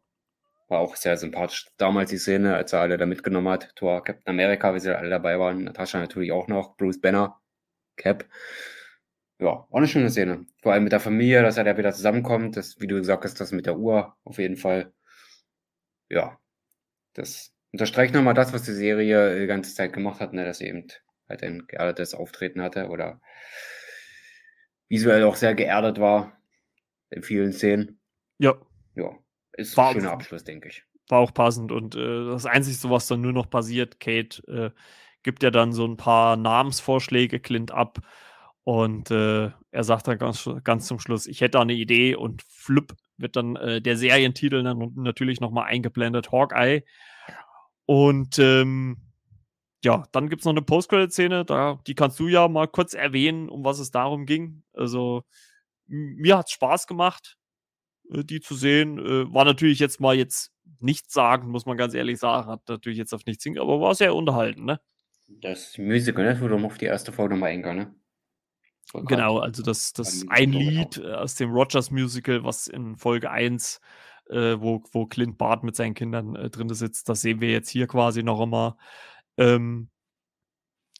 war 0.67 0.79
auch 0.79 0.95
sehr 0.95 1.17
sympathisch. 1.17 1.67
Damals 1.77 2.09
die 2.09 2.17
Szene, 2.17 2.55
als 2.55 2.73
er 2.73 2.81
alle 2.81 2.97
da 2.97 3.05
mitgenommen 3.05 3.49
hat, 3.49 3.75
Thor, 3.75 4.03
Captain 4.03 4.29
America, 4.29 4.73
wie 4.73 4.79
sie 4.79 4.95
alle 4.97 5.09
dabei 5.09 5.39
waren, 5.39 5.63
Natascha 5.63 5.99
natürlich 5.99 6.31
auch 6.31 6.47
noch, 6.47 6.75
Bruce 6.77 6.99
Banner, 6.99 7.39
Cap. 7.95 8.25
Ja, 9.39 9.47
auch 9.47 9.77
eine 9.77 9.87
schöne 9.87 10.09
Szene. 10.09 10.45
Vor 10.61 10.73
allem 10.73 10.83
mit 10.83 10.91
der 10.91 10.99
Familie, 10.99 11.43
dass 11.43 11.57
er 11.57 11.63
da 11.63 11.77
wieder 11.77 11.93
zusammenkommt. 11.93 12.57
Das, 12.57 12.79
wie 12.79 12.87
du 12.87 12.97
gesagt 12.97 13.23
hast, 13.23 13.39
das 13.39 13.51
mit 13.51 13.65
der 13.65 13.77
Uhr 13.77 14.15
auf 14.23 14.39
jeden 14.39 14.57
Fall. 14.57 14.93
Ja, 16.09 16.39
das 17.13 17.53
unterstreicht 17.71 18.13
nochmal 18.13 18.33
das, 18.33 18.53
was 18.53 18.63
die 18.63 18.73
Serie 18.73 19.39
die 19.39 19.47
ganze 19.47 19.75
Zeit 19.75 19.93
gemacht 19.93 20.19
hat, 20.19 20.33
ne, 20.33 20.45
dass 20.45 20.59
sie 20.59 20.67
eben 20.67 20.87
halt 21.29 21.43
ein 21.43 21.67
geerdetes 21.67 22.13
Auftreten 22.13 22.61
hatte 22.61 22.87
oder 22.87 23.21
visuell 24.89 25.23
auch 25.23 25.35
sehr 25.35 25.53
geerdet 25.55 25.99
war 25.99 26.39
in 27.09 27.23
vielen 27.23 27.53
Szenen. 27.53 27.99
Ja. 28.39 28.55
Ja, 28.95 29.15
ist 29.57 29.75
war 29.75 29.89
ein 29.89 29.95
schöner 29.95 30.11
Abschluss, 30.11 30.43
denke 30.43 30.69
ich. 30.69 30.83
War 31.09 31.19
auch 31.19 31.33
passend 31.33 31.71
und 31.71 31.95
äh, 31.95 32.25
das 32.25 32.45
Einzige, 32.45 32.89
was 32.89 33.07
dann 33.07 33.21
nur 33.21 33.33
noch 33.33 33.49
passiert, 33.49 33.99
Kate 33.99 34.41
äh, 34.47 34.71
gibt 35.23 35.43
ja 35.43 35.51
dann 35.51 35.73
so 35.73 35.85
ein 35.85 35.97
paar 35.97 36.37
Namensvorschläge, 36.37 37.39
Clint 37.39 37.71
ab. 37.71 37.99
Und 38.63 39.11
äh, 39.11 39.51
er 39.71 39.83
sagt 39.83 40.07
dann 40.07 40.17
ganz, 40.17 40.49
ganz 40.63 40.87
zum 40.87 40.99
Schluss, 40.99 41.25
ich 41.25 41.39
hätte 41.41 41.51
da 41.51 41.61
eine 41.61 41.73
Idee 41.73 42.15
und 42.15 42.43
flupp 42.43 42.95
wird 43.17 43.35
dann 43.35 43.55
äh, 43.55 43.81
der 43.81 43.97
Serientitel 43.97 44.63
dann 44.63 44.93
natürlich 44.95 45.39
nochmal 45.39 45.65
eingeblendet, 45.65 46.31
Hawkeye. 46.31 46.83
Und 47.85 48.37
ähm, 48.39 48.97
ja, 49.83 50.03
dann 50.11 50.29
gibt 50.29 50.41
es 50.41 50.45
noch 50.45 50.53
eine 50.53 50.61
Post-Credit-Szene, 50.61 51.45
die 51.87 51.95
kannst 51.95 52.19
du 52.19 52.27
ja 52.27 52.47
mal 52.47 52.67
kurz 52.67 52.93
erwähnen, 52.93 53.49
um 53.49 53.63
was 53.63 53.79
es 53.79 53.91
darum 53.91 54.25
ging. 54.25 54.63
Also, 54.73 55.23
mir 55.87 56.37
hat 56.37 56.47
es 56.47 56.53
Spaß 56.53 56.87
gemacht, 56.87 57.37
die 58.09 58.39
zu 58.39 58.55
sehen. 58.55 58.99
Äh, 58.99 59.33
war 59.33 59.45
natürlich 59.45 59.79
jetzt 59.79 59.99
mal 59.99 60.15
jetzt 60.15 60.51
nichts 60.79 61.13
sagen, 61.13 61.49
muss 61.49 61.65
man 61.65 61.77
ganz 61.77 61.93
ehrlich 61.93 62.19
sagen. 62.19 62.49
Hat 62.49 62.67
natürlich 62.67 62.97
jetzt 62.97 63.13
auf 63.13 63.25
nichts 63.25 63.43
hin, 63.43 63.59
aber 63.59 63.79
war 63.81 63.95
sehr 63.95 64.15
unterhalten, 64.15 64.65
ne? 64.65 64.79
Das 65.27 65.77
Musical, 65.77 66.25
ne? 66.25 66.41
Wo 66.41 66.47
du 66.47 66.57
auf 66.65 66.77
die 66.77 66.85
erste 66.85 67.11
Folge 67.11 67.35
nochmal 67.35 67.51
eingehen, 67.51 67.75
ne? 67.75 67.95
Genau, 68.93 69.39
also 69.39 69.63
das, 69.63 69.91
das 69.91 70.25
ein 70.29 70.53
Lied 70.53 70.97
äh, 70.97 71.13
aus 71.13 71.35
dem 71.35 71.51
Rogers 71.51 71.91
Musical, 71.91 72.45
was 72.45 72.67
in 72.67 72.95
Folge 72.95 73.29
1, 73.29 73.81
äh, 74.29 74.55
wo, 74.59 74.81
wo 74.93 75.05
Clint 75.05 75.37
Bart 75.37 75.63
mit 75.63 75.75
seinen 75.75 75.93
Kindern 75.93 76.35
äh, 76.35 76.49
drin 76.49 76.73
sitzt, 76.73 77.09
das 77.09 77.19
sehen 77.19 77.41
wir 77.41 77.49
jetzt 77.49 77.69
hier 77.69 77.87
quasi 77.87 78.23
noch 78.23 78.39
einmal. 78.39 78.75
Ähm, 79.35 79.89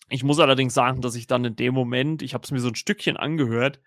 ich 0.10 0.24
muss 0.24 0.40
allerdings 0.40 0.74
sagen, 0.74 1.02
dass 1.02 1.16
ich 1.16 1.28
dann 1.28 1.46
in 1.46 1.56
dem 1.56 1.74
Moment, 1.74 2.22
ich 2.22 2.34
habe 2.34 2.44
es 2.44 2.52
mir 2.52 2.60
so 2.60 2.68
ein 2.68 2.76
Stückchen 2.76 3.16
angehört, 3.16 3.80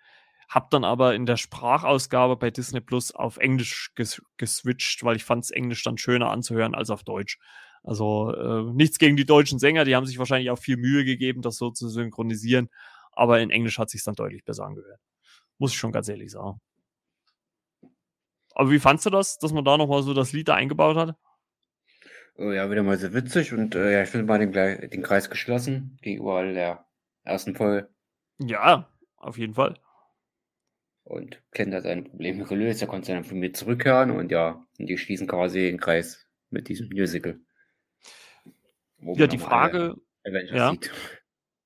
habe 0.51 0.67
dann 0.71 0.85
aber 0.85 1.15
in 1.15 1.25
der 1.25 1.37
Sprachausgabe 1.39 2.37
bei 2.37 2.51
Disney 2.51 2.81
Plus 2.81 3.13
auf 3.13 3.39
Englisch 3.39 3.93
ges 3.95 4.21
geswitcht, 4.37 5.03
weil 5.05 5.17
ich 5.17 5.25
fand 5.25 5.45
es 5.45 5.51
Englisch 5.51 5.83
dann 5.83 5.97
schöner 5.97 6.31
anzuhören 6.31 6.75
als 6.75 6.91
auf 6.91 7.05
Deutsch. 7.05 7.39
Also 7.83 8.35
äh, 8.35 8.73
nichts 8.75 8.99
gegen 8.99 9.17
die 9.17 9.25
deutschen 9.25 9.59
Sänger, 9.59 9.85
die 9.85 9.97
haben 9.97 10.05
sich 10.05 10.19
wahrscheinlich 10.19 10.51
auch 10.51 10.59
viel 10.59 10.77
Mühe 10.77 11.05
gegeben, 11.05 11.41
das 11.41 11.57
so 11.57 11.71
zu 11.71 11.89
synchronisieren 11.89 12.69
aber 13.13 13.41
in 13.41 13.51
Englisch 13.51 13.79
hat 13.79 13.91
sich 13.91 14.03
dann 14.03 14.15
deutlich 14.15 14.45
besser 14.45 14.65
angehört. 14.65 15.01
Muss 15.59 15.73
ich 15.73 15.79
schon 15.79 15.93
ganz 15.93 16.09
ehrlich 16.09 16.31
sagen. 16.31 16.61
Aber 18.55 18.71
wie 18.71 18.79
fandst 18.79 19.07
du 19.07 19.11
das, 19.11 19.39
dass 19.39 19.53
man 19.53 19.65
da 19.65 19.77
nochmal 19.77 20.03
so 20.03 20.15
das 20.15 20.33
Lied 20.33 20.49
da 20.49 20.55
eingebaut 20.55 20.97
hat? 20.97 21.17
Oh, 22.37 22.51
ja, 22.51 22.71
wieder 22.71 22.83
mal 22.83 22.97
sehr 22.97 23.13
witzig 23.13 23.53
und 23.53 23.75
äh, 23.75 23.93
ja, 23.93 24.03
ich 24.03 24.09
finde 24.09 24.27
mal 24.27 24.39
den, 24.39 24.53
den 24.53 25.03
Kreis 25.03 25.29
geschlossen 25.29 25.99
gegenüber 26.01 26.43
der 26.43 26.87
ersten 27.25 27.55
Folge. 27.55 27.91
Ja, 28.39 28.89
auf 29.17 29.37
jeden 29.37 29.55
Fall. 29.55 29.79
Und 31.11 31.43
Clint 31.51 31.75
hat 31.75 31.83
sein 31.83 32.05
Problem 32.05 32.45
gelöst, 32.45 32.83
er 32.83 32.87
konnte 32.87 33.13
dann 33.13 33.25
von 33.25 33.41
mir 33.41 33.53
zurückkehren 33.53 34.13
und 34.13 34.31
ja, 34.31 34.65
und 34.79 34.87
die 34.87 34.97
schließen 34.97 35.27
quasi 35.27 35.59
den 35.63 35.81
Kreis 35.81 36.25
mit 36.51 36.69
diesem 36.69 36.89
Musical. 36.89 37.41
Ja, 39.01 39.27
die 39.27 39.39
Frage. 39.39 39.97
Ja. 40.25 40.71
Sieht. 40.71 40.93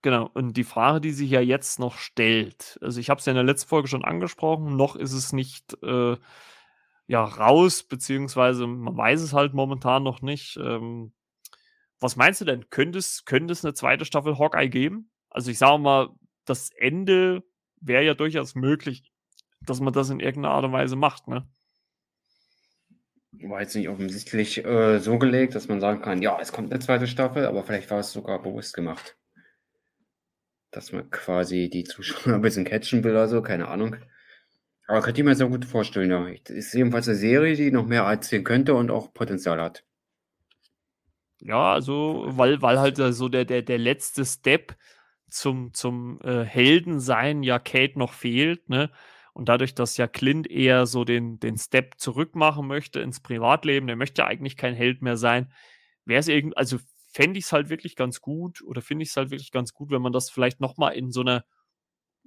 Genau, 0.01 0.31
und 0.33 0.57
die 0.57 0.65
Frage, 0.65 1.03
die 1.03 1.11
sich 1.11 1.29
ja 1.29 1.43
jetzt 1.43 1.79
noch 1.79 1.99
stellt, 1.99 2.79
also 2.81 2.99
ich 2.99 3.11
habe 3.11 3.19
es 3.19 3.27
ja 3.27 3.33
in 3.33 3.37
der 3.37 3.45
letzten 3.45 3.69
Folge 3.69 3.87
schon 3.87 4.03
angesprochen, 4.03 4.77
noch 4.77 4.97
ist 4.97 5.13
es 5.13 5.35
nicht 5.35 5.77
äh, 5.83 6.17
ja 7.07 7.23
raus, 7.23 7.83
beziehungsweise 7.83 8.67
man 8.67 8.97
weiß 8.97 9.21
es 9.21 9.35
halt 9.35 9.53
momentan 9.53 10.03
noch 10.05 10.23
nicht. 10.23 10.57
Ähm, 10.57 11.13
was 12.01 12.17
meinst 12.17 12.41
du 12.41 12.47
denn? 12.47 12.71
Könnte 12.71 12.99
es, 12.99 13.27
könnte 13.27 13.53
es 13.53 13.63
eine 13.63 13.75
zweite 13.75 14.07
Staffel 14.07 14.39
Hawkeye 14.39 14.71
geben? 14.71 15.11
Also 15.29 15.51
ich 15.51 15.59
sage 15.59 15.83
mal, 15.83 16.09
das 16.47 16.71
Ende 16.71 17.43
wäre 17.79 18.05
ja 18.05 18.15
durchaus 18.15 18.55
möglich, 18.55 19.11
dass 19.65 19.81
man 19.81 19.93
das 19.93 20.11
in 20.11 20.21
irgendeiner 20.21 20.55
Art 20.55 20.65
und 20.65 20.73
Weise 20.73 20.97
macht, 20.97 21.29
ne? 21.29 21.47
War 23.43 23.61
jetzt 23.61 23.75
nicht 23.75 23.89
offensichtlich 23.89 24.65
äh, 24.65 25.01
so 25.01 25.19
gelegt, 25.19 25.55
dass 25.55 25.69
man 25.69 25.81
sagen 25.81 26.03
kann, 26.03 26.23
ja, 26.23 26.39
es 26.41 26.53
kommt 26.53 26.73
eine 26.73 26.81
zweite 26.81 27.07
Staffel, 27.07 27.47
aber 27.47 27.65
vielleicht 27.65 27.91
war 27.91 27.99
es 27.99 28.13
sogar 28.13 28.41
bewusst 28.41 28.75
gemacht 28.75 29.17
dass 30.75 30.93
man 30.93 31.09
quasi 31.11 31.71
die 31.71 31.85
Zuschauer 31.85 32.35
ein 32.35 32.43
bisschen 32.43 32.65
catchen 32.65 33.05
will 33.05 33.13
oder 33.13 33.29
so, 33.29 33.43
keine 33.43 33.69
Ahnung. 33.69 33.97
Aber 34.87 35.01
könnte 35.01 35.21
ich 35.21 35.25
mir 35.25 35.35
sehr 35.35 35.49
gut 35.49 35.65
vorstellen, 35.65 36.11
ja. 36.11 36.27
Ist 36.49 36.75
jedenfalls 36.75 37.09
eine 37.09 37.17
Serie, 37.17 37.57
die 37.57 37.71
noch 37.71 37.87
mehr 37.87 38.03
erzählen 38.03 38.45
könnte 38.45 38.75
und 38.75 38.91
auch 38.91 39.15
Potenzial 39.15 39.61
hat. 39.61 39.85
Ja, 41.41 41.73
also, 41.73 42.25
weil, 42.27 42.61
weil 42.61 42.79
halt 42.79 42.97
so 42.97 43.29
der, 43.29 43.45
der, 43.45 43.63
der 43.63 43.79
letzte 43.79 44.25
Step 44.25 44.77
zum, 45.29 45.73
zum 45.73 46.21
äh, 46.23 46.45
Heldensein 46.45 47.43
ja 47.43 47.59
Kate 47.59 47.99
noch 47.99 48.13
fehlt, 48.13 48.69
ne? 48.69 48.91
Und 49.35 49.49
dadurch, 49.49 49.75
dass 49.75 49.97
ja 49.97 50.07
Clint 50.07 50.49
eher 50.49 50.87
so 50.87 51.05
den, 51.05 51.41
den 51.41 51.59
Step 51.59 51.95
zurück 51.99 52.37
machen 52.37 52.69
möchte 52.69 53.01
ins 53.01 53.21
Privatleben, 53.21 53.89
der 53.89 53.97
möchte 53.97 54.25
eigentlich 54.25 54.57
kein 54.57 54.75
Held 54.75 55.03
mehr 55.03 55.17
sein, 55.17 55.53
wäre 56.05 56.21
es 56.21 56.29
irgendwie, 56.29 56.57
also 56.57 56.79
fände 57.13 57.39
ich 57.39 57.47
es 57.47 57.53
halt 57.53 57.69
wirklich 57.69 57.97
ganz 57.97 58.21
gut 58.21 58.63
oder 58.63 58.81
finde 58.81 59.03
ich 59.03 59.11
es 59.11 59.17
halt 59.17 59.31
wirklich 59.31 59.51
ganz 59.51 59.75
gut, 59.75 59.91
wenn 59.91 60.03
man 60.03 60.13
das 60.13 60.31
vielleicht 60.31 60.61
nochmal 60.61 60.95
in 60.95 61.11
so 61.11 61.21
einer, 61.21 61.45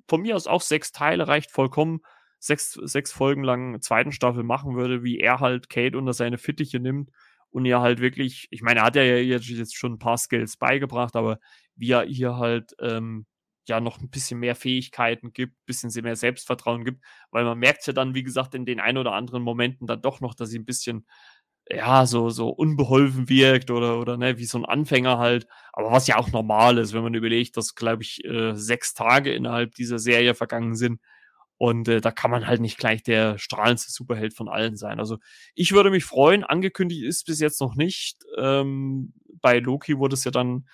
von 0.07 0.21
mir 0.21 0.35
aus 0.35 0.47
auch 0.47 0.61
sechs 0.61 0.91
Teile 0.91 1.27
reicht 1.29 1.49
vollkommen, 1.51 2.01
sechs, 2.39 2.73
sechs 2.73 3.11
Folgen 3.13 3.43
lang 3.43 3.81
zweiten 3.81 4.11
Staffel 4.11 4.43
machen 4.43 4.75
würde, 4.75 5.03
wie 5.03 5.19
er 5.19 5.39
halt 5.39 5.69
Kate 5.69 5.97
unter 5.97 6.13
seine 6.13 6.37
Fittiche 6.37 6.79
nimmt 6.79 7.09
und 7.51 7.65
ihr 7.65 7.79
halt 7.79 7.99
wirklich, 7.99 8.47
ich 8.51 8.61
meine, 8.61 8.81
er 8.81 8.85
hat 8.85 8.95
ja 8.97 9.03
jetzt, 9.03 9.47
jetzt 9.47 9.77
schon 9.77 9.93
ein 9.93 9.99
paar 9.99 10.17
Skills 10.17 10.57
beigebracht, 10.57 11.15
aber 11.15 11.39
wie 11.75 11.91
er 11.91 12.05
ihr 12.05 12.35
halt 12.35 12.73
ähm, 12.81 13.25
ja 13.69 13.79
noch 13.79 13.99
ein 13.99 14.09
bisschen 14.09 14.39
mehr 14.39 14.55
Fähigkeiten 14.55 15.33
gibt, 15.33 15.53
ein 15.53 15.65
bisschen 15.65 15.91
mehr 16.03 16.15
Selbstvertrauen 16.15 16.85
gibt, 16.85 17.03
weil 17.31 17.43
man 17.43 17.57
merkt 17.59 17.85
ja 17.87 17.93
dann, 17.93 18.15
wie 18.15 18.23
gesagt, 18.23 18.55
in 18.55 18.65
den 18.65 18.79
ein 18.79 18.97
oder 18.97 19.13
anderen 19.13 19.43
Momenten 19.43 19.87
dann 19.87 20.01
doch 20.01 20.21
noch, 20.21 20.33
dass 20.35 20.49
sie 20.49 20.59
ein 20.59 20.65
bisschen 20.65 21.05
ja, 21.69 22.05
so, 22.05 22.29
so 22.29 22.49
unbeholfen 22.49 23.29
wirkt 23.29 23.71
oder, 23.71 23.99
oder 23.99 24.17
ne, 24.17 24.37
wie 24.37 24.45
so 24.45 24.57
ein 24.57 24.65
Anfänger 24.65 25.17
halt. 25.17 25.47
Aber 25.73 25.91
was 25.91 26.07
ja 26.07 26.17
auch 26.17 26.31
normal 26.31 26.77
ist, 26.77 26.93
wenn 26.93 27.03
man 27.03 27.13
überlegt, 27.13 27.57
dass, 27.57 27.75
glaube 27.75 28.03
ich, 28.03 28.23
äh, 28.25 28.55
sechs 28.55 28.93
Tage 28.93 29.33
innerhalb 29.33 29.75
dieser 29.75 29.99
Serie 29.99 30.33
vergangen 30.33 30.75
sind. 30.75 31.01
Und 31.57 31.87
äh, 31.87 32.01
da 32.01 32.11
kann 32.11 32.31
man 32.31 32.47
halt 32.47 32.61
nicht 32.61 32.77
gleich 32.77 33.03
der 33.03 33.37
strahlendste 33.39 33.91
Superheld 33.91 34.33
von 34.33 34.47
allen 34.47 34.77
sein. 34.77 34.99
Also 34.99 35.17
ich 35.55 35.71
würde 35.73 35.89
mich 35.89 36.05
freuen. 36.05 36.43
Angekündigt 36.43 37.03
ist 37.03 37.25
bis 37.25 37.39
jetzt 37.39 37.59
noch 37.59 37.75
nicht. 37.75 38.23
Ähm, 38.37 39.13
bei 39.41 39.59
Loki 39.59 39.97
wurde 39.97 40.13
es 40.13 40.23
ja 40.23 40.31
dann 40.31 40.67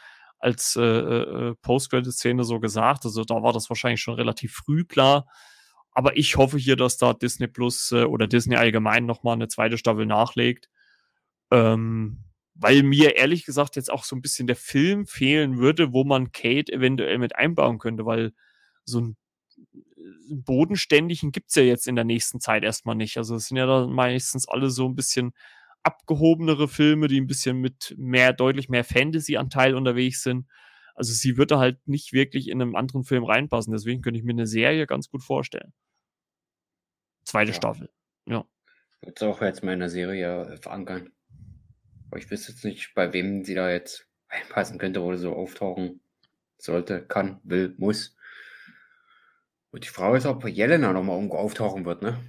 als 0.43 0.75
äh, 0.75 0.81
äh, 0.81 1.55
Post-Credit-Szene 1.61 2.43
so 2.43 2.59
gesagt. 2.59 3.05
Also 3.05 3.23
da 3.23 3.41
war 3.41 3.53
das 3.53 3.69
wahrscheinlich 3.69 4.01
schon 4.01 4.15
relativ 4.15 4.53
früh 4.53 4.83
klar. 4.83 5.27
Aber 5.91 6.17
ich 6.17 6.37
hoffe 6.37 6.57
hier, 6.57 6.75
dass 6.75 6.97
da 6.97 7.13
Disney 7.13 7.47
Plus 7.47 7.91
äh, 7.91 8.03
oder 8.03 8.27
Disney 8.27 8.55
allgemein 8.55 9.05
nochmal 9.05 9.35
eine 9.35 9.47
zweite 9.47 9.77
Staffel 9.77 10.05
nachlegt. 10.05 10.69
Ähm, 11.51 12.23
weil 12.55 12.83
mir 12.83 13.15
ehrlich 13.15 13.45
gesagt 13.45 13.75
jetzt 13.77 13.91
auch 13.91 14.03
so 14.03 14.15
ein 14.15 14.21
bisschen 14.21 14.47
der 14.47 14.55
Film 14.55 15.07
fehlen 15.07 15.57
würde, 15.57 15.93
wo 15.93 16.03
man 16.03 16.31
Kate 16.31 16.71
eventuell 16.71 17.17
mit 17.17 17.35
einbauen 17.35 17.79
könnte, 17.79 18.05
weil 18.05 18.33
so 18.85 18.99
ein 18.99 19.17
bodenständigen 20.29 21.31
gibt's 21.31 21.55
ja 21.55 21.63
jetzt 21.63 21.87
in 21.87 21.95
der 21.95 22.05
nächsten 22.05 22.39
Zeit 22.39 22.63
erstmal 22.63 22.95
nicht. 22.95 23.17
Also 23.17 23.35
es 23.35 23.47
sind 23.47 23.57
ja 23.57 23.65
dann 23.65 23.91
meistens 23.91 24.47
alle 24.47 24.69
so 24.69 24.87
ein 24.87 24.95
bisschen 24.95 25.33
abgehobenere 25.83 26.67
Filme, 26.67 27.07
die 27.07 27.19
ein 27.19 27.27
bisschen 27.27 27.59
mit 27.59 27.93
mehr, 27.97 28.33
deutlich 28.33 28.69
mehr 28.69 28.83
Fantasy-Anteil 28.83 29.75
unterwegs 29.75 30.23
sind. 30.23 30.47
Also 30.95 31.13
sie 31.13 31.37
würde 31.37 31.57
halt 31.57 31.87
nicht 31.87 32.13
wirklich 32.13 32.49
in 32.49 32.61
einem 32.61 32.75
anderen 32.75 33.03
Film 33.03 33.23
reinpassen. 33.23 33.73
Deswegen 33.73 34.01
könnte 34.01 34.19
ich 34.19 34.25
mir 34.25 34.31
eine 34.31 34.47
Serie 34.47 34.87
ganz 34.87 35.09
gut 35.09 35.23
vorstellen. 35.23 35.73
Zweite 37.25 37.51
ja. 37.51 37.55
Staffel. 37.55 37.89
Ja. 38.25 38.45
Wird 39.01 39.21
auch 39.23 39.41
jetzt 39.41 39.63
mal 39.63 39.73
in 39.73 39.79
der 39.79 39.89
Serie 39.89 40.57
verankern. 40.61 41.11
Aber 42.09 42.19
ich 42.19 42.29
wüsste 42.29 42.51
jetzt 42.51 42.63
nicht, 42.63 42.93
bei 42.93 43.11
wem 43.11 43.43
sie 43.43 43.55
da 43.55 43.71
jetzt 43.71 44.07
einpassen 44.27 44.77
könnte 44.77 45.01
oder 45.01 45.17
so 45.17 45.33
auftauchen 45.33 45.99
sollte, 46.57 47.01
kann, 47.01 47.39
will, 47.43 47.73
muss. 47.77 48.15
Und 49.71 49.83
die 49.83 49.89
Frage 49.89 50.17
ist, 50.17 50.25
ob 50.25 50.47
Jelena 50.47 50.93
nochmal 50.93 51.17
irgendwo 51.17 51.37
auftauchen 51.37 51.85
wird, 51.85 52.03
ne? 52.03 52.19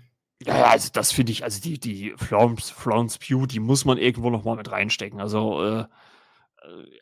Ja, 0.42 0.66
also 0.66 0.90
das 0.92 1.12
finde 1.12 1.32
ich, 1.32 1.44
also 1.44 1.60
die, 1.60 1.78
die 1.78 2.12
Florence, 2.16 2.70
Florence 2.70 3.18
Pugh, 3.18 3.46
die 3.46 3.60
muss 3.60 3.84
man 3.84 3.98
irgendwo 3.98 4.30
nochmal 4.30 4.56
mit 4.56 4.70
reinstecken. 4.70 5.20
Also 5.20 5.62
äh, 5.62 5.84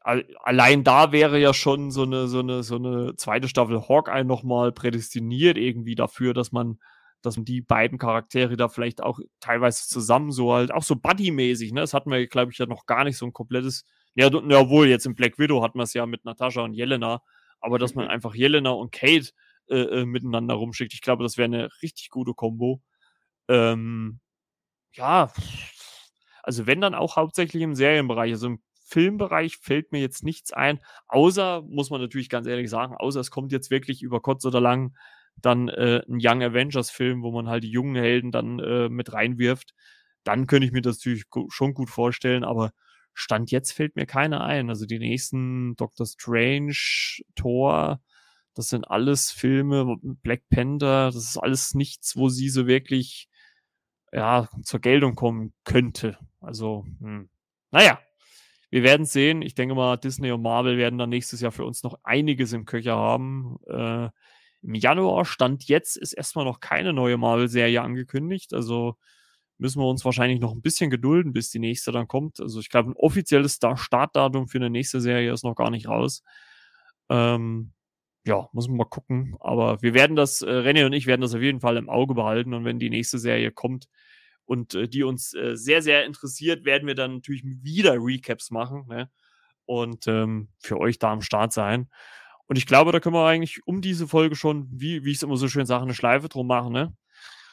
äh 0.04 0.24
allein 0.42 0.84
da 0.84 1.12
wäre 1.12 1.38
ja 1.38 1.54
schon 1.54 1.90
so 1.90 2.02
eine, 2.02 2.28
so 2.28 2.40
eine, 2.40 2.62
so 2.62 2.76
eine 2.76 3.16
zweite 3.16 3.48
Staffel 3.48 3.88
Hawkeye 3.88 4.24
nochmal 4.24 4.72
prädestiniert 4.72 5.56
irgendwie 5.56 5.94
dafür, 5.94 6.34
dass 6.34 6.52
man 6.52 6.78
dass 7.22 7.36
man 7.36 7.44
die 7.44 7.60
beiden 7.60 7.98
Charaktere 7.98 8.56
da 8.56 8.68
vielleicht 8.68 9.02
auch 9.02 9.20
teilweise 9.40 9.88
zusammen 9.88 10.32
so 10.32 10.52
halt, 10.52 10.72
auch 10.72 10.82
so 10.82 10.96
Buddy-mäßig, 10.96 11.72
ne? 11.72 11.80
Das 11.80 11.94
hatten 11.94 12.10
wir, 12.10 12.26
glaube 12.26 12.52
ich, 12.52 12.58
ja 12.58 12.66
noch 12.66 12.86
gar 12.86 13.04
nicht 13.04 13.16
so 13.16 13.24
ein 13.24 13.32
komplettes, 13.32 13.84
ja, 14.14 14.28
ja 14.28 14.68
wohl, 14.68 14.88
jetzt 14.88 15.06
im 15.06 15.14
Black 15.14 15.38
Widow 15.38 15.62
hat 15.62 15.74
man 15.74 15.84
es 15.84 15.94
ja 15.94 16.04
mit 16.04 16.24
Natascha 16.24 16.62
und 16.62 16.74
Jelena, 16.74 17.22
aber 17.60 17.78
dass 17.78 17.94
man 17.94 18.06
mhm. 18.06 18.10
einfach 18.10 18.34
Jelena 18.34 18.70
und 18.70 18.92
Kate 18.92 19.30
äh, 19.68 19.76
äh, 19.76 20.04
miteinander 20.04 20.54
rumschickt, 20.54 20.92
ich 20.92 21.00
glaube, 21.00 21.22
das 21.22 21.38
wäre 21.38 21.46
eine 21.46 21.68
richtig 21.82 22.10
gute 22.10 22.34
Kombo. 22.34 22.82
Ähm, 23.52 24.20
ja, 24.94 25.30
also 26.42 26.66
wenn 26.66 26.80
dann 26.80 26.94
auch 26.94 27.16
hauptsächlich 27.16 27.62
im 27.62 27.74
Serienbereich, 27.74 28.32
also 28.32 28.46
im 28.48 28.62
Filmbereich 28.86 29.58
fällt 29.58 29.92
mir 29.92 30.00
jetzt 30.00 30.24
nichts 30.24 30.52
ein, 30.52 30.80
außer, 31.08 31.62
muss 31.68 31.90
man 31.90 32.00
natürlich 32.00 32.28
ganz 32.30 32.46
ehrlich 32.46 32.70
sagen, 32.70 32.94
außer 32.96 33.20
es 33.20 33.30
kommt 33.30 33.52
jetzt 33.52 33.70
wirklich 33.70 34.02
über 34.02 34.20
kurz 34.20 34.44
oder 34.44 34.60
lang 34.60 34.96
dann 35.36 35.68
äh, 35.68 36.02
ein 36.08 36.18
Young 36.20 36.42
Avengers-Film, 36.42 37.22
wo 37.22 37.30
man 37.32 37.48
halt 37.48 37.64
die 37.64 37.70
jungen 37.70 37.96
Helden 37.96 38.32
dann 38.32 38.58
äh, 38.58 38.88
mit 38.88 39.12
reinwirft, 39.12 39.74
dann 40.24 40.46
könnte 40.46 40.66
ich 40.66 40.72
mir 40.72 40.82
das 40.82 40.98
natürlich 40.98 41.24
schon 41.48 41.74
gut 41.74 41.90
vorstellen, 41.90 42.44
aber 42.44 42.72
Stand 43.14 43.50
jetzt 43.50 43.72
fällt 43.72 43.96
mir 43.96 44.06
keiner 44.06 44.42
ein. 44.42 44.70
Also 44.70 44.86
die 44.86 44.98
nächsten 44.98 45.76
Doctor 45.76 46.06
Strange, 46.06 46.74
Thor, 47.34 48.00
das 48.54 48.68
sind 48.68 48.90
alles 48.90 49.30
Filme, 49.30 49.96
Black 50.02 50.42
Panther, 50.50 51.06
das 51.06 51.16
ist 51.16 51.38
alles 51.38 51.74
nichts, 51.74 52.16
wo 52.16 52.28
sie 52.28 52.48
so 52.48 52.66
wirklich 52.66 53.28
ja, 54.12 54.48
zur 54.62 54.80
Geltung 54.80 55.14
kommen 55.14 55.52
könnte. 55.64 56.18
Also, 56.40 56.84
hm. 57.00 57.28
naja, 57.70 57.98
wir 58.70 58.82
werden 58.82 59.06
sehen. 59.06 59.42
Ich 59.42 59.54
denke 59.54 59.74
mal, 59.74 59.96
Disney 59.96 60.30
und 60.32 60.42
Marvel 60.42 60.78
werden 60.78 60.98
dann 60.98 61.10
nächstes 61.10 61.40
Jahr 61.40 61.52
für 61.52 61.64
uns 61.64 61.82
noch 61.82 61.98
einiges 62.04 62.52
im 62.52 62.64
Köcher 62.64 62.96
haben. 62.96 63.58
Äh, 63.66 64.08
im 64.62 64.74
Januar 64.74 65.24
stand 65.24 65.64
jetzt 65.64 65.96
ist 65.96 66.12
erstmal 66.12 66.44
noch 66.44 66.60
keine 66.60 66.92
neue 66.92 67.18
Marvel-Serie 67.18 67.82
angekündigt. 67.82 68.54
Also 68.54 68.96
müssen 69.58 69.80
wir 69.80 69.88
uns 69.88 70.04
wahrscheinlich 70.04 70.40
noch 70.40 70.52
ein 70.52 70.62
bisschen 70.62 70.90
gedulden, 70.90 71.32
bis 71.32 71.50
die 71.50 71.58
nächste 71.58 71.92
dann 71.92 72.08
kommt. 72.08 72.40
Also 72.40 72.60
ich 72.60 72.70
glaube, 72.70 72.90
ein 72.90 72.96
offizielles 72.96 73.58
Startdatum 73.74 74.48
für 74.48 74.58
eine 74.58 74.70
nächste 74.70 75.00
Serie 75.00 75.32
ist 75.32 75.44
noch 75.44 75.54
gar 75.54 75.70
nicht 75.70 75.88
raus. 75.88 76.22
Ähm, 77.08 77.72
ja, 78.24 78.48
muss 78.52 78.68
man 78.68 78.76
mal 78.76 78.84
gucken. 78.84 79.36
Aber 79.40 79.82
wir 79.82 79.94
werden 79.94 80.16
das, 80.16 80.42
äh, 80.42 80.46
René 80.46 80.86
und 80.86 80.92
ich 80.92 81.06
werden 81.06 81.22
das 81.22 81.34
auf 81.34 81.40
jeden 81.40 81.60
Fall 81.60 81.76
im 81.76 81.88
Auge 81.88 82.14
behalten. 82.14 82.54
Und 82.54 82.64
wenn 82.64 82.78
die 82.78 82.90
nächste 82.90 83.18
Serie 83.18 83.50
kommt 83.50 83.88
und 84.44 84.74
äh, 84.74 84.88
die 84.88 85.02
uns 85.02 85.34
äh, 85.34 85.56
sehr, 85.56 85.82
sehr 85.82 86.04
interessiert, 86.04 86.64
werden 86.64 86.86
wir 86.86 86.94
dann 86.94 87.16
natürlich 87.16 87.42
wieder 87.44 87.94
Recaps 87.98 88.50
machen 88.50 88.86
ne? 88.88 89.10
und 89.66 90.06
ähm, 90.06 90.48
für 90.58 90.78
euch 90.78 90.98
da 90.98 91.12
am 91.12 91.22
Start 91.22 91.52
sein. 91.52 91.88
Und 92.46 92.56
ich 92.58 92.66
glaube, 92.66 92.92
da 92.92 93.00
können 93.00 93.14
wir 93.14 93.26
eigentlich 93.26 93.66
um 93.66 93.80
diese 93.80 94.06
Folge 94.06 94.36
schon, 94.36 94.68
wie, 94.70 95.04
wie 95.04 95.10
ich 95.10 95.16
es 95.16 95.22
immer 95.22 95.36
so 95.36 95.48
schön 95.48 95.66
sage, 95.66 95.84
eine 95.84 95.94
Schleife 95.94 96.28
drum 96.28 96.46
machen. 96.46 96.72
Ne? 96.72 96.96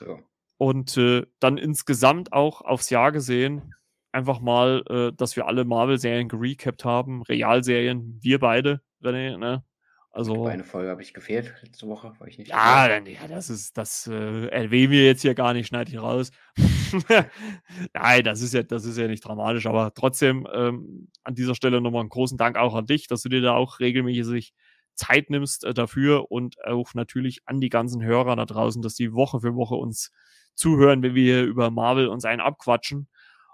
Ja. 0.02 0.18
Und 0.58 0.98
äh, 0.98 1.26
dann 1.40 1.58
insgesamt 1.58 2.34
auch 2.34 2.62
aufs 2.62 2.90
Jahr 2.90 3.12
gesehen, 3.12 3.74
einfach 4.12 4.40
mal, 4.41 4.84
äh, 4.90 5.16
dass 5.16 5.36
wir 5.36 5.48
alle 5.48 5.64
Marvel-Serien 5.64 6.28
gerecapt 6.28 6.84
haben, 6.84 7.22
Realserien, 7.24 8.20
wir 8.22 8.40
beide, 8.40 8.82
René, 9.02 9.38
ne? 9.38 9.64
Also, 10.11 10.48
eine 10.48 10.64
Folge 10.64 10.90
habe 10.90 11.03
ich 11.03 11.14
gefehlt 11.14 11.53
letzte 11.61 11.88
Woche, 11.88 12.14
war 12.18 12.27
ich 12.27 12.40
nicht. 12.40 12.49
Ja, 12.49 12.88
dann, 12.88 13.06
ja 13.06 13.27
das 13.27 13.49
ist, 13.52 13.77
das 13.77 14.07
äh, 14.07 14.48
erwähnen 14.48 14.91
wir 14.91 15.06
jetzt 15.06 15.22
hier 15.22 15.36
gar 15.36 15.53
nicht, 15.53 15.68
schneide 15.68 15.91
ich 15.91 16.02
raus. 16.02 16.31
Nein, 17.94 18.23
das 18.23 18.41
ist 18.41 18.56
ja, 18.56 18.64
das 18.64 18.86
ist 18.86 18.98
ja 18.98 19.07
nicht 19.07 19.23
dramatisch, 19.23 19.68
aber 19.68 19.94
trotzdem 19.94 20.48
ähm, 20.52 21.10
an 21.23 21.36
dieser 21.36 21.53
Stelle 21.53 21.80
nochmal 21.80 22.02
einen 22.02 22.10
großen 22.10 22.38
Dank 22.38 22.57
auch 22.57 22.73
an 22.73 22.88
dich, 22.88 23.07
dass 23.07 23.22
du 23.22 23.30
dir 23.30 23.41
da 23.41 23.53
auch 23.53 23.80
regelmäßig 23.80 24.53
Zeit 24.95 25.30
nimmst 25.30 25.64
äh, 25.64 25.76
dafür 25.76 26.31
und 26.31 26.56
auch 26.65 26.95
natürlich 26.95 27.41
an 27.45 27.60
die 27.61 27.69
ganzen 27.69 28.03
Hörer 28.03 28.36
da 28.36 28.45
draußen, 28.45 28.81
dass 28.81 28.95
die 28.95 29.14
Woche 29.14 29.40
für 29.41 29.56
Woche 29.56 29.76
uns 29.76 30.11
zuhören, 30.56 31.03
wenn 31.03 31.14
wir 31.15 31.23
hier 31.23 31.44
über 31.44 31.69
Marvel 31.69 32.07
uns 32.07 32.26
einen 32.26 32.41
abquatschen. 32.41 33.07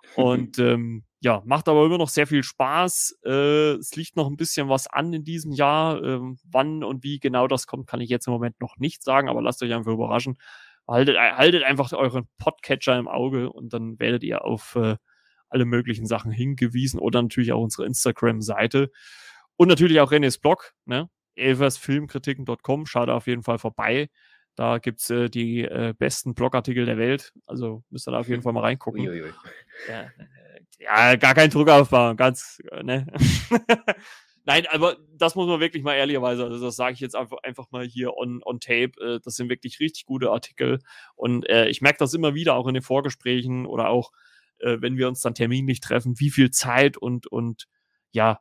Und 0.15 0.59
ähm, 0.59 1.03
ja, 1.25 1.41
macht 1.43 1.67
aber 1.67 1.83
immer 1.87 1.97
noch 1.97 2.09
sehr 2.09 2.27
viel 2.27 2.43
Spaß. 2.43 3.17
Äh, 3.25 3.71
es 3.77 3.95
liegt 3.95 4.15
noch 4.15 4.27
ein 4.27 4.37
bisschen 4.37 4.69
was 4.69 4.85
an 4.85 5.11
in 5.11 5.23
diesem 5.23 5.51
Jahr. 5.53 6.03
Ähm, 6.03 6.37
wann 6.43 6.83
und 6.83 7.03
wie 7.03 7.19
genau 7.19 7.47
das 7.47 7.65
kommt, 7.65 7.87
kann 7.87 7.99
ich 7.99 8.11
jetzt 8.11 8.27
im 8.27 8.33
Moment 8.33 8.61
noch 8.61 8.77
nicht 8.77 9.01
sagen, 9.01 9.27
aber 9.27 9.41
lasst 9.41 9.63
euch 9.63 9.73
einfach 9.73 9.91
überraschen. 9.91 10.37
Haltet, 10.87 11.17
haltet 11.17 11.63
einfach 11.63 11.91
euren 11.93 12.27
Podcatcher 12.37 12.99
im 12.99 13.07
Auge 13.07 13.51
und 13.51 13.73
dann 13.73 13.99
werdet 13.99 14.21
ihr 14.21 14.45
auf 14.45 14.75
äh, 14.75 14.97
alle 15.49 15.65
möglichen 15.65 16.05
Sachen 16.05 16.29
hingewiesen 16.29 16.99
oder 16.99 17.23
natürlich 17.23 17.53
auch 17.53 17.61
unsere 17.63 17.87
Instagram-Seite 17.87 18.91
und 19.55 19.67
natürlich 19.67 20.01
auch 20.01 20.11
Renés 20.11 20.39
Blog, 20.39 20.73
ne? 20.85 21.09
elversfilmkritiken.com. 21.33 22.85
Schaut 22.85 23.09
auf 23.09 23.25
jeden 23.25 23.41
Fall 23.41 23.57
vorbei. 23.57 24.09
Da 24.55 24.77
gibt 24.77 25.01
es 25.01 25.09
äh, 25.09 25.27
die 25.29 25.63
äh, 25.63 25.95
besten 25.97 26.35
Blogartikel 26.35 26.85
der 26.85 26.99
Welt. 26.99 27.33
Also 27.47 27.83
müsst 27.89 28.07
ihr 28.07 28.11
da 28.11 28.19
auf 28.19 28.29
jeden 28.29 28.41
Fall 28.43 28.53
mal 28.53 28.61
reingucken. 28.61 29.01
Uiuiui. 29.01 29.33
Ja, 29.89 30.03
äh, 30.03 30.09
ja, 30.85 31.15
gar 31.15 31.33
kein 31.33 31.49
Druck 31.49 31.69
aufbauen, 31.69 32.17
ganz, 32.17 32.61
äh, 32.71 32.83
ne? 32.83 33.07
Nein, 34.47 34.65
aber 34.69 34.97
das 35.17 35.35
muss 35.35 35.47
man 35.47 35.59
wirklich 35.59 35.83
mal 35.83 35.95
ehrlicherweise, 35.95 36.43
also 36.43 36.63
das 36.63 36.75
sage 36.75 36.93
ich 36.93 36.99
jetzt 36.99 37.15
einfach, 37.15 37.37
einfach 37.41 37.71
mal 37.71 37.85
hier 37.85 38.15
on, 38.15 38.41
on 38.45 38.59
tape, 38.59 38.91
äh, 39.01 39.19
das 39.23 39.35
sind 39.35 39.49
wirklich 39.49 39.79
richtig 39.79 40.05
gute 40.05 40.29
Artikel 40.29 40.79
und 41.15 41.49
äh, 41.49 41.67
ich 41.67 41.81
merke 41.81 41.97
das 41.97 42.13
immer 42.13 42.35
wieder 42.35 42.55
auch 42.55 42.67
in 42.67 42.75
den 42.75 42.83
Vorgesprächen 42.83 43.65
oder 43.65 43.89
auch, 43.89 44.11
äh, 44.59 44.77
wenn 44.81 44.97
wir 44.97 45.07
uns 45.07 45.21
dann 45.21 45.33
terminlich 45.33 45.79
treffen, 45.79 46.19
wie 46.19 46.29
viel 46.29 46.51
Zeit 46.51 46.95
und, 46.95 47.27
und 47.27 47.65
ja, 48.11 48.39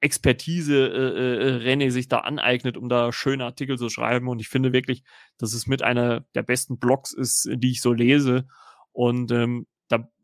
Expertise 0.00 0.88
äh, 0.88 1.58
äh, 1.58 1.74
René 1.74 1.90
sich 1.90 2.08
da 2.08 2.20
aneignet, 2.20 2.76
um 2.76 2.88
da 2.88 3.12
schöne 3.12 3.44
Artikel 3.44 3.76
zu 3.76 3.90
schreiben. 3.90 4.28
Und 4.28 4.40
ich 4.40 4.48
finde 4.48 4.72
wirklich, 4.72 5.02
dass 5.36 5.52
es 5.52 5.66
mit 5.66 5.82
einer 5.82 6.24
der 6.34 6.42
besten 6.42 6.78
Blogs 6.78 7.12
ist, 7.12 7.48
die 7.52 7.70
ich 7.70 7.82
so 7.82 7.92
lese. 7.92 8.46
Und 8.92 9.30
ähm, 9.30 9.66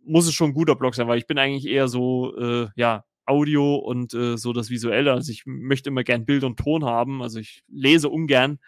muss 0.07 0.27
es 0.27 0.35
schon 0.35 0.51
ein 0.51 0.55
guter 0.55 0.77
Blog 0.77 0.95
sein, 0.95 1.09
weil 1.09 1.19
ich 1.19 1.27
bin 1.27 1.39
eigentlich 1.39 1.67
eher 1.67 1.89
so, 1.89 2.37
äh, 2.37 2.69
ja, 2.77 3.05
Audio 3.27 3.77
und 3.77 4.15
äh, 4.15 4.37
so 4.39 4.53
das 4.53 4.71
Visuelle. 4.71 5.13
Also 5.13 5.33
ich 5.33 5.45
möchte 5.47 5.91
immer 5.91 6.05
gern 6.05 6.25
Bild 6.25 6.45
und 6.45 6.59
Ton 6.59 6.85
haben. 6.85 7.23
Also 7.23 7.41
ich 7.41 7.65
lese 7.69 8.09
ungern, 8.09 8.59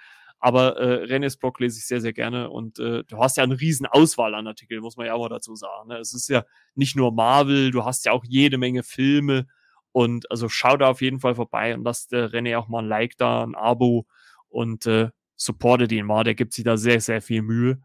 aber 0.40 0.76
äh, 0.78 1.04
Renés 1.04 1.38
Blog 1.38 1.60
lese 1.60 1.78
ich 1.78 1.86
sehr, 1.86 2.00
sehr 2.00 2.12
gerne. 2.12 2.50
Und 2.50 2.78
äh, 2.78 3.04
du 3.04 3.18
hast 3.18 3.36
ja 3.36 3.44
eine 3.44 3.60
riesen 3.60 3.86
Auswahl 3.86 4.34
an 4.34 4.46
Artikeln, 4.46 4.82
muss 4.82 4.96
man 4.96 5.06
ja 5.06 5.14
auch 5.14 5.28
dazu 5.28 5.54
sagen. 5.54 5.88
Ne? 5.88 5.98
Es 5.98 6.12
ist 6.12 6.28
ja 6.28 6.44
nicht 6.74 6.96
nur 6.96 7.12
Marvel, 7.12 7.70
du 7.70 7.84
hast 7.84 8.04
ja 8.04 8.12
auch 8.12 8.24
jede 8.24 8.58
Menge 8.58 8.82
Filme 8.82 9.46
und 9.92 10.30
also 10.30 10.48
schau 10.48 10.76
da 10.76 10.88
auf 10.88 11.02
jeden 11.02 11.20
Fall 11.20 11.34
vorbei 11.34 11.74
und 11.74 11.84
lasst 11.84 12.12
äh, 12.12 12.24
René 12.24 12.58
auch 12.58 12.68
mal 12.68 12.82
ein 12.82 12.88
Like 12.88 13.16
da, 13.16 13.44
ein 13.44 13.54
Abo 13.54 14.06
und 14.48 14.86
äh, 14.86 15.10
supportet 15.36 15.92
ihn 15.92 16.06
mal. 16.06 16.24
Der 16.24 16.34
gibt 16.34 16.52
sich 16.52 16.64
da 16.64 16.76
sehr, 16.76 17.00
sehr 17.00 17.22
viel 17.22 17.42
Mühe. 17.42 17.80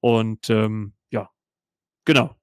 Und 0.00 0.50
ähm, 0.50 0.94
ja, 1.10 1.30
genau. 2.04 2.39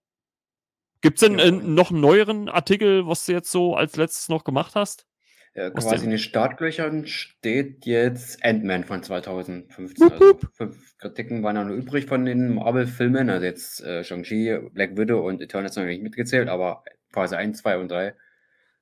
Gibt 1.08 1.22
es 1.22 1.26
denn 1.30 1.40
äh, 1.40 1.52
noch 1.52 1.90
einen 1.90 2.02
neueren 2.02 2.50
Artikel, 2.50 3.08
was 3.08 3.26
du 3.26 3.32
jetzt 3.32 3.50
so 3.50 3.76
als 3.76 3.96
letztes 3.96 4.28
noch 4.28 4.44
gemacht 4.44 4.76
hast? 4.76 5.08
Ja, 5.56 5.70
quasi 5.70 6.04
in 6.04 6.10
den 6.10 6.20
Startlöchern 6.20 7.08
steht 7.08 7.86
jetzt 7.86 8.44
Ant-Man 8.44 8.84
von 8.84 9.02
2015. 9.02 10.12
Also 10.12 10.38
fünf 10.52 10.98
Kritiken 10.98 11.44
waren 11.44 11.56
ja 11.56 11.64
nur 11.64 11.78
übrig 11.78 12.08
von 12.08 12.26
den 12.26 12.56
Marvel-Filmen. 12.56 13.30
Also 13.30 13.46
jetzt 13.46 13.82
äh, 13.86 14.04
Shang-Chi, 14.04 14.70
Black 14.74 14.98
Widow 14.98 15.26
und 15.26 15.42
Eternals 15.42 15.78
noch 15.78 15.86
nicht 15.86 16.04
mitgezählt, 16.04 16.50
aber 16.50 16.84
Phase 17.08 17.38
1, 17.38 17.58
2 17.60 17.78
und 17.78 17.90
3 17.90 18.14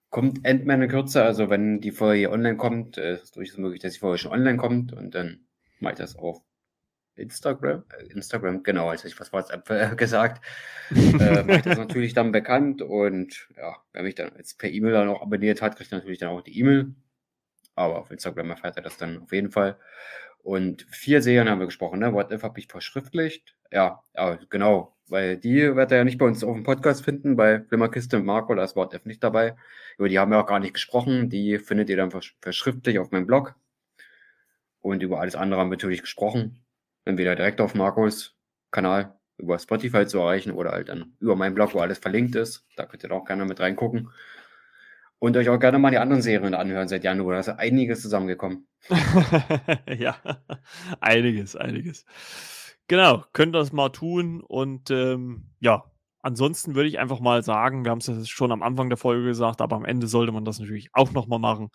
kommt 0.09 0.47
Ant-Man 0.47 0.81
in 0.81 0.89
Kürze. 0.89 1.21
Also 1.21 1.51
wenn 1.51 1.79
die 1.79 1.91
Folge 1.91 2.31
online 2.31 2.57
kommt, 2.57 2.97
äh, 2.97 3.13
ist 3.13 3.25
es 3.25 3.31
durchaus 3.33 3.59
möglich, 3.59 3.83
dass 3.83 3.93
die 3.93 3.99
Folge 3.99 4.17
schon 4.17 4.31
online 4.31 4.57
kommt 4.57 4.93
und 4.93 5.13
dann 5.13 5.45
mache 5.79 5.93
ich 5.93 5.99
das 5.99 6.15
auf 6.15 6.41
Instagram. 7.15 7.83
Äh, 7.97 8.05
Instagram, 8.11 8.63
genau, 8.63 8.89
als 8.89 9.05
ich 9.05 9.19
was 9.19 9.31
WhatsApp 9.33 9.69
äh, 9.69 9.95
gesagt. 9.95 10.43
äh, 10.91 11.43
mache 11.43 11.57
ich 11.57 11.63
das 11.63 11.77
natürlich 11.77 12.13
dann 12.13 12.31
bekannt 12.31 12.81
und 12.81 13.47
ja, 13.57 13.77
wer 13.93 14.03
mich 14.03 14.15
dann 14.15 14.31
jetzt 14.37 14.59
per 14.59 14.69
E-Mail 14.69 14.93
dann 14.93 15.09
auch 15.09 15.21
abonniert 15.21 15.61
hat, 15.61 15.75
kriegt 15.75 15.91
natürlich 15.91 16.19
dann 16.19 16.29
auch 16.29 16.41
die 16.41 16.57
E-Mail. 16.59 16.93
Aber 17.75 17.99
auf 17.99 18.11
Instagram 18.11 18.51
erfährt 18.51 18.77
er 18.77 18.83
das 18.83 18.97
dann 18.97 19.23
auf 19.23 19.31
jeden 19.33 19.51
Fall. 19.51 19.77
Und 20.43 20.85
vier 20.91 21.21
Serien 21.21 21.49
haben 21.49 21.59
wir 21.59 21.65
gesprochen, 21.65 21.99
ne? 21.99 22.13
What 22.13 22.31
If 22.31 22.43
habe 22.43 22.59
ich 22.59 22.67
verschriftlicht. 22.67 23.55
Ja, 23.71 24.03
ja, 24.15 24.37
genau, 24.49 24.95
weil 25.07 25.37
die 25.37 25.75
wird 25.75 25.91
er 25.91 25.99
ja 25.99 26.03
nicht 26.03 26.17
bei 26.17 26.25
uns 26.25 26.43
auf 26.43 26.55
dem 26.55 26.63
Podcast 26.63 27.03
finden, 27.03 27.35
bei 27.35 27.61
Flimmerkiste 27.61 28.17
und 28.17 28.25
Marco, 28.25 28.53
da 28.55 28.63
ist 28.63 28.75
What 28.75 28.93
If 28.93 29.05
nicht 29.05 29.23
dabei. 29.23 29.55
Über 29.97 30.09
die 30.09 30.19
haben 30.19 30.31
wir 30.31 30.39
auch 30.39 30.47
gar 30.47 30.59
nicht 30.59 30.73
gesprochen. 30.73 31.29
Die 31.29 31.59
findet 31.59 31.89
ihr 31.89 31.97
dann 31.97 32.11
verschriftlich 32.41 32.99
auf 32.99 33.11
meinem 33.11 33.27
Blog. 33.27 33.55
Und 34.81 35.01
über 35.01 35.19
alles 35.19 35.35
andere 35.35 35.59
haben 35.59 35.69
wir 35.69 35.77
natürlich 35.77 36.01
gesprochen. 36.01 36.64
Entweder 37.05 37.35
direkt 37.35 37.61
auf 37.61 37.75
Marcos 37.75 38.35
Kanal 38.71 39.15
über 39.37 39.59
Spotify 39.59 40.05
zu 40.05 40.19
erreichen 40.19 40.51
oder 40.51 40.71
halt 40.71 40.89
dann 40.89 41.15
über 41.19 41.35
meinen 41.35 41.55
Blog, 41.55 41.73
wo 41.73 41.79
alles 41.79 41.99
verlinkt 41.99 42.35
ist. 42.35 42.65
Da 42.75 42.85
könnt 42.85 43.03
ihr 43.03 43.11
auch 43.11 43.25
gerne 43.25 43.45
mit 43.45 43.59
reingucken. 43.59 44.09
Und 45.19 45.37
euch 45.37 45.49
auch 45.49 45.59
gerne 45.59 45.79
mal 45.79 45.91
die 45.91 45.97
anderen 45.97 46.21
Serien 46.21 46.53
anhören 46.53 46.87
seit 46.87 47.03
Januar. 47.03 47.33
Da 47.33 47.39
ist 47.39 47.49
einiges 47.49 48.01
zusammengekommen. 48.01 48.67
ja, 49.97 50.17
einiges, 50.99 51.55
einiges. 51.55 52.05
Genau, 52.87 53.23
könnt 53.33 53.55
das 53.55 53.71
mal 53.71 53.89
tun. 53.89 54.41
Und 54.41 54.91
ähm, 54.91 55.49
ja, 55.59 55.85
ansonsten 56.21 56.75
würde 56.75 56.89
ich 56.89 56.99
einfach 56.99 57.19
mal 57.19 57.43
sagen, 57.43 57.85
wir 57.85 57.91
haben 57.91 57.99
es 57.99 58.07
ja 58.07 58.23
schon 58.25 58.51
am 58.51 58.61
Anfang 58.61 58.89
der 58.89 58.97
Folge 58.97 59.25
gesagt, 59.25 59.61
aber 59.61 59.75
am 59.75 59.85
Ende 59.85 60.07
sollte 60.07 60.31
man 60.31 60.45
das 60.45 60.59
natürlich 60.59 60.89
auch 60.93 61.11
nochmal 61.11 61.39
machen. 61.39 61.69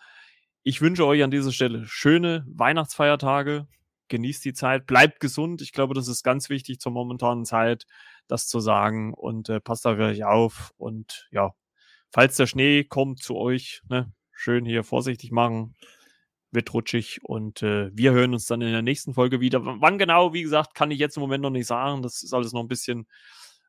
Ich 0.63 0.81
wünsche 0.81 1.05
euch 1.05 1.23
an 1.23 1.31
dieser 1.31 1.51
Stelle 1.51 1.85
schöne 1.85 2.45
Weihnachtsfeiertage. 2.47 3.67
Genießt 4.11 4.43
die 4.43 4.53
Zeit, 4.53 4.87
bleibt 4.87 5.21
gesund. 5.21 5.61
Ich 5.61 5.71
glaube, 5.71 5.93
das 5.93 6.09
ist 6.09 6.21
ganz 6.23 6.49
wichtig 6.49 6.81
zur 6.81 6.91
momentanen 6.91 7.45
Zeit, 7.45 7.85
das 8.27 8.45
zu 8.45 8.59
sagen. 8.59 9.13
Und 9.13 9.47
äh, 9.47 9.61
passt 9.61 9.87
auf 9.87 9.97
euch 9.97 10.25
auf. 10.25 10.73
Und 10.77 11.29
ja, 11.31 11.51
falls 12.11 12.35
der 12.35 12.45
Schnee 12.45 12.83
kommt 12.83 13.23
zu 13.23 13.37
euch, 13.37 13.81
ne, 13.87 14.11
schön 14.33 14.65
hier 14.65 14.83
vorsichtig 14.83 15.31
machen. 15.31 15.75
Wird 16.51 16.73
rutschig 16.73 17.21
und 17.23 17.63
äh, 17.63 17.89
wir 17.93 18.11
hören 18.11 18.33
uns 18.33 18.47
dann 18.47 18.59
in 18.59 18.73
der 18.73 18.81
nächsten 18.81 19.13
Folge 19.13 19.39
wieder. 19.39 19.61
Wann 19.63 19.97
genau, 19.97 20.33
wie 20.33 20.41
gesagt, 20.41 20.75
kann 20.75 20.91
ich 20.91 20.99
jetzt 20.99 21.15
im 21.15 21.21
Moment 21.21 21.41
noch 21.41 21.49
nicht 21.49 21.67
sagen. 21.67 22.01
Das 22.01 22.21
ist 22.21 22.33
alles 22.33 22.51
noch 22.51 22.59
ein 22.59 22.67
bisschen 22.67 23.07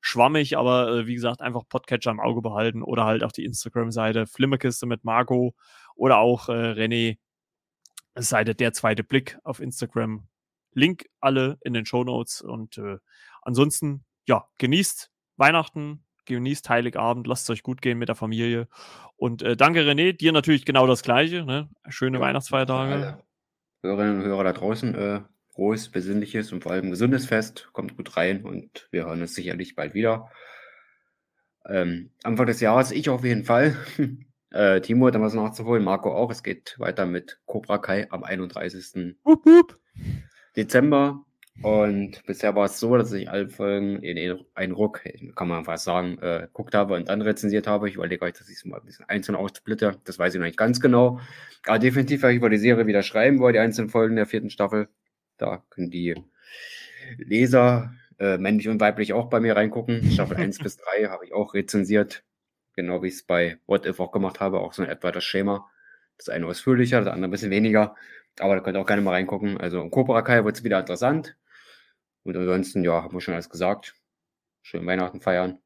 schwammig, 0.01 0.57
aber 0.59 0.89
äh, 0.89 1.07
wie 1.07 1.15
gesagt, 1.15 1.41
einfach 1.41 1.63
Podcatcher 1.69 2.11
im 2.11 2.19
Auge 2.19 2.43
behalten 2.43 2.83
oder 2.83 3.05
halt 3.05 3.23
auch 3.23 3.31
die 3.31 3.45
Instagram-Seite 3.45 4.27
Flimmerkiste 4.27 4.87
mit 4.87 5.05
Marco 5.05 5.55
oder 5.95 6.19
auch 6.19 6.49
äh, 6.49 6.73
René 6.73 7.19
Seite 8.17 8.57
der 8.57 8.73
zweite 8.73 9.05
Blick 9.05 9.39
auf 9.45 9.61
Instagram. 9.61 10.27
Link 10.75 11.07
alle 11.21 11.59
in 11.63 11.75
den 11.75 11.87
Show 11.87 12.05
Notes 12.05 12.41
und 12.41 12.79
äh, 12.79 12.99
ansonsten, 13.43 14.05
ja, 14.27 14.47
genießt 14.59 15.11
Weihnachten, 15.37 16.05
genießt 16.27 16.69
Heiligabend, 16.69 17.27
lasst 17.27 17.45
es 17.45 17.51
euch 17.51 17.63
gut 17.63 17.83
gehen 17.83 17.99
mit 17.99 18.09
der 18.09 18.17
Familie. 18.17 18.69
Und 19.17 19.43
äh, 19.43 19.57
danke, 19.57 19.81
René, 19.81 20.13
dir 20.13 20.33
natürlich 20.33 20.65
genau 20.65 20.87
das 20.87 21.03
Gleiche. 21.03 21.45
Ne? 21.45 21.69
Schöne 21.89 22.19
ja, 22.19 22.25
Weihnachtsfeiertage. 22.25 23.19
Hörerinnen 23.83 24.21
und 24.21 24.25
Hörer 24.25 24.45
da 24.45 24.53
draußen, 24.53 24.95
äh, 24.95 25.21
frohes, 25.51 25.91
besinnliches 25.91 26.53
und 26.53 26.63
vor 26.63 26.73
allem 26.73 26.91
gesundes 26.91 27.27
Fest. 27.27 27.69
Kommt 27.73 27.97
gut 27.97 28.17
rein 28.17 28.45
und 28.45 28.89
wir 28.91 29.07
hören 29.07 29.21
uns 29.21 29.35
sicherlich 29.35 29.75
bald 29.75 29.95
wieder. 29.95 30.31
Ähm, 31.67 32.11
Anfang 32.23 32.47
des 32.47 32.61
Jahres, 32.61 32.91
ich 32.91 33.09
auf 33.11 33.25
jeden 33.25 33.45
Fall. 33.45 33.77
äh, 34.51 34.81
Timo 34.81 35.07
hat 35.07 35.15
dann 35.15 35.23
was 35.23 35.35
nachzuholen, 35.35 35.85
Marco 35.85 36.15
auch. 36.15 36.31
Es 36.31 36.43
geht 36.43 36.77
weiter 36.79 37.07
mit 37.07 37.41
Cobra 37.47 37.79
Kai 37.79 38.11
am 38.11 38.25
31. 38.25 39.17
Wupp, 39.25 39.45
wupp. 39.47 39.79
Dezember. 40.57 41.25
Und 41.61 42.25
bisher 42.27 42.55
war 42.57 42.65
es 42.65 42.81
so, 42.81 42.97
dass 42.97 43.13
ich 43.13 43.29
alle 43.29 43.49
Folgen 43.51 44.03
in 44.03 44.41
einen 44.55 44.73
Ruck, 44.73 45.03
kann 45.37 45.49
man 45.49 45.65
fast 45.65 45.85
sagen, 45.85 46.19
äh, 46.21 46.41
geguckt 46.47 46.75
habe 46.75 46.95
und 46.95 47.09
dann 47.09 47.21
rezensiert 47.21 47.67
habe. 47.67 47.89
Ich 47.89 47.97
überlege 47.97 48.25
euch, 48.25 48.33
dass 48.33 48.49
ich 48.49 48.57
es 48.57 48.65
mal 48.65 48.81
ein 48.81 48.87
bisschen 48.87 49.09
einzeln 49.09 49.37
aussplitte. 49.37 50.01
Das 50.05 50.19
weiß 50.19 50.35
ich 50.35 50.41
noch 50.41 50.47
nicht 50.47 50.57
ganz 50.57 50.81
genau. 50.81 51.21
Aber 51.67 51.79
definitiv 51.79 52.23
werde 52.23 52.33
ich 52.33 52.39
über 52.39 52.51
die 52.51 52.57
Serie 52.57 52.87
wieder 52.87 53.03
schreiben, 53.03 53.39
wo 53.39 53.51
die 53.51 53.59
einzelnen 53.59 53.91
Folgen 53.91 54.17
der 54.17 54.27
vierten 54.27 54.51
Staffel. 54.51 54.89
Da 55.37 55.63
können 55.71 55.91
die 55.91 56.15
Leser, 57.19 57.93
äh, 58.19 58.39
männlich 58.39 58.69
und 58.69 58.81
weiblich, 58.81 59.13
auch 59.13 59.29
bei 59.29 59.39
mir 59.39 59.55
reingucken. 59.55 60.11
Staffel 60.11 60.39
1 60.39 60.59
bis 60.63 60.79
3 60.79 61.07
habe 61.07 61.27
ich 61.27 61.33
auch 61.33 61.55
rezensiert. 61.55 62.25
Genau 62.75 63.03
wie 63.03 63.09
ich 63.09 63.15
es 63.15 63.23
bei 63.25 63.59
What 63.67 63.85
If 63.87 64.01
auch 64.01 64.13
gemacht 64.13 64.41
habe. 64.41 64.61
Auch 64.61 64.73
so 64.73 64.83
ein 64.83 64.89
etwa 64.89 65.13
das 65.13 65.25
Schema. 65.25 65.69
Das 66.25 66.35
eine 66.35 66.47
ausführlicher, 66.47 67.01
das 67.01 67.09
andere 67.09 67.29
ein 67.29 67.31
bisschen 67.31 67.51
weniger. 67.51 67.95
Aber 68.39 68.55
da 68.55 68.61
könnt 68.61 68.77
ihr 68.77 68.81
auch 68.81 68.87
gerne 68.87 69.03
mal 69.03 69.13
reingucken. 69.13 69.59
Also 69.59 69.81
in 69.81 69.91
Cobra 69.91 70.23
Kai 70.23 70.45
wird 70.45 70.57
es 70.57 70.65
wieder 70.65 70.81
interessant. 70.81 71.37
Und 72.25 72.37
ansonsten, 72.37 72.85
ja, 72.85 73.03
haben 73.03 73.13
wir 73.13 73.21
schon 73.21 73.35
alles 73.35 73.51
gesagt. 73.51 73.95
Schön 74.63 74.87
Weihnachten 74.87 75.21
feiern. 75.21 75.59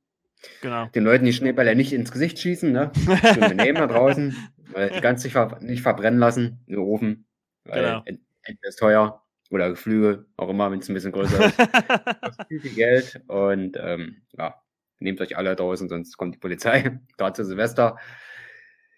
Genau. 0.62 0.86
Den 0.86 1.04
Leuten 1.04 1.24
die 1.24 1.32
Schneebälle 1.32 1.74
nicht 1.74 1.92
ins 1.92 2.12
Gesicht 2.12 2.38
schießen, 2.38 2.72
ne? 2.72 2.92
Schön 3.34 3.56
benehmen 3.56 3.76
da 3.76 3.86
draußen. 3.86 4.36
Weil 4.72 5.00
ganz 5.00 5.22
nicht, 5.24 5.32
ver 5.32 5.58
nicht 5.60 5.82
verbrennen 5.82 6.18
lassen 6.18 6.60
im 6.66 6.80
Ofen. 6.80 7.26
Weil 7.64 7.82
genau. 7.82 8.02
Ente 8.42 8.66
ist 8.68 8.78
teuer. 8.78 9.22
Oder 9.50 9.70
Geflügel, 9.70 10.26
auch 10.36 10.48
immer, 10.48 10.70
wenn 10.72 10.80
es 10.80 10.88
ein 10.88 10.94
bisschen 10.94 11.12
größer 11.12 11.46
ist. 11.46 11.56
kostet 12.20 12.48
viel, 12.48 12.60
viel 12.60 12.74
Geld. 12.74 13.22
Und 13.28 13.76
ähm, 13.80 14.22
ja, 14.32 14.60
nehmt 14.98 15.20
euch 15.20 15.36
alle 15.36 15.54
draußen, 15.54 15.88
sonst 15.88 16.16
kommt 16.16 16.34
die 16.34 16.40
Polizei. 16.40 16.98
Gerade 17.16 17.34
zu 17.34 17.44
Silvester. 17.44 17.96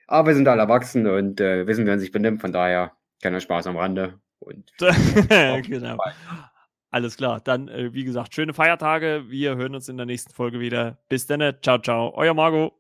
Aber 0.09 0.29
wir 0.29 0.35
sind 0.35 0.49
alle 0.49 0.63
erwachsen 0.63 1.07
und 1.07 1.41
äh, 1.41 1.67
wissen, 1.67 1.85
wie 1.85 1.91
man 1.91 2.01
sich 2.01 2.11
benimmt. 2.11 2.41
Von 2.41 2.53
daher, 2.53 2.93
keiner 3.23 3.41
Spaß 3.41 3.67
am 3.69 3.77
Rande. 3.77 4.19
Und 4.41 4.73
genau. 5.29 5.99
Alles 6.91 7.17
klar. 7.17 7.41
Dann, 7.41 7.69
äh, 7.69 7.93
wie 7.93 8.05
gesagt, 8.05 8.35
schöne 8.35 8.55
Feiertage. 8.55 9.25
Wir 9.29 9.57
hören 9.57 9.75
uns 9.75 9.89
in 9.89 9.99
der 9.99 10.07
nächsten 10.07 10.33
Folge 10.33 10.61
wieder. 10.61 10.99
Bis 11.09 11.27
dann. 11.27 11.55
Ciao, 11.63 11.79
ciao. 11.79 12.13
Euer 12.17 12.35
Margot. 12.35 12.78